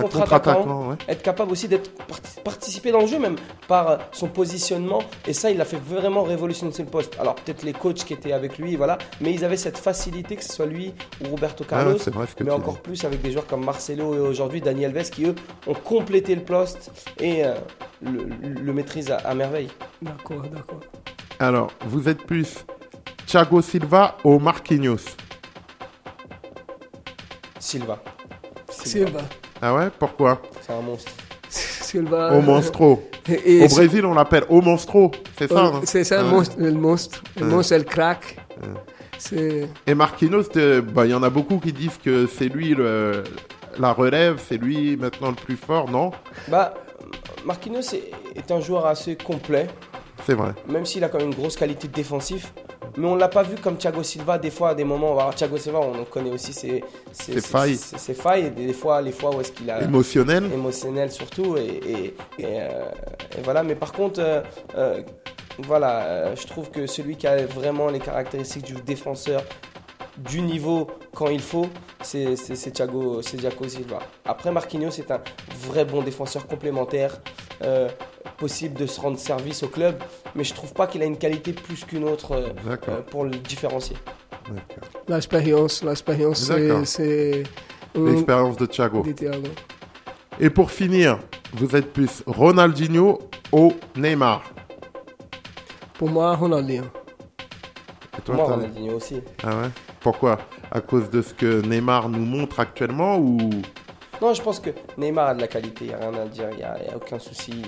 contre-attaquant, 0.03 0.89
ouais. 0.91 0.97
être 1.09 1.23
capable 1.23 1.53
aussi 1.53 1.69
d'être 1.69 1.91
parti- 2.07 2.41
participer 2.45 2.91
dans 2.93 3.01
le 3.01 3.07
jeu 3.07 3.19
même 3.19 3.37
par 3.67 3.89
euh, 3.91 3.97
son 4.13 4.29
positionnement 4.29 5.01
et 5.27 5.33
ça 5.33 5.51
il 5.51 5.61
a 5.61 5.65
fait 5.65 5.81
vraiment 5.83 6.23
révolutionner 6.23 6.73
le 6.79 6.85
poste. 6.85 7.17
Alors 7.21 7.35
peut-être 7.37 7.63
les 7.63 7.73
coachs 7.73 8.05
qui 8.05 8.13
étaient 8.13 8.33
avec 8.33 8.59
lui 8.59 8.77
voilà, 8.77 8.99
mais 9.21 9.33
ils 9.33 9.45
avaient 9.45 9.57
cette 9.57 9.79
facilité 9.79 10.37
que 10.37 10.45
ce 10.45 10.53
soit 10.53 10.67
lui 10.67 10.93
ou 11.25 11.29
Roberto 11.31 11.65
Carlos. 11.65 11.97
mais 12.41 12.51
encore 12.51 12.75
dis. 12.75 12.81
plus 12.81 13.05
avec 13.05 13.23
des 13.23 13.33
joueurs 13.33 13.47
comme 13.47 13.65
Marcelo 13.65 14.15
et 14.15 14.19
aujourd'hui 14.19 14.61
Daniel 14.61 14.97
Alves 14.97 15.11
qui 15.11 15.25
eux 15.25 15.35
ont 15.67 15.75
complété 15.75 16.35
le 16.35 16.43
poste 16.43 16.91
et 17.21 17.45
euh, 17.45 17.55
le, 18.03 18.25
le 18.43 18.73
maîtrisent 18.73 19.11
à, 19.11 19.17
à 19.19 19.35
merveille. 19.35 19.69
d'accord 20.03 20.43
d'accord 20.43 20.81
Alors, 21.39 21.71
vous 21.87 22.09
êtes 22.09 22.25
plus 22.25 22.65
Thiago 23.27 23.61
Silva 23.63 24.17
ou 24.25 24.39
Marquinhos? 24.39 24.97
Silva. 27.59 27.99
Silva 28.71 29.21
Ah 29.61 29.75
ouais? 29.75 29.89
Pourquoi? 29.99 30.41
C'est 30.61 30.73
un 30.73 30.81
monstre. 30.81 31.13
Silva 31.49 32.33
Au 32.35 32.43
monstro. 32.43 33.03
Et- 33.29 33.59
et- 33.59 33.65
Au 33.65 33.69
Brésil, 33.69 34.05
on 34.05 34.15
l'appelle 34.15 34.45
au 34.49 34.61
monstro. 34.61 35.11
C'est 35.39 35.49
ça 35.49 35.55
Euh, 35.67 35.69
hein? 35.75 35.81
C'est 35.85 36.05
ça, 36.05 36.23
ouais. 36.23 36.31
monstre, 36.31 36.57
le 36.59 36.73
monstre. 36.73 37.23
Le 37.37 37.45
Ouais. 37.47 37.51
monstre, 37.51 37.69
c'est 37.71 37.79
le 37.79 37.85
crack. 37.85 38.37
C'est 39.19 39.69
Et 39.87 39.95
Marquinhos, 39.95 40.45
bah, 40.95 41.05
il 41.07 41.11
y 41.11 41.15
en 41.15 41.23
a 41.23 41.31
beaucoup 41.31 41.59
qui 41.59 41.73
disent 41.73 41.99
que 42.03 42.27
c'est 42.27 42.49
lui 42.49 42.75
le, 42.75 43.25
la 43.79 43.93
relève, 43.93 44.41
c'est 44.47 44.59
lui 44.59 44.97
maintenant 44.97 45.31
le 45.31 45.35
plus 45.35 45.57
fort. 45.57 45.91
Non? 45.91 46.13
Bah, 46.49 46.75
Marquinhos 47.45 47.81
est, 47.95 48.11
est 48.37 48.51
un 48.53 48.61
joueur 48.61 48.87
assez 48.87 49.17
complet, 49.17 49.67
C'est 50.25 50.35
vrai. 50.35 50.53
même 50.69 50.85
s'il 50.87 51.03
a 51.03 51.09
quand 51.09 51.19
même 51.19 51.29
une 51.29 51.35
grosse 51.35 51.57
qualité 51.57 51.89
de 51.89 51.93
défensif. 51.95 52.53
Mais 52.99 53.07
on 53.07 53.15
l'a 53.17 53.29
pas 53.29 53.43
vu 53.45 53.57
comme 53.57 53.77
Thiago 53.77 54.03
Silva. 54.03 54.39
Des 54.39 54.51
fois, 54.51 54.71
à 54.71 54.75
des 54.75 54.85
moments, 54.85 55.19
alors 55.19 55.35
Thiago 55.35 55.57
Silva, 55.57 55.79
on 55.81 56.05
connaît 56.05 56.31
aussi 56.31 56.53
ses, 56.53 56.83
Ses 57.13 57.41
failles. 57.41 57.77
ses- 57.77 57.97
ses 57.99 58.15
failles. 58.15 58.51
Des 58.51 58.73
fois, 58.73 59.01
les 59.01 59.13
fois 59.13 59.35
où 59.35 59.41
est-ce 59.41 59.53
qu'il 59.53 59.71
a 59.71 59.83
Émotionnel. 59.83 60.45
émotionnel 60.53 61.11
surtout. 61.13 61.57
Et, 61.57 61.67
et- 61.67 62.05
et, 62.39 62.45
euh, 62.61 62.69
et 63.39 63.43
voilà. 63.43 63.63
Mais 63.63 63.75
par 63.77 63.93
contre, 63.93 64.21
euh, 64.21 64.43
euh, 64.77 65.03
voilà, 65.61 66.35
je 66.35 66.47
trouve 66.47 66.71
que 66.71 66.87
celui 66.87 67.17
qui 67.17 67.27
a 67.27 67.47
vraiment 67.47 67.89
les 67.89 68.01
caractéristiques 68.01 68.65
du 68.65 68.75
défenseur 68.75 69.43
du 70.19 70.41
niveau 70.41 70.89
quand 71.15 71.29
il 71.29 71.41
faut, 71.41 71.67
c'est 72.03 72.35
Thiago, 72.73 73.23
Silva. 73.23 74.01
Après, 74.25 74.51
Marquinhos 74.51 74.91
c'est 74.91 75.11
un 75.13 75.21
vrai 75.61 75.85
bon 75.85 76.03
défenseur 76.03 76.47
complémentaire, 76.49 77.21
euh, 77.63 77.89
possible 78.39 78.75
de 78.79 78.87
se 78.87 79.01
rendre 79.01 79.19
service 79.19 79.63
au 79.63 79.69
club, 79.69 79.97
mais 80.35 80.45
je 80.45 80.55
trouve 80.55 80.73
pas 80.73 80.87
qu'il 80.87 81.03
a 81.03 81.05
une 81.05 81.19
qualité 81.19 81.53
plus 81.53 81.85
qu'une 81.85 82.05
autre 82.05 82.33
euh, 82.33 82.49
euh, 82.89 83.03
pour 83.11 83.25
le 83.25 83.31
différencier. 83.31 83.97
L'expérience. 85.09 85.83
L'expérience, 85.83 86.51
c'est. 86.85 87.43
un- 87.95 88.05
L'expérience 88.05 88.57
de 88.57 88.67
Thiago. 88.67 89.03
de 89.03 89.13
Thiago. 89.13 89.49
Et 90.41 90.51
pour 90.51 90.71
finir, 90.71 91.19
vous 91.53 91.75
êtes 91.75 91.93
plus 91.93 92.23
Ronaldinho 92.27 93.19
ou 93.53 93.73
Neymar? 93.97 94.43
Pour 95.95 96.09
moi, 96.09 96.35
Ronaldinho. 96.37 96.85
Et 98.17 98.21
Toi, 98.23 98.37
Moi, 98.37 98.45
Ronaldinho 98.45 98.95
aussi. 98.97 99.21
Ah 99.43 99.49
ouais? 99.63 99.69
Pourquoi? 100.01 100.39
À 100.71 100.81
cause 100.81 101.11
de 101.11 101.23
ce 101.23 101.35
que 101.35 101.61
Neymar 101.67 102.09
nous 102.09 102.25
montre 102.25 102.61
actuellement 102.61 103.19
ou? 103.19 103.39
Non, 104.23 104.33
je 104.35 104.43
pense 104.43 104.61
que 104.61 104.71
Neymar 104.97 105.29
a 105.29 105.35
de 105.35 105.41
la 105.41 105.49
qualité, 105.49 105.87
il 105.87 105.89
n'y 105.89 105.95
a 105.95 105.99
rien 105.99 106.15
à 106.15 106.27
dire, 106.27 106.49
il 106.53 106.57
n'y 106.59 106.63
a, 106.63 106.77
il 106.83 106.89
y 106.89 106.93
a 106.93 106.97
aucun 106.97 107.19
souci. 107.19 107.63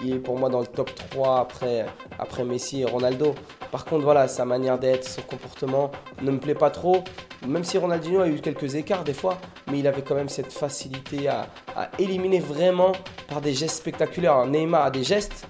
Il, 0.00 0.14
est 0.14 0.18
pour 0.18 0.38
moi 0.38 0.48
dans 0.48 0.60
le 0.60 0.66
top 0.66 0.94
3 0.94 1.40
après, 1.40 1.86
après 2.18 2.44
Messi 2.44 2.82
et 2.82 2.84
Ronaldo. 2.84 3.34
Par 3.70 3.84
contre, 3.84 4.04
voilà, 4.04 4.28
sa 4.28 4.44
manière 4.44 4.78
d'être, 4.78 5.04
son 5.04 5.22
comportement 5.22 5.90
ne 6.22 6.30
me 6.30 6.38
plaît 6.38 6.54
pas 6.54 6.70
trop. 6.70 7.02
Même 7.46 7.64
si 7.64 7.78
Ronaldinho 7.78 8.20
a 8.20 8.28
eu 8.28 8.40
quelques 8.40 8.74
écarts 8.74 9.04
des 9.04 9.12
fois, 9.12 9.38
mais 9.70 9.78
il 9.78 9.86
avait 9.86 10.02
quand 10.02 10.14
même 10.14 10.28
cette 10.28 10.52
facilité 10.52 11.28
à, 11.28 11.46
éliminer 11.98 12.40
vraiment 12.40 12.92
par 13.28 13.40
des 13.40 13.54
gestes 13.54 13.76
spectaculaires. 13.76 14.46
Neymar 14.46 14.86
a 14.86 14.90
des 14.90 15.04
gestes, 15.04 15.46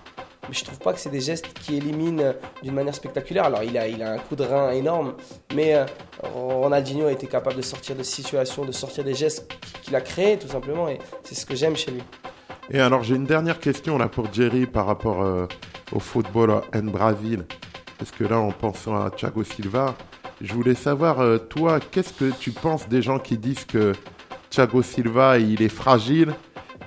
mais 0.49 0.55
je 0.55 0.65
trouve 0.65 0.79
pas 0.79 0.93
que 0.93 0.99
c'est 1.01 1.11
des 1.11 1.21
gestes 1.21 1.53
qui 1.55 1.77
éliminent 1.77 2.23
euh, 2.23 2.33
d'une 2.63 2.75
manière 2.75 2.95
spectaculaire. 2.95 3.45
Alors 3.45 3.63
il 3.63 3.77
a, 3.79 3.87
il 3.89 4.03
a 4.03 4.13
un 4.13 4.19
coup 4.19 4.37
de 4.37 4.45
rein 4.45 4.71
énorme, 4.71 5.15
mais 5.55 5.75
euh, 5.75 5.85
Ronaldinho 6.23 7.07
a 7.07 7.13
été 7.13 7.27
capable 7.27 7.57
de 7.57 7.63
sortir 7.63 7.97
de 7.97 8.03
situations, 8.03 8.65
de 8.65 8.73
sortir 8.73 9.05
des 9.05 9.15
gestes 9.15 9.53
qu'il 9.83 9.95
a 9.95 10.01
créés 10.01 10.39
tout 10.39 10.49
simplement, 10.49 10.89
et 10.89 10.99
c'est 11.25 11.35
ce 11.35 11.47
que 11.47 11.55
j'aime 11.55 11.77
chez 11.77 11.91
lui. 11.93 12.03
Et 12.71 12.81
alors 12.81 13.03
j'ai 13.03 13.15
une 13.15 13.27
dernière 13.27 13.61
question 13.61 13.97
là 13.99 14.09
pour 14.09 14.33
Jerry 14.33 14.67
par 14.67 14.87
rapport 14.87 15.23
euh, 15.23 15.47
au 15.93 16.01
football 16.01 16.51
en 16.51 16.83
Brésil. 16.83 17.45
Parce 17.99 18.11
que 18.11 18.25
là, 18.25 18.39
en 18.39 18.51
pensant 18.51 18.97
à 19.03 19.11
Thiago 19.11 19.43
Silva, 19.43 19.95
je 20.41 20.53
voulais 20.53 20.75
savoir, 20.75 21.21
euh, 21.21 21.39
toi, 21.39 21.81
qu'est-ce 21.81 22.13
que 22.13 22.31
tu 22.31 22.51
penses 22.51 22.89
des 22.89 23.01
gens 23.01 23.19
qui 23.19 23.39
disent 23.39 23.65
que 23.65 23.93
Thiago 24.51 24.83
Silva, 24.83 25.39
il 25.39 25.63
est 25.63 25.71
fragile, 25.71 26.35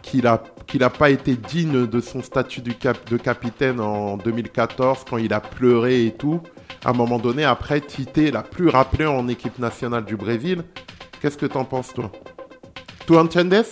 qu'il 0.01 0.27
a 0.27 0.43
qu'il 0.67 0.81
n'a 0.81 0.91
pas 0.91 1.09
été 1.09 1.35
digne 1.35 1.87
de 1.87 1.99
son 1.99 2.21
statut 2.21 2.61
de 2.61 3.17
capitaine 3.17 3.79
en 3.79 4.17
2014 4.17 5.03
quand 5.09 5.17
il 5.17 5.33
a 5.33 5.41
pleuré 5.41 6.05
et 6.05 6.11
tout. 6.11 6.41
À 6.85 6.91
un 6.91 6.93
moment 6.93 7.17
donné, 7.17 7.43
après, 7.43 7.81
Tite 7.81 8.31
l'a 8.31 8.43
plus 8.43 8.69
rappelé 8.69 9.07
en 9.07 9.27
équipe 9.27 9.57
nationale 9.57 10.05
du 10.05 10.15
Brésil. 10.15 10.61
Qu'est-ce 11.19 11.39
que 11.39 11.47
t'en 11.47 11.65
penses, 11.65 11.91
toi? 11.95 12.11
Tu 13.07 13.17
entendes 13.17 13.65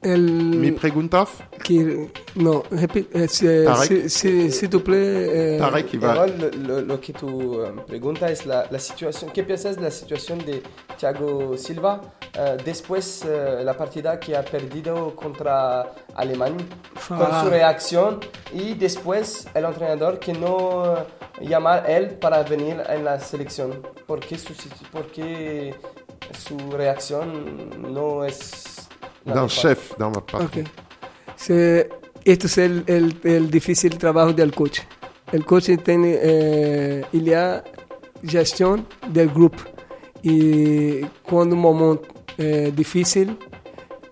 El, 0.00 0.22
Mi 0.22 0.70
preguntas 0.72 1.28
que, 1.64 2.10
no, 2.36 2.62
repite, 2.70 3.24
eh, 3.24 3.28
si- 3.28 3.64
Tarek. 3.64 4.08
si- 4.08 4.08
si- 4.08 4.50
s'il 4.52 4.70
te 4.70 4.78
plaît. 4.78 5.28
eh, 5.28 5.56
Tarek, 5.58 5.92
il 5.94 6.04
va... 6.04 6.26
Lo, 6.26 6.80
lo- 6.82 7.00
que 7.00 7.12
tu 7.12 7.62
eh, 7.64 7.72
pregunta 7.86 8.30
es 8.30 8.46
la, 8.46 8.66
la 8.70 8.78
situación, 8.78 9.30
¿qué 9.32 9.42
piensas 9.42 9.74
de 9.76 9.82
la 9.82 9.90
situación 9.90 10.38
de 10.44 10.62
Thiago 10.96 11.56
Silva 11.56 12.00
eh, 12.32 12.56
después 12.64 13.24
eh, 13.26 13.62
la 13.64 13.76
partida 13.76 14.20
que 14.20 14.36
ha 14.36 14.44
perdido 14.44 15.16
contra 15.16 15.92
Alemania? 16.14 16.64
con 17.08 17.18
Ah. 17.20 17.42
su 17.42 17.50
reacción 17.50 18.20
y 18.52 18.74
después 18.74 19.48
el 19.54 19.64
entrenador 19.64 20.18
que 20.20 20.32
no 20.32 20.96
eh, 20.96 21.04
llama 21.48 21.74
a 21.74 21.78
él 21.96 22.10
para 22.20 22.42
venir 22.44 22.80
en 22.88 23.04
la 23.04 23.18
selección? 23.18 23.82
¿Por 24.06 24.20
qué 24.20 24.38
su, 24.38 24.52
por 24.92 25.06
qué 25.10 25.74
su 26.38 26.56
reacción 26.70 27.82
no 27.92 28.24
es 28.24 28.87
mejor? 29.34 29.48
chef, 29.48 29.94
d'un 29.98 30.12
patron. 30.12 30.44
Ok. 30.46 30.58
Se- 31.36 31.88
esto 32.24 32.46
es 32.46 32.58
el, 32.58 32.84
el, 32.86 33.16
el 33.24 33.50
difícil 33.50 33.96
trabajo 33.96 34.32
del 34.32 34.52
coach. 34.52 34.80
El 35.32 35.44
coach 35.44 35.70
tiene, 35.84 36.18
eh, 36.20 37.04
ele 37.12 37.32
é 37.34 37.62
gestão 38.24 38.84
del 39.08 39.28
grupo. 39.28 39.62
E 40.24 41.06
quando 41.22 41.52
um 41.52 41.56
momento 41.56 42.08
é 42.36 42.70
difícil, 42.70 43.36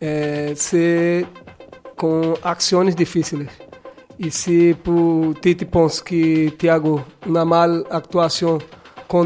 é, 0.00 0.52
se 0.54 1.26
com 1.96 2.34
ações 2.42 2.94
difíceis. 2.94 3.48
E 4.18 4.30
se 4.30 4.74
por 4.82 5.34
Tite 5.42 5.64
pensa 5.66 6.02
que 6.02 6.50
Thiago 6.58 7.04
na 7.26 7.44
mal 7.44 7.84
atuação 7.90 8.58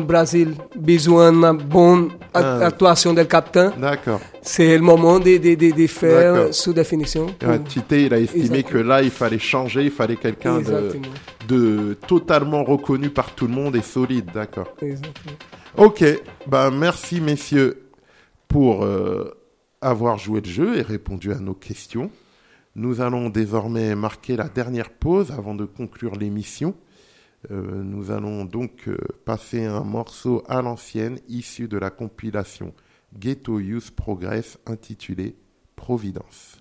Brasil, 0.05 0.55
visuando 0.79 1.39
uma 1.39 1.55
boa 1.55 2.09
a- 2.35 2.39
Ah. 2.41 2.67
atuação 2.69 3.15
do 3.15 3.25
capitão, 3.27 3.73
D'accord. 3.79 4.21
c'est 4.43 4.77
le 4.77 4.83
moment 4.83 5.19
de, 5.19 5.39
de, 5.39 5.55
de, 5.57 5.71
de 5.73 5.87
faire 5.87 6.53
sous 6.55 6.73
définition. 6.73 7.27
Tite, 7.69 7.93
il 7.93 8.15
a 8.15 8.19
estimé 8.19 8.45
Exactement. 8.59 8.71
que 8.71 8.79
là, 8.89 9.03
il 9.03 9.11
fallait 9.11 9.39
changer, 9.39 9.85
il 9.85 9.91
fallait 9.91 10.17
quelqu'un 10.17 10.61
de, 11.49 11.95
totalement 12.07 12.63
reconnu 12.63 13.11
par 13.11 13.35
tout 13.35 13.47
le 13.47 13.53
monde 13.55 13.75
et 13.77 13.83
solide, 13.83 14.31
d'accord. 14.33 14.69
Exactement. 14.83 15.37
Ok, 15.77 16.05
bah 16.47 16.71
merci 16.71 17.21
messieurs 17.21 17.83
pour 18.49 18.85
euh, 18.85 19.31
avoir 19.81 20.19
joué 20.19 20.41
le 20.41 20.49
jeu 20.51 20.77
et 20.79 20.83
répondu 20.83 21.33
à 21.33 21.39
nos 21.39 21.55
questions. 21.55 22.11
Nous 22.77 23.01
allons 23.01 23.31
désormais 23.31 23.95
marquer 23.97 24.37
la 24.37 24.49
dernière 24.49 24.91
pause 24.91 25.33
avant 25.37 25.55
de 25.55 25.65
conclure 25.65 26.15
l'émission. 26.17 26.75
Euh, 27.51 27.83
nous 27.83 28.11
allons 28.11 28.45
donc 28.45 28.87
euh, 28.87 28.99
passer 29.25 29.65
un 29.65 29.83
morceau 29.83 30.43
à 30.47 30.61
l'ancienne 30.61 31.19
issu 31.29 31.69
de 31.69 31.79
la 31.79 31.91
compilation 31.91 32.75
Ghetto 33.19 33.59
Youth 33.59 33.93
Progress 33.93 34.59
intitulé 34.67 35.37
Providence. 35.75 36.59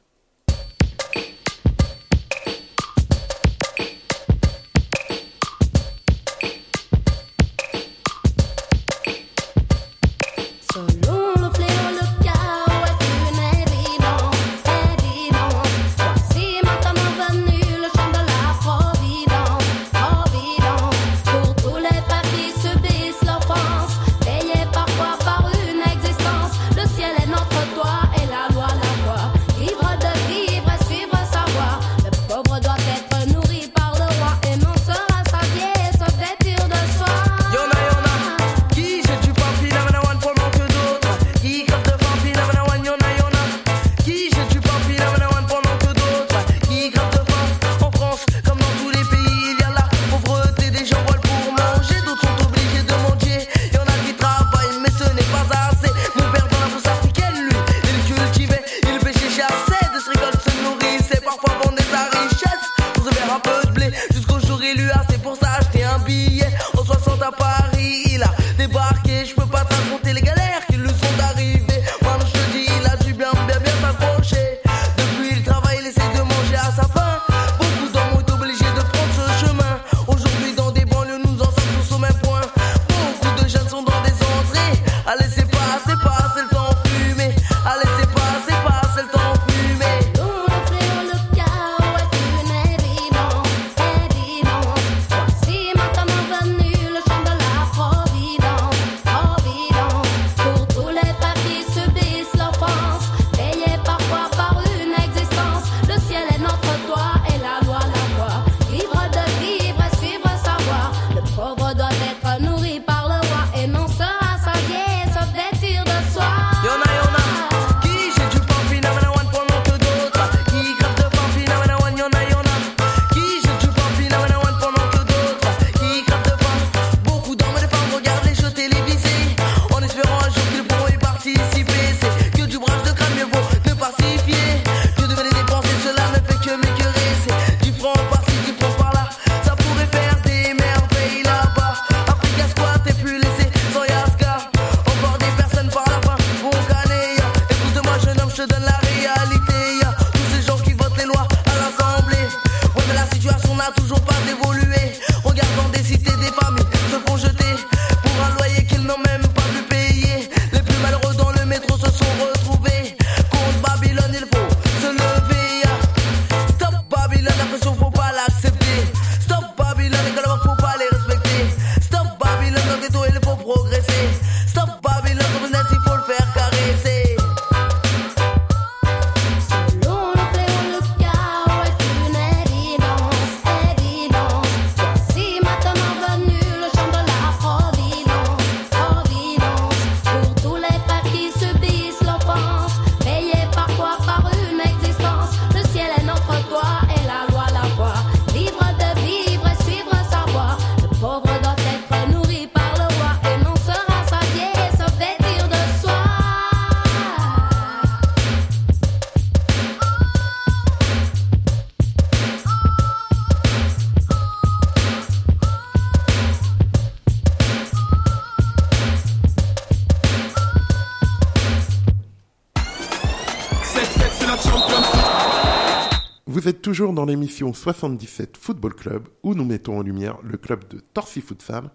Toujours 226.70 226.94
dans 226.94 227.06
l'émission 227.06 227.52
77 227.52 228.38
Football 228.38 228.76
Club 228.76 229.08
où 229.24 229.34
nous 229.34 229.44
mettons 229.44 229.80
en 229.80 229.82
lumière 229.82 230.20
le 230.22 230.38
club 230.38 230.68
de 230.68 230.80
Torcy 230.94 231.20
Futsal 231.20 231.72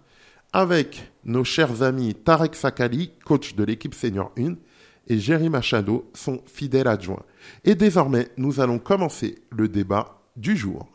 avec 0.53 1.11
nos 1.25 1.43
chers 1.43 1.83
amis 1.83 2.15
Tarek 2.15 2.55
Sakali, 2.55 3.11
coach 3.25 3.57
de 3.57 3.65
l'équipe 3.65 3.93
senior 3.93 4.31
1, 4.39 4.55
et 5.09 5.19
Jerry 5.19 5.49
Machado, 5.49 6.09
son 6.15 6.41
fidèle 6.47 6.87
adjoint. 6.87 7.25
Et 7.65 7.75
désormais, 7.75 8.29
nous 8.37 8.61
allons 8.61 8.79
commencer 8.79 9.43
le 9.51 9.67
débat 9.67 10.21
du 10.37 10.57
jour. 10.57 10.87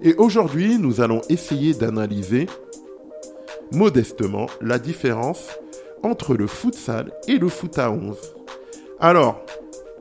Et 0.00 0.14
aujourd'hui, 0.14 0.78
nous 0.78 1.00
allons 1.00 1.22
essayer 1.28 1.74
d'analyser 1.74 2.46
modestement 3.72 4.46
la 4.60 4.78
différence 4.78 5.48
entre 6.04 6.36
le 6.36 6.46
futsal 6.46 7.12
et 7.26 7.38
le 7.38 7.48
foot 7.48 7.76
à 7.80 7.90
11. 7.90 8.16
Alors, 9.00 9.44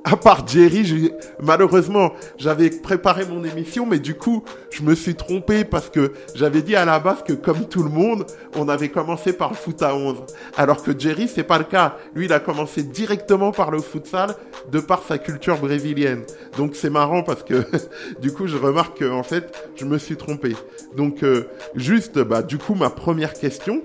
à 0.06 0.16
part 0.18 0.48
Jerry, 0.48 1.12
malheureusement, 1.42 2.14
j'avais 2.38 2.70
préparé 2.70 3.26
mon 3.26 3.44
émission, 3.44 3.88
mais 3.88 3.98
du 3.98 4.14
coup, 4.14 4.44
je 4.70 4.84
me 4.84 4.94
suis 4.94 5.16
trompé 5.16 5.66
parce 5.66 5.90
que 5.90 6.14
j'avais 6.36 6.62
dit 6.62 6.76
à 6.76 6.86
la 6.86 7.00
base 7.00 7.24
que, 7.24 7.34
comme 7.34 7.68
tout 7.68 7.82
le 7.82 7.90
monde, 7.90 8.28
on 8.56 8.70
avait 8.70 8.90
commencé 8.90 9.34
par 9.34 9.50
le 9.50 9.56
foot 9.56 9.82
à 9.82 9.96
11. 9.96 10.18
Alors 10.58 10.84
que 10.84 10.98
Jerry, 10.98 11.28
c'est 11.28 11.44
pas 11.44 11.58
le 11.58 11.64
cas. 11.64 11.98
Lui, 12.14 12.26
il 12.26 12.34
a 12.34 12.40
commencé 12.40 12.84
directement 12.84 13.52
par 13.52 13.72
le 13.72 13.80
futsal 13.80 14.36
de 14.72 14.80
par 14.80 15.02
sa 15.02 15.18
culture 15.18 15.58
brésilienne. 15.58 16.22
Donc, 16.56 16.76
c'est 16.76 16.92
marrant 16.92 17.24
parce 17.24 17.42
que, 17.42 17.66
du 18.22 18.32
coup, 18.32 18.46
je 18.46 18.58
remarque 18.58 19.00
que, 19.00 19.12
en 19.12 19.24
fait, 19.24 19.52
je 19.76 19.86
me 19.86 19.98
suis 19.98 20.18
trompé. 20.18 20.56
Donc, 20.96 21.24
euh, 21.24 21.48
juste, 21.74 22.20
bah, 22.20 22.44
du 22.44 22.60
coup, 22.60 22.76
ma 22.76 22.92
première 22.92 23.34
question, 23.34 23.82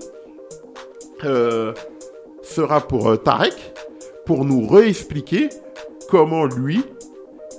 euh, 1.23 1.73
sera 2.43 2.81
pour 2.87 3.09
euh, 3.09 3.17
Tarek, 3.17 3.73
pour 4.27 4.45
nous 4.45 4.67
réexpliquer 4.67 5.49
comment 6.11 6.45
lui, 6.45 6.83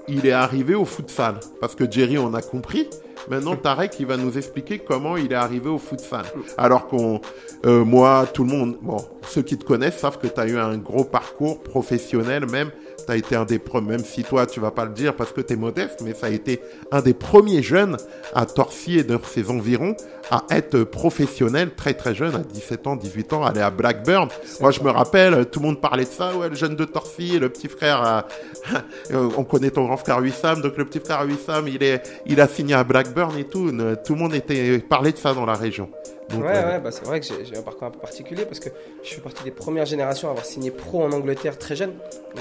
il 0.09 0.27
est 0.27 0.33
arrivé 0.33 0.75
au 0.75 0.85
futsal. 0.85 1.41
Parce 1.61 1.75
que 1.75 1.91
Jerry, 1.91 2.19
on 2.19 2.35
a 2.35 2.43
compris. 2.43 2.89
Maintenant, 3.31 3.57
Tarek, 3.57 3.99
il 3.99 4.07
va 4.07 4.19
nous 4.19 4.37
expliquer 4.37 4.79
comment 4.79 5.17
il 5.17 5.33
est 5.33 5.37
arrivé 5.37 5.71
au 5.71 5.79
futsal. 5.79 6.27
Alors 6.59 6.87
qu'on, 6.87 7.21
euh, 7.65 7.83
moi, 7.83 8.27
tout 8.33 8.45
le 8.45 8.51
monde, 8.51 8.77
bon, 8.83 8.99
ceux 9.27 9.43
qui 9.43 9.57
te 9.57 9.65
connaissent 9.65 9.99
savent 9.99 10.19
que 10.19 10.27
tu 10.27 10.39
as 10.39 10.47
eu 10.47 10.59
un 10.59 10.77
gros 10.77 11.05
parcours 11.05 11.63
professionnel 11.63 12.45
même. 12.51 12.71
Tu 13.07 13.13
as 13.13 13.17
été 13.17 13.37
un 13.37 13.45
des 13.45 13.59
premiers, 13.59 13.91
même 13.91 14.05
si 14.05 14.23
toi, 14.23 14.47
tu 14.47 14.61
vas 14.61 14.71
pas 14.71 14.85
le 14.85 14.93
dire 14.93 15.15
parce 15.15 15.33
que 15.33 15.41
tu 15.41 15.55
es 15.55 15.57
modeste, 15.57 16.01
mais 16.05 16.15
ça 16.15 16.27
a 16.27 16.31
été 16.31 16.61
un 16.91 17.01
des 17.01 17.15
premiers 17.15 17.63
jeunes 17.63 17.97
à 18.35 18.47
Torcy 18.47 18.99
et 18.99 19.05
de 19.05 19.19
ses 19.25 19.51
environs 19.51 19.97
à 20.31 20.45
être 20.51 20.85
professionnel 20.85 21.71
très 21.77 21.95
très 21.95 22.15
jeune, 22.15 22.35
à 22.35 22.39
17 22.39 22.87
ans, 22.87 22.97
18 22.97 23.33
ans, 23.33 23.45
aller 23.45 23.61
à 23.61 23.71
Blackburn. 23.71 24.29
Moi, 24.61 24.71
je 24.71 24.81
me 24.81 24.91
rappelle, 24.91 25.47
tout 25.47 25.61
le 25.61 25.67
monde 25.67 25.81
parlait 25.81 26.05
de 26.05 26.11
ça, 26.11 26.35
ouais, 26.37 26.49
le 26.49 26.55
jeune 26.55 26.77
de 26.77 26.85
Torcy, 26.85 27.39
le 27.39 27.49
petit 27.49 27.69
frère, 27.69 28.25
euh, 28.73 28.77
euh, 29.13 29.31
on 29.37 29.45
connaît 29.45 29.71
ton 29.71 29.85
grand 29.85 29.97
frère 29.97 30.19
Wissam, 30.19 30.63
donc 30.63 30.77
le 30.77 30.85
petit 30.85 31.01
frère 31.01 31.25
Wissam, 31.27 31.69
il 31.69 31.83
est, 31.83 32.03
il 32.27 32.41
a 32.41 32.49
signé 32.49 32.75
à 32.75 32.85
Blackburn 32.85 33.37
et 33.39 33.45
tout. 33.45 33.71
Tout 34.05 34.15
le 34.15 34.19
monde 34.19 34.35
était 34.35 34.79
parlait 34.79 35.13
de 35.13 35.19
ça 35.19 35.35
dans 35.35 35.47
la 35.47 35.55
région. 35.55 35.91
Donc, 36.31 36.45
Ouais, 36.45 36.53
euh, 36.57 36.67
ouais, 36.73 36.81
bah 36.81 36.91
c'est 36.93 37.05
vrai 37.05 37.21
que 37.21 37.27
j'ai 37.27 37.57
un 37.57 37.63
parcours 37.63 37.85
un 37.89 37.91
peu 37.91 37.99
particulier 37.99 38.45
parce 38.47 38.59
que 38.61 38.71
je 39.03 39.15
fais 39.15 39.21
partie 39.21 39.45
des 39.45 39.51
premières 39.51 39.85
générations 39.87 40.29
à 40.29 40.31
avoir 40.31 40.47
signé 40.47 40.71
pro 40.71 41.03
en 41.03 41.13
Angleterre 41.13 41.59
très 41.59 41.77
jeune. 41.77 41.93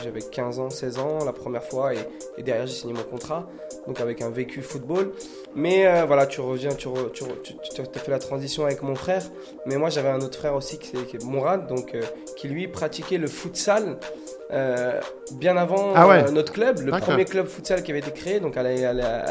J'avais 0.04 0.22
15 0.22 0.60
ans, 0.60 0.70
16 0.70 0.98
ans 1.00 1.26
la 1.26 1.34
première 1.34 1.64
fois 1.64 1.94
et, 1.94 1.98
et 2.38 2.44
derrière 2.44 2.68
j'ai 2.68 2.74
signé 2.76 2.94
mon 2.94 3.04
contrat, 3.04 3.50
donc 3.88 4.00
avec 4.00 4.22
un 4.22 4.30
vécu 4.30 4.62
football. 4.62 5.12
Mais 5.56 5.88
euh, 5.88 6.06
voilà, 6.06 6.26
tu 6.26 6.40
reviens, 6.40 6.74
tu, 6.74 6.88
re- 6.88 7.12
tu, 7.12 7.24
re- 7.24 7.42
tu, 7.42 7.54
tu 7.74 7.82
as 7.82 7.86
fait 8.00 8.12
la 8.12 8.20
transition 8.20 8.64
avec 8.66 8.82
mon 8.84 8.96
frère, 8.96 9.24
mais 9.66 9.76
moi 9.78 9.90
j'avais 9.90 10.10
un 10.10 10.22
autre 10.22 10.38
frère 10.38 10.56
aussi 10.56 10.78
qui, 10.78 10.96
est- 10.96 11.06
qui 11.06 11.18
est 11.18 11.24
Mourad, 11.26 11.68
donc, 11.68 11.94
euh, 11.96 12.02
qui 12.38 12.48
lui 12.48 12.68
pratiquait 12.70 13.18
le 13.18 13.28
futsal. 13.28 13.98
Euh, 14.54 15.00
bien 15.34 15.56
avant 15.58 15.94
Ah 15.96 16.08
ouais. 16.08 16.24
euh, 16.28 16.32
notre 16.32 16.52
club, 16.54 16.80
le 16.80 16.92
premier 16.92 17.26
club 17.26 17.48
futsal 17.48 17.84
qui 17.84 17.92
avait 17.92 18.00
été 18.00 18.12
créé, 18.12 18.40
donc 18.40 18.58
à 18.58 18.64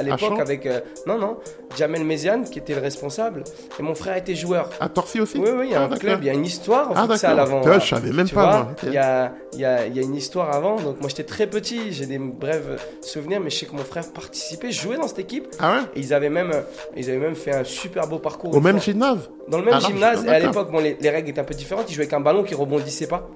l'époque 0.02 0.38
avec 0.40 0.66
euh, 0.66 0.80
non 1.06 1.18
non 1.18 1.36
Jamel 1.76 2.04
Méziane 2.04 2.44
qui 2.44 2.58
était 2.58 2.74
le 2.74 2.80
responsable 2.80 3.44
et 3.78 3.82
mon 3.82 3.94
frère 3.94 4.16
était 4.16 4.34
joueur. 4.34 4.70
À 4.80 4.88
Torcy 4.88 5.20
aussi 5.20 5.38
Oui, 5.38 5.50
oui, 5.56 5.66
il 5.66 5.72
y 5.72 5.74
a 5.74 5.82
Ah, 5.82 5.94
un 5.94 5.96
club, 5.96 6.20
il 6.22 6.26
y 6.26 6.30
a 6.30 6.32
une 6.32 6.44
histoire 6.44 6.90
en 6.90 6.94
Ah, 6.96 7.06
futsal 7.08 7.36
d'accord. 7.36 7.58
avant. 7.66 7.78
Je 7.80 7.86
savais 7.86 8.12
même 8.12 8.26
Tu 8.26 8.34
pas. 8.34 8.68
Il 8.84 8.92
y 8.92 8.98
a, 8.98 9.32
il 9.52 9.60
y, 9.60 9.64
a, 9.64 9.86
y 9.86 9.98
a 9.98 10.02
une 10.02 10.16
histoire 10.16 10.54
avant, 10.54 10.76
donc 10.76 11.00
moi 11.00 11.08
j'étais 11.08 11.24
très 11.24 11.46
petit, 11.46 11.92
j'ai 11.92 12.06
des 12.06 12.18
brèves 12.18 12.80
souvenirs, 13.02 13.40
mais 13.40 13.50
je 13.50 13.58
sais 13.58 13.66
que 13.66 13.72
mon 13.76 13.84
frère 13.84 14.04
participait, 14.12 14.70
jouait 14.72 14.96
dans 14.96 15.08
cette 15.08 15.18
équipe, 15.20 15.48
Ah 15.58 15.72
ouais? 15.72 15.78
Et 15.96 16.00
ils 16.00 16.14
avaient 16.14 16.30
même, 16.30 16.52
ils 16.96 17.08
avaient 17.10 17.18
même 17.18 17.34
fait 17.36 17.54
un 17.54 17.64
super 17.64 18.06
beau 18.06 18.18
parcours. 18.18 18.54
Au 18.54 18.60
même 18.60 18.80
gymnase? 18.80 19.30
Dans 19.50 19.58
le 19.58 19.64
même 19.64 19.74
Ah, 19.76 19.80
non, 19.80 19.88
gymnase, 19.88 20.24
et 20.24 20.28
à 20.28 20.38
l'époque, 20.38 20.70
bon, 20.70 20.78
les, 20.78 20.96
les 21.00 21.10
règles 21.10 21.28
étaient 21.30 21.40
un 21.40 21.44
peu 21.44 21.54
différentes, 21.54 21.90
ils 21.90 21.94
jouaient 21.94 22.04
avec 22.04 22.12
un 22.12 22.20
ballon 22.20 22.42
qui 22.44 22.54
rebondissait 22.54 23.06
pas, 23.08 23.28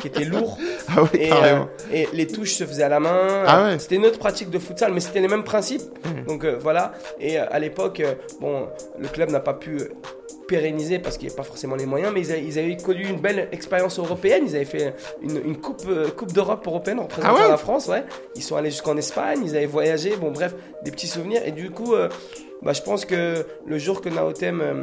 qui 0.00 0.08
était 0.08 0.24
lourd, 0.24 0.58
Ah 0.88 1.02
et, 1.14 1.32
euh, 1.32 1.60
et 1.92 2.08
les 2.12 2.26
touches 2.26 2.54
se 2.54 2.64
faisaient 2.64 2.82
à 2.82 2.88
la 2.88 3.00
main. 3.00 3.44
Ah 3.46 3.64
ouais. 3.64 3.78
C'était 3.78 3.96
une 3.96 4.06
autre 4.06 4.18
pratique 4.18 4.50
de 4.50 4.58
futsal, 4.58 4.92
mais 4.92 5.00
c'était 5.00 5.20
les 5.20 5.28
mêmes 5.28 5.44
principes. 5.44 5.82
Hmm. 6.04 6.26
Donc 6.26 6.44
euh, 6.44 6.58
voilà. 6.60 6.92
Et 7.20 7.38
euh, 7.38 7.44
à 7.50 7.58
l'époque, 7.60 8.02
bon, 8.40 8.66
le 8.98 9.08
club 9.08 9.30
n'a 9.30 9.40
pas 9.40 9.54
pu 9.54 9.78
pérenniser 10.48 10.98
parce 10.98 11.16
qu'il 11.16 11.28
n'y 11.28 11.32
avait 11.32 11.36
pas 11.36 11.44
forcément 11.44 11.76
les 11.76 11.86
moyens, 11.86 12.12
mais 12.12 12.22
ils 12.22 12.32
avaient, 12.32 12.42
ils 12.44 12.58
avaient 12.58 12.76
connu 12.76 13.06
une 13.06 13.20
belle 13.20 13.48
expérience 13.52 14.00
européenne. 14.00 14.42
Ils 14.48 14.56
avaient 14.56 14.64
fait 14.64 14.94
une, 15.22 15.40
une 15.44 15.56
coupe, 15.56 15.82
euh, 15.88 16.08
coupe 16.10 16.32
d'Europe 16.32 16.66
européenne 16.66 16.98
en 16.98 17.04
représentant 17.04 17.36
Ah 17.38 17.42
ouais 17.44 17.48
la 17.48 17.56
France. 17.56 17.86
Ouais. 17.86 18.02
Ils 18.34 18.42
sont 18.42 18.56
allés 18.56 18.70
jusqu'en 18.70 18.96
Espagne, 18.96 19.42
ils 19.44 19.56
avaient 19.56 19.66
voyagé. 19.66 20.16
Bon, 20.16 20.32
bref, 20.32 20.54
des 20.82 20.90
petits 20.90 21.06
souvenirs. 21.06 21.42
Et 21.46 21.52
du 21.52 21.70
coup, 21.70 21.94
euh, 21.94 22.08
bah, 22.62 22.72
je 22.72 22.82
pense 22.82 23.04
que 23.04 23.46
le 23.64 23.78
jour 23.78 24.00
que 24.00 24.08
Naotem 24.08 24.60
euh, 24.60 24.82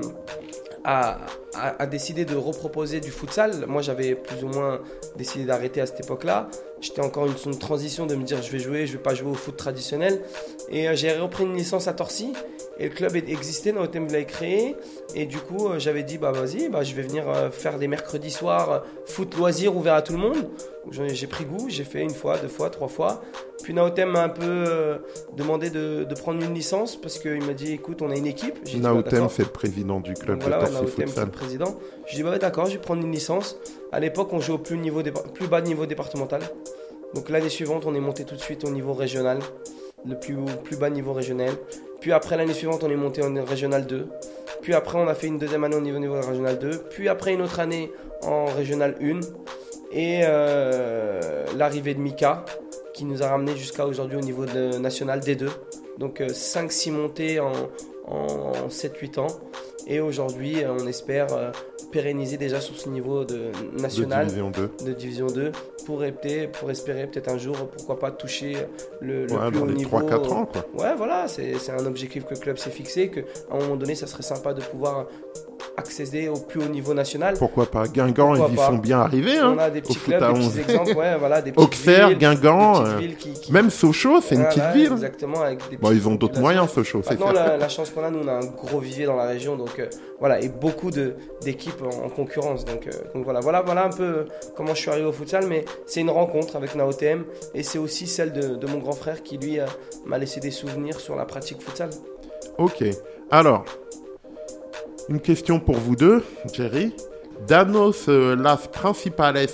a, 0.88 1.86
décidé 1.86 2.24
de 2.26 2.36
reproposer 2.36 3.02
du 3.02 3.12
futsal. 3.12 3.66
Moi, 3.68 3.82
j'avais 3.82 4.16
plus 4.16 4.44
ou 4.44 4.48
moins 4.48 4.80
décidé 5.18 5.46
d'arrêter 5.46 5.82
à 5.82 5.86
cette 5.86 6.00
époque-là. 6.00 6.48
J'étais 6.80 7.02
encore 7.02 7.26
une, 7.26 7.34
une 7.46 7.58
transition 7.58 8.06
de 8.06 8.16
me 8.16 8.24
dire 8.24 8.42
je 8.42 8.52
vais 8.52 8.60
jouer, 8.60 8.86
je 8.86 8.94
vais 8.94 9.04
pas 9.04 9.16
jouer 9.16 9.32
au 9.32 9.36
foot 9.36 9.58
traditionnel. 9.58 10.22
Et 10.70 10.88
euh, 10.88 10.96
j'ai 10.96 11.12
repris 11.14 11.44
une 11.44 11.56
licence 11.56 11.88
à 11.88 11.94
Torcy. 11.94 12.34
Et 12.80 12.90
le 12.90 12.94
club 12.94 13.16
existait, 13.16 13.72
Naotem 13.72 14.06
l'avait 14.06 14.26
créé. 14.26 14.76
Et 15.16 15.26
du 15.26 15.38
coup, 15.38 15.68
euh, 15.68 15.80
j'avais 15.80 16.04
dit 16.04 16.20
bah 16.20 16.32
vas-y, 16.32 16.70
bah, 16.70 16.84
je 16.84 16.94
vais 16.94 17.02
venir 17.02 17.28
euh, 17.28 17.50
faire 17.50 17.80
des 17.80 17.88
mercredis 17.88 18.30
soirs 18.30 18.84
foot 19.06 19.36
loisirs 19.36 19.76
ouverts 19.76 19.96
à 19.96 20.02
tout 20.04 20.14
le 20.14 20.20
monde. 20.20 20.50
J'ai 20.92 21.28
pris 21.28 21.44
goût, 21.46 21.66
j'ai 21.68 21.84
fait 21.84 22.02
une 22.02 22.12
fois, 22.14 22.38
deux 22.38 22.48
fois, 22.48 22.70
trois 22.70 22.88
fois. 22.88 23.22
Puis 23.64 23.74
Naotem 23.74 24.10
m'a 24.10 24.24
un 24.24 24.30
peu 24.30 25.00
demandé 25.36 25.70
de, 25.70 26.06
de 26.06 26.16
prendre 26.16 26.42
une 26.42 26.54
licence 26.54 26.96
parce 26.96 27.20
qu'il 27.20 27.44
m'a 27.44 27.54
dit 27.54 27.74
écoute, 27.74 28.02
on 28.02 28.10
a 28.10 28.16
une 28.16 28.28
équipe. 28.28 28.56
Bah, 28.64 28.80
Naotem, 28.80 29.28
c'est 29.30 29.44
le 29.44 29.50
président 29.50 30.00
du 30.00 30.14
club 30.14 30.40
Donc 30.40 30.48
voilà, 30.48 30.70
Naotem, 30.70 31.10
le 31.18 31.32
président. 31.32 31.76
Je 32.06 32.16
dis 32.16 32.24
bah 32.24 32.30
ouais, 32.30 32.40
d'accord, 32.40 32.68
je 32.68 32.74
vais 32.74 32.78
prendre 32.78 33.04
une 33.04 33.12
licence. 33.12 33.58
À 33.92 34.00
l'époque, 34.00 34.30
on 34.34 34.40
jouait 34.40 34.56
au 34.56 34.58
plus, 34.58 34.78
bas 35.48 35.62
niveau 35.62 35.86
départemental. 35.86 36.42
Donc 37.14 37.30
l'année 37.30 37.50
suivante, 37.50 37.84
on 37.86 37.96
est 37.96 38.00
monté 38.00 38.26
tout 38.26 38.36
de 38.36 38.42
suite 38.42 38.66
au 38.66 38.70
niveau 38.70 38.94
régional, 38.94 39.40
le 40.06 40.20
plus, 40.20 40.36
bas 40.78 40.90
niveau 40.90 41.14
régional. 41.14 41.54
Puis 42.02 42.12
après 42.12 42.36
l'année 42.36 42.54
suivante, 42.54 42.84
on 42.84 42.90
est 42.90 42.96
monté 42.96 43.24
en 43.24 43.34
régional 43.46 43.86
2. 43.86 44.08
Puis 44.62 44.74
après, 44.74 44.98
on 44.98 45.08
a 45.08 45.16
fait 45.16 45.28
une 45.28 45.38
deuxième 45.38 45.64
année 45.64 45.78
au 45.78 45.82
niveau, 45.82 46.00
niveau 46.00 46.16
régional 46.16 46.60
2. 46.60 46.70
Puis 46.90 47.08
après, 47.08 47.34
une 47.34 47.42
autre 47.42 47.60
année 47.60 47.92
en 48.24 48.46
régional 48.46 48.96
1. 49.02 49.20
Et 49.92 50.22
euh, 50.24 51.46
l'arrivée 51.56 51.94
de 51.94 52.00
Mika, 52.00 52.44
qui 52.94 53.06
nous 53.06 53.24
a 53.24 53.30
ramené 53.30 53.56
jusqu'à 53.56 53.86
aujourd'hui 53.86 54.18
au 54.18 54.22
niveau 54.22 54.46
national 54.46 55.22
D2. 55.22 55.48
Donc 55.98 56.20
5-6 56.20 56.92
montées 56.92 57.40
en, 57.40 57.54
en 58.08 58.68
7-8 58.68 59.20
ans. 59.20 59.28
Et 59.90 60.00
aujourd'hui, 60.02 60.64
euh, 60.64 60.74
on 60.78 60.86
espère 60.86 61.28
euh, 61.34 61.52
pérenniser 61.92 62.36
déjà 62.38 62.60
sur 62.60 62.76
ce 62.78 62.90
niveau 62.90 63.24
de 63.24 63.52
de 63.76 63.82
national 63.82 64.26
Division 64.28 64.52
2. 64.52 64.70
de 64.86 64.92
Division 64.94 65.28
2 65.28 65.52
pour, 65.86 66.04
espérer- 66.04 66.48
pour 66.52 66.70
espérer 66.70 67.08
peut-être 67.08 67.30
un 67.30 67.38
jour, 67.38 67.56
pourquoi 67.70 67.98
pas, 67.98 68.12
toucher 68.12 68.58
le, 69.00 69.26
le 69.26 69.34
Ouais, 69.34 69.48
plus 69.50 69.60
dans 69.60 69.64
haut 69.64 69.68
les 69.68 69.74
niveau. 69.76 69.98
3-4 70.00 70.34
ans, 70.34 70.46
quoi. 70.46 70.66
Ouais, 70.78 70.94
voilà, 70.96 71.28
c'est 71.30 71.58
c'est 71.58 71.72
un 71.72 71.86
objectif 71.86 72.26
que 72.26 72.34
le 72.34 72.40
club 72.40 72.58
s'est 72.58 72.70
fixé, 72.70 73.10
qu'à 73.10 73.22
un 73.52 73.60
moment 73.60 73.78
donné, 73.78 73.96
ça 73.96 74.08
serait 74.08 74.24
sympa 74.24 74.54
de 74.54 74.62
pouvoir 74.62 75.08
accéder 75.78 76.28
au 76.28 76.38
plus 76.40 76.60
haut 76.62 76.68
niveau 76.68 76.94
national. 76.94 77.36
Pourquoi 77.38 77.68
pas 77.68 77.88
Guingamp, 77.88 78.36
Pourquoi 78.36 78.50
ils 78.50 78.56
y 78.56 78.58
sont 78.66 78.78
bien 78.78 79.00
arrivés, 79.00 79.38
hein 79.38 79.54
On 79.56 79.60
a 79.60 79.70
des 79.70 79.82
petits 79.82 79.96
clubs, 79.96 80.20
des 80.20 80.40
11. 80.40 80.50
petits 80.50 80.72
exemples, 80.72 80.98
ouais, 80.98 81.18
voilà, 81.18 81.42
des 81.42 81.52
petites 81.54 81.66
Auxerre, 81.68 82.10
villes, 82.10 82.18
Guingamp, 82.18 82.84
des 82.84 82.90
euh, 82.90 82.98
villes 82.98 83.16
qui, 83.18 83.34
qui- 83.34 83.54
Même 83.54 83.70
Sochaux, 83.70 84.20
c'est 84.22 84.36
une 84.36 84.46
petite 84.46 84.64
ville. 84.74 84.92
Exactement, 84.92 85.42
avec 85.42 85.60
des 85.70 85.78
Bon, 85.78 85.92
ils 85.92 86.08
ont 86.08 86.16
d'autres 86.16 86.40
moyens, 86.40 86.70
Sochaux, 86.72 87.04
certain. 87.04 87.32
la, 87.32 87.58
la 87.58 87.70
chance 87.70 87.92
qu'on 87.92 88.04
a, 88.04 88.10
nous, 88.10 88.20
on 88.24 88.28
a 88.28 88.34
un 88.34 88.46
gros 88.46 88.80
vivier 88.80 89.06
dans 89.06 89.16
la 89.16 89.26
région, 89.26 89.56
donc 89.56 89.78
euh, 89.80 89.86
voilà, 90.20 90.42
et 90.42 90.50
beaucoup 90.50 90.90
d'équipes 90.90 91.84
en, 91.84 92.06
en 92.06 92.10
concurrence. 92.10 92.66
Donc, 92.66 92.88
euh, 92.88 92.92
donc 93.14 93.24
voilà, 93.24 93.40
voilà, 93.40 93.62
voilà 93.62 93.86
un 93.86 93.90
peu 93.92 94.26
comment 94.56 94.74
je 94.74 94.82
suis 94.82 94.90
arrivé 94.90 95.06
au 95.06 95.12
futsal, 95.12 95.46
mais 95.48 95.64
c'est 95.86 96.02
une 96.02 96.10
rencontre 96.10 96.56
avec 96.56 96.74
Naotm, 96.76 97.24
et 97.54 97.62
c'est 97.64 97.78
aussi 97.78 98.08
celle 98.08 98.34
de, 98.34 98.56
de 98.56 98.68
mon 98.68 98.80
grand 98.80 98.94
frère 98.94 99.22
qui, 99.22 99.38
lui, 99.38 99.60
euh, 99.60 99.66
m'a 100.06 100.18
laissé 100.18 100.40
des 100.40 100.52
souvenirs 100.52 101.00
sur 101.00 101.16
la 101.16 101.26
pratique 101.26 101.62
futsal. 101.62 101.90
Ok. 102.58 102.84
Alors, 103.30 103.66
une 105.10 105.20
question 105.20 105.60
pour 105.60 105.76
vous 105.76 105.96
deux, 105.96 106.24
Jerry. 106.54 106.94
Danos 107.48 108.08
euh, 108.10 108.36
las 108.36 108.68
principales 108.68 109.48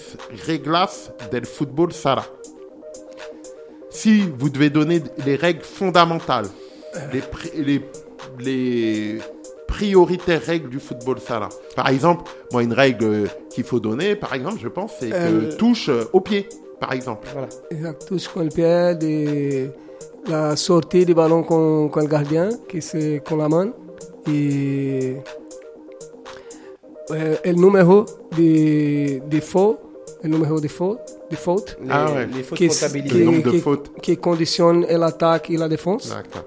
reglas 0.48 1.12
del 1.32 1.46
fútbol 1.46 1.92
sala. 1.92 2.24
Si 3.90 4.22
vous 4.40 4.50
devez 4.50 4.70
donner 4.70 5.02
les 5.26 5.36
règles 5.36 5.64
fondamentales, 5.64 6.48
les, 7.12 7.20
pri- 7.22 7.52
les, 7.58 7.82
les 8.40 9.18
prioritaires 9.68 10.42
règles 10.42 10.70
du 10.70 10.80
football 10.80 11.20
sala. 11.20 11.50
Par 11.76 11.90
exemple, 11.90 12.24
moi, 12.52 12.64
une 12.64 12.74
règle 12.74 13.06
euh, 13.06 13.28
qu'il 13.50 13.64
faut 13.64 13.80
donner, 13.80 14.16
par 14.16 14.34
exemple, 14.34 14.58
je 14.62 14.68
pense, 14.70 14.94
c'est 15.00 15.10
que 15.10 15.16
Euh, 15.16 15.56
touche 15.58 15.90
euh, 15.90 16.06
au 16.14 16.22
pied, 16.22 16.48
par 16.80 16.94
exemple. 16.94 17.28
Voilà. 17.34 17.50
Exacto, 17.70 18.16
con 18.34 18.42
el 18.44 18.50
pie 18.50 18.96
de 18.96 19.70
la 20.28 20.56
sortie 20.56 21.06
du 21.06 21.14
ballon 21.14 21.44
con, 21.44 21.90
con 21.90 22.02
le 22.02 22.08
gardien, 22.08 22.50
qui 22.70 22.82
c'est 22.82 23.22
con 23.28 23.38
la 23.38 23.50
main, 23.50 23.74
et 24.28 25.16
euh, 27.12 27.36
le 27.46 27.52
numéro 27.54 28.06
de, 28.38 29.20
de 29.28 29.40
faute, 29.42 29.80
le 30.24 30.30
numéro 30.30 30.60
de 30.60 30.68
faute, 30.68 31.00
de 31.30 31.36
faute 31.36 31.78
Les, 31.82 31.88
Ah 31.92 32.12
ouais. 32.14 32.28
les 32.28 32.44
fautes 32.44 32.58
qui. 32.58 32.68
Le 32.68 33.26
nombre 33.26 33.44
de 33.44 33.52
qui- 33.52 33.60
fautes. 33.60 33.92
qui 34.02 34.18
conditionne 34.18 34.86
l'attaque 34.90 35.50
et 35.50 35.58
la 35.58 35.68
défense. 35.68 36.10
D'accord. 36.10 36.46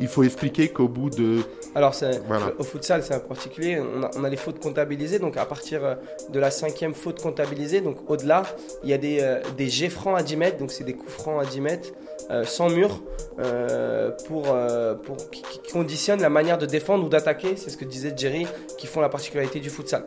Il 0.00 0.06
faut 0.08 0.22
expliquer 0.22 0.68
qu'au 0.68 0.88
bout 0.88 1.10
de. 1.10 1.42
Alors, 1.74 1.94
Voilà. 2.26 2.52
au 2.58 2.62
futsal, 2.62 3.02
c'est 3.02 3.14
un 3.14 3.18
particulier. 3.18 3.80
On 3.80 4.02
a, 4.02 4.10
on 4.16 4.24
a 4.24 4.28
les 4.28 4.36
fautes 4.36 4.60
comptabilisées. 4.60 5.18
Donc, 5.18 5.36
à 5.36 5.44
partir 5.44 5.84
euh, 5.84 5.94
de 6.30 6.38
la 6.38 6.50
cinquième 6.50 6.94
faute 6.94 7.20
comptabilisée, 7.20 7.80
donc 7.80 8.08
au-delà, 8.08 8.42
il 8.84 8.90
y 8.90 8.92
a 8.92 8.98
des, 8.98 9.18
euh, 9.20 9.40
des 9.56 9.68
jets 9.68 9.90
francs 9.90 10.18
à 10.18 10.22
10 10.22 10.36
mètres. 10.36 10.58
Donc, 10.58 10.70
c'est 10.70 10.84
des 10.84 10.94
coups 10.94 11.12
francs 11.12 11.42
à 11.42 11.46
10 11.46 11.60
mètres, 11.60 11.88
euh, 12.30 12.44
sans 12.44 12.68
mur, 12.70 13.02
euh, 13.40 14.10
pour, 14.26 14.56
pour, 15.04 15.16
qui, 15.30 15.42
qui 15.42 15.72
conditionnent 15.72 16.22
la 16.22 16.30
manière 16.30 16.58
de 16.58 16.66
défendre 16.66 17.04
ou 17.04 17.08
d'attaquer. 17.08 17.56
C'est 17.56 17.70
ce 17.70 17.76
que 17.76 17.84
disait 17.84 18.14
Jerry, 18.16 18.46
qui 18.78 18.86
font 18.86 19.00
la 19.00 19.08
particularité 19.08 19.58
du 19.60 19.68
futsal. 19.70 20.04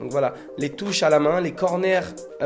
Donc, 0.00 0.10
voilà. 0.12 0.34
Les 0.58 0.70
touches 0.70 1.02
à 1.02 1.08
la 1.10 1.18
main, 1.18 1.40
les 1.40 1.52
corners, 1.52 2.02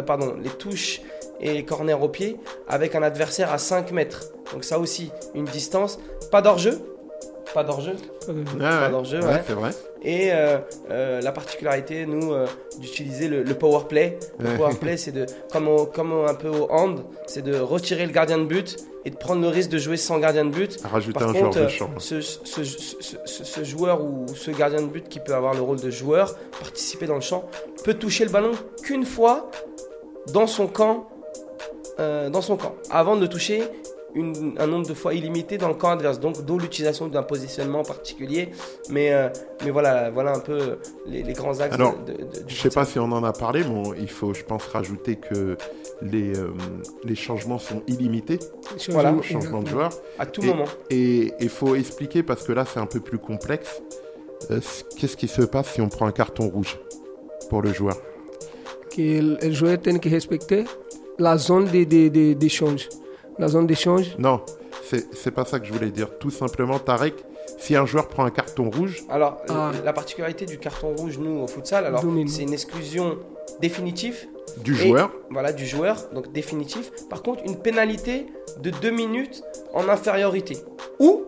pardon, 0.07 0.35
les 0.43 0.51
touches 0.51 1.03
et 1.41 1.53
les 1.53 1.65
corners 1.65 1.95
au 2.01 2.09
pied, 2.09 2.37
avec 2.69 2.95
un 2.95 3.03
adversaire 3.03 3.53
à 3.53 3.59
5 3.59 3.91
mètres. 3.93 4.31
Donc, 4.53 4.65
ça 4.65 4.79
aussi, 4.79 5.11
une 5.35 5.45
distance. 5.47 5.99
Pas 6.35 6.43
d'hors-jeu. 6.43 6.81
Pas 7.55 7.63
d'hors-jeu. 7.63 7.93
Ah 8.61 8.87
ouais. 8.87 8.91
d'enjeu, 8.91 9.21
Ouais, 9.21 9.27
ouais. 9.27 9.43
c'est 9.47 9.53
vrai. 9.53 9.71
Et 10.03 10.33
euh, 10.33 10.59
euh, 10.91 11.21
la 11.21 11.31
particularité, 11.31 12.07
nous, 12.07 12.33
euh, 12.33 12.47
d'utiliser 12.81 13.29
le, 13.29 13.45
le 13.45 13.55
power 13.55 13.85
play. 13.89 14.19
Le 14.41 14.49
Ouais. 14.51 14.57
power 14.57 14.75
play, 14.75 14.97
c'est 15.03 15.13
de, 15.13 15.27
comme, 15.53 15.69
au- 15.69 15.87
comme 15.87 16.13
au- 16.13 16.25
un 16.27 16.35
peu 16.35 16.49
au 16.49 16.69
hand, 16.73 17.05
c'est 17.29 17.43
de 17.43 17.55
retirer 17.57 18.05
le 18.05 18.11
gardien 18.11 18.39
de 18.39 18.47
but 18.47 18.79
et 19.05 19.11
de 19.11 19.17
prendre 19.17 19.43
le 19.43 19.47
risque 19.47 19.71
de 19.71 19.79
jouer 19.79 19.97
sans 19.97 20.19
gardien 20.19 20.45
de 20.45 20.51
but. 20.51 20.81
Rajouter 20.83 21.21
Par 21.21 21.29
un 21.29 21.33
contre, 21.35 21.53
joueur 21.53 21.55
de 21.55 21.61
euh, 21.61 21.69
champ. 21.69 21.91
ce, 21.99 22.21
ce- 22.21 22.41
ce- 22.43 22.65
ce- 22.65 23.17
ce- 23.27 23.45
ce 23.45 23.63
joueur 23.63 24.03
ou 24.03 24.27
ce 24.35 24.51
gardien 24.51 24.83
de 24.83 24.89
but 24.89 25.09
qui 25.09 25.21
peut 25.21 25.35
avoir 25.35 25.55
le 25.55 25.61
rôle 25.61 25.79
de 25.81 25.91
joueur, 25.91 26.35
participer 26.61 27.07
dans 27.07 27.15
le 27.15 27.21
champ, 27.21 27.45
peut 27.85 27.95
toucher 27.95 28.25
le 28.25 28.31
ballon 28.33 28.51
qu'une 28.83 29.05
fois 29.05 29.49
dans 30.33 30.49
son 30.49 30.67
camp, 30.67 31.07
euh, 32.01 32.29
dans 32.31 32.41
son 32.43 32.57
camp, 32.57 32.75
avant 32.91 33.15
de 33.15 33.21
le 33.21 33.29
toucher 33.29 33.63
une- 34.15 34.55
un 34.59 34.67
nombre 34.67 34.87
de 34.87 34.95
fois 34.95 35.13
illimité 35.15 35.59
dans 35.59 35.69
le 35.69 35.75
camp 35.75 35.91
adverse. 35.91 36.21
Donc, 36.21 36.45
d'où 36.45 36.59
l'utilisation 36.59 37.09
d'un 37.09 37.23
positionnement 37.23 37.83
particulier. 37.83 38.51
Mais, 38.91 39.13
euh, 39.13 39.29
mais 39.65 39.71
voilà, 39.71 40.11
voilà 40.11 40.33
un 40.35 40.39
peu 40.41 40.79
les, 41.07 41.23
les 41.23 41.33
grands 41.33 41.59
axes. 41.61 41.75
Alors, 41.75 41.97
de, 41.99 42.13
de- 42.13 42.19
de- 42.19 42.45
Je 42.47 42.55
sais 42.55 42.69
pas 42.71 42.85
si 42.85 42.99
on 42.99 43.11
en 43.13 43.25
a 43.25 43.33
parlé, 43.33 43.63
mais 43.65 43.71
on- 43.75 43.95
il 43.95 44.09
faut, 44.11 44.33
je 44.35 44.45
pense, 44.45 44.65
rajouter 44.67 45.17
que 45.17 45.57
les, 46.03 46.39
euh, 46.39 46.49
les 47.05 47.15
changements 47.15 47.59
sont 47.59 47.83
illimités, 47.89 48.39
Voilà. 48.89 49.11
Changement- 49.11 49.21
de 49.21 49.25
exactement. 49.27 49.67
joueurs. 49.67 49.91
À 50.19 50.27
tout 50.27 50.43
Et- 50.43 50.47
moment. 50.47 50.65
Et 50.91 51.33
il 51.41 51.49
faut 51.49 51.75
expliquer, 51.75 52.23
parce 52.23 52.45
que 52.45 52.53
là, 52.53 52.65
c'est 52.71 52.81
un 52.81 52.87
peu 52.87 53.01
plus 53.01 53.19
complexe, 53.19 53.83
euh, 54.51 54.61
qu'est-ce 54.99 55.17
qui 55.17 55.29
se 55.29 55.43
passe 55.43 55.73
si 55.73 55.81
on 55.81 55.89
prend 55.89 56.07
un 56.07 56.13
carton 56.13 56.49
rouge 56.49 56.79
pour 57.51 57.63
le 57.63 57.73
joueur? 57.73 57.97
Que 58.95 59.45
le 59.45 59.51
joueur 59.53 59.81
tem 59.81 59.99
que 59.99 60.09
respecter 60.09 60.65
la 61.19 61.37
zone 61.37 61.65
de, 61.67 61.85
de, 61.85 62.09
de, 62.09 62.33
d'échange. 62.35 62.89
La 63.39 63.49
zone 63.49 63.67
d'échange, 63.67 64.15
Non, 64.19 64.41
c'est 64.85 65.13
c'est 65.15 65.31
pas 65.33 65.45
ça 65.45 65.59
que 65.59 65.67
je 65.67 65.73
voulais 65.73 65.91
dire. 65.91 66.19
Tout 66.19 66.31
simplement, 66.31 66.79
Tarek, 66.79 67.15
si 67.59 67.75
un 67.75 67.85
joueur 67.85 68.09
prend 68.09 68.25
un 68.25 68.31
carton 68.31 68.71
rouge, 68.71 69.03
Alors, 69.11 69.39
Ah. 69.49 69.73
la 69.85 69.93
particularité 69.93 70.47
du 70.47 70.59
carton 70.59 70.95
rouge, 70.95 71.19
nous, 71.19 71.41
au 71.43 71.47
futsal, 71.49 71.85
alors, 71.87 72.01
c'est 72.29 72.43
une 72.43 72.53
exclusion 72.53 73.19
définitive 73.61 74.27
du 74.59 74.73
Et- 74.75 74.77
joueur, 74.89 75.11
voilà, 75.31 75.53
du 75.53 75.67
joueur, 75.67 75.97
donc 76.13 76.31
définitif. 76.33 76.91
Par 77.11 77.23
contre, 77.23 77.43
une 77.45 77.57
pénalité 77.57 78.27
de 78.61 78.71
2 78.71 78.91
minutes 78.91 79.43
en 79.73 79.89
infériorité. 79.89 80.59
Ou, 81.01 81.25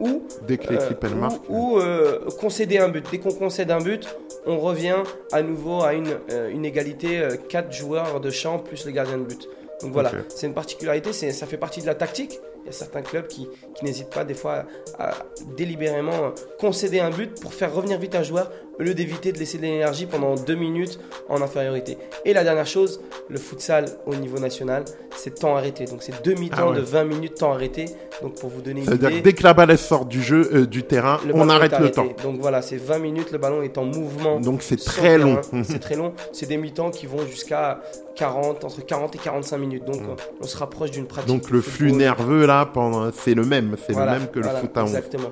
ou, 0.00 0.22
dès 0.46 0.56
que 0.56 0.68
euh, 0.72 0.78
l'équipe 0.78 1.04
elle 1.04 1.12
ou- 1.12 1.16
marque, 1.16 1.42
ou, 1.50 1.78
euh, 1.78 2.20
concéder 2.40 2.78
un 2.78 2.88
but. 2.88 3.04
Dès 3.10 3.18
qu'on 3.18 3.32
concède 3.34 3.70
un 3.70 3.80
but, 3.80 4.08
on 4.46 4.58
revient 4.58 4.96
à 5.30 5.42
nouveau 5.42 5.82
à 5.82 5.92
une, 5.92 6.08
euh, 6.30 6.48
une 6.50 6.64
égalité 6.64 7.22
4 7.50 7.70
joueurs 7.72 8.20
de 8.20 8.30
champ 8.30 8.58
plus 8.58 8.86
le 8.86 8.92
gardien 8.92 9.18
de 9.18 9.24
but. 9.24 9.46
Donc 9.82 9.92
voilà, 9.92 10.10
c'est 10.34 10.46
une 10.46 10.54
particularité, 10.54 11.12
c'est- 11.12 11.32
ça 11.32 11.46
fait 11.46 11.56
partie 11.56 11.80
de 11.80 11.86
la 11.86 11.94
tactique. 11.94 12.38
Il 12.62 12.66
y 12.66 12.68
a 12.68 12.72
certains 12.72 13.00
clubs 13.02 13.26
qui, 13.26 13.48
qui 13.74 13.84
n'hésitent 13.84 14.10
pas 14.10 14.24
des 14.24 14.34
fois 14.34 14.64
à, 14.98 15.10
à 15.10 15.14
délibérément 15.56 16.32
concéder 16.58 17.00
un 17.00 17.10
but 17.10 17.40
pour 17.40 17.54
faire 17.54 17.72
revenir 17.74 17.98
vite 17.98 18.14
un 18.14 18.22
joueur 18.22 18.50
au 18.80 18.82
lieu 18.82 18.94
d'éviter 18.94 19.30
de 19.30 19.38
laisser 19.38 19.58
de 19.58 19.62
l'énergie 19.62 20.06
pendant 20.06 20.34
deux 20.34 20.54
minutes 20.54 20.98
en 21.28 21.42
infériorité. 21.42 21.98
Et 22.24 22.32
la 22.32 22.44
dernière 22.44 22.66
chose, 22.66 23.00
le 23.28 23.38
futsal 23.38 23.84
au 24.06 24.14
niveau 24.14 24.38
national, 24.38 24.84
c'est 25.14 25.40
temps 25.40 25.54
arrêté. 25.54 25.84
Donc 25.84 26.02
c'est 26.02 26.24
demi-temps 26.24 26.56
Ah 26.58 26.70
ouais. 26.70 26.76
de 26.76 26.80
20 26.80 27.04
minutes 27.04 27.34
temps 27.34 27.52
arrêté. 27.52 27.84
Donc 28.22 28.40
pour 28.40 28.48
vous 28.48 28.62
donner 28.62 28.80
une 28.80 28.86
c'est-à-dire 28.86 29.10
idée, 29.10 29.18
que 29.20 29.24
dès 29.24 29.32
que 29.34 29.42
la 29.42 29.52
balle 29.52 29.76
sort 29.76 30.06
du 30.06 30.22
jeu, 30.22 30.48
euh, 30.54 30.66
du 30.66 30.82
terrain, 30.82 31.20
on 31.34 31.48
arrête 31.50 31.78
le 31.78 31.90
temps. 31.90 32.06
Donc 32.22 32.40
voilà, 32.40 32.62
c'est 32.62 32.78
20 32.78 32.98
minutes, 32.98 33.30
le 33.32 33.38
ballon 33.38 33.60
est 33.62 33.76
en 33.76 33.84
mouvement. 33.84 34.40
Donc 34.40 34.62
c'est 34.62 34.82
très 34.82 35.18
long. 35.18 35.40
C'est 35.62 35.78
très 35.78 35.96
long. 35.96 36.14
C'est 36.32 36.46
des 36.46 36.56
mi-temps 36.56 36.90
qui 36.90 37.06
vont 37.06 37.24
jusqu'à 37.26 37.80
40, 38.16 38.64
entre 38.64 38.84
40 38.84 39.14
et 39.14 39.18
45 39.18 39.58
minutes. 39.58 39.84
Donc 39.84 40.00
on 40.40 40.46
se 40.46 40.56
rapproche 40.56 40.90
d'une 40.90 41.06
pratique. 41.06 41.28
Donc 41.28 41.50
le 41.50 41.60
flux 41.60 41.92
nerveux 41.92 42.46
là, 42.46 42.64
pendant, 42.64 43.10
c'est 43.12 43.34
le 43.34 43.44
même, 43.44 43.76
c'est 43.86 43.92
Voilà, 43.92 44.14
le 44.14 44.20
même 44.20 44.28
que 44.28 44.40
voilà, 44.40 44.54
le 44.54 44.60
foot 44.66 44.76
à 44.76 44.84
11. 44.84 44.88
Exactement. 44.88 45.30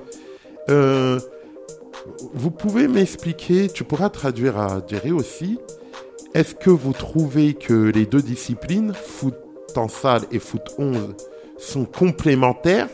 Euh, 0.69 1.19
vous 2.33 2.51
pouvez 2.51 2.87
m'expliquer, 2.87 3.67
tu 3.69 3.83
pourras 3.83 4.09
traduire 4.09 4.57
à 4.59 4.81
Jerry 4.87 5.11
aussi, 5.11 5.59
est-ce 6.33 6.53
que 6.55 6.69
vous 6.69 6.93
trouvez 6.93 7.53
que 7.53 7.73
les 7.73 8.05
deux 8.05 8.21
disciplines, 8.21 8.93
foot 8.93 9.35
en 9.75 9.87
salle 9.87 10.21
et 10.31 10.39
foot 10.39 10.61
11, 10.77 11.15
sont 11.57 11.85
complémentaires 11.85 12.89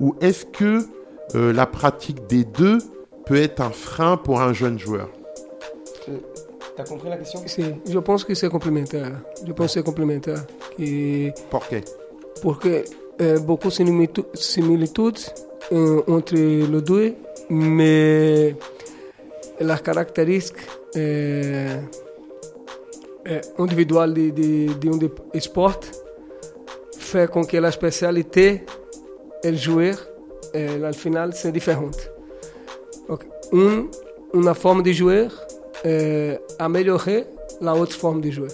ou 0.00 0.14
est-ce 0.20 0.44
que 0.46 0.84
euh, 1.34 1.52
la 1.52 1.66
pratique 1.66 2.26
des 2.26 2.44
deux 2.44 2.78
peut 3.26 3.36
être 3.36 3.60
un 3.60 3.70
frein 3.70 4.16
pour 4.16 4.40
un 4.40 4.52
jeune 4.52 4.78
joueur? 4.78 5.08
T'as 6.76 6.84
compris 6.84 7.08
la 7.10 7.16
question? 7.18 7.40
C'est- 7.46 7.74
je 7.88 7.98
pense 7.98 8.24
que 8.24 8.34
c'est 8.34 8.48
complémentaire. 8.48 9.12
Je 9.46 9.52
pense 9.52 9.66
que 9.66 9.72
c'est 9.72 9.82
complémentaire. 9.84 10.44
Que, 10.76 11.30
Pourquoi 11.50 11.78
porque 12.42 12.84
euh, 13.20 13.38
beaucoup 13.38 13.68
de 13.68 13.72
similitu- 13.72 14.24
similitudes 14.34 15.18
euh, 15.72 16.00
entre 16.08 16.34
les 16.34 16.80
deux, 16.80 17.14
mais 17.50 18.54
la 19.60 19.76
caractéristique 19.78 20.56
euh, 20.96 21.80
individuelle 23.58 24.14
de, 24.14 24.30
de, 24.30 24.72
de 24.74 24.88
un 24.94 24.96
de- 24.96 25.40
sport 25.40 25.80
fait 26.98 27.30
que 27.30 27.56
la 27.56 27.70
spécialité 27.70 28.64
et 29.42 29.50
le 29.50 29.56
joueur, 29.56 29.96
euh, 30.54 30.88
au 30.90 30.92
final, 30.92 31.32
c'est 31.34 31.52
différent. 31.52 31.90
Donc, 33.08 33.24
un, 33.52 33.86
une 34.32 34.54
forme 34.54 34.82
de 34.82 34.92
jouer 34.92 35.28
euh, 35.86 36.36
améliorer 36.58 37.26
la 37.60 37.74
autre 37.74 37.96
forme 37.96 38.20
de 38.20 38.30
jouer. 38.30 38.48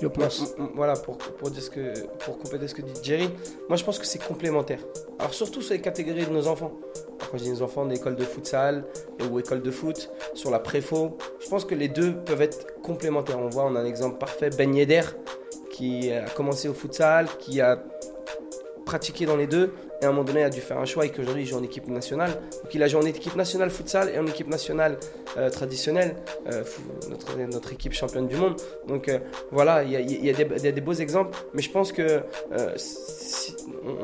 Je 0.00 0.06
pense. 0.08 0.40
M- 0.40 0.46
m- 0.64 0.68
Voilà, 0.74 0.94
pour, 0.94 1.16
pour, 1.16 1.50
dire 1.50 1.62
ce 1.62 1.70
que, 1.70 2.06
pour 2.24 2.38
compléter 2.38 2.68
ce 2.68 2.74
que 2.74 2.82
dit 2.82 2.92
Jerry, 3.02 3.30
moi 3.68 3.76
je 3.76 3.84
pense 3.84 3.98
que 3.98 4.06
c'est 4.06 4.22
complémentaire. 4.22 4.80
Alors 5.18 5.32
surtout 5.34 5.62
sur 5.62 5.74
les 5.74 5.80
catégories 5.80 6.26
de 6.26 6.30
nos 6.30 6.46
enfants. 6.48 6.72
Quand 7.30 7.38
je 7.38 7.44
dis 7.44 7.50
nos 7.50 7.62
enfants 7.62 7.86
d'école 7.86 8.14
de 8.14 8.24
futsal 8.24 8.84
ou 9.30 9.38
école 9.40 9.62
de 9.62 9.70
foot, 9.70 10.10
sur 10.34 10.50
la 10.50 10.58
préfo, 10.58 11.16
je 11.40 11.48
pense 11.48 11.64
que 11.64 11.74
les 11.74 11.88
deux 11.88 12.14
peuvent 12.14 12.42
être 12.42 12.80
complémentaires. 12.82 13.38
On 13.38 13.48
voit, 13.48 13.64
on 13.64 13.74
a 13.74 13.80
un 13.80 13.86
exemple 13.86 14.18
parfait, 14.18 14.50
Ben 14.50 14.74
Yedder, 14.74 15.02
qui 15.70 16.12
a 16.12 16.26
commencé 16.30 16.68
au 16.68 16.74
futsal, 16.74 17.26
qui 17.38 17.60
a 17.60 17.82
pratiqué 18.86 19.26
dans 19.26 19.36
les 19.36 19.46
deux, 19.46 19.74
et 20.00 20.04
à 20.04 20.08
un 20.08 20.12
moment 20.12 20.24
donné 20.24 20.42
a 20.44 20.48
dû 20.50 20.60
faire 20.60 20.78
un 20.78 20.84
choix 20.84 21.04
et 21.04 21.10
qu'aujourd'hui 21.10 21.42
il 21.42 21.46
joue 21.46 21.56
en 21.56 21.62
équipe 21.62 21.88
nationale. 21.88 22.30
Donc 22.62 22.72
il 22.72 22.82
a 22.82 22.88
joué 22.88 23.00
en 23.02 23.04
équipe 23.04 23.34
nationale 23.36 23.70
futsal 23.70 24.10
et 24.14 24.18
en 24.18 24.26
équipe 24.26 24.48
nationale 24.48 24.96
euh, 25.36 25.50
traditionnelle, 25.50 26.16
euh, 26.50 26.62
notre, 27.10 27.36
notre 27.38 27.72
équipe 27.72 27.92
championne 27.92 28.28
du 28.28 28.36
monde. 28.36 28.56
Donc 28.86 29.08
euh, 29.08 29.18
voilà, 29.50 29.82
il 29.82 29.90
y 29.90 29.96
a, 29.96 30.00
y 30.00 30.72
des, 30.72 30.80
beaux 30.80 30.92
exemples, 30.94 31.36
mais 31.52 31.62
je 31.62 31.70
pense 31.70 31.92
que 31.92 32.20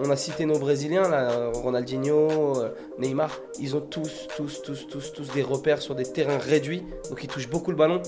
on- 0.04 0.10
a 0.10 0.16
cité 0.16 0.44
nos 0.46 0.58
Brésiliens, 0.58 1.08
là, 1.08 1.50
Ronaldinho, 1.54 2.54
Neymar, 2.98 3.38
ils 3.60 3.76
ont 3.76 3.80
tous, 3.80 4.26
tous, 4.36 4.62
tous, 4.62 4.86
tous, 4.88 5.12
tous 5.12 5.32
des 5.32 5.42
repères 5.42 5.80
sur 5.80 5.94
des 5.94 6.04
terrains 6.04 6.38
réduits, 6.38 6.82
donc 7.08 7.22
ils 7.22 7.28
touchent 7.28 7.48
beaucoup 7.48 7.70
le 7.70 7.76
ballon. 7.76 8.02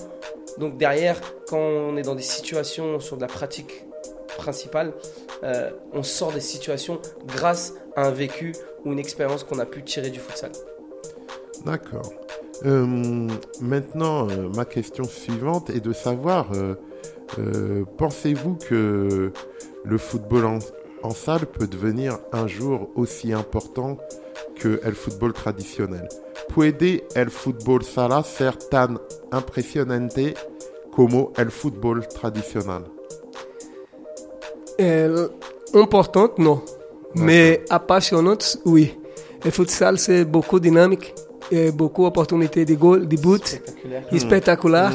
Donc 0.57 0.77
derrière, 0.77 1.19
quand 1.47 1.57
on 1.57 1.97
est 1.97 2.01
dans 2.03 2.15
des 2.15 2.21
situations 2.21 2.99
sur 2.99 3.15
de 3.17 3.21
la 3.21 3.27
pratique 3.27 3.84
principale, 4.35 4.93
euh, 5.43 5.71
on 5.93 6.03
sort 6.03 6.31
des 6.31 6.41
situations 6.41 6.99
grâce 7.27 7.73
à 7.95 8.07
un 8.07 8.11
vécu 8.11 8.53
ou 8.83 8.91
une 8.91 8.99
expérience 8.99 9.43
qu'on 9.43 9.59
a 9.59 9.65
pu 9.65 9.83
tirer 9.83 10.09
du 10.09 10.19
futsal. 10.19 10.51
D'accord. 11.65 12.13
Euh, 12.63 13.27
maintenant, 13.59 14.29
euh, 14.29 14.49
ma 14.55 14.65
question 14.65 15.03
suivante 15.03 15.69
est 15.69 15.81
de 15.81 15.93
savoir, 15.93 16.47
euh, 16.53 17.83
pensez-vous 17.97 18.55
que 18.55 19.31
le 19.83 19.97
football 19.97 20.45
en, 21.03 21.09
salle 21.11 21.45
peut 21.45 21.67
devenir 21.67 22.17
un 22.31 22.47
jour 22.47 22.89
aussi 22.95 23.33
important 23.33 23.97
que 24.55 24.79
le 24.83 24.93
football 24.93 25.33
traditionnel? 25.33 26.07
Puede 26.47 27.03
el 27.15 27.29
fútbol 27.29 27.83
sala 27.83 28.23
ser 28.23 28.57
tan 28.57 28.99
impresionante 29.31 30.35
como 30.91 31.33
el 31.37 31.51
fútbol 31.51 32.07
tradicional? 32.07 32.94
Euh, 34.79 35.27
importante, 35.73 36.37
non. 36.37 36.61
Mais 37.15 37.63
apaixonante, 37.69 38.57
oui. 38.65 38.97
Le 39.43 39.51
futsal, 39.51 39.97
c'est 39.97 40.25
beaucoup 40.25 40.59
dynamique, 40.59 41.13
et 41.51 41.71
beaucoup 41.71 42.03
d'opportunités 42.03 42.65
de 42.65 42.75
goal, 42.75 43.07
de 43.07 43.15
but, 43.15 43.45
Spectaculaire. 43.45 44.19
spectaculaire. 44.19 44.91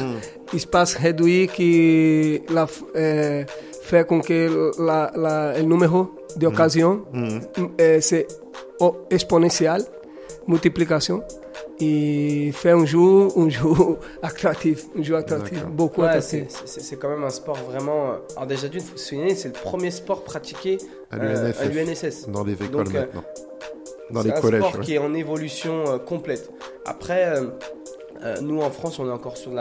Espace 0.53 0.95
réduit 0.95 1.47
qui 1.47 2.41
la, 2.49 2.67
euh, 2.95 3.43
fait 3.83 4.05
com 4.05 4.21
que 4.21 4.71
la, 4.79 5.11
la, 5.15 5.57
le 5.57 5.63
numéro 5.63 6.11
d'occasion 6.35 7.03
euh, 7.79 7.97
c'est 8.01 8.27
oh, 8.79 8.97
exponentiel, 9.09 9.83
multiplication. 10.47 11.23
Et 11.79 12.51
fait 12.53 12.71
un 12.71 12.85
jeu, 12.85 12.99
un 13.35 13.49
jeu 13.49 13.69
attractif, 14.21 14.85
un 14.97 15.01
jeu 15.01 15.15
attractif, 15.15 15.65
beaucoup 15.65 16.01
Ouais, 16.01 16.21
c'est 16.21 16.41
attractif. 16.41 16.61
c'est- 16.65 16.79
c'est 16.81 16.95
quand 16.97 17.09
même 17.09 17.23
un 17.23 17.29
sport 17.31 17.57
vraiment. 17.57 18.11
euh, 18.11 18.15
Alors, 18.35 18.47
déjà, 18.47 18.67
d'une, 18.67 18.81
faut 18.81 18.97
se 18.97 19.09
souvenir, 19.09 19.35
c'est 19.35 19.47
le 19.47 19.53
premier 19.53 19.89
sport 19.91 20.23
pratiqué 20.23 20.77
À 21.09 21.15
euh, 21.17 21.51
l'UNSS. 21.73 22.27
Dans 22.29 22.43
les 22.43 22.53
écoles 22.53 22.69
Donc, 22.85 22.95
euh, 22.95 22.99
maintenant. 23.01 23.23
Dans 24.11 24.21
C'est 24.21 24.27
les 24.27 24.33
un 24.33 24.41
collèges. 24.41 24.61
sport 24.61 24.75
ouais. 24.79 24.85
qui 24.85 24.93
est 24.93 24.97
en 24.99 25.13
évolution 25.13 25.83
euh, 25.87 25.97
complète. 25.97 26.51
Après, 26.85 27.25
euh, 27.27 27.47
euh, 28.23 28.39
nous 28.41 28.61
en 28.61 28.69
France, 28.69 28.99
on 28.99 29.07
est 29.07 29.11
encore 29.11 29.37
sur 29.37 29.51
de 29.51 29.55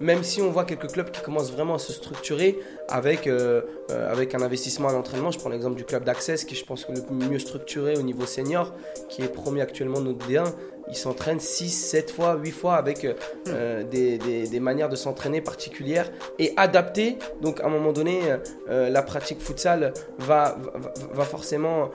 même 0.00 0.22
si 0.22 0.40
on 0.40 0.50
voit 0.50 0.64
quelques 0.64 0.92
clubs 0.92 1.10
qui 1.10 1.20
commencent 1.22 1.52
vraiment 1.52 1.74
à 1.74 1.78
se 1.78 1.92
structurer 1.92 2.58
avec, 2.88 3.26
euh, 3.26 3.62
euh, 3.90 4.12
avec 4.12 4.34
un 4.34 4.42
investissement 4.42 4.88
à 4.88 4.92
l'entraînement. 4.92 5.30
Je 5.30 5.38
prends 5.38 5.48
l'exemple 5.48 5.76
du 5.76 5.84
club 5.84 6.04
d'Access, 6.04 6.44
qui 6.44 6.54
je 6.54 6.64
pense 6.64 6.86
le 6.88 7.00
mieux 7.28 7.38
structuré 7.38 7.96
au 7.96 8.02
niveau 8.02 8.26
senior, 8.26 8.72
qui 9.08 9.22
est 9.22 9.28
premier 9.28 9.60
actuellement 9.60 10.00
notre 10.00 10.26
D1. 10.26 10.52
Ils 10.88 10.96
s'entraînent 10.96 11.40
6, 11.40 11.70
7 11.70 12.10
fois, 12.10 12.36
8 12.36 12.50
fois 12.50 12.74
avec 12.76 13.04
euh, 13.04 13.14
euh, 13.48 13.82
des, 13.84 14.18
des- 14.18 14.46
des 14.46 14.60
manières 14.60 14.88
de 14.88 14.96
s'entraîner 14.96 15.40
particulières 15.40 16.10
et 16.38 16.52
adaptées. 16.56 17.18
Donc 17.40 17.60
à 17.60 17.66
un 17.66 17.70
moment 17.70 17.92
donné, 17.92 18.20
euh, 18.68 18.90
la 18.90 19.02
pratique 19.02 19.40
futsal 19.40 19.92
va, 20.18 20.56
va, 20.74 20.92
va 21.12 21.24
forcément 21.24 21.90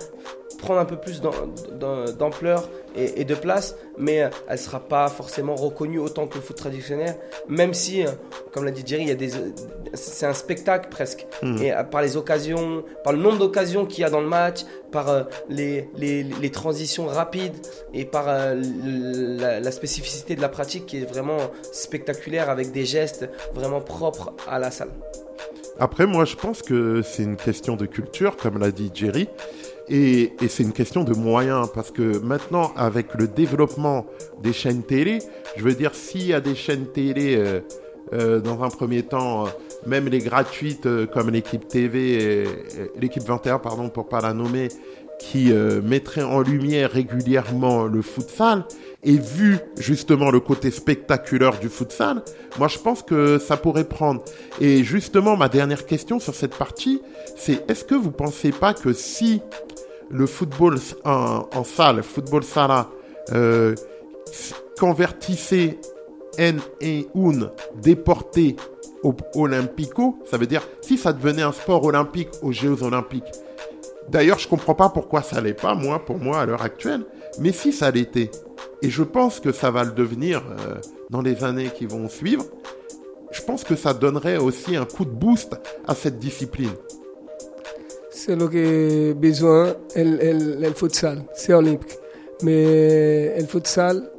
prendre 0.57 0.79
un 0.81 0.85
peu 0.85 0.97
plus 0.97 1.21
d'am- 1.21 1.53
d'am- 1.79 2.11
d'ampleur 2.11 2.67
et, 2.95 3.21
et 3.21 3.23
de 3.25 3.35
place, 3.35 3.75
mais 3.97 4.15
elle 4.15 4.31
ne 4.51 4.57
sera 4.57 4.79
pas 4.81 5.07
forcément 5.07 5.55
reconnue 5.55 5.99
autant 5.99 6.27
que 6.27 6.35
le 6.35 6.41
foot 6.41 6.57
traditionnel, 6.57 7.15
même 7.47 7.73
si, 7.73 8.03
comme 8.51 8.65
l'a 8.65 8.71
dit 8.71 8.83
Jerry, 8.85 9.03
il 9.03 9.07
y 9.07 9.11
a 9.11 9.15
des, 9.15 9.29
c'est 9.93 10.25
un 10.25 10.33
spectacle 10.33 10.89
presque. 10.89 11.25
Et 11.61 11.71
euh, 11.73 11.83
par 11.83 12.01
les 12.01 12.17
occasions, 12.17 12.83
par 13.03 13.13
le 13.13 13.19
nombre 13.19 13.37
d'occasions 13.37 13.85
qu'il 13.85 14.01
y 14.01 14.03
a 14.03 14.09
dans 14.09 14.19
le 14.19 14.27
match, 14.27 14.65
par 14.91 15.09
euh, 15.09 15.23
les, 15.49 15.87
les, 15.97 16.49
transitions 16.49 17.07
rapides 17.07 17.55
et 17.93 18.05
par 18.05 18.25
euh, 18.27 18.55
la, 19.61 19.71
spécificité 19.71 20.35
de 20.35 20.41
la 20.41 20.49
pratique 20.49 20.85
qui 20.85 20.97
est 20.97 21.05
vraiment 21.05 21.37
spectaculaire 21.71 22.49
avec 22.49 22.71
des 22.71 22.85
gestes 22.85 23.29
vraiment 23.53 23.81
propres 23.81 24.33
à 24.47 24.59
la 24.59 24.71
salle. 24.71 24.91
Après, 25.79 26.05
moi, 26.05 26.25
je 26.25 26.35
pense 26.35 26.61
que 26.61 27.01
c'est 27.01 27.23
une 27.23 27.37
question 27.37 27.75
de 27.75 27.85
culture, 27.85 28.35
comme 28.35 28.57
l'a 28.57 28.71
dit 28.71 28.91
Jerry, 28.93 29.29
et, 29.87 30.33
c'est 30.47 30.63
une 30.63 30.73
question 30.73 31.03
de 31.03 31.13
moyens, 31.13 31.69
parce 31.73 31.91
que 31.91 32.19
maintenant, 32.19 32.73
avec 32.75 33.15
le 33.15 33.27
développement 33.27 34.05
des 34.41 34.53
chaînes 34.53 34.83
télé, 34.83 35.19
je 35.55 35.63
veux 35.63 35.73
dire, 35.73 35.95
s'il 35.95 36.27
y 36.27 36.33
a 36.33 36.41
des 36.41 36.55
chaînes 36.55 36.87
télé, 36.87 37.61
euh, 38.13 38.39
dans 38.39 38.63
un 38.63 38.69
premier 38.69 39.03
temps, 39.03 39.45
même 39.85 40.07
les 40.07 40.19
gratuites, 40.19 40.85
euh, 40.85 41.05
comme 41.05 41.29
l'équipe 41.29 41.67
TV, 41.67 42.45
l'équipe 42.99 43.23
21, 43.23 43.59
pardon, 43.59 43.89
pour 43.89 44.07
pas 44.09 44.21
la 44.21 44.33
nommer, 44.33 44.69
qui 45.19 45.51
euh, 45.51 45.81
mettraient 45.81 46.23
en 46.23 46.41
lumière 46.41 46.91
régulièrement 46.91 47.83
le 47.83 48.01
futsal, 48.01 48.63
et 49.03 49.17
vu 49.17 49.59
justement 49.77 50.31
le 50.31 50.39
côté 50.39 50.71
spectaculaire 50.71 51.59
du 51.59 51.69
futsal, 51.69 52.23
moi 52.57 52.67
je 52.67 52.79
pense 52.79 53.03
que 53.03 53.37
ça 53.37 53.57
pourrait 53.57 53.83
prendre. 53.83 54.23
Et 54.59 54.83
justement, 54.83 55.37
ma 55.37 55.49
dernière 55.49 55.85
question 55.85 56.19
sur 56.19 56.33
cette 56.33 56.55
partie, 56.55 57.01
c'est 57.35 57.69
est-ce 57.69 57.83
que 57.83 57.95
vous 57.95 58.11
pensez 58.11 58.51
pas 58.51 58.73
que 58.73 58.93
si 58.93 59.41
le 60.09 60.25
football 60.25 60.77
en, 61.05 61.47
en 61.53 61.63
salle, 61.63 62.01
football 62.01 62.43
sala, 62.43 62.89
euh, 63.33 63.75
convertissait 64.79 65.77
en 66.39 66.57
et 66.81 67.07
un 67.15 67.51
déporté 67.81 68.55
au 69.03 69.15
olympico, 69.35 70.17
ça 70.29 70.37
veut 70.37 70.47
dire 70.47 70.67
si 70.81 70.97
ça 70.97 71.13
devenait 71.13 71.41
un 71.41 71.51
sport 71.51 71.83
olympique 71.85 72.29
aux 72.41 72.51
Jeux 72.51 72.83
olympiques. 72.83 73.31
D'ailleurs, 74.09 74.39
je 74.39 74.47
comprends 74.47 74.75
pas 74.75 74.89
pourquoi 74.89 75.21
ça 75.21 75.39
l'est 75.39 75.53
pas, 75.53 75.75
moi, 75.75 76.03
pour 76.03 76.17
moi, 76.17 76.39
à 76.39 76.45
l'heure 76.45 76.63
actuelle. 76.63 77.05
Mais 77.39 77.51
si 77.51 77.71
ça 77.71 77.91
l'était, 77.91 78.31
et 78.81 78.89
je 78.89 79.03
pense 79.03 79.39
que 79.39 79.51
ça 79.51 79.71
va 79.71 79.83
le 79.83 79.91
devenir 79.91 80.41
euh, 80.49 80.75
dans 81.09 81.21
les 81.21 81.43
années 81.43 81.69
qui 81.73 81.85
vont 81.85 82.09
suivre, 82.09 82.45
je 83.31 83.41
pense 83.43 83.63
que 83.63 83.75
ça 83.75 83.93
donnerait 83.93 84.37
aussi 84.37 84.75
un 84.75 84.85
coup 84.85 85.05
de 85.05 85.11
boost 85.11 85.55
à 85.87 85.93
cette 85.93 86.17
discipline. 86.17 86.71
C'est 88.09 88.37
ce 88.37 88.45
que 88.45 89.13
besoin 89.13 89.75
el, 89.95 90.19
el, 90.21 90.63
el 90.63 90.73
futsal, 90.73 91.23
c'est 91.35 91.53
olympique. 91.53 91.97
Mais 92.41 93.39
le 93.39 93.45
futsal, 93.45 94.11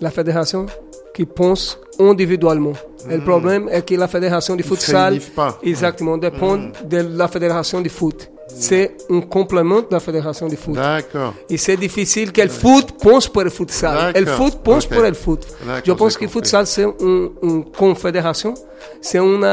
la 0.00 0.10
fédération 0.10 0.66
qui 1.14 1.24
pense 1.26 1.78
individuellement. 1.98 2.72
Le 3.08 3.20
problème 3.20 3.68
est 3.70 3.82
que 3.86 3.94
la 3.96 4.08
fédération 4.08 4.54
Ils 4.56 4.62
se 4.64 4.68
futsal, 4.68 5.18
pas. 5.34 5.58
exactement, 5.62 6.16
dépend 6.16 6.56
de 6.84 6.98
la 7.16 7.28
fédération 7.28 7.80
du 7.80 7.88
foot. 7.88 8.28
C'est 8.48 8.96
un 9.10 9.20
complément 9.22 9.80
de 9.80 9.86
la 9.90 9.98
fédération 10.00 10.46
du 10.46 10.56
foot. 10.56 10.74
D'accord. 10.74 11.32
Et 11.48 11.56
c'est 11.56 11.76
difficile 11.76 12.32
que 12.32 12.42
le 12.42 12.48
foot 12.48 12.92
pense 13.00 13.26
pour 13.28 13.42
le 13.42 13.50
futsal. 13.50 14.12
Le 14.14 14.26
foot 14.26 14.58
pense 14.62 14.84
Ok. 14.84 14.92
pour 14.92 15.02
le 15.02 15.12
foot. 15.14 15.46
Je 15.84 15.92
pense 15.92 16.16
que 16.16 16.24
le 16.24 16.30
futsal, 16.30 16.66
c'est 16.66 16.84
un- 16.84 16.94
une 17.42 17.64
confédération. 17.64 18.54
C'est 19.00 19.18
une, 19.18 19.44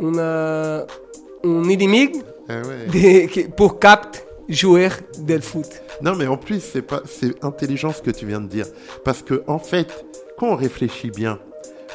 une, 0.00 0.18
un 0.20 1.68
ennemi 1.68 2.12
Eh 2.48 2.52
ouais. 2.52 3.22
de- 3.24 3.26
qui- 3.28 3.44
pour 3.44 3.78
capter 3.78 4.20
joueurs 4.50 4.92
del 5.20 5.42
foot. 5.42 5.82
Non, 6.02 6.16
mais 6.16 6.26
en 6.26 6.36
plus, 6.36 6.60
c'est 6.60 6.82
pas, 6.82 7.02
c'est 7.04 7.42
intelligent 7.44 7.92
ce 7.92 8.02
que 8.02 8.10
tu 8.10 8.26
viens 8.26 8.40
de 8.40 8.48
dire. 8.48 8.66
Parce 9.04 9.22
que, 9.22 9.42
en 9.46 9.58
fait, 9.58 10.04
quand 10.38 10.48
on 10.48 10.56
réfléchit 10.56 11.10
bien, 11.10 11.38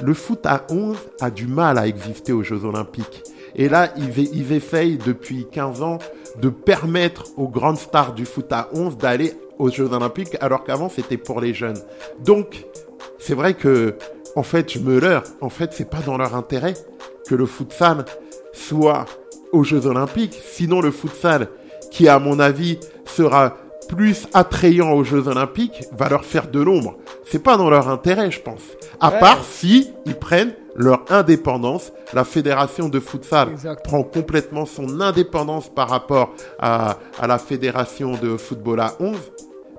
le 0.02 0.14
foot 0.14 0.46
à 0.46 0.66
11 0.70 0.98
a 1.22 1.32
du 1.32 1.48
mal 1.48 1.78
à 1.78 1.88
exister 1.88 2.34
aux 2.34 2.44
Jeux 2.44 2.66
Olympiques. 2.66 3.24
Et 3.56 3.70
là, 3.70 3.94
ils, 3.98 4.18
ils 4.36 4.52
essayent 4.52 4.98
depuis 4.98 5.48
15 5.52 5.82
ans 5.82 6.00
de 6.42 6.50
permettre 6.50 7.28
aux 7.38 7.48
grandes 7.48 7.78
stars 7.78 8.14
du 8.14 8.26
foot 8.26 8.52
à 8.52 8.70
11 8.74 8.98
d'aller 8.98 9.34
aux 9.58 9.70
Jeux 9.70 9.92
Olympiques, 9.94 10.36
alors 10.42 10.64
qu'avant, 10.64 10.90
c'était 10.90 11.18
pour 11.18 11.40
les 11.40 11.54
jeunes. 11.54 11.80
Donc, 12.20 12.66
c'est 13.20 13.36
vrai 13.36 13.54
que, 13.54 13.96
en 14.36 14.44
fait, 14.44 14.72
je 14.74 14.80
me 14.80 15.00
leurre. 15.00 15.24
En 15.40 15.50
fait, 15.50 15.72
c'est 15.74 15.90
pas 15.90 16.02
dans 16.06 16.18
leur 16.18 16.36
intérêt 16.36 16.74
que 17.28 17.36
le 17.36 17.46
futsal 17.46 18.06
soit 18.52 19.06
aux 19.52 19.64
Jeux 19.64 19.86
Olympiques. 19.88 20.40
Sinon, 20.46 20.82
le 20.82 20.92
futsal, 20.92 21.48
qui, 21.96 22.10
à 22.10 22.20
mon 22.20 22.40
avis, 22.40 22.78
sera 23.06 23.56
plus 23.88 24.28
attrayant 24.34 24.92
aux 24.92 25.04
Jeux 25.06 25.28
Olympiques, 25.30 25.86
va 25.98 26.10
leur 26.10 26.26
faire 26.26 26.48
de 26.50 26.60
l'ombre. 26.60 26.98
C'est 27.26 27.42
pas 27.42 27.56
dans 27.56 27.70
leur 27.70 27.88
intérêt, 27.88 28.32
je 28.32 28.42
pense. 28.42 28.62
À 29.00 29.12
Ouais. 29.12 29.20
part 29.20 29.44
si 29.44 29.92
ils 30.06 30.16
prennent 30.16 30.54
leur 30.76 31.06
indépendance. 31.10 31.94
La 32.14 32.26
fédération 32.26 32.90
de 32.90 33.00
futsal 33.00 33.50
Exact. 33.52 33.84
prend 33.86 34.04
complètement 34.04 34.66
son 34.66 35.00
indépendance 35.00 35.70
par 35.70 35.88
rapport 35.90 36.34
à, 36.60 36.98
à 37.18 37.28
la 37.28 37.38
fédération 37.38 38.14
de 38.22 38.36
football 38.36 38.82
à 38.82 38.94
11. 39.00 39.16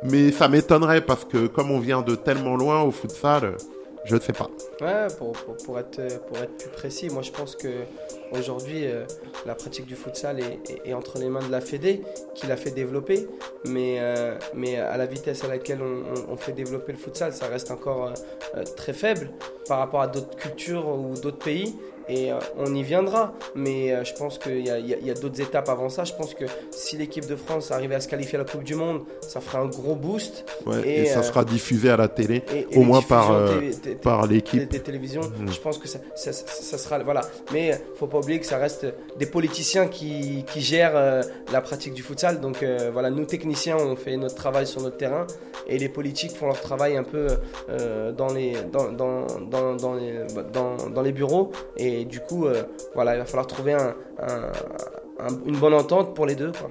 Mais 0.05 0.31
ça 0.33 0.49
m'étonnerait 0.49 1.03
parce 1.03 1.25
que 1.27 1.47
comme 1.49 1.71
on 1.71 1.81
vient 1.81 2.01
de 2.03 2.15
tellement 2.15 2.57
loin 2.57 2.81
au 2.83 2.93
futsal, 2.93 3.57
je 4.07 4.15
ne 4.15 4.21
sais 4.21 4.33
pas. 4.33 4.49
Ouais, 4.81 5.09
pour, 5.19 5.79
être, 5.79 6.01
plus 6.59 6.71
précis, 6.71 7.11
moi 7.11 7.23
je 7.23 7.33
pense 7.33 7.57
que 7.57 7.69
aujourd'hui 8.31 8.87
euh, 8.87 9.05
la 9.45 9.55
pratique 9.55 9.87
du 9.87 9.97
futsal 9.97 10.39
est, 10.41 10.95
entre 10.95 11.19
les 11.19 11.29
mains 11.29 11.45
de 11.45 11.51
la 11.51 11.61
Fédé 11.61 12.03
qui 12.35 12.47
l'a 12.47 12.57
fait 12.57 12.71
développer, 12.71 13.27
mais, 13.65 13.97
euh, 14.01 14.39
à 14.55 14.97
la 14.97 15.07
vitesse 15.07 15.45
à 15.45 15.49
laquelle 15.49 15.81
on 15.83 16.37
fait 16.37 16.53
développer 16.53 16.93
le 16.93 16.99
futsal, 16.99 17.33
ça 17.33 17.47
reste 17.49 17.71
encore 17.71 18.07
euh, 18.07 18.13
euh, 18.57 18.65
très 18.65 18.93
faible 18.93 19.31
par 19.69 19.79
rapport 19.79 20.01
à 20.01 20.07
d'autres 20.07 20.37
cultures 20.37 20.89
ou 20.89 21.15
d'autres 21.15 21.45
pays. 21.45 21.75
Et 22.09 22.31
euh, 22.33 22.37
on 22.57 22.73
y 22.75 22.83
viendra, 22.83 23.33
mais 23.55 23.93
euh, 23.93 24.05
je 24.05 24.15
pense 24.15 24.39
qu'il 24.39 24.65
y 24.65 24.71
a, 24.71 25.15
d'autres 25.15 25.41
étapes 25.41 25.69
avant 25.69 25.89
ça. 25.89 26.05
Je 26.05 26.13
pense 26.13 26.35
que 26.35 26.45
si 26.71 26.97
l'équipe 26.97 27.27
de 27.27 27.35
France 27.37 27.71
arrivait 27.73 27.97
à 27.97 28.01
se 28.01 28.09
qualifier 28.09 28.37
à 28.39 28.43
la 28.43 28.49
Coupe 28.49 28.63
du 28.63 28.75
Monde, 28.77 29.03
ça 29.21 29.41
ferait 29.41 29.59
un 29.59 29.67
gros 29.67 29.95
boost. 29.97 30.45
Ouais, 30.67 30.83
Et, 30.87 31.03
et, 31.03 31.07
ça 31.07 31.19
euh, 31.21 31.23
sera 31.23 31.45
diffusé 31.45 31.91
à 31.91 31.97
la 31.97 32.09
télé, 32.09 32.43
Et- 32.55 32.77
au 32.77 32.83
moins 32.83 33.03
par, 33.03 33.33
par 34.03 34.27
l'équipe. 34.27 34.69
des 34.71 34.81
télévisions, 34.81 35.23
Mhm. 35.23 35.53
je 35.53 35.61
pense 35.61 35.79
que 35.79 35.89
ça, 35.89 35.99
ça- 36.15 36.33
ça- 36.33 36.47
ça 36.47 36.79
sera 36.79 36.99
voilà. 37.01 37.23
Mais 37.53 37.81
faut 37.97 38.07
pas 38.07 38.19
oublier 38.19 38.39
que 38.41 38.47
ça 38.47 38.59
reste 38.59 38.87
des 39.19 39.27
politiciens 39.27 39.89
qui, 39.89 40.45
qui 40.53 40.61
gèrent 40.61 41.23
la 41.53 41.61
pratique 41.61 41.93
du 41.95 42.03
futsal. 42.03 42.41
Donc 42.41 42.65
voilà, 42.93 43.11
nous 43.11 43.25
techniciens, 43.25 43.77
on 43.79 43.97
fait 43.97 44.17
notre 44.17 44.35
travail 44.37 44.67
sur 44.67 44.81
notre 44.81 44.97
terrain 44.97 45.27
et 45.67 45.79
les 45.79 45.89
politiques 45.89 46.33
font 46.37 46.47
leur 46.47 46.61
travail 46.61 46.97
un 46.97 47.03
peu 47.03 47.27
dans 48.17 48.33
les 48.33 48.53
dans, 48.73 48.93
dans, 48.93 49.27
dans, 49.51 49.75
dans 49.75 49.95
les 49.95 50.13
dans, 50.53 50.77
dans 50.89 51.03
les 51.03 51.13
bureaux. 51.13 51.51
Et 51.77 51.96
du 52.05 52.21
coup, 52.21 52.47
euh, 52.47 52.63
voilà, 52.95 53.15
il 53.15 53.19
va 53.19 53.25
falloir 53.25 53.47
trouver 53.47 53.73
un, 53.75 53.95
un- 54.21 54.53
un- 55.21 55.45
une 55.47 55.57
bonne 55.59 55.75
entente 55.75 56.15
pour 56.15 56.27
les 56.27 56.35
deux. 56.35 56.53
Quoi. 56.53 56.71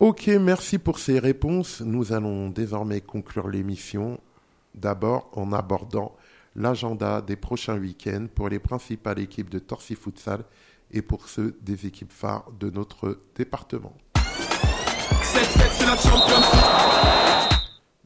Ok, 0.00 0.28
merci 0.28 0.78
pour 0.78 0.98
ces 0.98 1.18
réponses. 1.18 1.80
Nous 1.80 2.12
allons 2.12 2.48
désormais 2.50 3.00
conclure 3.00 3.48
l'émission, 3.48 4.18
d'abord 4.74 5.28
en 5.34 5.52
abordant 5.52 6.14
l'agenda 6.54 7.20
des 7.20 7.36
prochains 7.36 7.76
week-ends 7.78 8.26
pour 8.34 8.48
les 8.48 8.58
principales 8.60 9.18
équipes 9.18 9.50
de 9.50 9.58
Torsi 9.58 9.94
Futsal 9.96 10.40
et 10.92 11.02
pour 11.02 11.28
ceux 11.28 11.56
des 11.62 11.86
équipes 11.86 12.12
phares 12.12 12.46
de 12.58 12.70
notre 12.70 13.18
département. 13.36 13.92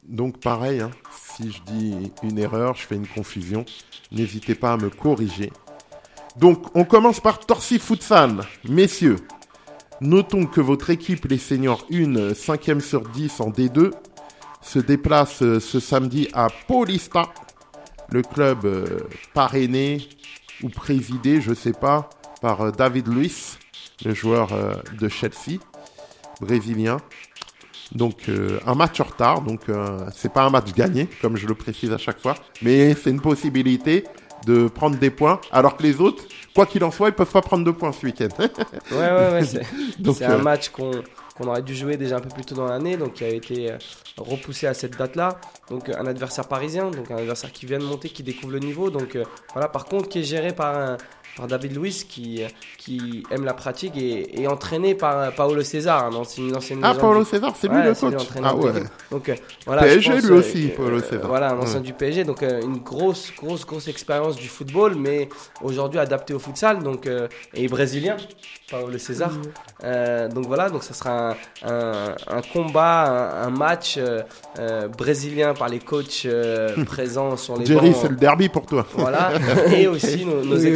Donc 0.07 0.39
pareil, 0.39 0.81
hein, 0.81 0.91
si 1.35 1.51
je 1.51 1.61
dis 1.63 2.11
une 2.23 2.37
erreur, 2.37 2.75
je 2.75 2.85
fais 2.85 2.95
une 2.95 3.07
confusion, 3.07 3.65
n'hésitez 4.11 4.55
pas 4.55 4.73
à 4.73 4.77
me 4.77 4.89
corriger. 4.89 5.51
Donc 6.37 6.75
on 6.75 6.83
commence 6.83 7.19
par 7.19 7.39
Torsi 7.39 7.79
Futsal. 7.79 8.45
Messieurs, 8.67 9.17
notons 10.01 10.45
que 10.45 10.61
votre 10.61 10.89
équipe, 10.89 11.25
les 11.25 11.37
seniors 11.37 11.85
1, 11.91 12.33
5e 12.33 12.79
sur 12.79 13.07
10 13.07 13.39
en 13.39 13.49
D2, 13.49 13.91
se 14.61 14.79
déplace 14.79 15.41
euh, 15.41 15.59
ce 15.59 15.79
samedi 15.79 16.29
à 16.33 16.47
Paulista, 16.67 17.29
le 18.09 18.21
club 18.21 18.65
euh, 18.65 18.99
parrainé 19.33 20.07
ou 20.61 20.69
présidé, 20.69 21.41
je 21.41 21.53
sais 21.53 21.73
pas, 21.73 22.09
par 22.41 22.61
euh, 22.61 22.71
David 22.71 23.07
Luiz, 23.07 23.59
le 24.05 24.13
joueur 24.13 24.49
de 24.99 25.07
Chelsea, 25.07 25.59
brésilien. 26.41 26.97
Donc 27.93 28.29
euh, 28.29 28.59
un 28.65 28.75
match 28.75 28.99
en 28.99 29.05
retard, 29.05 29.41
donc 29.41 29.69
euh, 29.69 29.99
c'est 30.15 30.31
pas 30.31 30.43
un 30.43 30.49
match 30.49 30.73
gagné, 30.73 31.07
comme 31.21 31.37
je 31.37 31.47
le 31.47 31.53
précise 31.53 31.91
à 31.91 31.97
chaque 31.97 32.19
fois, 32.19 32.35
mais 32.61 32.95
c'est 32.95 33.11
une 33.11 33.21
possibilité 33.21 34.03
de 34.45 34.67
prendre 34.67 34.97
des 34.97 35.09
points, 35.09 35.39
alors 35.51 35.77
que 35.77 35.83
les 35.83 36.01
autres, 36.01 36.23
quoi 36.55 36.65
qu'il 36.65 36.83
en 36.83 36.91
soit, 36.91 37.09
ils 37.09 37.13
peuvent 37.13 37.31
pas 37.31 37.41
prendre 37.41 37.63
de 37.63 37.71
points 37.71 37.91
ce 37.91 38.05
week-end. 38.05 38.27
Ouais, 38.39 38.97
ouais, 38.97 39.31
ouais. 39.31 39.43
C'est 39.45 39.61
Donc, 40.01 40.17
c'est 40.17 40.25
un 40.25 40.39
euh, 40.39 40.41
match 40.41 40.69
qu'on 40.69 40.91
qu'on 41.35 41.47
aurait 41.47 41.61
dû 41.61 41.75
jouer 41.75 41.97
déjà 41.97 42.17
un 42.17 42.19
peu 42.19 42.29
plus 42.29 42.45
tôt 42.45 42.55
dans 42.55 42.67
l'année, 42.67 42.97
donc 42.97 43.13
qui 43.13 43.23
a 43.23 43.29
été 43.29 43.71
euh, 43.71 43.77
repoussé 44.17 44.67
à 44.67 44.73
cette 44.73 44.97
date-là. 44.97 45.39
Donc 45.69 45.89
euh, 45.89 45.93
un 45.97 46.05
adversaire 46.05 46.47
parisien, 46.47 46.91
donc 46.91 47.09
un 47.11 47.17
adversaire 47.17 47.51
qui 47.51 47.65
vient 47.65 47.79
de 47.79 47.85
monter, 47.85 48.09
qui 48.09 48.23
découvre 48.23 48.53
le 48.53 48.59
niveau. 48.59 48.89
Donc 48.89 49.15
euh, 49.15 49.23
voilà, 49.53 49.67
par 49.67 49.85
contre, 49.85 50.09
qui 50.09 50.19
est 50.19 50.23
géré 50.23 50.53
par 50.53 50.77
un 50.77 50.97
par 51.35 51.47
David 51.47 51.75
Luiz 51.75 52.03
qui, 52.03 52.43
euh, 52.43 52.47
qui 52.77 53.23
aime 53.31 53.43
la 53.45 53.53
pratique 53.53 53.97
et, 53.97 54.41
et 54.41 54.47
entraîné 54.47 54.93
par 54.95 55.17
euh, 55.19 55.31
Paolo 55.31 55.61
César, 55.63 56.05
un 56.05 56.13
ancien, 56.13 56.43
une 56.43 56.55
ancienne 56.55 56.79
ah, 56.83 56.93
Paulo 56.93 57.23
du- 57.23 57.29
César, 57.29 57.53
c'est 57.59 57.67
lui 57.67 57.77
Ouais, 57.77 57.83
le 57.85 57.93
coach. 57.95 58.27
Ah 58.43 58.55
ouais. 58.55 58.71
Donc 59.11 59.29
euh, 59.29 59.35
voilà, 59.65 59.81
PSG 59.83 60.11
pense, 60.11 60.23
lui 60.23 60.31
aussi, 60.31 60.69
que, 60.69 60.75
Paulo 60.75 60.99
César. 61.01 61.27
Voilà, 61.27 61.51
un 61.51 61.57
ancien 61.59 61.77
Ouais. 61.77 61.81
du 61.85 61.93
PSG, 61.93 62.23
donc 62.23 62.43
euh, 62.43 62.61
une 62.61 62.77
grosse, 62.77 63.33
grosse, 63.35 63.65
grosse 63.65 63.87
expérience 63.87 64.35
du 64.35 64.47
football, 64.47 64.95
mais 64.95 65.29
aujourd'hui 65.61 65.99
adapté 65.99 66.33
au 66.33 66.39
futsal, 66.39 66.83
donc 66.83 67.07
euh, 67.07 67.27
et 67.53 67.67
brésilien, 67.67 68.17
Paolo 68.69 68.97
César. 68.97 69.31
Euh, 69.83 70.27
donc 70.29 70.45
voilà, 70.47 70.69
donc 70.69 70.83
ça 70.83 70.93
sera 70.93 71.31
un, 71.31 71.35
un, 71.63 72.15
un 72.27 72.41
combat, 72.41 73.41
un, 73.43 73.47
un 73.47 73.49
match 73.49 73.95
euh, 73.97 74.21
euh, 74.59 74.87
brésilien 74.87 75.53
par 75.53 75.67
les 75.69 75.79
coachs 75.79 76.23
euh, 76.25 76.83
présents 76.85 77.35
sur 77.37 77.57
les 77.57 77.65
Jerry, 77.65 77.89
bancs. 77.91 77.99
c'est 78.01 78.09
le 78.09 78.15
derby 78.15 78.49
pour 78.49 78.65
toi. 78.65 78.85
Voilà, 78.93 79.31
et 79.75 79.87
aussi 79.87 80.25
nos, 80.25 80.43
nos 80.43 80.55
Oui, 80.57 80.61
oui. 80.61 80.71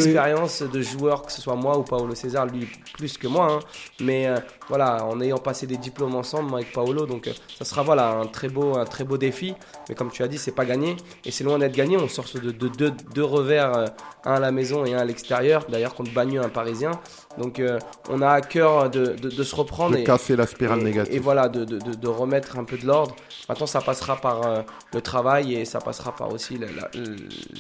De 0.63 0.81
joueurs, 0.81 1.21
que 1.23 1.31
ce 1.31 1.41
soit 1.41 1.55
moi 1.55 1.77
ou 1.77 1.83
Paolo 1.83 2.15
César, 2.15 2.45
lui 2.45 2.67
plus 2.97 3.17
que 3.17 3.27
moi. 3.27 3.47
hein. 3.51 3.59
Mais 4.01 4.27
euh, 4.27 4.37
voilà, 4.69 5.05
en 5.05 5.19
ayant 5.21 5.37
passé 5.37 5.67
des 5.67 5.77
diplômes 5.77 6.15
ensemble 6.15 6.53
avec 6.55 6.71
Paolo, 6.73 7.05
donc 7.05 7.27
euh, 7.27 7.33
ça 7.57 7.65
sera 7.65 7.83
voilà 7.83 8.09
un 8.09 8.25
très 8.25 8.49
beau, 8.49 8.77
un 8.77 8.85
très 8.85 9.03
beau 9.03 9.17
défi. 9.17 9.53
Mais 9.89 9.95
comme 9.95 10.11
tu 10.11 10.23
as 10.23 10.27
dit, 10.27 10.37
c'est 10.37 10.51
pas 10.51 10.65
gagné 10.65 10.97
et 11.25 11.31
c'est 11.31 11.43
loin 11.43 11.59
d'être 11.59 11.75
gagné. 11.75 11.97
On 11.97 12.07
sort 12.07 12.25
de 12.33 12.51
deux 12.51 12.69
de, 12.69 12.91
deux 13.13 13.23
revers, 13.23 13.75
euh, 13.77 13.85
un 14.25 14.33
à 14.35 14.39
la 14.39 14.51
maison 14.51 14.85
et 14.85 14.93
un 14.93 14.99
à 14.99 15.05
l'extérieur. 15.05 15.65
D'ailleurs 15.69 15.95
contre 15.95 16.11
Bagneux, 16.13 16.41
un 16.41 16.49
Parisien. 16.49 16.91
Donc 17.37 17.61
on 18.09 18.21
a 18.21 18.29
à 18.29 18.41
cœur 18.41 18.89
de, 18.89 19.07
de, 19.13 19.29
de 19.29 19.43
se 19.43 19.55
reprendre 19.55 19.95
De 19.95 19.99
et, 19.99 20.03
casser 20.03 20.35
la 20.35 20.47
spirale 20.47 20.79
et- 20.81 20.83
négative. 20.83 21.13
Et 21.15 21.19
voilà, 21.19 21.47
de, 21.49 21.65
de, 21.65 21.77
de, 21.77 21.93
de 21.93 22.07
remettre 22.07 22.57
un 22.57 22.63
peu 22.63 22.77
de 22.77 22.85
l'ordre. 22.85 23.15
Maintenant, 23.47 23.67
ça 23.67 23.79
passera 23.81 24.15
par 24.15 24.63
le 24.93 25.01
travail 25.01 25.53
et 25.53 25.65
ça 25.65 25.79
passera 25.79 26.15
par 26.15 26.33
aussi 26.33 26.57
la- 26.57 26.67
la- 26.67 26.89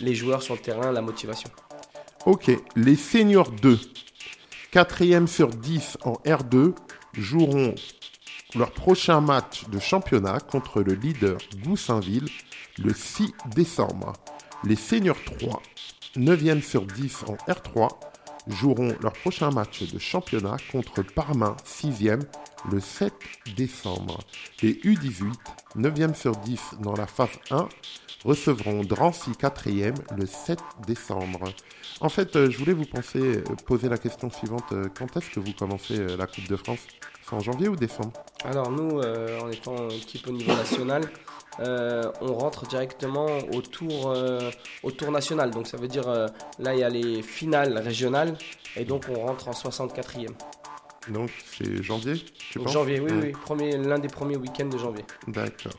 les 0.01 0.15
joueurs 0.15 0.41
sur 0.41 0.55
le 0.55 0.59
terrain, 0.61 0.91
la 0.91 1.01
motivation. 1.01 1.49
Ok, 2.27 2.51
les 2.75 2.97
seniors 2.97 3.51
2, 3.51 3.79
4e 4.73 5.27
sur 5.27 5.47
10 5.47 5.97
en 6.03 6.15
R2, 6.25 6.73
joueront 7.13 7.73
leur 8.53 8.71
prochain 8.71 9.21
match 9.21 9.63
de 9.69 9.79
championnat 9.79 10.41
contre 10.41 10.81
le 10.81 10.91
leader 10.91 11.37
Goussainville 11.63 12.27
le 12.79 12.93
6 12.93 13.31
décembre. 13.55 14.11
Les 14.65 14.75
seniors 14.75 15.23
3, 15.39 15.61
9e 16.17 16.61
sur 16.61 16.85
10 16.85 17.23
en 17.29 17.35
R3, 17.49 17.91
joueront 18.47 18.93
leur 19.01 19.13
prochain 19.13 19.49
match 19.49 19.83
de 19.83 19.97
championnat 19.97 20.57
contre 20.69 21.03
Parmain 21.03 21.55
6e 21.65 22.23
le 22.69 22.81
7 22.81 23.13
décembre. 23.55 24.19
Les 24.61 24.73
U18, 24.73 25.31
9e 25.77 26.13
sur 26.13 26.35
10 26.35 26.59
dans 26.81 26.93
la 26.93 27.07
phase 27.07 27.39
1, 27.51 27.69
recevront 28.27 28.83
Drancy 28.83 29.31
4e 29.31 29.93
le 30.17 30.25
7 30.25 30.59
décembre. 30.85 31.45
En 32.01 32.09
fait, 32.09 32.35
euh, 32.35 32.51
je 32.51 32.57
voulais 32.57 32.73
vous 32.73 32.85
penser, 32.85 33.19
euh, 33.21 33.43
poser 33.65 33.87
la 33.87 33.97
question 33.97 34.29
suivante. 34.29 34.65
euh, 34.73 34.89
quand 34.97 35.15
est-ce 35.15 35.29
que 35.29 35.39
vous 35.39 35.53
commencez 35.53 35.97
la 36.17 36.27
Coupe 36.27 36.47
de 36.47 36.57
France? 36.57 36.79
C'est 37.23 37.35
en 37.35 37.39
janvier 37.39 37.69
ou 37.69 37.75
décembre? 37.77 38.11
Alors 38.43 38.69
nous, 38.69 38.99
euh, 38.99 39.39
en 39.39 39.49
étant 39.49 39.87
équipe 39.89 40.27
au 40.27 40.31
niveau 40.31 40.51
national, 40.53 41.03
euh, 41.61 42.11
on 42.21 42.33
rentre 42.33 42.67
directement 42.67 43.27
au 43.53 43.61
tour, 43.61 44.11
euh, 44.11 44.51
au 44.83 44.91
tour 44.91 45.11
national. 45.11 45.51
Donc 45.51 45.67
ça 45.67 45.77
veut 45.77 45.87
dire, 45.87 46.07
là 46.59 46.73
il 46.73 46.79
y 46.79 46.83
a 46.83 46.89
les 46.89 47.21
finales 47.23 47.77
régionales 47.77 48.37
et 48.75 48.83
donc 48.83 49.05
on 49.09 49.25
rentre 49.25 49.47
en 49.47 49.53
64e. 49.53 50.33
Donc, 51.09 51.29
c'est 51.57 51.81
janvier, 51.81 52.15
tu 52.51 52.59
janvier, 52.67 52.99
oui, 52.99 53.33
oui, 53.51 53.71
l'un 53.77 53.97
des 53.97 54.09
premiers 54.09 54.35
week-ends 54.35 54.65
de 54.67 54.77
janvier. 54.77 55.05
D'accord. 55.27 55.71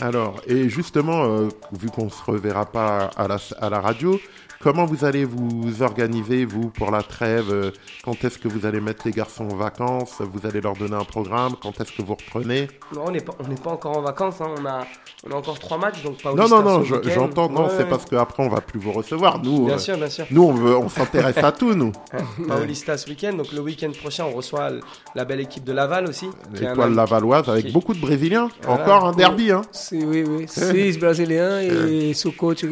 Alors, 0.00 0.40
et 0.46 0.68
justement, 0.68 1.24
euh, 1.24 1.48
vu 1.72 1.88
qu'on 1.90 2.08
se 2.08 2.22
reverra 2.22 2.66
pas 2.66 3.10
à 3.16 3.26
la, 3.26 3.36
à 3.60 3.68
la 3.68 3.80
radio, 3.80 4.20
comment 4.60 4.84
vous 4.86 5.04
allez 5.04 5.24
vous 5.24 5.82
organiser, 5.82 6.44
vous, 6.44 6.68
pour 6.70 6.90
la 6.90 7.02
trêve? 7.02 7.46
Euh, 7.50 7.70
Quand 8.04 8.24
est-ce 8.24 8.38
que 8.38 8.48
vous 8.48 8.66
allez 8.66 8.80
mettre 8.80 9.02
les 9.06 9.12
garçons 9.12 9.44
en 9.50 9.56
vacances? 9.56 10.16
Vous 10.20 10.46
allez 10.46 10.60
leur 10.60 10.74
donner 10.74 10.96
un 10.96 11.04
programme? 11.04 11.52
Quand 11.62 11.78
est-ce 11.80 11.92
que 11.92 12.02
vous 12.02 12.14
reprenez? 12.14 12.68
Non, 12.94 13.02
on 13.06 13.10
n'est 13.10 13.20
pas, 13.20 13.34
on 13.44 13.48
n'est 13.48 13.54
pas 13.56 13.70
encore 13.70 13.96
en 13.96 14.02
vacances. 14.02 14.40
hein. 14.40 14.48
On 14.58 14.64
a, 14.66 14.86
on 15.26 15.30
a 15.32 15.34
encore 15.36 15.58
trois 15.58 15.78
matchs, 15.78 16.02
donc 16.02 16.22
pas 16.22 16.32
Non, 16.32 16.48
non, 16.48 16.62
non, 16.62 16.84
je- 16.84 16.96
j'entends, 17.10 17.48
non, 17.50 17.68
c'est 17.76 17.88
parce 17.88 18.04
qu'après, 18.06 18.42
on 18.44 18.48
va 18.48 18.60
plus 18.60 18.78
vous 18.80 18.92
recevoir. 18.92 19.42
Nous, 19.42 19.66
Bien 19.66 19.74
euh, 19.74 19.78
sûr, 19.78 19.96
bien 19.96 20.08
sûr. 20.08 20.26
nous 20.30 20.42
on, 20.44 20.52
veut- 20.52 20.76
on 20.76 20.88
s'intéresse 20.88 21.38
à 21.38 21.52
tout, 21.52 21.74
nous. 21.74 21.92
Paulista 22.48 22.96
ce 22.96 23.08
week-end. 23.08 23.34
Donc 23.34 23.52
le 23.52 23.60
week-end 23.60 23.90
prochain, 24.00 24.24
on 24.24 24.36
reçoit 24.36 24.70
la 25.14 25.24
belle 25.24 25.40
équipe 25.40 25.64
de 25.64 25.72
Laval 25.72 26.06
aussi. 26.08 26.28
L'étoile 26.52 26.94
lavalloise 26.94 27.48
avec 27.48 27.66
qui- 27.66 27.72
beaucoup 27.72 27.94
de 27.94 28.00
Brésiliens. 28.00 28.48
Voilà. 28.62 28.82
Encore 28.82 29.06
un 29.08 29.12
derby, 29.12 29.50
hein 29.50 29.62
oui, 29.92 30.24
oui. 30.26 30.46
Six 30.48 30.98
brésiliens 30.98 31.60
et 31.60 32.14
ce 32.14 32.28
coach 32.28 32.64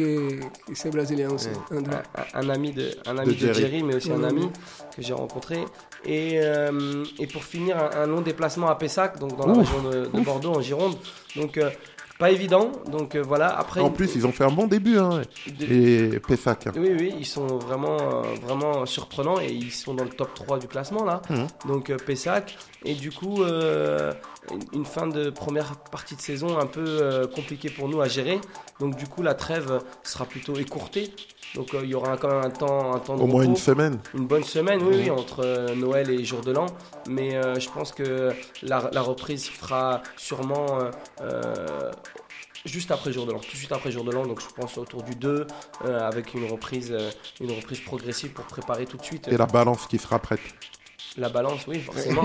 c'est 0.73 0.89
brésilien 0.89 1.29
aussi. 1.31 1.49
Un, 1.85 2.41
un 2.41 2.49
ami 2.49 2.71
de, 2.71 2.91
un 3.05 3.17
ami 3.17 3.27
De 3.27 3.33
de, 3.33 3.37
Jerry. 3.53 3.59
Jerry. 3.61 3.83
mais 3.83 3.95
aussi 3.95 4.11
un 4.11 4.23
ami 4.23 4.49
que 4.95 5.01
j'ai 5.01 5.13
rencontré. 5.13 5.57
Et, 6.05 6.39
euh, 6.41 7.03
et 7.19 7.27
pour 7.27 7.43
finir, 7.43 7.77
un, 7.77 8.03
un 8.03 8.05
long 8.07 8.21
déplacement 8.21 8.67
à 8.69 8.75
Pessac, 8.75 9.19
donc 9.19 9.35
dans 9.37 9.47
la 9.47 9.53
région 9.53 9.81
de, 9.83 10.05
de 10.17 10.23
Bordeaux, 10.23 10.53
en 10.55 10.61
Gironde. 10.61 10.95
Donc 11.35 11.57
euh, 11.57 11.69
pas 12.19 12.31
évident. 12.31 12.71
Donc 12.91 13.15
euh, 13.15 13.21
voilà. 13.21 13.47
Après, 13.59 13.79
En 13.81 13.89
plus, 13.91 14.15
ils 14.15 14.25
ont 14.25 14.31
fait 14.31 14.43
un 14.43 14.51
bon 14.51 14.67
début, 14.67 14.97
hein. 14.97 15.21
de- 15.59 15.65
Et 16.13 16.19
Pessac. 16.19 16.67
hein. 16.67 16.71
Oui, 16.75 16.89
oui, 16.97 17.13
ils 17.19 17.25
sont 17.25 17.45
vraiment, 17.57 17.97
euh, 17.99 18.21
vraiment 18.41 18.85
surprenants 18.85 19.39
et 19.39 19.51
ils 19.51 19.71
sont 19.71 19.93
dans 19.93 20.03
le 20.03 20.09
top 20.11 20.33
3 20.33 20.59
du 20.59 20.67
classement 20.67 21.03
là. 21.03 21.21
Mhm. 21.29 21.47
Donc 21.67 21.89
euh, 21.89 21.97
Pessac. 21.97 22.57
Et 22.85 22.93
du 22.93 23.11
coup, 23.11 23.43
euh, 23.43 24.13
une- 24.73 24.85
fin 24.85 25.07
de 25.07 25.29
première 25.29 25.75
partie 25.91 26.15
de 26.15 26.21
saison 26.21 26.57
un 26.59 26.65
peu 26.65 26.83
euh, 26.85 27.27
compliquée 27.27 27.69
pour 27.69 27.89
nous 27.89 28.01
à 28.01 28.07
gérer. 28.07 28.39
Donc 28.79 28.95
du 28.95 29.07
coup, 29.07 29.21
la 29.23 29.33
trêve 29.33 29.79
sera 30.03 30.25
plutôt 30.25 30.55
écourtée. 30.57 31.11
Donc 31.55 31.73
euh, 31.73 31.81
il 31.83 31.89
y 31.89 31.95
aura 31.95 32.17
quand 32.17 32.29
même 32.29 32.43
un 32.45 32.49
temps, 32.49 32.93
un 32.93 32.99
temps 32.99 33.15
de 33.17 33.21
Au 33.21 33.27
moins 33.27 33.41
repos. 33.41 33.49
une 33.51 33.55
semaine. 33.57 33.99
Une 34.13 34.27
bonne 34.27 34.43
semaine, 34.43 34.81
oui, 34.83 34.95
oui, 35.03 35.09
entre 35.09 35.43
euh, 35.45 35.75
Noël 35.75 36.09
et 36.09 36.23
jour 36.23 36.41
de 36.41 36.51
l'an. 36.51 36.65
Mais 37.09 37.31
je 37.59 37.69
pense 37.69 37.91
que 37.91 38.31
la, 38.63 38.89
la 38.93 39.01
reprise 39.01 39.47
fera 39.47 40.01
sûrement 40.17 40.65
juste 42.65 42.91
après 42.91 43.13
jour 43.13 43.25
de 43.25 43.31
l'an, 43.31 43.39
tout 43.39 43.51
de 43.51 43.55
suite 43.57 43.71
après 43.71 43.91
jour 43.91 44.03
de 44.03 44.11
l'an. 44.11 44.25
Donc 44.25 44.41
je 44.41 44.47
pense 44.53 44.77
autour 44.77 45.03
du 45.03 45.15
2, 45.15 45.47
euh, 45.85 45.99
avec 46.07 46.33
une 46.33 46.49
reprise, 46.51 46.91
euh, 46.91 47.09
une 47.39 47.51
reprise 47.51 47.79
progressive 47.79 48.31
pour 48.33 48.45
préparer 48.45 48.85
tout 48.85 48.97
de 48.97 49.03
suite. 49.03 49.27
Et 49.29 49.37
la 49.37 49.45
balance 49.45 49.87
qui 49.87 49.97
sera 49.97 50.19
prête. 50.19 50.41
La 51.17 51.29
balance, 51.29 51.65
oui, 51.67 51.79
forcément. 51.79 52.21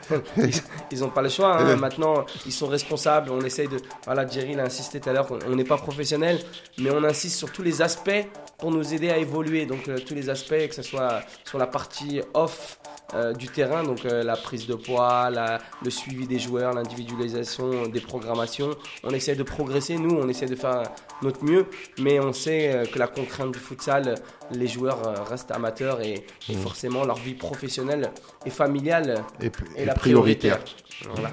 ils, 0.36 0.50
ils 0.92 1.02
ont 1.04 1.10
pas 1.10 1.22
le 1.22 1.28
choix. 1.28 1.56
hein. 1.58 1.74
Maintenant, 1.76 2.24
ils 2.46 2.52
sont 2.52 2.68
responsables. 2.68 3.30
On 3.32 3.40
essaye 3.40 3.66
de. 3.66 3.78
Voilà, 4.04 4.26
Jerry 4.26 4.54
l'a 4.54 4.64
insisté 4.64 5.00
tout 5.00 5.08
à 5.10 5.12
l'heure. 5.12 5.26
On 5.48 5.56
n'est 5.56 5.64
pas 5.64 5.76
professionnel, 5.76 6.38
mais 6.78 6.90
on 6.92 7.02
insiste 7.02 7.36
sur 7.38 7.50
tous 7.50 7.62
les 7.62 7.82
aspects 7.82 8.24
pour 8.58 8.70
nous 8.70 8.94
aider 8.94 9.10
à 9.10 9.16
évoluer. 9.18 9.66
Donc, 9.66 9.88
euh, 9.88 9.98
tous 9.98 10.14
les 10.14 10.30
aspects, 10.30 10.68
que 10.68 10.74
ce 10.74 10.82
soit 10.82 11.22
sur 11.44 11.58
la 11.58 11.66
partie 11.66 12.20
off 12.34 12.78
euh, 13.14 13.32
du 13.32 13.48
terrain, 13.48 13.84
donc 13.84 14.04
euh, 14.04 14.22
la 14.24 14.36
prise 14.36 14.66
de 14.66 14.74
poids, 14.74 15.30
la- 15.30 15.60
le 15.84 15.90
suivi 15.90 16.26
des 16.26 16.38
joueurs, 16.38 16.72
l'individualisation 16.74 17.86
des 17.86 18.00
programmations. 18.00 18.70
On 19.04 19.10
essaie 19.10 19.36
de 19.36 19.42
progresser. 19.42 19.96
Nous, 19.96 20.10
on 20.16 20.28
essaie 20.28 20.46
de 20.46 20.56
faire 20.56 20.82
notre 21.22 21.44
mieux, 21.44 21.66
mais 21.98 22.18
on 22.20 22.32
sait 22.32 22.74
euh, 22.74 22.84
que 22.84 22.98
la 22.98 23.06
contrainte 23.06 23.52
du 23.52 23.58
futsal, 23.58 24.16
les 24.50 24.66
joueurs 24.66 25.06
euh, 25.06 25.22
restent 25.22 25.50
amateurs 25.52 26.00
et, 26.00 26.26
et 26.48 26.54
forcément 26.54 27.04
leur 27.04 27.16
vie 27.16 27.34
professionnelle 27.34 28.10
et 28.44 28.50
familiale 28.50 29.24
Et, 29.40 29.46
est 29.46 29.52
et 29.76 29.84
la 29.84 29.94
prioritaire. 29.94 30.58
prioritaire. 30.58 31.12
Voilà. 31.14 31.30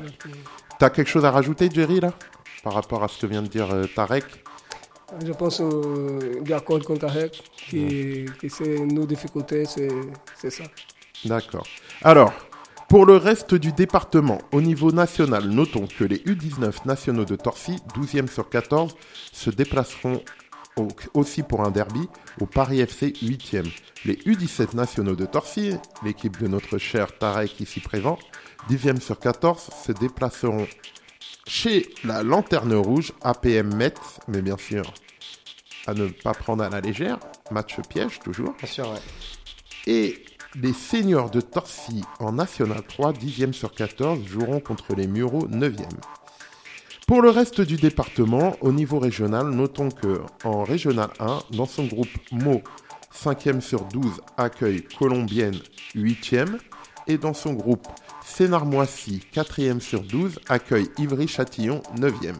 T'as 0.79 0.89
quelque 0.89 1.07
chose 1.09 1.25
à 1.25 1.31
rajouter, 1.31 1.69
Jerry, 1.73 1.99
là 1.99 2.13
Par 2.63 2.73
rapport 2.73 3.03
à 3.03 3.07
ce 3.07 3.19
que 3.19 3.25
vient 3.27 3.41
de 3.41 3.47
dire 3.47 3.73
euh, 3.73 3.85
Tarek? 3.95 4.25
Je 5.23 5.31
pense 5.31 5.61
euh, 5.61 6.41
d'accord 6.41 6.77
avec 6.85 6.99
Tarek, 6.99 7.43
que, 7.69 8.25
que 8.31 8.49
c'est 8.49 8.79
nos 8.79 9.05
difficultés, 9.05 9.63
c'est 9.65 10.49
ça. 10.49 10.63
D'accord. 11.25 11.65
Alors, 12.03 12.33
pour 12.89 13.05
le 13.05 13.15
reste 13.17 13.55
du 13.55 13.71
département, 13.71 14.39
au 14.51 14.61
niveau 14.61 14.91
national, 14.91 15.45
notons 15.47 15.87
que 15.87 16.03
les 16.03 16.17
U19 16.17 16.85
nationaux 16.85 17.25
de 17.25 17.35
Torcy, 17.35 17.77
12e 17.95 18.27
sur 18.27 18.49
14, 18.49 18.95
se 19.31 19.49
déplaceront 19.49 20.21
au- 20.77 20.87
aussi 21.13 21.43
pour 21.43 21.61
un 21.63 21.71
derby 21.71 22.07
au 22.41 22.45
Paris 22.45 22.81
FC 22.81 23.13
8e. 23.21 23.65
Les 24.05 24.15
U17 24.25 24.73
nationaux 24.75 25.15
de 25.15 25.25
Torcy, 25.25 25.75
l'équipe 26.03 26.37
de 26.41 26.47
notre 26.47 26.77
cher 26.77 27.17
Tarek 27.17 27.59
ici 27.61 27.79
présent, 27.79 28.17
10e 28.69 28.99
sur 28.99 29.19
14, 29.19 29.69
se 29.85 29.91
déplaceront 29.91 30.67
chez 31.47 31.89
la 32.03 32.23
Lanterne 32.23 32.73
Rouge, 32.73 33.11
APM 33.21 33.73
Metz, 33.75 33.99
mais 34.27 34.41
bien 34.41 34.57
sûr, 34.57 34.93
à 35.87 35.93
ne 35.93 36.07
pas 36.07 36.33
prendre 36.33 36.63
à 36.63 36.69
la 36.69 36.81
légère, 36.81 37.19
match 37.51 37.75
piège 37.89 38.19
toujours. 38.19 38.53
Bien 38.57 38.67
sûr, 38.67 38.89
ouais. 38.89 38.99
Et 39.85 40.23
les 40.61 40.73
seniors 40.73 41.29
de 41.29 41.41
Torcy 41.41 42.03
en 42.19 42.33
National 42.33 42.81
3, 42.87 43.13
10e 43.13 43.53
sur 43.53 43.73
14, 43.73 44.25
joueront 44.25 44.59
contre 44.59 44.95
les 44.95 45.07
Mureaux 45.07 45.47
9e. 45.47 45.85
Pour 47.07 47.21
le 47.21 47.29
reste 47.29 47.61
du 47.61 47.75
département, 47.75 48.55
au 48.61 48.71
niveau 48.71 48.99
régional, 48.99 49.49
notons 49.49 49.89
que 49.89 50.21
en 50.43 50.63
Régional 50.63 51.09
1, 51.19 51.39
dans 51.51 51.65
son 51.65 51.85
groupe 51.85 52.07
Mo, 52.31 52.61
5e 53.13 53.61
sur 53.61 53.83
12, 53.85 54.21
accueille 54.37 54.83
Colombienne 54.97 55.59
8e. 55.95 56.57
Et 57.07 57.17
dans 57.17 57.33
son 57.33 57.53
groupe 57.53 57.85
Sénarmoissy, 58.23 59.21
4e 59.33 59.81
sur 59.81 60.01
12, 60.03 60.39
accueille 60.47 60.89
Ivry-Châtillon 60.97 61.81
9e. 61.97 62.35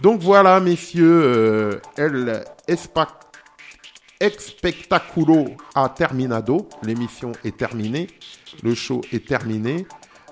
Donc 0.00 0.20
voilà, 0.20 0.60
messieurs, 0.60 1.22
euh, 1.24 1.80
El 1.96 2.44
Espac 2.68 3.08
Expectaculo 4.20 5.56
a 5.74 5.88
terminado. 5.88 6.68
L'émission 6.82 7.32
est 7.42 7.56
terminée. 7.56 8.06
Le 8.62 8.74
show 8.74 9.00
est 9.12 9.26
terminé. 9.26 9.86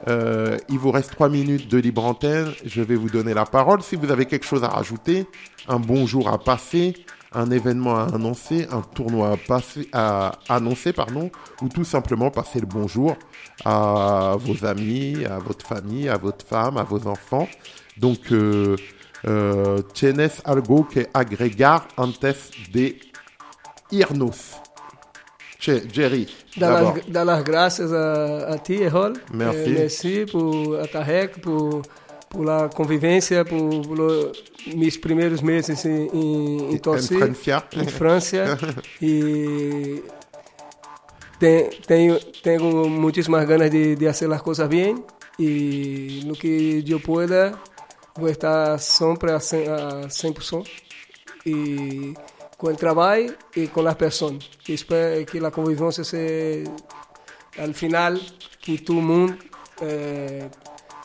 Euh, 0.09 0.59
il 0.69 0.79
vous 0.79 0.91
reste 0.91 1.13
trois 1.13 1.31
minutes 1.31 1.69
de 1.69 1.79
libre 1.79 2.05
antenne. 2.05 2.53
Je 2.67 2.83
vais 2.83 2.97
vous 2.97 3.09
donner 3.09 3.33
la 3.33 3.47
parole. 3.47 3.83
Si 3.83 3.97
vous 3.97 4.11
avez 4.11 4.27
quelque 4.27 4.45
chose 4.45 4.63
à 4.63 4.69
rajouter, 4.69 5.27
un 5.69 5.81
bonjour 5.81 6.29
à 6.29 6.37
passer, 6.39 7.03
un 7.33 7.51
événement 7.51 7.97
à 7.97 8.15
annoncer, 8.15 8.67
un 8.71 8.83
tournoi 8.83 9.31
à, 9.31 9.37
passer, 9.39 9.89
à 9.95 10.33
annoncer, 10.51 10.93
pardon, 10.93 11.31
ou 11.63 11.71
tout 11.71 11.85
simplement 11.85 12.31
passer 12.31 12.61
le 12.61 12.67
bonjour 12.67 13.17
à 13.65 14.37
vos 14.39 14.67
amis, 14.67 15.25
à 15.25 15.39
votre 15.39 15.67
famille, 15.67 16.11
à 16.11 16.19
votre 16.19 16.47
femme, 16.47 16.77
à 16.77 16.85
vos 16.85 17.07
enfants. 17.07 17.49
Donc, 17.97 18.33
euh, 18.33 18.77
euh, 19.27 19.83
tienes 19.95 20.31
algo 20.45 20.85
que 20.85 21.01
agregar 21.13 21.89
antes 21.97 22.37
de 22.73 22.95
irnos. 23.91 24.57
Che- 25.59 25.89
Jerry, 25.93 26.29
Dar 26.57 26.75
d'abord. 26.75 26.97
las, 26.99 27.13
dar 27.13 27.27
las 27.27 27.45
gracias 27.45 27.91
a, 27.93 28.53
a 28.55 28.59
ti, 28.63 28.75
Errol. 28.83 29.21
Merci. 29.33 29.59
Eh, 29.59 29.75
merci 29.79 30.27
por 30.31 30.81
a 30.81 30.87
Tarek, 30.87 31.41
por, 31.41 31.83
por 32.29 32.45
la 32.47 32.69
convivência, 32.69 33.45
por, 33.45 33.83
por 33.87 34.33
mis 34.75 34.97
primeiros 34.97 35.41
meses 35.43 35.85
em, 35.85 36.09
em, 36.15 36.75
em 36.75 36.79
Torcy, 36.79 37.17
em 37.17 37.87
França. 37.89 38.57
e 39.03 40.03
te- 41.41 41.71
tenho, 41.87 42.19
tenho 42.43 42.89
muitíssimas 42.89 43.45
ganas 43.47 43.71
de, 43.71 43.97
de 43.97 44.07
fazer 44.07 44.33
as 44.33 44.43
coisas 44.43 44.69
bem. 44.69 45.03
E 45.41 46.23
no 46.27 46.35
que 46.35 46.85
eu 46.89 47.01
pueda, 47.01 47.59
vou 48.17 48.29
estar 48.29 48.79
sempre 48.79 49.31
a 49.33 49.39
100%. 49.39 49.69
A 49.69 50.09
100% 50.09 50.67
e 51.47 52.15
com 52.59 52.67
o 52.67 52.77
trabalho 52.77 53.35
e 53.57 53.69
com 53.69 53.87
as 53.87 53.95
pessoas. 53.95 54.51
E 54.69 54.75
espero 54.75 55.25
que 55.25 55.39
a 55.39 55.51
convivência 55.51 56.03
seja, 56.03 56.71
al 57.57 57.73
final, 57.73 58.15
que 58.61 58.79
todo 58.79 59.01
mundo 59.01 59.39
eh, 59.81 60.51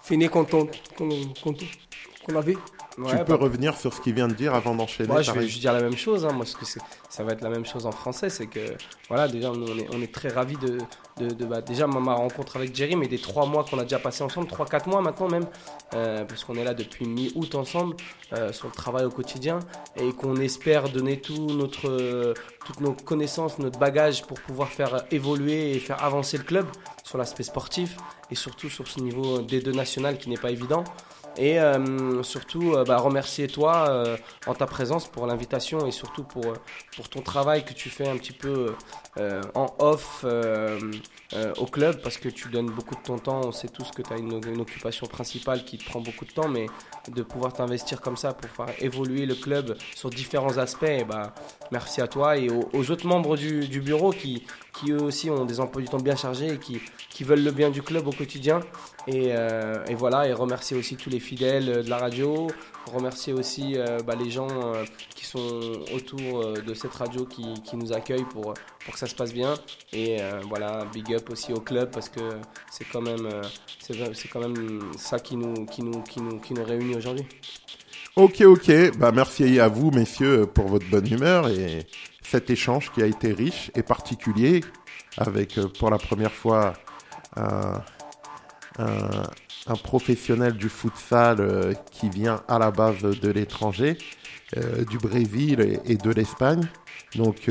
finisse 0.03 0.31
contente 0.31 0.81
com, 0.97 1.07
com, 1.41 1.53
com 1.53 2.37
a 2.37 2.41
vida. 2.41 2.72
Tu 2.95 3.01
peux 3.25 3.33
bah, 3.33 3.35
revenir 3.43 3.75
sur 3.75 3.93
ce 3.93 4.01
qu'il 4.01 4.13
vient 4.13 4.27
de 4.27 4.33
dire 4.33 4.53
avant 4.53 4.75
d'enchaîner 4.75 5.09
Moi, 5.09 5.21
je 5.23 5.31
vais 5.31 5.47
juste 5.47 5.61
dire 5.61 5.73
la 5.73 5.81
même 5.81 5.97
chose. 5.97 6.25
Hein, 6.25 6.31
moi, 6.33 6.45
parce 6.45 6.53
que 6.53 6.79
ça 7.09 7.23
va 7.23 7.31
être 7.31 7.41
la 7.41 7.49
même 7.49 7.65
chose 7.65 7.85
en 7.87 7.91
français. 7.91 8.29
C'est 8.29 8.45
que, 8.45 8.59
voilà, 9.07 9.27
déjà, 9.27 9.49
nous, 9.49 9.65
on 9.67 9.77
est, 9.77 9.87
on 9.93 10.01
est 10.01 10.13
très 10.13 10.29
ravis 10.29 10.57
de. 10.57 10.77
de, 11.17 11.33
de- 11.33 11.45
bah, 11.45 11.61
déjà, 11.61 11.87
ma, 11.87 11.99
ma 11.99 12.13
rencontre 12.13 12.55
avec 12.57 12.75
Jerry, 12.75 12.95
mais 12.95 13.07
des 13.07 13.17
trois 13.17 13.47
mois 13.47 13.63
qu'on 13.63 13.79
a 13.79 13.83
déjà 13.83 13.97
passé 13.99 14.23
ensemble, 14.23 14.47
trois, 14.47 14.67
quatre 14.67 14.87
mois 14.87 15.01
maintenant 15.01 15.27
même, 15.27 15.47
euh, 15.95 16.23
parce 16.25 16.43
qu'on 16.43 16.55
est 16.55 16.63
là 16.63 16.73
depuis 16.75 17.05
mi-août 17.05 17.55
ensemble, 17.55 17.95
euh, 18.33 18.51
sur 18.53 18.67
le 18.67 18.73
travail 18.73 19.05
au 19.05 19.11
quotidien, 19.11 19.59
et 19.95 20.11
qu'on 20.13 20.35
espère 20.35 20.89
donner 20.89 21.19
tout 21.19 21.47
notre, 21.47 21.89
euh, 21.89 22.33
toutes 22.65 22.79
nos 22.81 22.93
connaissances, 22.93 23.57
notre 23.57 23.79
bagage 23.79 24.23
pour 24.23 24.39
pouvoir 24.39 24.69
faire 24.69 25.03
évoluer 25.11 25.71
et 25.75 25.79
faire 25.79 26.03
avancer 26.03 26.37
le 26.37 26.43
club 26.43 26.67
sur 27.03 27.17
l'aspect 27.17 27.43
sportif, 27.43 27.97
et 28.29 28.35
surtout 28.35 28.69
sur 28.69 28.87
ce 28.87 28.99
niveau 28.99 29.39
D2 29.39 29.71
national 29.75 30.17
qui 30.19 30.29
n'est 30.29 30.37
pas 30.37 30.51
évident. 30.51 30.83
Et 31.37 31.59
euh, 31.59 32.21
surtout, 32.21 32.73
euh, 32.73 32.83
bah, 32.83 32.97
remercier 32.97 33.47
toi 33.47 33.89
euh, 33.89 34.17
en 34.45 34.53
ta 34.53 34.67
présence 34.67 35.07
pour 35.07 35.25
l'invitation 35.25 35.87
et 35.87 35.91
surtout 35.91 36.23
pour, 36.23 36.53
pour 36.95 37.09
ton 37.09 37.21
travail 37.21 37.65
que 37.65 37.73
tu 37.73 37.89
fais 37.89 38.07
un 38.07 38.17
petit 38.17 38.33
peu 38.33 38.75
en 39.55 39.67
off 39.79 40.25
au 40.25 41.65
club 41.65 42.01
parce 42.01 42.17
que 42.17 42.29
tu 42.29 42.49
donnes 42.49 42.69
beaucoup 42.69 42.95
de 42.95 43.01
ton 43.01 43.17
temps. 43.17 43.41
On 43.45 43.51
sait 43.51 43.67
tous 43.67 43.89
que 43.91 44.01
tu 44.01 44.13
as 44.13 44.17
une, 44.17 44.33
occupation 44.59 45.07
principale 45.07 45.65
qui 45.65 45.77
te 45.77 45.85
prend 45.85 45.99
beaucoup 45.99 46.25
de 46.25 46.31
temps, 46.31 46.47
mais 46.47 46.67
de 47.09 47.23
pouvoir 47.23 47.53
t'investir 47.53 48.01
comme 48.01 48.17
ça 48.17 48.33
pour 48.33 48.49
faire 48.49 48.75
évoluer 48.83 49.25
le 49.25 49.35
club 49.35 49.75
sur 49.95 50.09
différents 50.09 50.57
aspects, 50.57 50.85
eh 50.87 51.03
bah, 51.03 51.33
merci 51.71 52.01
à 52.01 52.07
toi 52.07 52.37
et 52.37 52.49
aux, 52.49 52.91
autres 52.91 53.07
membres 53.07 53.37
du 53.37 53.81
bureau 53.81 54.11
qui, 54.11 54.43
qui 54.73 54.91
eux 54.91 55.01
aussi 55.01 55.29
ont 55.29 55.45
des 55.45 55.59
emplois 55.59 55.81
du 55.81 55.87
temps 55.87 55.97
bien 55.97 56.15
chargés 56.15 56.53
et 56.53 56.57
qui, 56.57 56.81
qui 57.09 57.23
veulent 57.23 57.43
le 57.43 57.51
bien 57.51 57.69
du 57.69 57.81
club 57.81 58.07
au 58.07 58.11
quotidien. 58.11 58.59
Et, 59.07 59.31
euh, 59.31 59.83
et 59.87 59.95
voilà, 59.95 60.27
et 60.27 60.33
remercier 60.33 60.77
aussi 60.77 60.95
tous 60.95 61.09
les 61.09 61.19
fidèles 61.19 61.69
euh, 61.69 61.83
de 61.83 61.89
la 61.89 61.97
radio, 61.97 62.47
remercier 62.91 63.33
aussi 63.33 63.73
euh, 63.75 63.99
bah, 63.99 64.15
les 64.15 64.31
gens 64.31 64.47
euh, 64.49 64.85
qui 65.13 65.25
sont 65.25 65.61
autour 65.93 66.53
de 66.53 66.73
cette 66.73 66.93
radio 66.93 67.25
qui, 67.25 67.53
qui 67.63 67.75
nous 67.75 67.91
accueillent 67.91 68.25
pour, 68.25 68.53
pour 68.85 68.93
que 68.93 68.99
ça 68.99 69.07
se 69.07 69.15
passe 69.15 69.33
bien. 69.33 69.53
Et 69.91 70.17
voilà, 70.47 70.85
big 70.93 71.13
up 71.13 71.29
aussi 71.31 71.53
au 71.53 71.59
club 71.59 71.91
parce 71.91 72.09
que 72.09 72.21
c'est 72.71 72.85
quand 72.91 73.01
même, 73.01 73.29
c'est 73.79 74.27
quand 74.27 74.39
même 74.39 74.91
ça 74.97 75.19
qui 75.19 75.35
nous, 75.35 75.65
qui 75.65 75.81
nous, 75.83 76.01
qui 76.01 76.21
nous, 76.21 76.39
qui 76.39 76.53
nous 76.53 76.63
réunit 76.63 76.95
aujourd'hui. 76.95 77.25
Ok, 78.15 78.41
ok. 78.41 78.97
Bah, 78.97 79.11
merci 79.11 79.59
à 79.59 79.67
vous, 79.67 79.91
messieurs, 79.91 80.45
pour 80.45 80.67
votre 80.67 80.87
bonne 80.89 81.11
humeur 81.11 81.47
et 81.47 81.87
cet 82.27 82.49
échange 82.49 82.91
qui 82.91 83.01
a 83.01 83.05
été 83.05 83.31
riche 83.33 83.71
et 83.75 83.83
particulier 83.83 84.61
avec, 85.17 85.57
euh, 85.57 85.67
pour 85.79 85.89
la 85.89 85.97
première 85.97 86.31
fois, 86.33 86.73
un, 87.35 87.81
un- 88.79 89.23
un 89.67 89.75
professionnel 89.75 90.53
du 90.53 90.67
futsal 90.67 91.37
euh, 91.39 91.73
qui 91.91 92.09
vient 92.09 92.41
à 92.49 92.59
la 92.59 92.69
base 92.71 93.01
de 93.01 93.31
l'étranger, 93.31 93.97
euh, 94.57 94.83
du 94.83 94.97
Brésil 94.97 95.79
et, 95.85 95.95
de 95.95 96.11
l'Espagne. 96.11 96.67
Donc, 97.15 97.47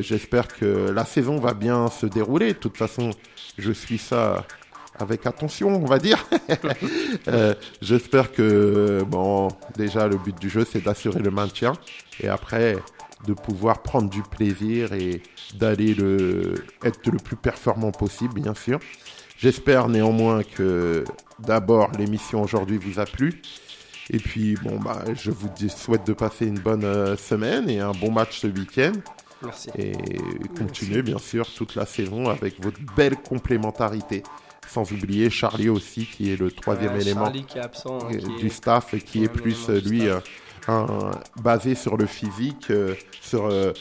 j'espère 0.00 0.46
que 0.48 0.88
la 0.90 1.04
saison 1.04 1.38
va 1.40 1.52
bien 1.52 1.88
se 1.88 2.06
dérouler. 2.06 2.54
De 2.54 2.58
toute 2.58 2.76
façon, 2.76 3.10
je 3.58 3.72
suis 3.72 3.98
ça 3.98 4.46
avec 5.00 5.26
attention, 5.26 5.68
on 5.70 5.84
va 5.84 5.98
dire. 5.98 6.24
J'espère 7.82 8.30
que, 8.32 9.02
bon, 9.06 9.48
déjà, 9.76 10.06
le 10.06 10.16
but 10.16 10.38
du 10.40 10.48
jeu, 10.48 10.64
c'est 10.70 10.80
d'assurer 10.84 11.18
le 11.20 11.32
maintien. 11.32 11.72
Et 12.20 12.28
après, 12.28 12.76
de 13.26 13.34
pouvoir 13.34 13.82
prendre 13.82 14.08
du 14.10 14.22
plaisir 14.22 14.92
et 14.92 15.22
d'aller 15.54 15.94
le, 15.94 16.54
être 16.82 17.06
le 17.10 17.18
plus 17.18 17.36
performant 17.36 17.90
possible, 17.90 18.40
bien 18.40 18.54
sûr. 18.54 18.78
J'espère 19.38 19.88
néanmoins 19.88 20.42
que, 20.42 21.04
d'abord, 21.40 21.90
l'émission 21.98 22.42
aujourd'hui 22.42 22.78
vous 22.78 23.00
a 23.00 23.04
plu. 23.04 23.42
Et 24.10 24.18
puis, 24.18 24.54
bon, 24.62 24.78
bah, 24.78 25.02
je 25.14 25.30
vous 25.30 25.48
souhaite 25.68 26.06
de 26.06 26.12
passer 26.12 26.46
une 26.46 26.58
bonne 26.58 26.84
euh, 26.84 27.16
semaine 27.16 27.68
et 27.70 27.80
un 27.80 27.92
bon 27.92 28.10
match 28.12 28.38
ce 28.40 28.46
week-end. 28.46 28.92
Merci. 29.42 29.70
Et 29.78 29.92
continuer, 30.56 31.02
bien 31.02 31.18
sûr, 31.18 31.46
toute 31.54 31.74
la 31.74 31.86
saison 31.86 32.28
avec 32.28 32.62
votre 32.62 32.78
belle 32.96 33.16
complémentarité. 33.16 34.22
Sans 34.66 34.90
oublier 34.92 35.28
Charlie 35.30 35.68
aussi, 35.68 36.06
qui 36.06 36.32
est 36.32 36.36
le 36.36 36.50
troisième 36.50 36.98
élément 36.98 37.24
Charlie 37.24 37.44
qui 37.44 37.58
est 37.58 37.62
absent, 37.62 37.98
hein, 38.02 38.08
qui 38.16 38.24
du 38.40 38.46
est- 38.46 38.50
staff 38.50 38.94
et 38.94 39.00
qui 39.00 39.22
est 39.24 39.28
plus 39.28 39.68
lui 39.68 40.00
staff. 40.02 40.24
Basé 41.42 41.74
sur 41.74 41.96
le 41.96 42.06
physique, 42.06 42.70
euh, 42.70 42.94
sur 43.20 43.46
euh, 43.46 43.72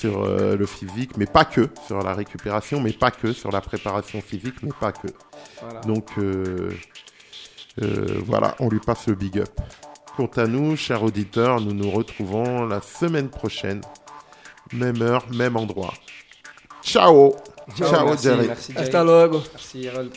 sur 0.00 0.22
euh, 0.22 0.56
le 0.56 0.66
physique, 0.66 1.16
mais 1.18 1.26
pas 1.26 1.44
que 1.44 1.68
sur 1.86 2.02
la 2.02 2.14
récupération, 2.14 2.80
mais 2.80 2.92
pas 2.92 3.10
que 3.10 3.32
sur 3.32 3.50
la 3.50 3.60
préparation 3.60 4.22
physique, 4.22 4.62
mais 4.62 4.72
pas 4.80 4.92
que. 4.92 5.08
Voilà. 5.60 5.80
Donc 5.80 6.08
euh, 6.16 6.70
euh, 7.82 8.20
voilà, 8.24 8.54
on 8.60 8.68
lui 8.70 8.80
passe 8.80 9.06
le 9.08 9.14
big 9.14 9.38
up. 9.38 9.50
Quant 10.16 10.30
à 10.36 10.46
nous, 10.46 10.76
chers 10.76 11.02
auditeurs, 11.02 11.60
nous 11.60 11.74
nous 11.74 11.90
retrouvons 11.90 12.64
la 12.66 12.80
semaine 12.80 13.28
prochaine, 13.28 13.82
même 14.72 15.02
heure, 15.02 15.26
même 15.30 15.56
endroit. 15.56 15.92
Ciao, 16.82 17.36
ciao, 17.76 18.06
merci, 18.06 18.22
Jerry. 18.24 18.46
merci 18.46 18.72
Jerry. 18.72 18.84
Hasta 18.84 19.04
luego. 19.04 19.42
Merci 19.52 19.88
Harold. 19.88 20.12